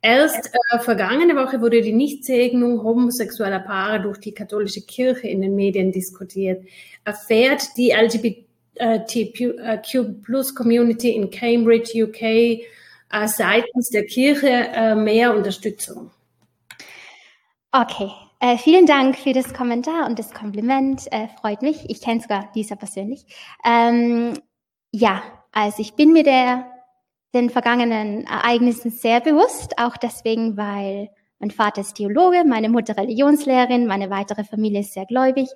Erst 0.00 0.54
äh, 0.70 0.78
vergangene 0.78 1.34
Woche 1.34 1.60
wurde 1.60 1.82
die 1.82 1.92
Nichtsegnung 1.92 2.84
homosexueller 2.84 3.58
Paare 3.58 4.00
durch 4.00 4.18
die 4.18 4.32
katholische 4.32 4.82
Kirche 4.82 5.26
in 5.26 5.40
den 5.40 5.56
Medien 5.56 5.90
diskutiert. 5.90 6.64
Erfährt 7.04 7.64
die 7.76 7.90
LGBTQ 7.90 9.42
Plus 10.22 10.54
Community 10.54 11.10
in 11.10 11.30
Cambridge, 11.30 12.00
UK 12.04 12.22
äh, 12.22 12.60
seitens 13.26 13.88
der 13.88 14.04
Kirche 14.04 14.46
äh, 14.46 14.94
mehr 14.94 15.34
Unterstützung? 15.34 16.12
Okay, 17.72 18.08
äh, 18.42 18.58
vielen 18.58 18.86
Dank 18.86 19.16
für 19.16 19.32
das 19.32 19.54
Kommentar 19.54 20.08
und 20.08 20.18
das 20.18 20.32
Kompliment. 20.32 21.06
Äh, 21.12 21.28
freut 21.40 21.62
mich. 21.62 21.88
Ich 21.88 22.00
kenne 22.00 22.20
sogar 22.20 22.50
Lisa 22.54 22.74
persönlich. 22.74 23.24
Ähm, 23.64 24.36
ja, 24.90 25.22
also 25.52 25.80
ich 25.80 25.94
bin 25.94 26.12
mir 26.12 26.24
der, 26.24 26.66
den 27.34 27.50
vergangenen 27.50 28.26
Ereignissen 28.26 28.90
sehr 28.90 29.20
bewusst, 29.20 29.78
auch 29.78 29.96
deswegen, 29.96 30.56
weil 30.56 31.10
mein 31.38 31.52
Vater 31.52 31.82
ist 31.82 31.94
Theologe, 31.94 32.42
meine 32.44 32.68
Mutter 32.68 32.96
Religionslehrerin, 32.96 33.86
meine 33.86 34.10
weitere 34.10 34.42
Familie 34.42 34.80
ist 34.80 34.92
sehr 34.92 35.06
gläubig. 35.06 35.48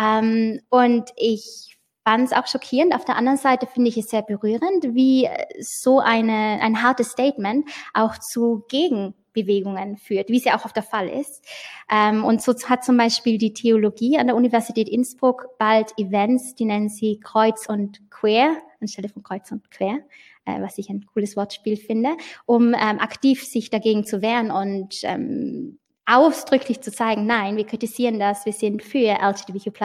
Ähm, 0.00 0.60
und 0.70 1.10
ich 1.16 1.77
fand 2.08 2.24
es 2.24 2.32
auch 2.32 2.46
schockierend. 2.46 2.94
Auf 2.94 3.04
der 3.04 3.16
anderen 3.16 3.36
Seite 3.36 3.66
finde 3.66 3.90
ich 3.90 3.98
es 3.98 4.08
sehr 4.08 4.22
berührend, 4.22 4.94
wie 4.94 5.28
so 5.60 6.00
eine, 6.00 6.58
ein 6.62 6.82
hartes 6.82 7.10
Statement 7.10 7.68
auch 7.92 8.16
zu 8.16 8.64
Gegenbewegungen 8.70 9.98
führt, 9.98 10.30
wie 10.30 10.38
es 10.38 10.44
ja 10.44 10.58
auch 10.58 10.64
oft 10.64 10.74
der 10.74 10.82
Fall 10.82 11.06
ist. 11.06 11.44
Ähm, 11.92 12.24
und 12.24 12.40
so 12.40 12.54
hat 12.66 12.82
zum 12.82 12.96
Beispiel 12.96 13.36
die 13.36 13.52
Theologie 13.52 14.16
an 14.16 14.26
der 14.26 14.36
Universität 14.36 14.88
Innsbruck 14.88 15.58
bald 15.58 15.92
Events, 15.98 16.54
die 16.54 16.64
nennen 16.64 16.88
sie 16.88 17.20
Kreuz 17.20 17.66
und 17.68 18.00
Queer, 18.10 18.56
anstelle 18.80 19.10
von 19.10 19.22
Kreuz 19.22 19.52
und 19.52 19.70
Quer, 19.70 19.98
äh, 20.46 20.62
was 20.62 20.78
ich 20.78 20.88
ein 20.88 21.04
cooles 21.12 21.36
Wortspiel 21.36 21.76
finde, 21.76 22.16
um 22.46 22.68
ähm, 22.68 23.00
aktiv 23.00 23.44
sich 23.44 23.68
dagegen 23.68 24.06
zu 24.06 24.22
wehren 24.22 24.50
und 24.50 25.00
ähm, 25.02 25.78
ausdrücklich 26.08 26.80
zu 26.80 26.90
zeigen, 26.90 27.26
nein, 27.26 27.56
wir 27.56 27.66
kritisieren 27.66 28.18
das, 28.18 28.46
wir 28.46 28.54
sind 28.54 28.82
für 28.82 29.18
LGBTQ+. 29.20 29.78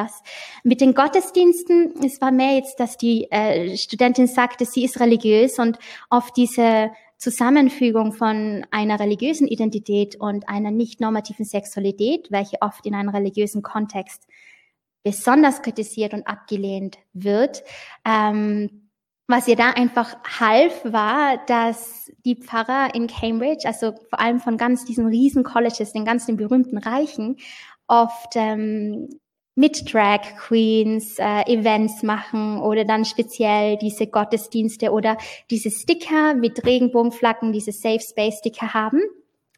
Mit 0.64 0.80
den 0.80 0.94
Gottesdiensten, 0.94 1.94
es 2.04 2.22
war 2.22 2.32
mehr 2.32 2.56
jetzt, 2.56 2.80
dass 2.80 2.98
die 2.98 3.30
äh, 3.30 3.76
Studentin 3.76 4.28
sagte, 4.28 4.66
sie 4.66 4.86
ist 4.86 5.00
religiös 5.00 5.60
und 5.60 5.78
oft 6.10 6.36
diese 6.38 6.92
Zusammenfügung 7.18 8.14
von 8.14 8.66
einer 8.72 9.00
religiösen 9.00 9.48
Identität 9.48 10.16
und 10.16 10.48
einer 10.48 10.72
nicht 10.72 11.02
normativen 11.02 11.46
Sexualität, 11.46 12.32
welche 12.32 12.62
oft 12.62 12.86
in 12.86 12.96
einem 12.96 13.10
religiösen 13.10 13.62
Kontext 13.62 14.28
besonders 15.04 15.62
kritisiert 15.62 16.14
und 16.14 16.26
abgelehnt 16.26 16.98
wird, 17.12 17.64
ähm, 18.06 18.83
was 19.34 19.48
ihr 19.48 19.56
da 19.56 19.72
einfach 19.72 20.16
half, 20.40 20.86
war, 20.86 21.40
dass 21.48 22.12
die 22.24 22.36
Pfarrer 22.36 22.94
in 22.94 23.08
Cambridge, 23.08 23.64
also 23.66 23.94
vor 24.08 24.20
allem 24.20 24.40
von 24.40 24.58
ganz 24.58 24.86
diesen 24.86 25.08
riesen 25.08 25.44
Colleges, 25.44 25.92
den 25.92 26.06
ganzen 26.06 26.38
berühmten 26.38 26.78
Reichen, 26.78 27.38
oft 27.88 28.36
ähm, 28.36 29.10
mit 29.56 29.92
Drag 29.92 30.22
Queens 30.38 31.18
äh, 31.18 31.52
Events 31.52 32.04
machen 32.04 32.60
oder 32.60 32.86
dann 32.86 33.06
speziell 33.06 33.78
diese 33.78 34.06
Gottesdienste 34.06 34.92
oder 34.92 35.18
diese 35.50 35.72
Sticker 35.72 36.36
mit 36.36 36.64
Regenbogenflaggen, 36.64 37.54
diese 37.54 37.72
Safe 37.72 38.02
Space 38.02 38.38
Sticker 38.38 38.76
haben, 38.76 39.02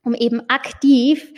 um 0.05 0.13
eben 0.13 0.41
aktiv 0.47 1.33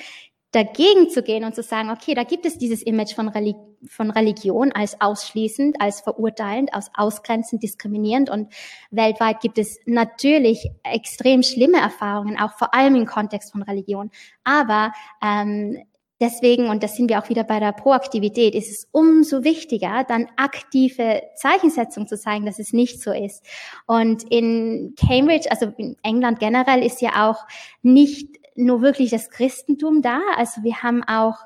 dagegen 0.58 1.10
zu 1.10 1.22
gehen 1.22 1.44
und 1.44 1.54
zu 1.54 1.62
sagen, 1.62 1.92
okay, 1.92 2.16
da 2.16 2.24
gibt 2.24 2.46
es 2.46 2.58
dieses 2.58 2.82
Image 2.82 3.14
von, 3.14 3.30
Reli 3.30 3.56
von 3.88 4.10
Religion 4.10 4.72
als 4.72 5.00
ausschließend, 5.00 5.80
als 5.80 6.02
verurteilend, 6.02 6.74
als 6.74 6.90
ausgrenzend, 6.96 7.62
diskriminierend 7.62 8.32
und 8.32 8.52
weltweit 8.90 9.40
gibt 9.40 9.60
es 9.60 9.78
natürlich 9.86 10.72
extrem 10.84 11.44
schlimme 11.44 11.78
Erfahrungen, 11.78 12.40
auch 12.40 12.54
vor 12.58 12.74
allem 12.74 12.96
im 12.96 13.06
Kontext 13.06 13.52
von 13.52 13.62
Religion. 13.62 14.10
Aber 14.44 14.94
ähm, 15.24 15.78
Deswegen, 16.20 16.70
und 16.70 16.82
das 16.82 16.96
sind 16.96 17.12
wir 17.12 17.20
auch 17.20 17.30
wieder 17.30 17.44
bei 17.44 17.60
der 17.60 17.74
Proaktivität, 17.74 18.56
ist 18.56 18.72
es 18.72 18.88
umso 18.92 19.44
wichtiger, 19.44 20.04
dann 20.04 20.28
aktive 20.36 21.22
Zeichensetzung 21.36 22.08
zu 22.08 22.18
zeigen, 22.18 22.48
dass 22.48 22.58
es 22.58 22.74
nicht 22.74 23.04
so 23.04 23.12
ist. 23.12 23.46
Und 23.86 24.24
in 24.32 24.96
Cambridge, 25.00 25.48
also 25.52 25.72
in 25.78 25.96
England 26.02 26.40
generell, 26.40 26.84
ist 26.84 27.04
ja 27.04 27.30
auch 27.30 27.46
nicht 27.84 28.40
nur 28.58 28.82
wirklich 28.82 29.12
das 29.12 29.30
Christentum 29.30 30.02
da. 30.02 30.20
Also 30.36 30.64
wir 30.64 30.84
haben 30.84 31.04
auch 31.04 31.38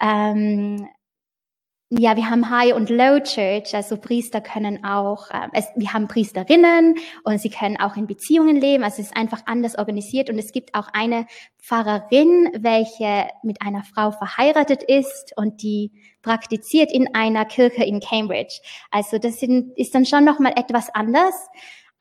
ähm, 0.00 0.88
ja, 1.98 2.16
wir 2.16 2.30
haben 2.30 2.48
High 2.48 2.74
und 2.74 2.88
Low 2.88 3.20
Church, 3.20 3.74
also 3.74 3.98
Priester 3.98 4.40
können 4.40 4.82
auch, 4.82 5.28
äh, 5.30 5.48
es, 5.52 5.66
wir 5.76 5.92
haben 5.92 6.08
Priesterinnen 6.08 6.96
und 7.24 7.38
sie 7.38 7.50
können 7.50 7.78
auch 7.78 7.96
in 7.96 8.06
Beziehungen 8.06 8.56
leben, 8.56 8.82
also 8.82 9.02
es 9.02 9.08
ist 9.08 9.16
einfach 9.16 9.42
anders 9.44 9.76
organisiert 9.76 10.30
und 10.30 10.38
es 10.38 10.52
gibt 10.52 10.74
auch 10.74 10.88
eine 10.94 11.26
Pfarrerin, 11.60 12.48
welche 12.58 13.28
mit 13.42 13.60
einer 13.60 13.84
Frau 13.84 14.10
verheiratet 14.10 14.82
ist 14.82 15.34
und 15.36 15.62
die 15.62 15.92
praktiziert 16.22 16.90
in 16.90 17.14
einer 17.14 17.44
Kirche 17.44 17.84
in 17.84 18.00
Cambridge. 18.00 18.60
Also 18.90 19.18
das 19.18 19.38
sind, 19.38 19.76
ist 19.76 19.94
dann 19.94 20.06
schon 20.06 20.24
nochmal 20.24 20.54
etwas 20.56 20.88
anders, 20.94 21.34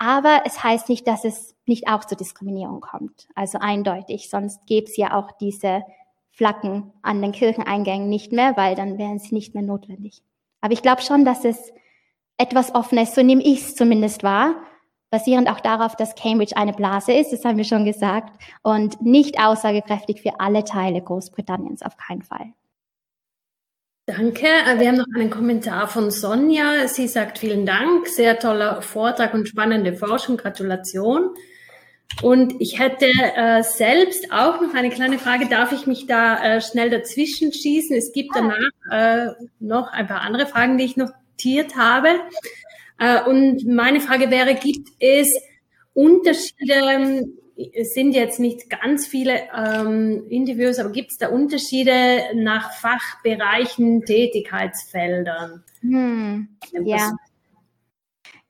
aber 0.01 0.41
es 0.45 0.63
heißt 0.63 0.89
nicht, 0.89 1.07
dass 1.07 1.25
es 1.25 1.55
nicht 1.67 1.87
auch 1.87 2.03
zur 2.03 2.17
Diskriminierung 2.17 2.81
kommt. 2.81 3.27
Also 3.35 3.59
eindeutig, 3.59 4.31
sonst 4.31 4.65
gäbe 4.65 4.87
es 4.87 4.97
ja 4.97 5.15
auch 5.15 5.31
diese 5.39 5.83
Flaggen 6.31 6.91
an 7.03 7.21
den 7.21 7.31
Kircheneingängen 7.31 8.09
nicht 8.09 8.31
mehr, 8.31 8.57
weil 8.57 8.73
dann 8.73 8.97
wären 8.97 9.19
sie 9.19 9.35
nicht 9.35 9.53
mehr 9.53 9.61
notwendig. 9.61 10.23
Aber 10.59 10.73
ich 10.73 10.81
glaube 10.81 11.03
schon, 11.03 11.23
dass 11.23 11.45
es 11.45 11.71
etwas 12.37 12.73
Offenes, 12.73 13.13
so 13.13 13.21
nehme 13.21 13.43
ich 13.43 13.59
es 13.59 13.75
zumindest 13.75 14.23
wahr, 14.23 14.55
basierend 15.11 15.47
auch 15.47 15.59
darauf, 15.59 15.95
dass 15.95 16.15
Cambridge 16.15 16.57
eine 16.57 16.73
Blase 16.73 17.13
ist, 17.13 17.31
das 17.31 17.45
haben 17.45 17.57
wir 17.57 17.63
schon 17.63 17.85
gesagt, 17.85 18.41
und 18.63 19.03
nicht 19.03 19.39
aussagekräftig 19.39 20.23
für 20.23 20.39
alle 20.39 20.63
Teile 20.63 21.03
Großbritanniens, 21.03 21.83
auf 21.83 21.95
keinen 21.97 22.23
Fall. 22.23 22.53
Danke. 24.17 24.45
Äh, 24.45 24.77
wir 24.77 24.89
haben 24.89 24.97
noch 24.97 25.05
einen 25.15 25.29
Kommentar 25.29 25.87
von 25.87 26.11
Sonja. 26.11 26.85
Sie 26.89 27.07
sagt 27.07 27.39
vielen 27.39 27.65
Dank, 27.65 28.07
sehr 28.09 28.37
toller 28.39 28.81
Vortrag 28.81 29.33
und 29.33 29.47
spannende 29.47 29.93
Forschung. 29.93 30.35
Gratulation. 30.35 31.29
Und 32.21 32.55
ich 32.59 32.77
hätte 32.77 33.05
äh, 33.05 33.63
selbst 33.63 34.33
auch 34.33 34.59
noch 34.59 34.73
eine 34.73 34.89
kleine 34.89 35.17
Frage. 35.17 35.47
Darf 35.47 35.71
ich 35.71 35.87
mich 35.87 36.07
da 36.07 36.43
äh, 36.43 36.61
schnell 36.61 36.89
dazwischen 36.89 37.53
schießen? 37.53 37.95
Es 37.95 38.11
gibt 38.11 38.35
danach 38.35 38.57
äh, 38.91 39.27
noch 39.61 39.93
ein 39.93 40.07
paar 40.07 40.21
andere 40.21 40.45
Fragen, 40.45 40.77
die 40.77 40.83
ich 40.83 40.97
notiert 40.97 41.77
habe. 41.77 42.09
Äh, 42.99 43.23
und 43.23 43.65
meine 43.65 44.01
Frage 44.01 44.29
wäre, 44.29 44.55
gibt 44.55 44.89
es 44.99 45.33
Unterschiede, 45.93 47.29
es 47.73 47.93
sind 47.93 48.13
jetzt 48.13 48.39
nicht 48.39 48.69
ganz 48.69 49.05
viele 49.07 49.41
ähm, 49.55 50.25
Interviews, 50.29 50.79
aber 50.79 50.91
gibt 50.91 51.11
es 51.11 51.17
da 51.17 51.29
Unterschiede 51.29 52.21
nach 52.35 52.71
Fachbereichen, 52.73 54.05
Tätigkeitsfeldern? 54.05 55.63
Hm, 55.81 56.57
ja. 56.83 57.11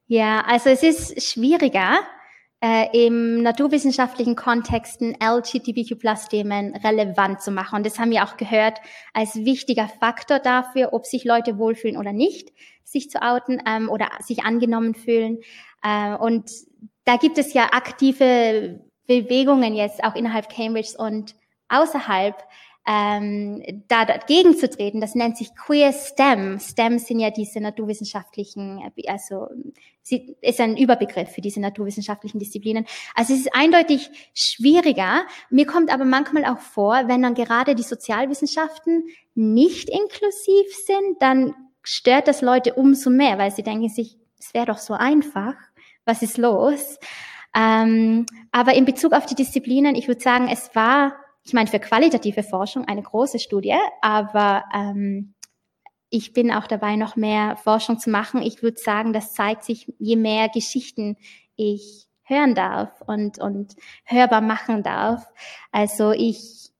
ja, 0.07 0.43
also 0.47 0.69
es 0.69 0.83
ist 0.83 1.23
schwieriger, 1.23 1.99
äh, 2.63 3.07
im 3.07 3.41
naturwissenschaftlichen 3.41 4.35
Kontexten 4.35 5.15
LGBTQ-Plus-Themen 5.19 6.75
relevant 6.75 7.41
zu 7.41 7.51
machen. 7.51 7.77
Und 7.77 7.85
das 7.85 7.97
haben 7.97 8.11
wir 8.11 8.23
auch 8.23 8.37
gehört 8.37 8.79
als 9.13 9.35
wichtiger 9.35 9.87
Faktor 9.87 10.39
dafür, 10.39 10.93
ob 10.93 11.07
sich 11.07 11.25
Leute 11.25 11.57
wohlfühlen 11.57 11.97
oder 11.97 12.13
nicht, 12.13 12.53
sich 12.83 13.09
zu 13.09 13.21
outen 13.21 13.61
ähm, 13.67 13.89
oder 13.89 14.09
sich 14.19 14.43
angenommen 14.43 14.93
fühlen. 14.93 15.39
Äh, 15.81 16.15
und 16.15 16.51
da 17.05 17.17
gibt 17.17 17.39
es 17.39 17.53
ja 17.53 17.69
aktive 17.71 18.79
Bewegungen 19.19 19.75
jetzt 19.75 20.03
auch 20.03 20.15
innerhalb 20.15 20.49
Cambridge 20.49 20.93
und 20.97 21.35
außerhalb, 21.69 22.35
ähm, 22.87 23.63
da 23.87 24.05
dagegen 24.05 24.57
zu 24.57 24.69
treten. 24.69 25.01
Das 25.01 25.13
nennt 25.13 25.37
sich 25.37 25.55
Queer 25.55 25.93
STEM. 25.93 26.59
STEM 26.59 26.97
sind 26.97 27.19
ja 27.19 27.29
diese 27.29 27.59
naturwissenschaftlichen, 27.59 28.81
also 29.07 29.47
sie 30.01 30.35
ist 30.41 30.59
ein 30.59 30.77
Überbegriff 30.77 31.29
für 31.29 31.41
diese 31.41 31.61
naturwissenschaftlichen 31.61 32.39
Disziplinen. 32.39 32.85
Also 33.15 33.33
es 33.33 33.41
ist 33.41 33.55
eindeutig 33.55 34.09
schwieriger. 34.33 35.21
Mir 35.49 35.67
kommt 35.67 35.93
aber 35.93 36.05
manchmal 36.05 36.45
auch 36.45 36.59
vor, 36.59 37.07
wenn 37.07 37.21
dann 37.21 37.35
gerade 37.35 37.75
die 37.75 37.83
Sozialwissenschaften 37.83 39.03
nicht 39.35 39.89
inklusiv 39.89 40.75
sind, 40.85 41.21
dann 41.21 41.53
stört 41.83 42.27
das 42.27 42.41
Leute 42.41 42.73
umso 42.73 43.09
mehr, 43.09 43.37
weil 43.37 43.51
sie 43.51 43.63
denken 43.63 43.89
sich, 43.89 44.17
es 44.39 44.53
wäre 44.53 44.65
doch 44.65 44.79
so 44.79 44.93
einfach. 44.93 45.53
Was 46.05 46.23
ist 46.23 46.37
los? 46.39 46.97
Ähm, 47.55 48.25
aber 48.51 48.73
in 48.73 48.85
Bezug 48.85 49.13
auf 49.13 49.25
die 49.25 49.35
Disziplinen, 49.35 49.95
ich 49.95 50.07
würde 50.07 50.21
sagen, 50.21 50.47
es 50.49 50.73
war 50.75 51.13
ich 51.43 51.53
meine, 51.53 51.67
für 51.67 51.79
qualitative 51.79 52.43
Forschung 52.43 52.85
eine 52.85 53.01
große 53.01 53.39
Studie, 53.39 53.77
aber 54.01 54.63
ähm, 54.73 55.33
ich 56.09 56.33
bin 56.33 56.51
auch 56.51 56.67
dabei, 56.67 56.95
noch 56.95 57.15
mehr 57.15 57.55
Forschung 57.55 57.97
zu 57.97 58.09
machen. 58.09 58.41
Ich 58.41 58.61
würde 58.61 58.77
sagen, 58.79 59.13
das 59.13 59.33
zeigt 59.33 59.63
sich, 59.63 59.91
je 59.97 60.17
mehr 60.17 60.49
Geschichten 60.49 61.17
ich 61.55 62.07
hören 62.23 62.53
darf 62.53 63.01
und, 63.07 63.39
und 63.39 63.75
hörbar 64.05 64.41
machen 64.41 64.83
darf. 64.83 65.25
Also 65.71 66.11
ich 66.11 66.70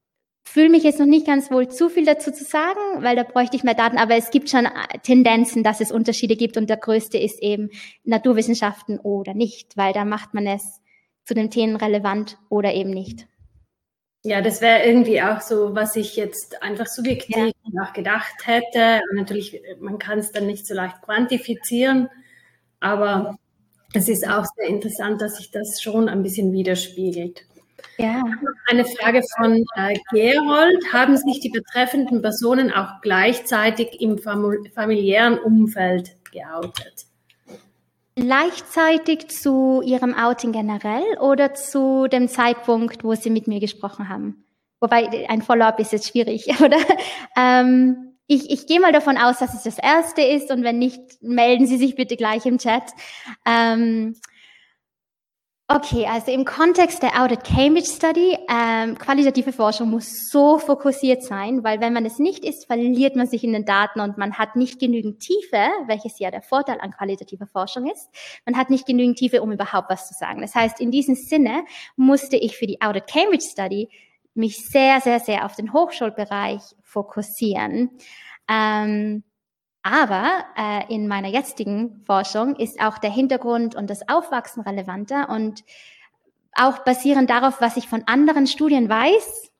fühle 0.51 0.69
mich 0.69 0.83
jetzt 0.83 0.99
noch 0.99 1.05
nicht 1.05 1.25
ganz 1.25 1.49
wohl 1.49 1.69
zu 1.69 1.89
viel 1.89 2.05
dazu 2.05 2.31
zu 2.31 2.43
sagen, 2.43 2.79
weil 2.99 3.15
da 3.15 3.23
bräuchte 3.23 3.55
ich 3.55 3.63
mehr 3.63 3.73
Daten, 3.73 3.97
aber 3.97 4.15
es 4.15 4.31
gibt 4.31 4.49
schon 4.49 4.67
Tendenzen, 5.03 5.63
dass 5.63 5.79
es 5.79 5.91
Unterschiede 5.91 6.35
gibt 6.35 6.57
und 6.57 6.69
der 6.69 6.77
größte 6.77 7.17
ist 7.17 7.41
eben 7.41 7.69
Naturwissenschaften 8.03 8.99
oder 8.99 9.33
nicht, 9.33 9.77
weil 9.77 9.93
da 9.93 10.05
macht 10.05 10.33
man 10.33 10.47
es 10.47 10.81
zu 11.23 11.33
den 11.33 11.49
Themen 11.51 11.75
relevant 11.75 12.37
oder 12.49 12.73
eben 12.73 12.89
nicht. 12.89 13.27
Ja, 14.23 14.41
das 14.41 14.61
wäre 14.61 14.85
irgendwie 14.85 15.21
auch 15.21 15.41
so, 15.41 15.73
was 15.73 15.95
ich 15.95 16.15
jetzt 16.15 16.61
einfach 16.61 16.85
subjektiv 16.85 17.35
ja. 17.37 17.53
nachgedacht 17.71 18.45
hätte. 18.45 19.01
Und 19.09 19.17
natürlich, 19.17 19.61
man 19.79 19.97
kann 19.97 20.19
es 20.19 20.31
dann 20.31 20.45
nicht 20.45 20.67
so 20.67 20.75
leicht 20.75 21.01
quantifizieren, 21.01 22.07
aber 22.79 23.39
es 23.93 24.07
ist 24.07 24.27
auch 24.27 24.45
sehr 24.55 24.67
interessant, 24.67 25.21
dass 25.21 25.37
sich 25.37 25.49
das 25.49 25.81
schon 25.81 26.07
ein 26.07 26.21
bisschen 26.21 26.51
widerspiegelt. 26.51 27.45
Ja. 27.97 28.23
Eine 28.67 28.85
Frage 28.85 29.21
von 29.37 29.63
äh, 29.75 29.97
Gerold. 30.11 30.93
Haben 30.93 31.17
sich 31.17 31.39
die 31.39 31.49
betreffenden 31.49 32.21
Personen 32.21 32.71
auch 32.71 33.01
gleichzeitig 33.01 34.01
im 34.01 34.17
familiären 34.17 35.37
Umfeld 35.39 36.17
geoutet? 36.31 37.05
Gleichzeitig 38.15 39.29
zu 39.29 39.81
Ihrem 39.83 40.13
Outing 40.13 40.51
generell 40.51 41.17
oder 41.19 41.53
zu 41.53 42.07
dem 42.07 42.27
Zeitpunkt, 42.27 43.03
wo 43.03 43.15
Sie 43.15 43.29
mit 43.29 43.47
mir 43.47 43.59
gesprochen 43.59 44.09
haben? 44.09 44.43
Wobei 44.79 45.27
ein 45.29 45.41
Follow-up 45.41 45.79
ist 45.79 45.93
jetzt 45.93 46.09
schwierig, 46.09 46.47
oder? 46.61 46.79
Ähm, 47.37 48.11
ich, 48.27 48.49
ich 48.49 48.65
gehe 48.65 48.79
mal 48.79 48.93
davon 48.93 49.17
aus, 49.17 49.39
dass 49.39 49.53
es 49.53 49.63
das 49.63 49.77
erste 49.77 50.21
ist 50.21 50.51
und 50.51 50.63
wenn 50.63 50.79
nicht, 50.79 51.01
melden 51.21 51.67
Sie 51.67 51.77
sich 51.77 51.95
bitte 51.95 52.15
gleich 52.15 52.45
im 52.45 52.57
Chat. 52.57 52.83
Ähm, 53.45 54.15
Okay, 55.73 56.05
also 56.05 56.33
im 56.33 56.43
Kontext 56.43 57.01
der 57.01 57.21
Audit 57.21 57.45
Cambridge 57.45 57.89
Study, 57.89 58.37
ähm, 58.49 58.97
qualitative 58.97 59.53
Forschung 59.53 59.89
muss 59.89 60.29
so 60.29 60.59
fokussiert 60.59 61.23
sein, 61.23 61.63
weil 61.63 61.79
wenn 61.79 61.93
man 61.93 62.05
es 62.05 62.19
nicht 62.19 62.43
ist, 62.43 62.65
verliert 62.65 63.15
man 63.15 63.25
sich 63.25 63.45
in 63.45 63.53
den 63.53 63.63
Daten 63.63 64.01
und 64.01 64.17
man 64.17 64.37
hat 64.37 64.57
nicht 64.57 64.81
genügend 64.81 65.21
Tiefe, 65.21 65.69
welches 65.87 66.19
ja 66.19 66.29
der 66.29 66.41
Vorteil 66.41 66.81
an 66.81 66.91
qualitativer 66.91 67.47
Forschung 67.47 67.89
ist. 67.89 68.09
Man 68.45 68.57
hat 68.57 68.69
nicht 68.69 68.85
genügend 68.85 69.17
Tiefe, 69.17 69.41
um 69.41 69.53
überhaupt 69.53 69.89
was 69.89 70.09
zu 70.09 70.13
sagen. 70.13 70.41
Das 70.41 70.55
heißt, 70.55 70.81
in 70.81 70.91
diesem 70.91 71.15
Sinne 71.15 71.63
musste 71.95 72.35
ich 72.35 72.57
für 72.57 72.67
die 72.67 72.81
Audit 72.81 73.07
Cambridge 73.07 73.45
Study 73.49 73.87
mich 74.33 74.67
sehr, 74.67 74.99
sehr, 74.99 75.21
sehr 75.21 75.45
auf 75.45 75.55
den 75.55 75.71
Hochschulbereich 75.71 76.63
fokussieren. 76.83 77.91
Ähm, 78.49 79.23
aber 79.83 80.45
äh, 80.57 80.93
in 80.93 81.07
meiner 81.07 81.29
jetzigen 81.29 82.03
Forschung 82.05 82.55
ist 82.55 82.81
auch 82.81 82.97
der 82.97 83.11
Hintergrund 83.11 83.75
und 83.75 83.89
das 83.89 84.07
Aufwachsen 84.07 84.61
relevanter 84.61 85.29
und 85.29 85.63
auch 86.53 86.79
basierend 86.79 87.29
darauf, 87.29 87.61
was 87.61 87.77
ich 87.77 87.87
von 87.87 88.03
anderen 88.05 88.45
Studien 88.45 88.89
weiß, 88.89 89.51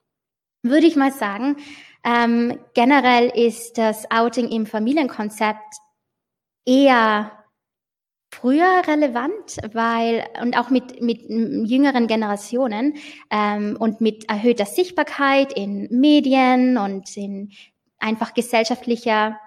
würde 0.64 0.86
ich 0.86 0.96
mal 0.96 1.12
sagen, 1.12 1.58
ähm, 2.04 2.60
generell 2.74 3.30
ist 3.30 3.78
das 3.78 4.10
Outing 4.12 4.50
im 4.50 4.66
Familienkonzept 4.66 5.78
eher 6.66 7.32
früher 8.34 8.82
relevant, 8.88 9.58
weil 9.74 10.26
und 10.42 10.58
auch 10.58 10.70
mit 10.70 11.02
mit 11.02 11.22
jüngeren 11.30 12.08
Generationen 12.08 12.96
ähm, 13.30 13.76
und 13.80 14.02
mit 14.02 14.30
erhöhter 14.30 14.66
Sichtbarkeit 14.66 15.54
in 15.54 15.88
Medien 15.92 16.78
und 16.78 17.16
in 17.18 17.52
einfach 18.00 18.34
gesellschaftlicher 18.34 19.38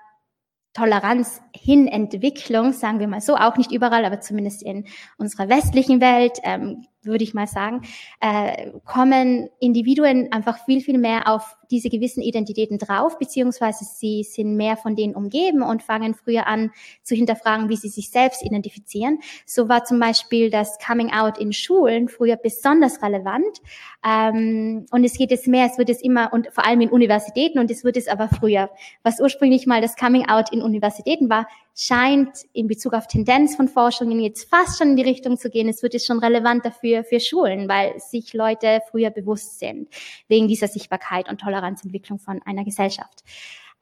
Toleranz 0.74 1.40
hin 1.54 1.86
Entwicklung, 1.86 2.72
sagen 2.72 2.98
wir 2.98 3.08
mal 3.08 3.20
so, 3.20 3.36
auch 3.36 3.56
nicht 3.56 3.72
überall, 3.72 4.04
aber 4.04 4.20
zumindest 4.20 4.62
in 4.62 4.86
unserer 5.16 5.48
westlichen 5.48 6.00
Welt, 6.00 6.38
ähm, 6.42 6.84
würde 7.06 7.24
ich 7.24 7.34
mal 7.34 7.46
sagen, 7.46 7.82
äh, 8.20 8.70
kommen 8.84 9.48
Individuen 9.60 10.32
einfach 10.32 10.64
viel, 10.64 10.80
viel 10.80 10.98
mehr 10.98 11.28
auf 11.28 11.56
diese 11.70 11.88
gewissen 11.88 12.22
Identitäten 12.22 12.78
drauf, 12.78 13.18
beziehungsweise 13.18 13.84
sie 13.84 14.22
sind 14.22 14.56
mehr 14.56 14.76
von 14.76 14.96
denen 14.96 15.14
umgeben 15.14 15.62
und 15.62 15.82
fangen 15.82 16.14
früher 16.14 16.46
an 16.46 16.70
zu 17.02 17.14
hinterfragen, 17.14 17.68
wie 17.68 17.76
sie 17.76 17.88
sich 17.88 18.10
selbst 18.10 18.44
identifizieren. 18.44 19.18
So 19.46 19.68
war 19.68 19.84
zum 19.84 19.98
Beispiel 19.98 20.50
das 20.50 20.78
Coming 20.78 21.12
Out 21.12 21.38
in 21.38 21.52
Schulen 21.52 22.08
früher 22.08 22.36
besonders 22.36 23.02
relevant. 23.02 23.60
Ähm, 24.06 24.86
und 24.90 25.04
es 25.04 25.16
geht 25.16 25.30
jetzt 25.30 25.48
mehr, 25.48 25.66
es 25.66 25.78
wird 25.78 25.90
es 25.90 26.02
immer, 26.02 26.32
und 26.32 26.48
vor 26.52 26.66
allem 26.66 26.80
in 26.82 26.90
Universitäten, 26.90 27.58
und 27.58 27.70
es 27.70 27.84
wird 27.84 27.96
es 27.96 28.08
aber 28.08 28.28
früher. 28.28 28.70
Was 29.02 29.20
ursprünglich 29.20 29.66
mal 29.66 29.80
das 29.80 29.96
Coming 29.96 30.28
Out 30.28 30.52
in 30.52 30.62
Universitäten 30.62 31.28
war, 31.30 31.46
scheint 31.74 32.44
in 32.52 32.68
Bezug 32.68 32.94
auf 32.94 33.06
Tendenz 33.08 33.56
von 33.56 33.68
Forschungen 33.68 34.20
jetzt 34.20 34.48
fast 34.48 34.78
schon 34.78 34.90
in 34.90 34.96
die 34.96 35.02
Richtung 35.02 35.36
zu 35.36 35.50
gehen. 35.50 35.68
Es 35.68 35.82
wird 35.82 35.94
jetzt 35.94 36.06
schon 36.06 36.20
relevant 36.20 36.64
dafür 36.64 37.04
für 37.04 37.20
Schulen, 37.20 37.68
weil 37.68 37.98
sich 37.98 38.32
Leute 38.32 38.80
früher 38.90 39.10
bewusst 39.10 39.58
sind 39.58 39.88
wegen 40.28 40.46
dieser 40.46 40.68
Sichtbarkeit 40.68 41.28
und 41.28 41.40
Toleranzentwicklung 41.40 42.18
von 42.18 42.40
einer 42.42 42.64
Gesellschaft. 42.64 43.24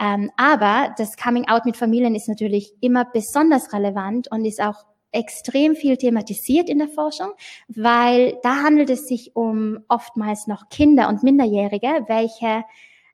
Ähm, 0.01 0.31
aber 0.37 0.95
das 0.97 1.17
Coming 1.17 1.49
Out 1.49 1.67
mit 1.67 1.77
Familien 1.77 2.15
ist 2.15 2.29
natürlich 2.29 2.73
immer 2.81 3.05
besonders 3.05 3.73
relevant 3.73 4.31
und 4.31 4.45
ist 4.45 4.61
auch 4.61 4.87
extrem 5.13 5.77
viel 5.77 5.99
thematisiert 5.99 6.71
in 6.71 6.79
der 6.79 6.89
Forschung, 6.89 7.33
weil 7.69 8.39
da 8.43 8.63
handelt 8.63 8.89
es 8.89 9.07
sich 9.07 9.37
um 9.37 9.81
oftmals 9.89 10.47
noch 10.47 10.71
Kinder 10.71 11.09
und 11.09 11.23
Minderjährige, 11.23 12.05
welche 12.09 12.65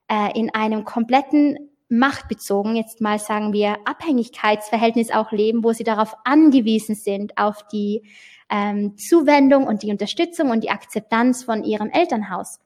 äh, 0.08 0.38
in 0.38 0.54
einem 0.54 0.84
kompletten 0.84 1.70
machtbezogen, 1.88 2.76
jetzt 2.76 3.00
mal 3.00 3.18
sagen 3.18 3.52
wir 3.52 3.76
Abhängigkeitsverhältnis 3.84 5.10
auch 5.10 5.32
leben, 5.32 5.64
wo 5.64 5.72
sie 5.72 5.84
darauf 5.84 6.14
angewiesen 6.24 6.94
sind, 6.94 7.38
auf 7.38 7.66
die 7.68 8.02
ähm, 8.50 8.96
Zuwendung 8.96 9.66
und 9.66 9.82
die 9.82 9.90
Unterstützung 9.90 10.50
und 10.50 10.64
die 10.64 10.70
Akzeptanz 10.70 11.44
von 11.44 11.64
ihrem 11.64 11.90
Elternhaus. 11.90 12.60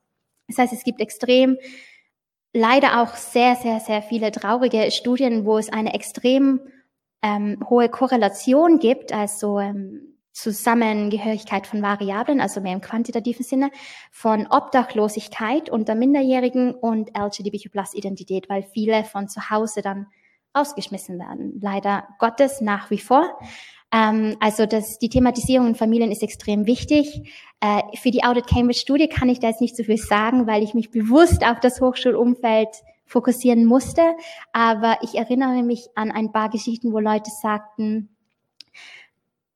Das 0.48 0.58
heißt, 0.58 0.72
es 0.72 0.84
gibt 0.84 1.00
extrem 1.00 1.56
leider 2.52 3.00
auch 3.00 3.14
sehr, 3.14 3.56
sehr, 3.56 3.80
sehr 3.80 4.02
viele 4.02 4.30
traurige 4.30 4.90
Studien, 4.90 5.44
wo 5.44 5.58
es 5.58 5.72
eine 5.72 5.94
extrem 5.94 6.60
ähm, 7.22 7.58
hohe 7.68 7.88
Korrelation 7.88 8.78
gibt, 8.78 9.12
also 9.12 9.58
ähm, 9.58 10.11
Zusammengehörigkeit 10.32 11.66
von 11.66 11.82
Variablen, 11.82 12.40
also 12.40 12.60
mehr 12.60 12.72
im 12.72 12.80
quantitativen 12.80 13.44
Sinne, 13.44 13.70
von 14.10 14.46
Obdachlosigkeit 14.48 15.70
unter 15.70 15.94
Minderjährigen 15.94 16.74
und 16.74 17.10
LGBTQ-Plus-Identität, 17.16 18.48
weil 18.48 18.62
viele 18.62 19.04
von 19.04 19.28
zu 19.28 19.50
Hause 19.50 19.82
dann 19.82 20.06
ausgeschmissen 20.54 21.18
werden. 21.18 21.58
Leider 21.60 22.08
Gottes 22.18 22.60
nach 22.60 22.90
wie 22.90 22.98
vor. 22.98 23.38
Ähm, 23.92 24.36
also 24.40 24.66
das, 24.66 24.98
die 24.98 25.08
Thematisierung 25.08 25.68
in 25.68 25.74
Familien 25.74 26.10
ist 26.10 26.22
extrem 26.22 26.66
wichtig. 26.66 27.30
Äh, 27.60 27.82
für 27.96 28.10
die 28.10 28.24
Audit 28.24 28.46
Cambridge 28.46 28.80
Studie 28.80 29.08
kann 29.08 29.28
ich 29.28 29.38
da 29.38 29.48
jetzt 29.48 29.60
nicht 29.60 29.76
so 29.76 29.84
viel 29.84 29.98
sagen, 29.98 30.46
weil 30.46 30.62
ich 30.62 30.74
mich 30.74 30.90
bewusst 30.90 31.44
auf 31.44 31.60
das 31.60 31.80
Hochschulumfeld 31.80 32.68
fokussieren 33.06 33.66
musste. 33.66 34.02
Aber 34.52 34.98
ich 35.02 35.14
erinnere 35.14 35.62
mich 35.62 35.88
an 35.94 36.10
ein 36.10 36.32
paar 36.32 36.48
Geschichten, 36.48 36.92
wo 36.92 36.98
Leute 36.98 37.30
sagten, 37.30 38.11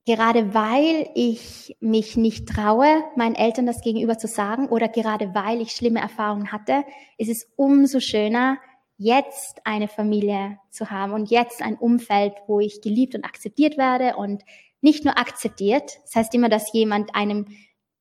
gerade 0.06 0.54
weil 0.54 1.10
ich 1.14 1.76
mich 1.80 2.16
nicht 2.16 2.48
traue, 2.48 3.04
meinen 3.16 3.34
Eltern 3.34 3.66
das 3.66 3.82
gegenüber 3.82 4.16
zu 4.16 4.28
sagen 4.28 4.68
oder 4.68 4.88
gerade 4.88 5.34
weil 5.34 5.60
ich 5.60 5.72
schlimme 5.72 6.00
Erfahrungen 6.00 6.52
hatte, 6.52 6.84
ist 7.18 7.28
es 7.28 7.50
umso 7.56 8.00
schöner, 8.00 8.58
jetzt 8.98 9.66
eine 9.66 9.88
Familie 9.88 10.58
zu 10.70 10.90
haben 10.90 11.12
und 11.12 11.30
jetzt 11.30 11.60
ein 11.60 11.76
Umfeld, 11.76 12.32
wo 12.46 12.60
ich 12.60 12.80
geliebt 12.80 13.14
und 13.14 13.24
akzeptiert 13.24 13.76
werde 13.76 14.16
und 14.16 14.42
nicht 14.80 15.04
nur 15.04 15.18
akzeptiert, 15.18 15.98
das 16.04 16.14
heißt 16.14 16.34
immer, 16.34 16.48
dass 16.48 16.72
jemand 16.72 17.14
einem 17.14 17.46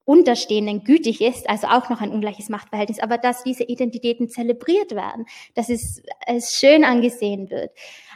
Unterstehenden 0.06 0.84
gütig 0.84 1.20
ist, 1.20 1.50
also 1.50 1.66
auch 1.68 1.90
noch 1.90 2.00
ein 2.00 2.12
ungleiches 2.12 2.50
Machtverhältnis, 2.50 3.00
aber 3.00 3.18
dass 3.18 3.44
diese 3.44 3.64
Identitäten 3.64 4.30
zelebriert 4.30 4.92
werden, 4.92 5.26
dass 5.56 5.70
es, 5.70 6.04
es 6.28 6.52
schön 6.52 6.84
angesehen 6.84 7.50
wird. 7.50 7.72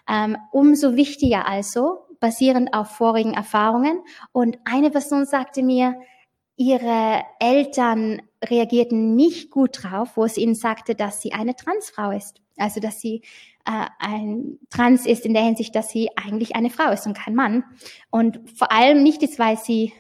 Ähm, 0.08 0.38
umso 0.52 0.96
wichtiger 0.96 1.48
also, 1.48 2.06
basierend 2.20 2.74
auf 2.74 2.90
vorigen 2.90 3.34
Erfahrungen. 3.34 4.02
Und 4.32 4.58
eine 4.66 4.92
Person 4.92 5.26
sagte 5.26 5.64
mir, 5.64 6.00
ihre 6.56 7.24
Eltern 7.40 8.22
reagierten 8.44 9.16
nicht 9.16 9.50
gut 9.50 9.80
drauf, 9.82 10.16
wo 10.16 10.26
es 10.26 10.38
ihnen 10.38 10.56
sagte, 10.56 10.96
dass 10.96 11.22
sie 11.22 11.34
eine 11.34 11.56
Transfrau 11.56 12.12
ist. 12.12 12.42
Also 12.58 12.82
dass 12.82 13.00
sie 13.00 13.22
äh, 13.66 13.86
ein 14.00 14.60
Trans 14.70 15.06
ist 15.06 15.26
in 15.26 15.34
der 15.34 15.44
Hinsicht, 15.44 15.74
dass 15.76 15.90
sie 15.90 16.10
eigentlich 16.18 16.56
eine 16.56 16.70
Frau 16.70 16.92
ist 16.92 17.06
und 17.08 17.18
kein 17.18 17.36
Mann. 17.36 17.64
Und 18.10 18.42
vor 18.58 18.72
allem 18.72 19.04
nicht 19.04 19.22
jetzt, 19.22 19.40
weil 19.40 19.58
sie 19.58 19.94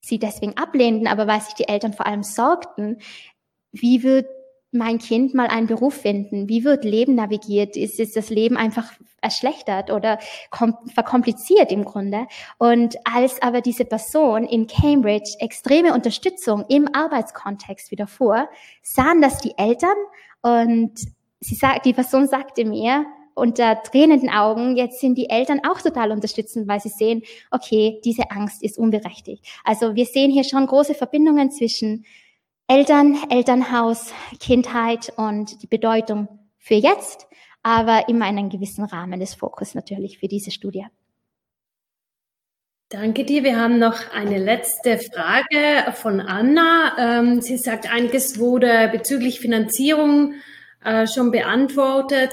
sie 0.00 0.18
deswegen 0.18 0.56
ablehnten, 0.56 1.08
aber 1.08 1.26
weil 1.26 1.40
sich 1.40 1.54
die 1.54 1.68
Eltern 1.68 1.92
vor 1.92 2.06
allem 2.06 2.22
sorgten, 2.22 2.98
wie 3.72 4.02
wird 4.02 4.26
mein 4.72 4.98
Kind 4.98 5.34
mal 5.34 5.46
einen 5.46 5.66
Beruf 5.66 5.94
finden? 5.94 6.48
Wie 6.48 6.64
wird 6.64 6.84
Leben 6.84 7.14
navigiert? 7.14 7.76
Ist, 7.76 7.98
ist 7.98 8.16
das 8.16 8.30
Leben 8.30 8.56
einfach 8.56 8.92
erschlechtert 9.20 9.90
oder 9.90 10.18
verkompliziert 10.94 11.72
im 11.72 11.84
Grunde? 11.84 12.26
Und 12.58 12.96
als 13.04 13.40
aber 13.42 13.60
diese 13.60 13.84
Person 13.84 14.44
in 14.44 14.66
Cambridge 14.66 15.36
extreme 15.40 15.94
Unterstützung 15.94 16.64
im 16.68 16.88
Arbeitskontext 16.92 17.90
wieder 17.90 18.06
vor, 18.06 18.48
sahen 18.82 19.20
das 19.20 19.38
die 19.38 19.56
Eltern 19.56 19.96
und 20.42 20.92
sie 21.40 21.54
sagt, 21.54 21.86
die 21.86 21.94
Person 21.94 22.28
sagte 22.28 22.64
mir, 22.64 23.06
unter 23.36 23.82
tränenden 23.82 24.30
Augen, 24.30 24.76
jetzt 24.76 24.98
sind 24.98 25.16
die 25.18 25.28
Eltern 25.28 25.60
auch 25.68 25.80
total 25.82 26.10
unterstützend, 26.10 26.68
weil 26.68 26.80
sie 26.80 26.88
sehen, 26.88 27.22
okay, 27.50 28.00
diese 28.02 28.30
Angst 28.30 28.62
ist 28.62 28.78
unberechtigt. 28.78 29.44
Also 29.62 29.94
wir 29.94 30.06
sehen 30.06 30.30
hier 30.30 30.44
schon 30.44 30.66
große 30.66 30.94
Verbindungen 30.94 31.50
zwischen 31.50 32.06
Eltern, 32.68 33.16
Elternhaus, 33.30 34.12
Kindheit 34.40 35.12
und 35.16 35.62
die 35.62 35.68
Bedeutung 35.68 36.28
für 36.58 36.74
jetzt, 36.74 37.28
aber 37.62 38.08
immer 38.08 38.28
in 38.28 38.38
einem 38.38 38.50
gewissen 38.50 38.84
Rahmen 38.84 39.20
des 39.20 39.34
Fokus 39.34 39.76
natürlich 39.76 40.18
für 40.18 40.26
diese 40.26 40.50
Studie. 40.50 40.84
Danke 42.88 43.24
dir. 43.24 43.44
Wir 43.44 43.56
haben 43.56 43.78
noch 43.78 44.12
eine 44.12 44.38
letzte 44.38 44.98
Frage 44.98 45.92
von 45.92 46.20
Anna. 46.20 47.20
Ähm, 47.20 47.40
sie 47.40 47.56
sagt, 47.56 47.88
einiges 47.92 48.40
wurde 48.40 48.88
bezüglich 48.92 49.38
Finanzierung 49.38 50.34
äh, 50.84 51.06
schon 51.06 51.30
beantwortet. 51.30 52.32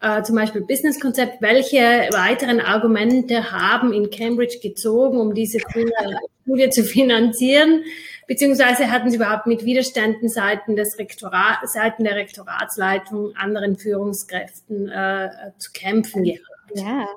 Äh, 0.00 0.22
zum 0.22 0.34
Beispiel 0.36 0.62
Businesskonzept. 0.62 1.40
Welche 1.40 2.08
weiteren 2.12 2.60
Argumente 2.60 3.52
haben 3.52 3.92
in 3.92 4.10
Cambridge 4.10 4.58
gezogen, 4.60 5.18
um 5.18 5.34
diese 5.34 5.58
Studie 5.60 6.70
zu 6.70 6.82
finanzieren? 6.84 7.84
Beziehungsweise 8.28 8.90
hatten 8.90 9.08
Sie 9.08 9.16
überhaupt 9.16 9.46
mit 9.46 9.64
Widerständen 9.64 10.28
seiten 10.28 10.76
des 10.76 10.98
Rektorat, 10.98 11.66
seiten 11.66 12.04
der 12.04 12.14
Rektoratsleitung, 12.14 13.34
anderen 13.34 13.78
Führungskräften 13.78 14.88
äh, 14.88 15.30
zu 15.56 15.72
kämpfen 15.72 16.24
gehabt? 16.24 16.42
Ja, 16.74 17.08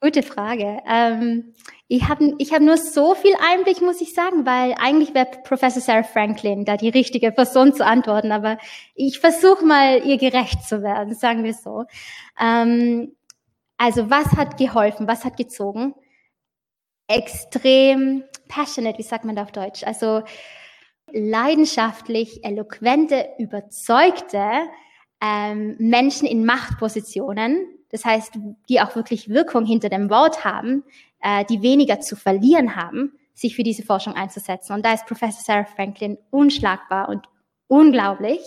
gute 0.00 0.24
Frage. 0.24 0.80
Ähm, 0.90 1.54
ich 1.86 2.08
habe 2.08 2.34
ich 2.38 2.52
hab 2.52 2.62
nur 2.62 2.78
so 2.78 3.14
viel 3.14 3.34
Einblick, 3.48 3.80
muss 3.80 4.00
ich 4.00 4.12
sagen, 4.12 4.44
weil 4.44 4.74
eigentlich 4.80 5.14
wäre 5.14 5.28
Professor 5.44 5.80
Sarah 5.80 6.02
Franklin 6.02 6.64
da 6.64 6.76
die 6.76 6.88
richtige 6.88 7.30
Person 7.30 7.72
zu 7.72 7.86
antworten, 7.86 8.32
aber 8.32 8.58
ich 8.96 9.20
versuche 9.20 9.64
mal, 9.64 10.04
ihr 10.04 10.18
gerecht 10.18 10.64
zu 10.64 10.82
werden, 10.82 11.14
sagen 11.14 11.44
wir 11.44 11.54
so. 11.54 11.84
Ähm, 12.40 13.14
also 13.76 14.10
was 14.10 14.26
hat 14.32 14.56
geholfen, 14.56 15.06
was 15.06 15.24
hat 15.24 15.36
gezogen? 15.36 15.94
Extrem 17.08 18.24
passionate, 18.48 18.98
wie 18.98 19.02
sagt 19.02 19.24
man 19.24 19.36
da 19.36 19.42
auf 19.42 19.52
Deutsch? 19.52 19.84
Also 19.84 20.22
leidenschaftlich, 21.12 22.44
eloquente, 22.44 23.28
überzeugte 23.38 24.42
ähm, 25.20 25.76
Menschen 25.78 26.26
in 26.26 26.44
Machtpositionen, 26.44 27.66
das 27.90 28.04
heißt, 28.04 28.38
die 28.68 28.80
auch 28.80 28.96
wirklich 28.96 29.28
Wirkung 29.28 29.64
hinter 29.64 29.88
dem 29.88 30.10
Wort 30.10 30.44
haben, 30.44 30.82
äh, 31.20 31.44
die 31.44 31.62
weniger 31.62 32.00
zu 32.00 32.16
verlieren 32.16 32.74
haben, 32.76 33.12
sich 33.34 33.54
für 33.54 33.62
diese 33.62 33.84
Forschung 33.84 34.14
einzusetzen. 34.14 34.72
Und 34.72 34.84
da 34.84 34.92
ist 34.92 35.06
Professor 35.06 35.42
Sarah 35.42 35.64
Franklin 35.64 36.18
unschlagbar 36.30 37.08
und 37.08 37.26
unglaublich. 37.68 38.40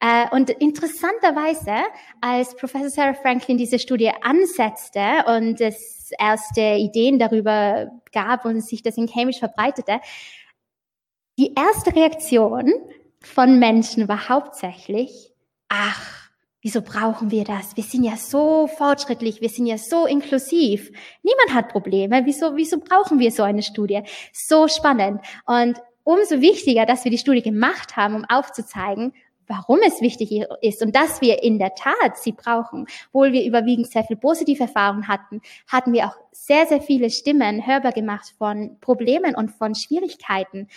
Äh, 0.00 0.26
und 0.30 0.48
interessanterweise, 0.50 1.84
als 2.20 2.56
Professor 2.56 2.88
Sarah 2.88 3.14
Franklin 3.14 3.58
diese 3.58 3.78
Studie 3.78 4.10
ansetzte 4.22 5.24
und 5.26 5.60
es 5.60 6.10
erste 6.18 6.60
Ideen 6.60 7.18
darüber 7.18 7.90
gab 8.12 8.44
und 8.44 8.62
sich 8.62 8.82
das 8.82 8.96
in 8.96 9.06
Cambridge 9.06 9.38
verbreitete, 9.38 10.00
die 11.38 11.54
erste 11.54 11.94
Reaktion 11.94 12.72
von 13.22 13.58
Menschen 13.58 14.08
war 14.08 14.28
hauptsächlich, 14.28 15.32
ach, 15.68 16.30
wieso 16.62 16.82
brauchen 16.82 17.30
wir 17.30 17.44
das? 17.44 17.76
Wir 17.76 17.84
sind 17.84 18.04
ja 18.04 18.16
so 18.16 18.66
fortschrittlich, 18.66 19.40
wir 19.40 19.48
sind 19.48 19.66
ja 19.66 19.78
so 19.78 20.06
inklusiv. 20.06 20.90
Niemand 21.22 21.54
hat 21.54 21.68
Probleme. 21.68 22.22
Wieso, 22.24 22.56
wieso 22.56 22.78
brauchen 22.78 23.18
wir 23.18 23.30
so 23.30 23.42
eine 23.42 23.62
Studie? 23.62 24.02
So 24.32 24.68
spannend. 24.68 25.20
Und 25.46 25.78
umso 26.04 26.40
wichtiger, 26.40 26.86
dass 26.86 27.04
wir 27.04 27.10
die 27.10 27.18
Studie 27.18 27.42
gemacht 27.42 27.96
haben, 27.96 28.14
um 28.14 28.24
aufzuzeigen, 28.24 29.12
warum 29.50 29.80
es 29.84 30.00
wichtig 30.00 30.46
ist 30.62 30.80
und 30.80 30.94
dass 30.94 31.20
wir 31.20 31.42
in 31.42 31.58
der 31.58 31.74
Tat 31.74 32.16
sie 32.16 32.32
brauchen. 32.32 32.86
Obwohl 33.08 33.32
wir 33.32 33.44
überwiegend 33.44 33.88
sehr 33.88 34.04
viel 34.04 34.16
positive 34.16 34.62
Erfahrungen 34.62 35.08
hatten, 35.08 35.42
hatten 35.66 35.92
wir 35.92 36.06
auch 36.06 36.16
sehr, 36.30 36.66
sehr 36.66 36.80
viele 36.80 37.10
Stimmen 37.10 37.66
hörbar 37.66 37.92
gemacht 37.92 38.32
von 38.38 38.78
Problemen 38.80 39.34
und 39.34 39.50
von 39.50 39.74
Schwierigkeiten, 39.74 40.68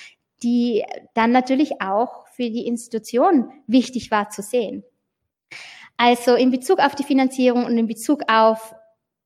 die 0.41 0.83
dann 1.13 1.31
natürlich 1.31 1.81
auch 1.81 2.27
für 2.27 2.49
die 2.49 2.65
Institution 2.65 3.51
wichtig 3.67 4.09
war 4.09 4.29
zu 4.29 4.41
sehen. 4.41 4.83
Also 5.95 6.33
in 6.33 6.49
Bezug 6.49 6.79
auf 6.79 6.95
die 6.95 7.03
Finanzierung 7.03 7.65
und 7.65 7.77
in 7.77 7.87
Bezug 7.87 8.23
auf 8.27 8.73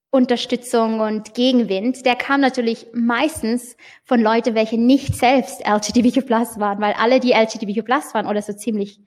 Unterstützung 0.09 0.99
und 0.99 1.33
Gegenwind, 1.33 2.05
der 2.05 2.15
kam 2.15 2.41
natürlich 2.41 2.87
meistens 2.93 3.77
von 4.03 4.19
Leuten, 4.19 4.55
welche 4.55 4.77
nicht 4.77 5.15
selbst 5.15 5.65
LGBTQ 5.65 6.29
waren, 6.29 6.81
weil 6.81 6.93
alle, 6.93 7.19
die 7.19 7.31
LGBTQ 7.31 7.87
waren 8.13 8.27
oder 8.27 8.41
so 8.41 8.53
ziemlich 8.53 8.99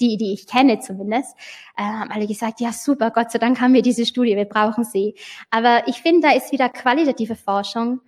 die, 0.00 0.16
die 0.16 0.32
ich 0.32 0.46
kenne 0.46 0.80
zumindest, 0.80 1.36
äh, 1.76 1.82
haben 1.82 2.10
alle 2.10 2.26
gesagt, 2.26 2.60
ja 2.60 2.72
super, 2.72 3.10
Gott 3.10 3.30
sei 3.30 3.38
Dank 3.38 3.60
haben 3.60 3.74
wir 3.74 3.82
diese 3.82 4.06
Studie, 4.06 4.36
wir 4.36 4.44
brauchen 4.44 4.84
sie. 4.84 5.14
Aber 5.50 5.86
ich 5.86 6.02
finde, 6.02 6.28
da 6.28 6.34
ist 6.34 6.52
wieder 6.52 6.68
qualitative 6.68 7.36
Forschung 7.36 8.00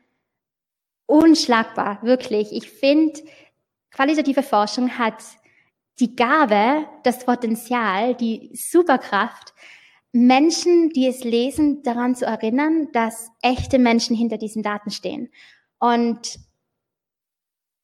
unschlagbar, 1.06 2.02
wirklich. 2.02 2.52
Ich 2.52 2.70
finde, 2.70 3.20
qualitative 3.90 4.42
Forschung 4.42 4.98
hat 4.98 5.22
die 5.98 6.14
Gabe, 6.14 6.86
das 7.02 7.24
Potenzial, 7.24 8.14
die 8.14 8.50
Superkraft, 8.54 9.52
Menschen, 10.12 10.90
die 10.90 11.06
es 11.06 11.22
lesen, 11.24 11.82
daran 11.82 12.14
zu 12.14 12.26
erinnern, 12.26 12.88
dass 12.92 13.30
echte 13.42 13.78
Menschen 13.78 14.16
hinter 14.16 14.38
diesen 14.38 14.62
Daten 14.62 14.90
stehen. 14.90 15.30
Und 15.78 16.38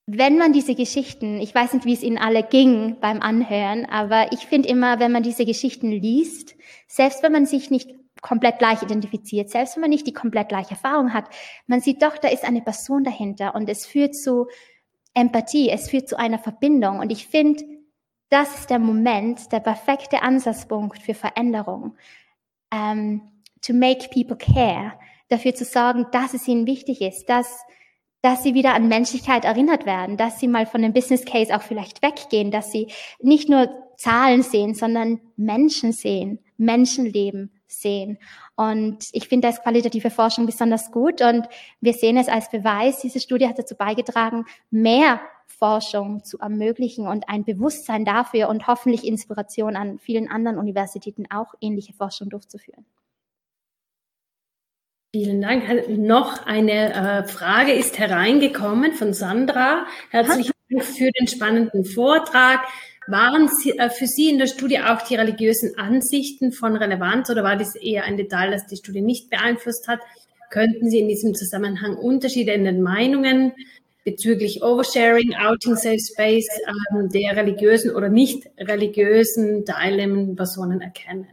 wenn 0.06 0.38
man 0.38 0.52
diese 0.52 0.76
Geschichten, 0.76 1.40
ich 1.40 1.52
weiß 1.52 1.74
nicht, 1.74 1.84
wie 1.84 1.92
es 1.92 2.02
Ihnen 2.02 2.18
alle 2.18 2.44
ging 2.44 2.98
beim 3.00 3.20
Anhören, 3.20 3.86
aber 3.86 4.32
ich 4.32 4.46
finde 4.46 4.68
immer, 4.68 5.00
wenn 5.00 5.10
man 5.10 5.24
diese 5.24 5.44
Geschichten 5.44 5.90
liest, 5.90 6.54
selbst 6.86 7.24
wenn 7.24 7.32
man 7.32 7.46
sich 7.46 7.70
nicht 7.70 7.92
komplett 8.22 8.58
gleich 8.58 8.82
identifiziert, 8.82 9.50
selbst 9.50 9.74
wenn 9.74 9.80
man 9.80 9.90
nicht 9.90 10.06
die 10.06 10.12
komplett 10.12 10.48
gleiche 10.48 10.70
Erfahrung 10.70 11.12
hat, 11.12 11.24
man 11.66 11.80
sieht 11.80 12.02
doch, 12.02 12.18
da 12.18 12.28
ist 12.28 12.44
eine 12.44 12.62
Person 12.62 13.02
dahinter 13.02 13.54
und 13.56 13.68
es 13.68 13.84
führt 13.84 14.14
zu 14.14 14.46
Empathie, 15.12 15.70
es 15.70 15.90
führt 15.90 16.08
zu 16.08 16.18
einer 16.18 16.38
Verbindung 16.38 17.00
und 17.00 17.10
ich 17.10 17.26
finde, 17.26 17.64
das 18.28 18.60
ist 18.60 18.70
der 18.70 18.78
Moment, 18.78 19.50
der 19.52 19.60
perfekte 19.60 20.22
Ansatzpunkt 20.22 21.00
für 21.00 21.14
Veränderung. 21.14 21.96
Um, 22.72 22.80
ähm, 22.80 23.20
to 23.62 23.72
make 23.72 24.08
people 24.10 24.36
care, 24.36 24.92
dafür 25.28 25.54
zu 25.54 25.64
sorgen, 25.64 26.06
dass 26.12 26.34
es 26.34 26.46
ihnen 26.46 26.66
wichtig 26.66 27.00
ist, 27.00 27.28
dass 27.28 27.64
dass 28.26 28.42
sie 28.42 28.54
wieder 28.54 28.74
an 28.74 28.88
Menschlichkeit 28.88 29.44
erinnert 29.44 29.86
werden, 29.86 30.16
dass 30.16 30.40
sie 30.40 30.48
mal 30.48 30.66
von 30.66 30.82
dem 30.82 30.92
Business 30.92 31.24
Case 31.24 31.54
auch 31.54 31.62
vielleicht 31.62 32.02
weggehen, 32.02 32.50
dass 32.50 32.72
sie 32.72 32.88
nicht 33.20 33.48
nur 33.48 33.68
Zahlen 33.96 34.42
sehen, 34.42 34.74
sondern 34.74 35.20
Menschen 35.36 35.92
sehen, 35.92 36.40
Menschenleben 36.56 37.52
sehen. 37.68 38.18
Und 38.56 39.04
ich 39.12 39.28
finde 39.28 39.46
das 39.46 39.62
qualitative 39.62 40.10
Forschung 40.10 40.44
besonders 40.44 40.90
gut 40.90 41.20
und 41.22 41.46
wir 41.80 41.92
sehen 41.92 42.16
es 42.16 42.26
als 42.26 42.50
Beweis. 42.50 43.00
Diese 43.00 43.20
Studie 43.20 43.46
hat 43.46 43.60
dazu 43.60 43.76
beigetragen, 43.76 44.44
mehr 44.72 45.20
Forschung 45.46 46.24
zu 46.24 46.40
ermöglichen 46.40 47.06
und 47.06 47.28
ein 47.28 47.44
Bewusstsein 47.44 48.04
dafür 48.04 48.48
und 48.48 48.66
hoffentlich 48.66 49.06
Inspiration 49.06 49.76
an 49.76 50.00
vielen 50.00 50.28
anderen 50.28 50.58
Universitäten 50.58 51.26
auch 51.30 51.54
ähnliche 51.60 51.92
Forschung 51.92 52.28
durchzuführen. 52.28 52.86
Vielen 55.18 55.40
Dank. 55.40 55.88
Noch 55.88 56.44
eine 56.44 56.92
äh, 56.92 57.26
Frage 57.26 57.72
ist 57.72 57.98
hereingekommen 57.98 58.92
von 58.92 59.14
Sandra. 59.14 59.86
Herzlichen 60.10 60.52
Dank 60.68 60.84
für 60.84 61.10
den 61.10 61.26
spannenden 61.26 61.86
Vortrag. 61.86 62.60
Waren 63.06 63.48
Sie, 63.48 63.78
äh, 63.78 63.88
für 63.88 64.06
Sie 64.06 64.28
in 64.28 64.36
der 64.36 64.46
Studie 64.46 64.80
auch 64.80 65.00
die 65.00 65.14
religiösen 65.14 65.78
Ansichten 65.78 66.52
von 66.52 66.76
Relevanz 66.76 67.30
oder 67.30 67.42
war 67.42 67.56
das 67.56 67.76
eher 67.76 68.04
ein 68.04 68.18
Detail, 68.18 68.50
das 68.50 68.66
die 68.66 68.76
Studie 68.76 69.00
nicht 69.00 69.30
beeinflusst 69.30 69.88
hat? 69.88 70.00
Könnten 70.50 70.90
Sie 70.90 70.98
in 70.98 71.08
diesem 71.08 71.34
Zusammenhang 71.34 71.96
Unterschiede 71.96 72.52
in 72.52 72.64
den 72.64 72.82
Meinungen 72.82 73.52
bezüglich 74.04 74.62
Oversharing, 74.62 75.34
Outing 75.34 75.76
Safe 75.76 75.98
Space 75.98 76.60
ähm, 76.92 77.08
der 77.08 77.36
religiösen 77.36 77.96
oder 77.96 78.10
nicht 78.10 78.50
religiösen 78.58 79.64
teilnehmenden 79.64 80.36
Personen 80.36 80.82
erkennen? 80.82 81.28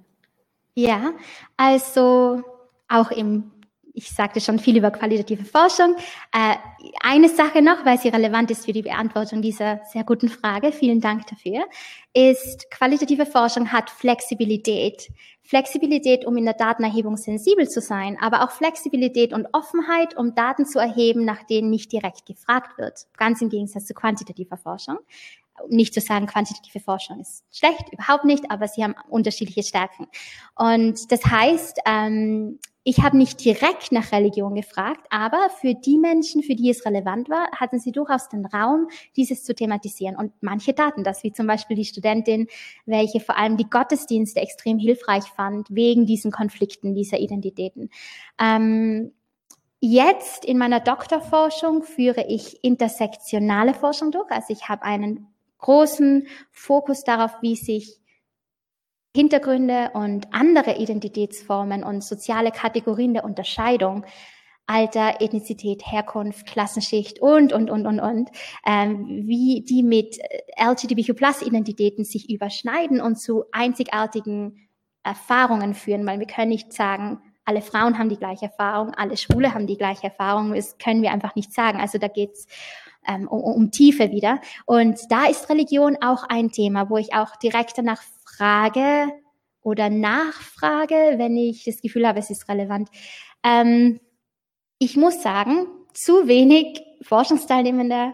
Ja, 0.73 1.11
also 1.57 2.43
auch 2.87 3.11
im 3.11 3.51
ich 3.93 4.09
sagte 4.09 4.41
schon 4.41 4.59
viel 4.59 4.77
über 4.77 4.91
qualitative 4.91 5.45
Forschung. 5.45 5.95
Äh, 6.33 6.55
eine 7.01 7.29
Sache 7.29 7.61
noch, 7.61 7.85
weil 7.85 7.99
sie 7.99 8.09
relevant 8.09 8.49
ist 8.51 8.65
für 8.65 8.73
die 8.73 8.81
Beantwortung 8.81 9.41
dieser 9.41 9.81
sehr 9.91 10.03
guten 10.03 10.29
Frage, 10.29 10.71
vielen 10.71 10.99
Dank 10.99 11.27
dafür, 11.27 11.65
ist, 12.13 12.69
qualitative 12.71 13.25
Forschung 13.25 13.71
hat 13.71 13.89
Flexibilität. 13.89 15.09
Flexibilität, 15.43 16.25
um 16.25 16.37
in 16.37 16.45
der 16.45 16.53
Datenerhebung 16.53 17.17
sensibel 17.17 17.67
zu 17.67 17.81
sein, 17.81 18.17
aber 18.19 18.43
auch 18.43 18.51
Flexibilität 18.51 19.33
und 19.33 19.47
Offenheit, 19.51 20.17
um 20.17 20.33
Daten 20.33 20.65
zu 20.65 20.79
erheben, 20.79 21.25
nach 21.25 21.43
denen 21.43 21.69
nicht 21.69 21.91
direkt 21.91 22.25
gefragt 22.25 22.77
wird. 22.77 23.07
Ganz 23.17 23.41
im 23.41 23.49
Gegensatz 23.49 23.85
zu 23.85 23.93
quantitativer 23.93 24.57
Forschung 24.57 24.97
nicht 25.69 25.93
zu 25.93 26.01
sagen, 26.01 26.25
quantitative 26.25 26.79
Forschung 26.79 27.19
ist 27.19 27.43
schlecht, 27.51 27.91
überhaupt 27.91 28.25
nicht, 28.25 28.49
aber 28.49 28.67
sie 28.67 28.83
haben 28.83 28.95
unterschiedliche 29.07 29.63
Stärken. 29.63 30.07
Und 30.55 31.11
das 31.11 31.23
heißt, 31.25 31.79
ähm, 31.85 32.59
ich 32.83 32.99
habe 32.99 33.17
nicht 33.17 33.43
direkt 33.43 33.91
nach 33.91 34.11
Religion 34.11 34.55
gefragt, 34.55 35.05
aber 35.09 35.49
für 35.61 35.73
die 35.73 35.97
Menschen, 35.97 36.43
für 36.43 36.55
die 36.55 36.69
es 36.69 36.85
relevant 36.85 37.29
war, 37.29 37.49
hatten 37.51 37.79
sie 37.79 37.91
durchaus 37.91 38.27
den 38.29 38.45
Raum, 38.45 38.89
dieses 39.15 39.43
zu 39.43 39.55
thematisieren. 39.55 40.15
Und 40.15 40.33
manche 40.41 40.75
taten 40.75 41.03
das, 41.03 41.23
wie 41.23 41.31
zum 41.31 41.47
Beispiel 41.47 41.77
die 41.77 41.85
Studentin, 41.85 42.47
welche 42.85 43.19
vor 43.19 43.37
allem 43.37 43.55
die 43.55 43.69
Gottesdienste 43.69 44.41
extrem 44.41 44.79
hilfreich 44.79 45.23
fand, 45.23 45.67
wegen 45.69 46.05
diesen 46.05 46.31
Konflikten 46.31 46.93
dieser 46.93 47.19
Identitäten. 47.19 47.89
Ähm, 48.39 49.11
Jetzt 49.85 50.45
in 50.45 50.57
meiner 50.57 50.79
Doktorforschung 50.79 51.83
führe 51.83 52.25
ich 52.29 52.63
intersektionale 52.63 53.73
Forschung 53.73 54.11
durch. 54.11 54.31
Also 54.31 54.53
ich 54.53 54.69
habe 54.69 54.83
einen 54.83 55.27
großen 55.57 56.25
Fokus 56.51 57.03
darauf, 57.03 57.31
wie 57.41 57.57
sich 57.57 57.99
Hintergründe 59.15 59.91
und 59.93 60.33
andere 60.33 60.77
Identitätsformen 60.77 61.83
und 61.83 62.03
soziale 62.03 62.51
Kategorien 62.51 63.13
der 63.13 63.23
Unterscheidung 63.23 64.05
Alter, 64.65 65.19
Ethnizität, 65.19 65.83
Herkunft, 65.85 66.47
Klassenschicht 66.47 67.19
und, 67.19 67.51
und, 67.51 67.69
und, 67.69 67.85
und, 67.85 67.99
und, 67.99 68.29
ähm, 68.65 69.05
wie 69.27 69.61
die 69.67 69.83
mit 69.83 70.17
LGBTQ-Plus-Identitäten 70.57 72.05
sich 72.05 72.29
überschneiden 72.29 73.01
und 73.01 73.19
zu 73.19 73.43
einzigartigen 73.51 74.69
Erfahrungen 75.03 75.73
führen, 75.73 76.05
weil 76.05 76.19
wir 76.19 76.27
können 76.27 76.49
nicht 76.49 76.71
sagen, 76.71 77.19
alle 77.43 77.61
Frauen 77.61 77.99
haben 77.99 78.07
die 78.07 78.17
gleiche 78.17 78.45
Erfahrung, 78.45 78.93
alle 78.93 79.17
Schwule 79.17 79.53
haben 79.53 79.67
die 79.67 79.77
gleiche 79.77 80.05
Erfahrung, 80.05 80.53
das 80.53 80.77
können 80.77 81.01
wir 81.01 81.11
einfach 81.11 81.35
nicht 81.35 81.51
sagen. 81.53 81.81
Also 81.81 81.97
da 81.97 82.07
geht's 82.07 82.47
ähm, 83.05 83.27
um, 83.27 83.41
um 83.41 83.71
Tiefe 83.71 84.11
wieder. 84.11 84.39
Und 84.65 84.97
da 85.09 85.25
ist 85.25 85.49
Religion 85.49 85.97
auch 86.01 86.23
ein 86.29 86.51
Thema, 86.51 86.89
wo 86.89 86.95
ich 86.95 87.13
auch 87.13 87.35
direkt 87.35 87.77
danach 87.77 88.01
frage 88.37 89.11
oder 89.61 89.89
nachfrage, 89.89 91.15
wenn 91.17 91.37
ich 91.37 91.63
das 91.63 91.81
Gefühl 91.81 92.07
habe, 92.07 92.19
es 92.19 92.29
ist 92.29 92.47
relevant. 92.49 92.89
Ähm, 93.43 93.99
ich 94.79 94.97
muss 94.97 95.21
sagen, 95.21 95.67
zu 95.93 96.27
wenig 96.27 96.81
Forschungsteilnehmende 97.01 98.13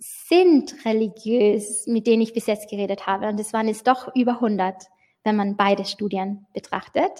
sind 0.00 0.74
religiös, 0.84 1.86
mit 1.86 2.06
denen 2.06 2.22
ich 2.22 2.32
bis 2.32 2.46
jetzt 2.46 2.70
geredet 2.70 3.06
habe. 3.06 3.28
Und 3.28 3.38
es 3.38 3.52
waren 3.52 3.68
jetzt 3.68 3.86
doch 3.86 4.14
über 4.14 4.34
100, 4.34 4.86
wenn 5.24 5.36
man 5.36 5.56
beide 5.56 5.84
Studien 5.84 6.46
betrachtet. 6.54 7.12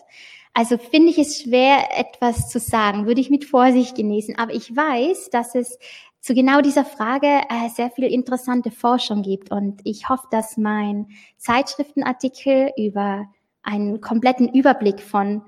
Also 0.55 0.78
finde 0.78 1.11
ich 1.11 1.19
es 1.19 1.43
schwer, 1.43 1.89
etwas 1.97 2.48
zu 2.48 2.59
sagen, 2.59 3.07
würde 3.07 3.20
ich 3.20 3.31
mit 3.31 3.44
Vorsicht 3.44 3.94
genießen. 3.94 4.36
Aber 4.39 4.52
ich 4.52 4.74
weiß, 4.74 5.31
dass 5.31 5.55
es 5.55 5.78
zu 6.20 6.34
genau 6.34 6.60
dieser 6.60 6.84
Frage 6.84 7.26
äh, 7.26 7.68
sehr 7.74 7.90
viel 7.90 8.05
interessante 8.05 8.70
Forschung 8.70 9.22
gibt. 9.22 9.51
Und 9.51 9.80
ich 9.84 10.09
hoffe, 10.09 10.26
dass 10.30 10.56
mein 10.56 11.06
Zeitschriftenartikel 11.38 12.70
über 12.76 13.26
einen 13.62 14.01
kompletten 14.01 14.48
Überblick 14.48 15.01
von 15.01 15.42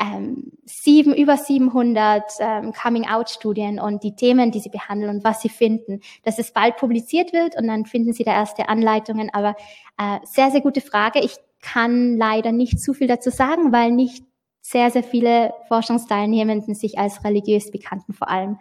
ähm, 0.00 0.52
sieben, 0.64 1.14
über 1.14 1.36
700 1.36 2.22
ähm, 2.40 2.72
Coming-out-Studien 2.72 3.78
und 3.78 4.02
die 4.02 4.16
Themen, 4.16 4.50
die 4.50 4.58
sie 4.58 4.68
behandeln 4.68 5.16
und 5.16 5.24
was 5.24 5.40
sie 5.40 5.48
finden, 5.48 6.00
dass 6.24 6.38
es 6.38 6.52
bald 6.52 6.76
publiziert 6.76 7.32
wird 7.32 7.56
und 7.56 7.66
dann 7.68 7.86
finden 7.86 8.12
sie 8.12 8.24
da 8.24 8.32
erste 8.32 8.68
Anleitungen. 8.68 9.30
Aber 9.32 9.56
äh, 9.98 10.18
sehr, 10.24 10.50
sehr 10.50 10.60
gute 10.60 10.80
Frage. 10.80 11.20
Ich 11.20 11.36
kann 11.60 12.16
leider 12.16 12.52
nicht 12.52 12.80
zu 12.80 12.92
viel 12.92 13.06
dazu 13.06 13.30
sagen, 13.30 13.72
weil 13.72 13.92
nicht 13.92 14.24
sehr, 14.60 14.90
sehr 14.90 15.04
viele 15.04 15.54
Forschungsteilnehmenden 15.68 16.74
sich 16.74 16.98
als 16.98 17.22
religiös 17.22 17.70
bekannten 17.70 18.14
vor 18.14 18.28
allem 18.28 18.58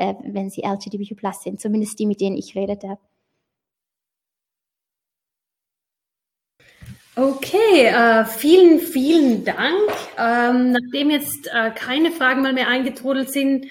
äh, 0.00 0.14
wenn 0.24 0.50
sie 0.50 0.62
LGBTQ 0.62 1.14
plus 1.16 1.42
sind, 1.42 1.60
zumindest 1.60 1.98
die, 1.98 2.06
mit 2.06 2.20
denen 2.20 2.36
ich 2.36 2.54
redete. 2.54 2.98
Okay, 7.16 7.86
äh, 7.86 8.24
vielen, 8.24 8.80
vielen 8.80 9.44
Dank. 9.44 9.90
Ähm, 10.16 10.72
nachdem 10.72 11.10
jetzt 11.10 11.50
äh, 11.52 11.70
keine 11.72 12.12
Fragen 12.12 12.40
mal 12.40 12.54
mehr 12.54 12.68
eingetrudelt 12.68 13.30
sind, 13.30 13.66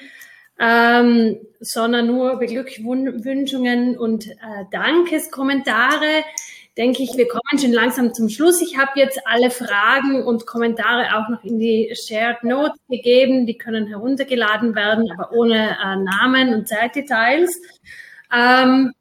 ähm, 0.59 1.37
sondern 1.59 2.05
nur 2.05 2.37
Beglückwünschungen 2.37 3.97
und 3.97 4.27
äh, 4.27 4.65
Dankeskommentare, 4.71 6.23
denke 6.77 7.03
ich, 7.03 7.17
wir 7.17 7.27
kommen 7.27 7.59
schon 7.59 7.73
langsam 7.73 8.13
zum 8.13 8.29
Schluss. 8.29 8.61
Ich 8.61 8.77
habe 8.77 8.91
jetzt 8.95 9.19
alle 9.25 9.51
Fragen 9.51 10.23
und 10.23 10.45
Kommentare 10.45 11.17
auch 11.17 11.29
noch 11.29 11.43
in 11.43 11.59
die 11.59 11.93
Shared 11.95 12.43
Notes 12.43 12.79
gegeben. 12.89 13.45
Die 13.45 13.57
können 13.57 13.87
heruntergeladen 13.87 14.75
werden, 14.75 15.11
aber 15.11 15.31
ohne 15.33 15.71
äh, 15.71 15.95
Namen 15.97 16.53
und 16.53 16.67
Zeitdetails. 16.67 17.59
Ähm, 18.33 18.93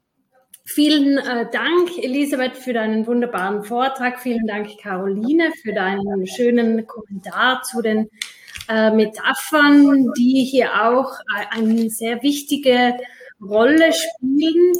vielen 0.65 1.17
äh, 1.17 1.49
Dank, 1.51 1.97
Elisabeth, 1.97 2.57
für 2.57 2.73
deinen 2.73 3.07
wunderbaren 3.07 3.63
Vortrag. 3.63 4.19
Vielen 4.19 4.45
Dank, 4.45 4.77
Caroline, 4.81 5.51
für 5.63 5.73
deinen 5.73 6.27
schönen 6.27 6.85
Kommentar 6.85 7.61
zu 7.63 7.81
den 7.81 8.09
äh, 8.67 8.91
Metaphern, 8.91 10.11
die 10.17 10.43
hier 10.43 10.85
auch 10.85 11.13
äh, 11.35 11.57
eine 11.57 11.89
sehr 11.89 12.21
wichtige 12.21 12.97
Rolle 13.41 13.91
spielen. 13.93 14.73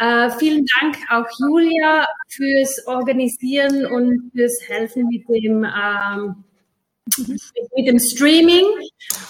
Äh, 0.00 0.30
vielen 0.38 0.64
Dank 0.80 0.96
auch 1.10 1.26
Julia 1.38 2.06
fürs 2.28 2.86
Organisieren 2.86 3.84
und 3.84 4.32
fürs 4.34 4.58
Helfen 4.66 5.06
mit 5.08 5.28
dem, 5.28 5.62
ähm, 5.64 6.44
mit 7.76 7.86
dem 7.86 7.98
Streaming 7.98 8.64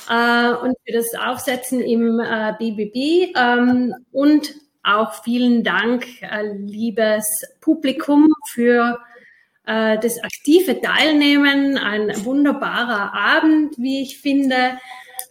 äh, 0.09 0.52
und 0.52 0.76
für 0.86 0.92
das 0.92 1.12
Aufsetzen 1.14 1.80
im 1.80 2.20
äh, 2.20 2.52
BBB. 2.56 3.36
Ähm, 3.36 3.97
und 4.12 4.55
auch 4.84 5.24
vielen 5.24 5.64
Dank, 5.64 6.06
äh, 6.22 6.52
liebes 6.52 7.26
Publikum, 7.60 8.32
für 8.52 9.01
äh, 9.66 9.98
das 9.98 10.22
aktive 10.22 10.80
Teilnehmen. 10.80 11.78
Ein 11.78 12.24
wunderbarer 12.24 13.12
Abend, 13.12 13.76
wie 13.76 14.02
ich 14.02 14.18
finde 14.20 14.78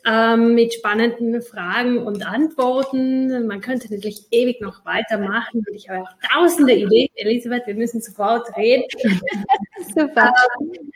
ähm, 0.05 0.55
mit 0.55 0.73
spannenden 0.73 1.41
Fragen 1.41 1.99
und 1.99 2.25
Antworten. 2.25 3.47
Man 3.47 3.61
könnte 3.61 3.93
natürlich 3.93 4.27
ewig 4.31 4.61
noch 4.61 4.85
weitermachen 4.85 5.63
und 5.67 5.75
ich 5.75 5.89
habe 5.89 6.01
auch 6.03 6.13
tausende 6.33 6.73
Ideen. 6.73 7.09
Elisabeth, 7.15 7.67
wir 7.67 7.75
müssen 7.75 8.01
sofort 8.01 8.55
reden. 8.55 8.83
Super. 9.95 10.33
Ähm, 10.61 10.91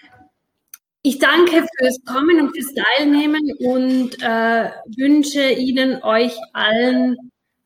ich 1.02 1.20
danke 1.20 1.66
fürs 1.78 2.00
Kommen 2.06 2.40
und 2.40 2.56
fürs 2.56 2.74
Teilnehmen 2.74 3.52
und 3.60 4.22
äh, 4.22 4.70
wünsche 4.96 5.52
Ihnen, 5.52 6.02
euch 6.02 6.38
allen 6.54 7.18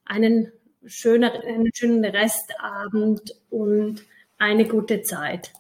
einen 0.06 0.52
schönen, 0.86 1.30
einen 1.30 1.70
schönen 1.74 2.04
Restabend 2.04 3.36
und 3.50 4.04
eine 4.40 4.66
gute 4.66 5.02
Zeit. 5.02 5.52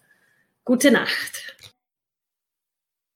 Gute 0.65 0.91
Nacht. 0.91 1.56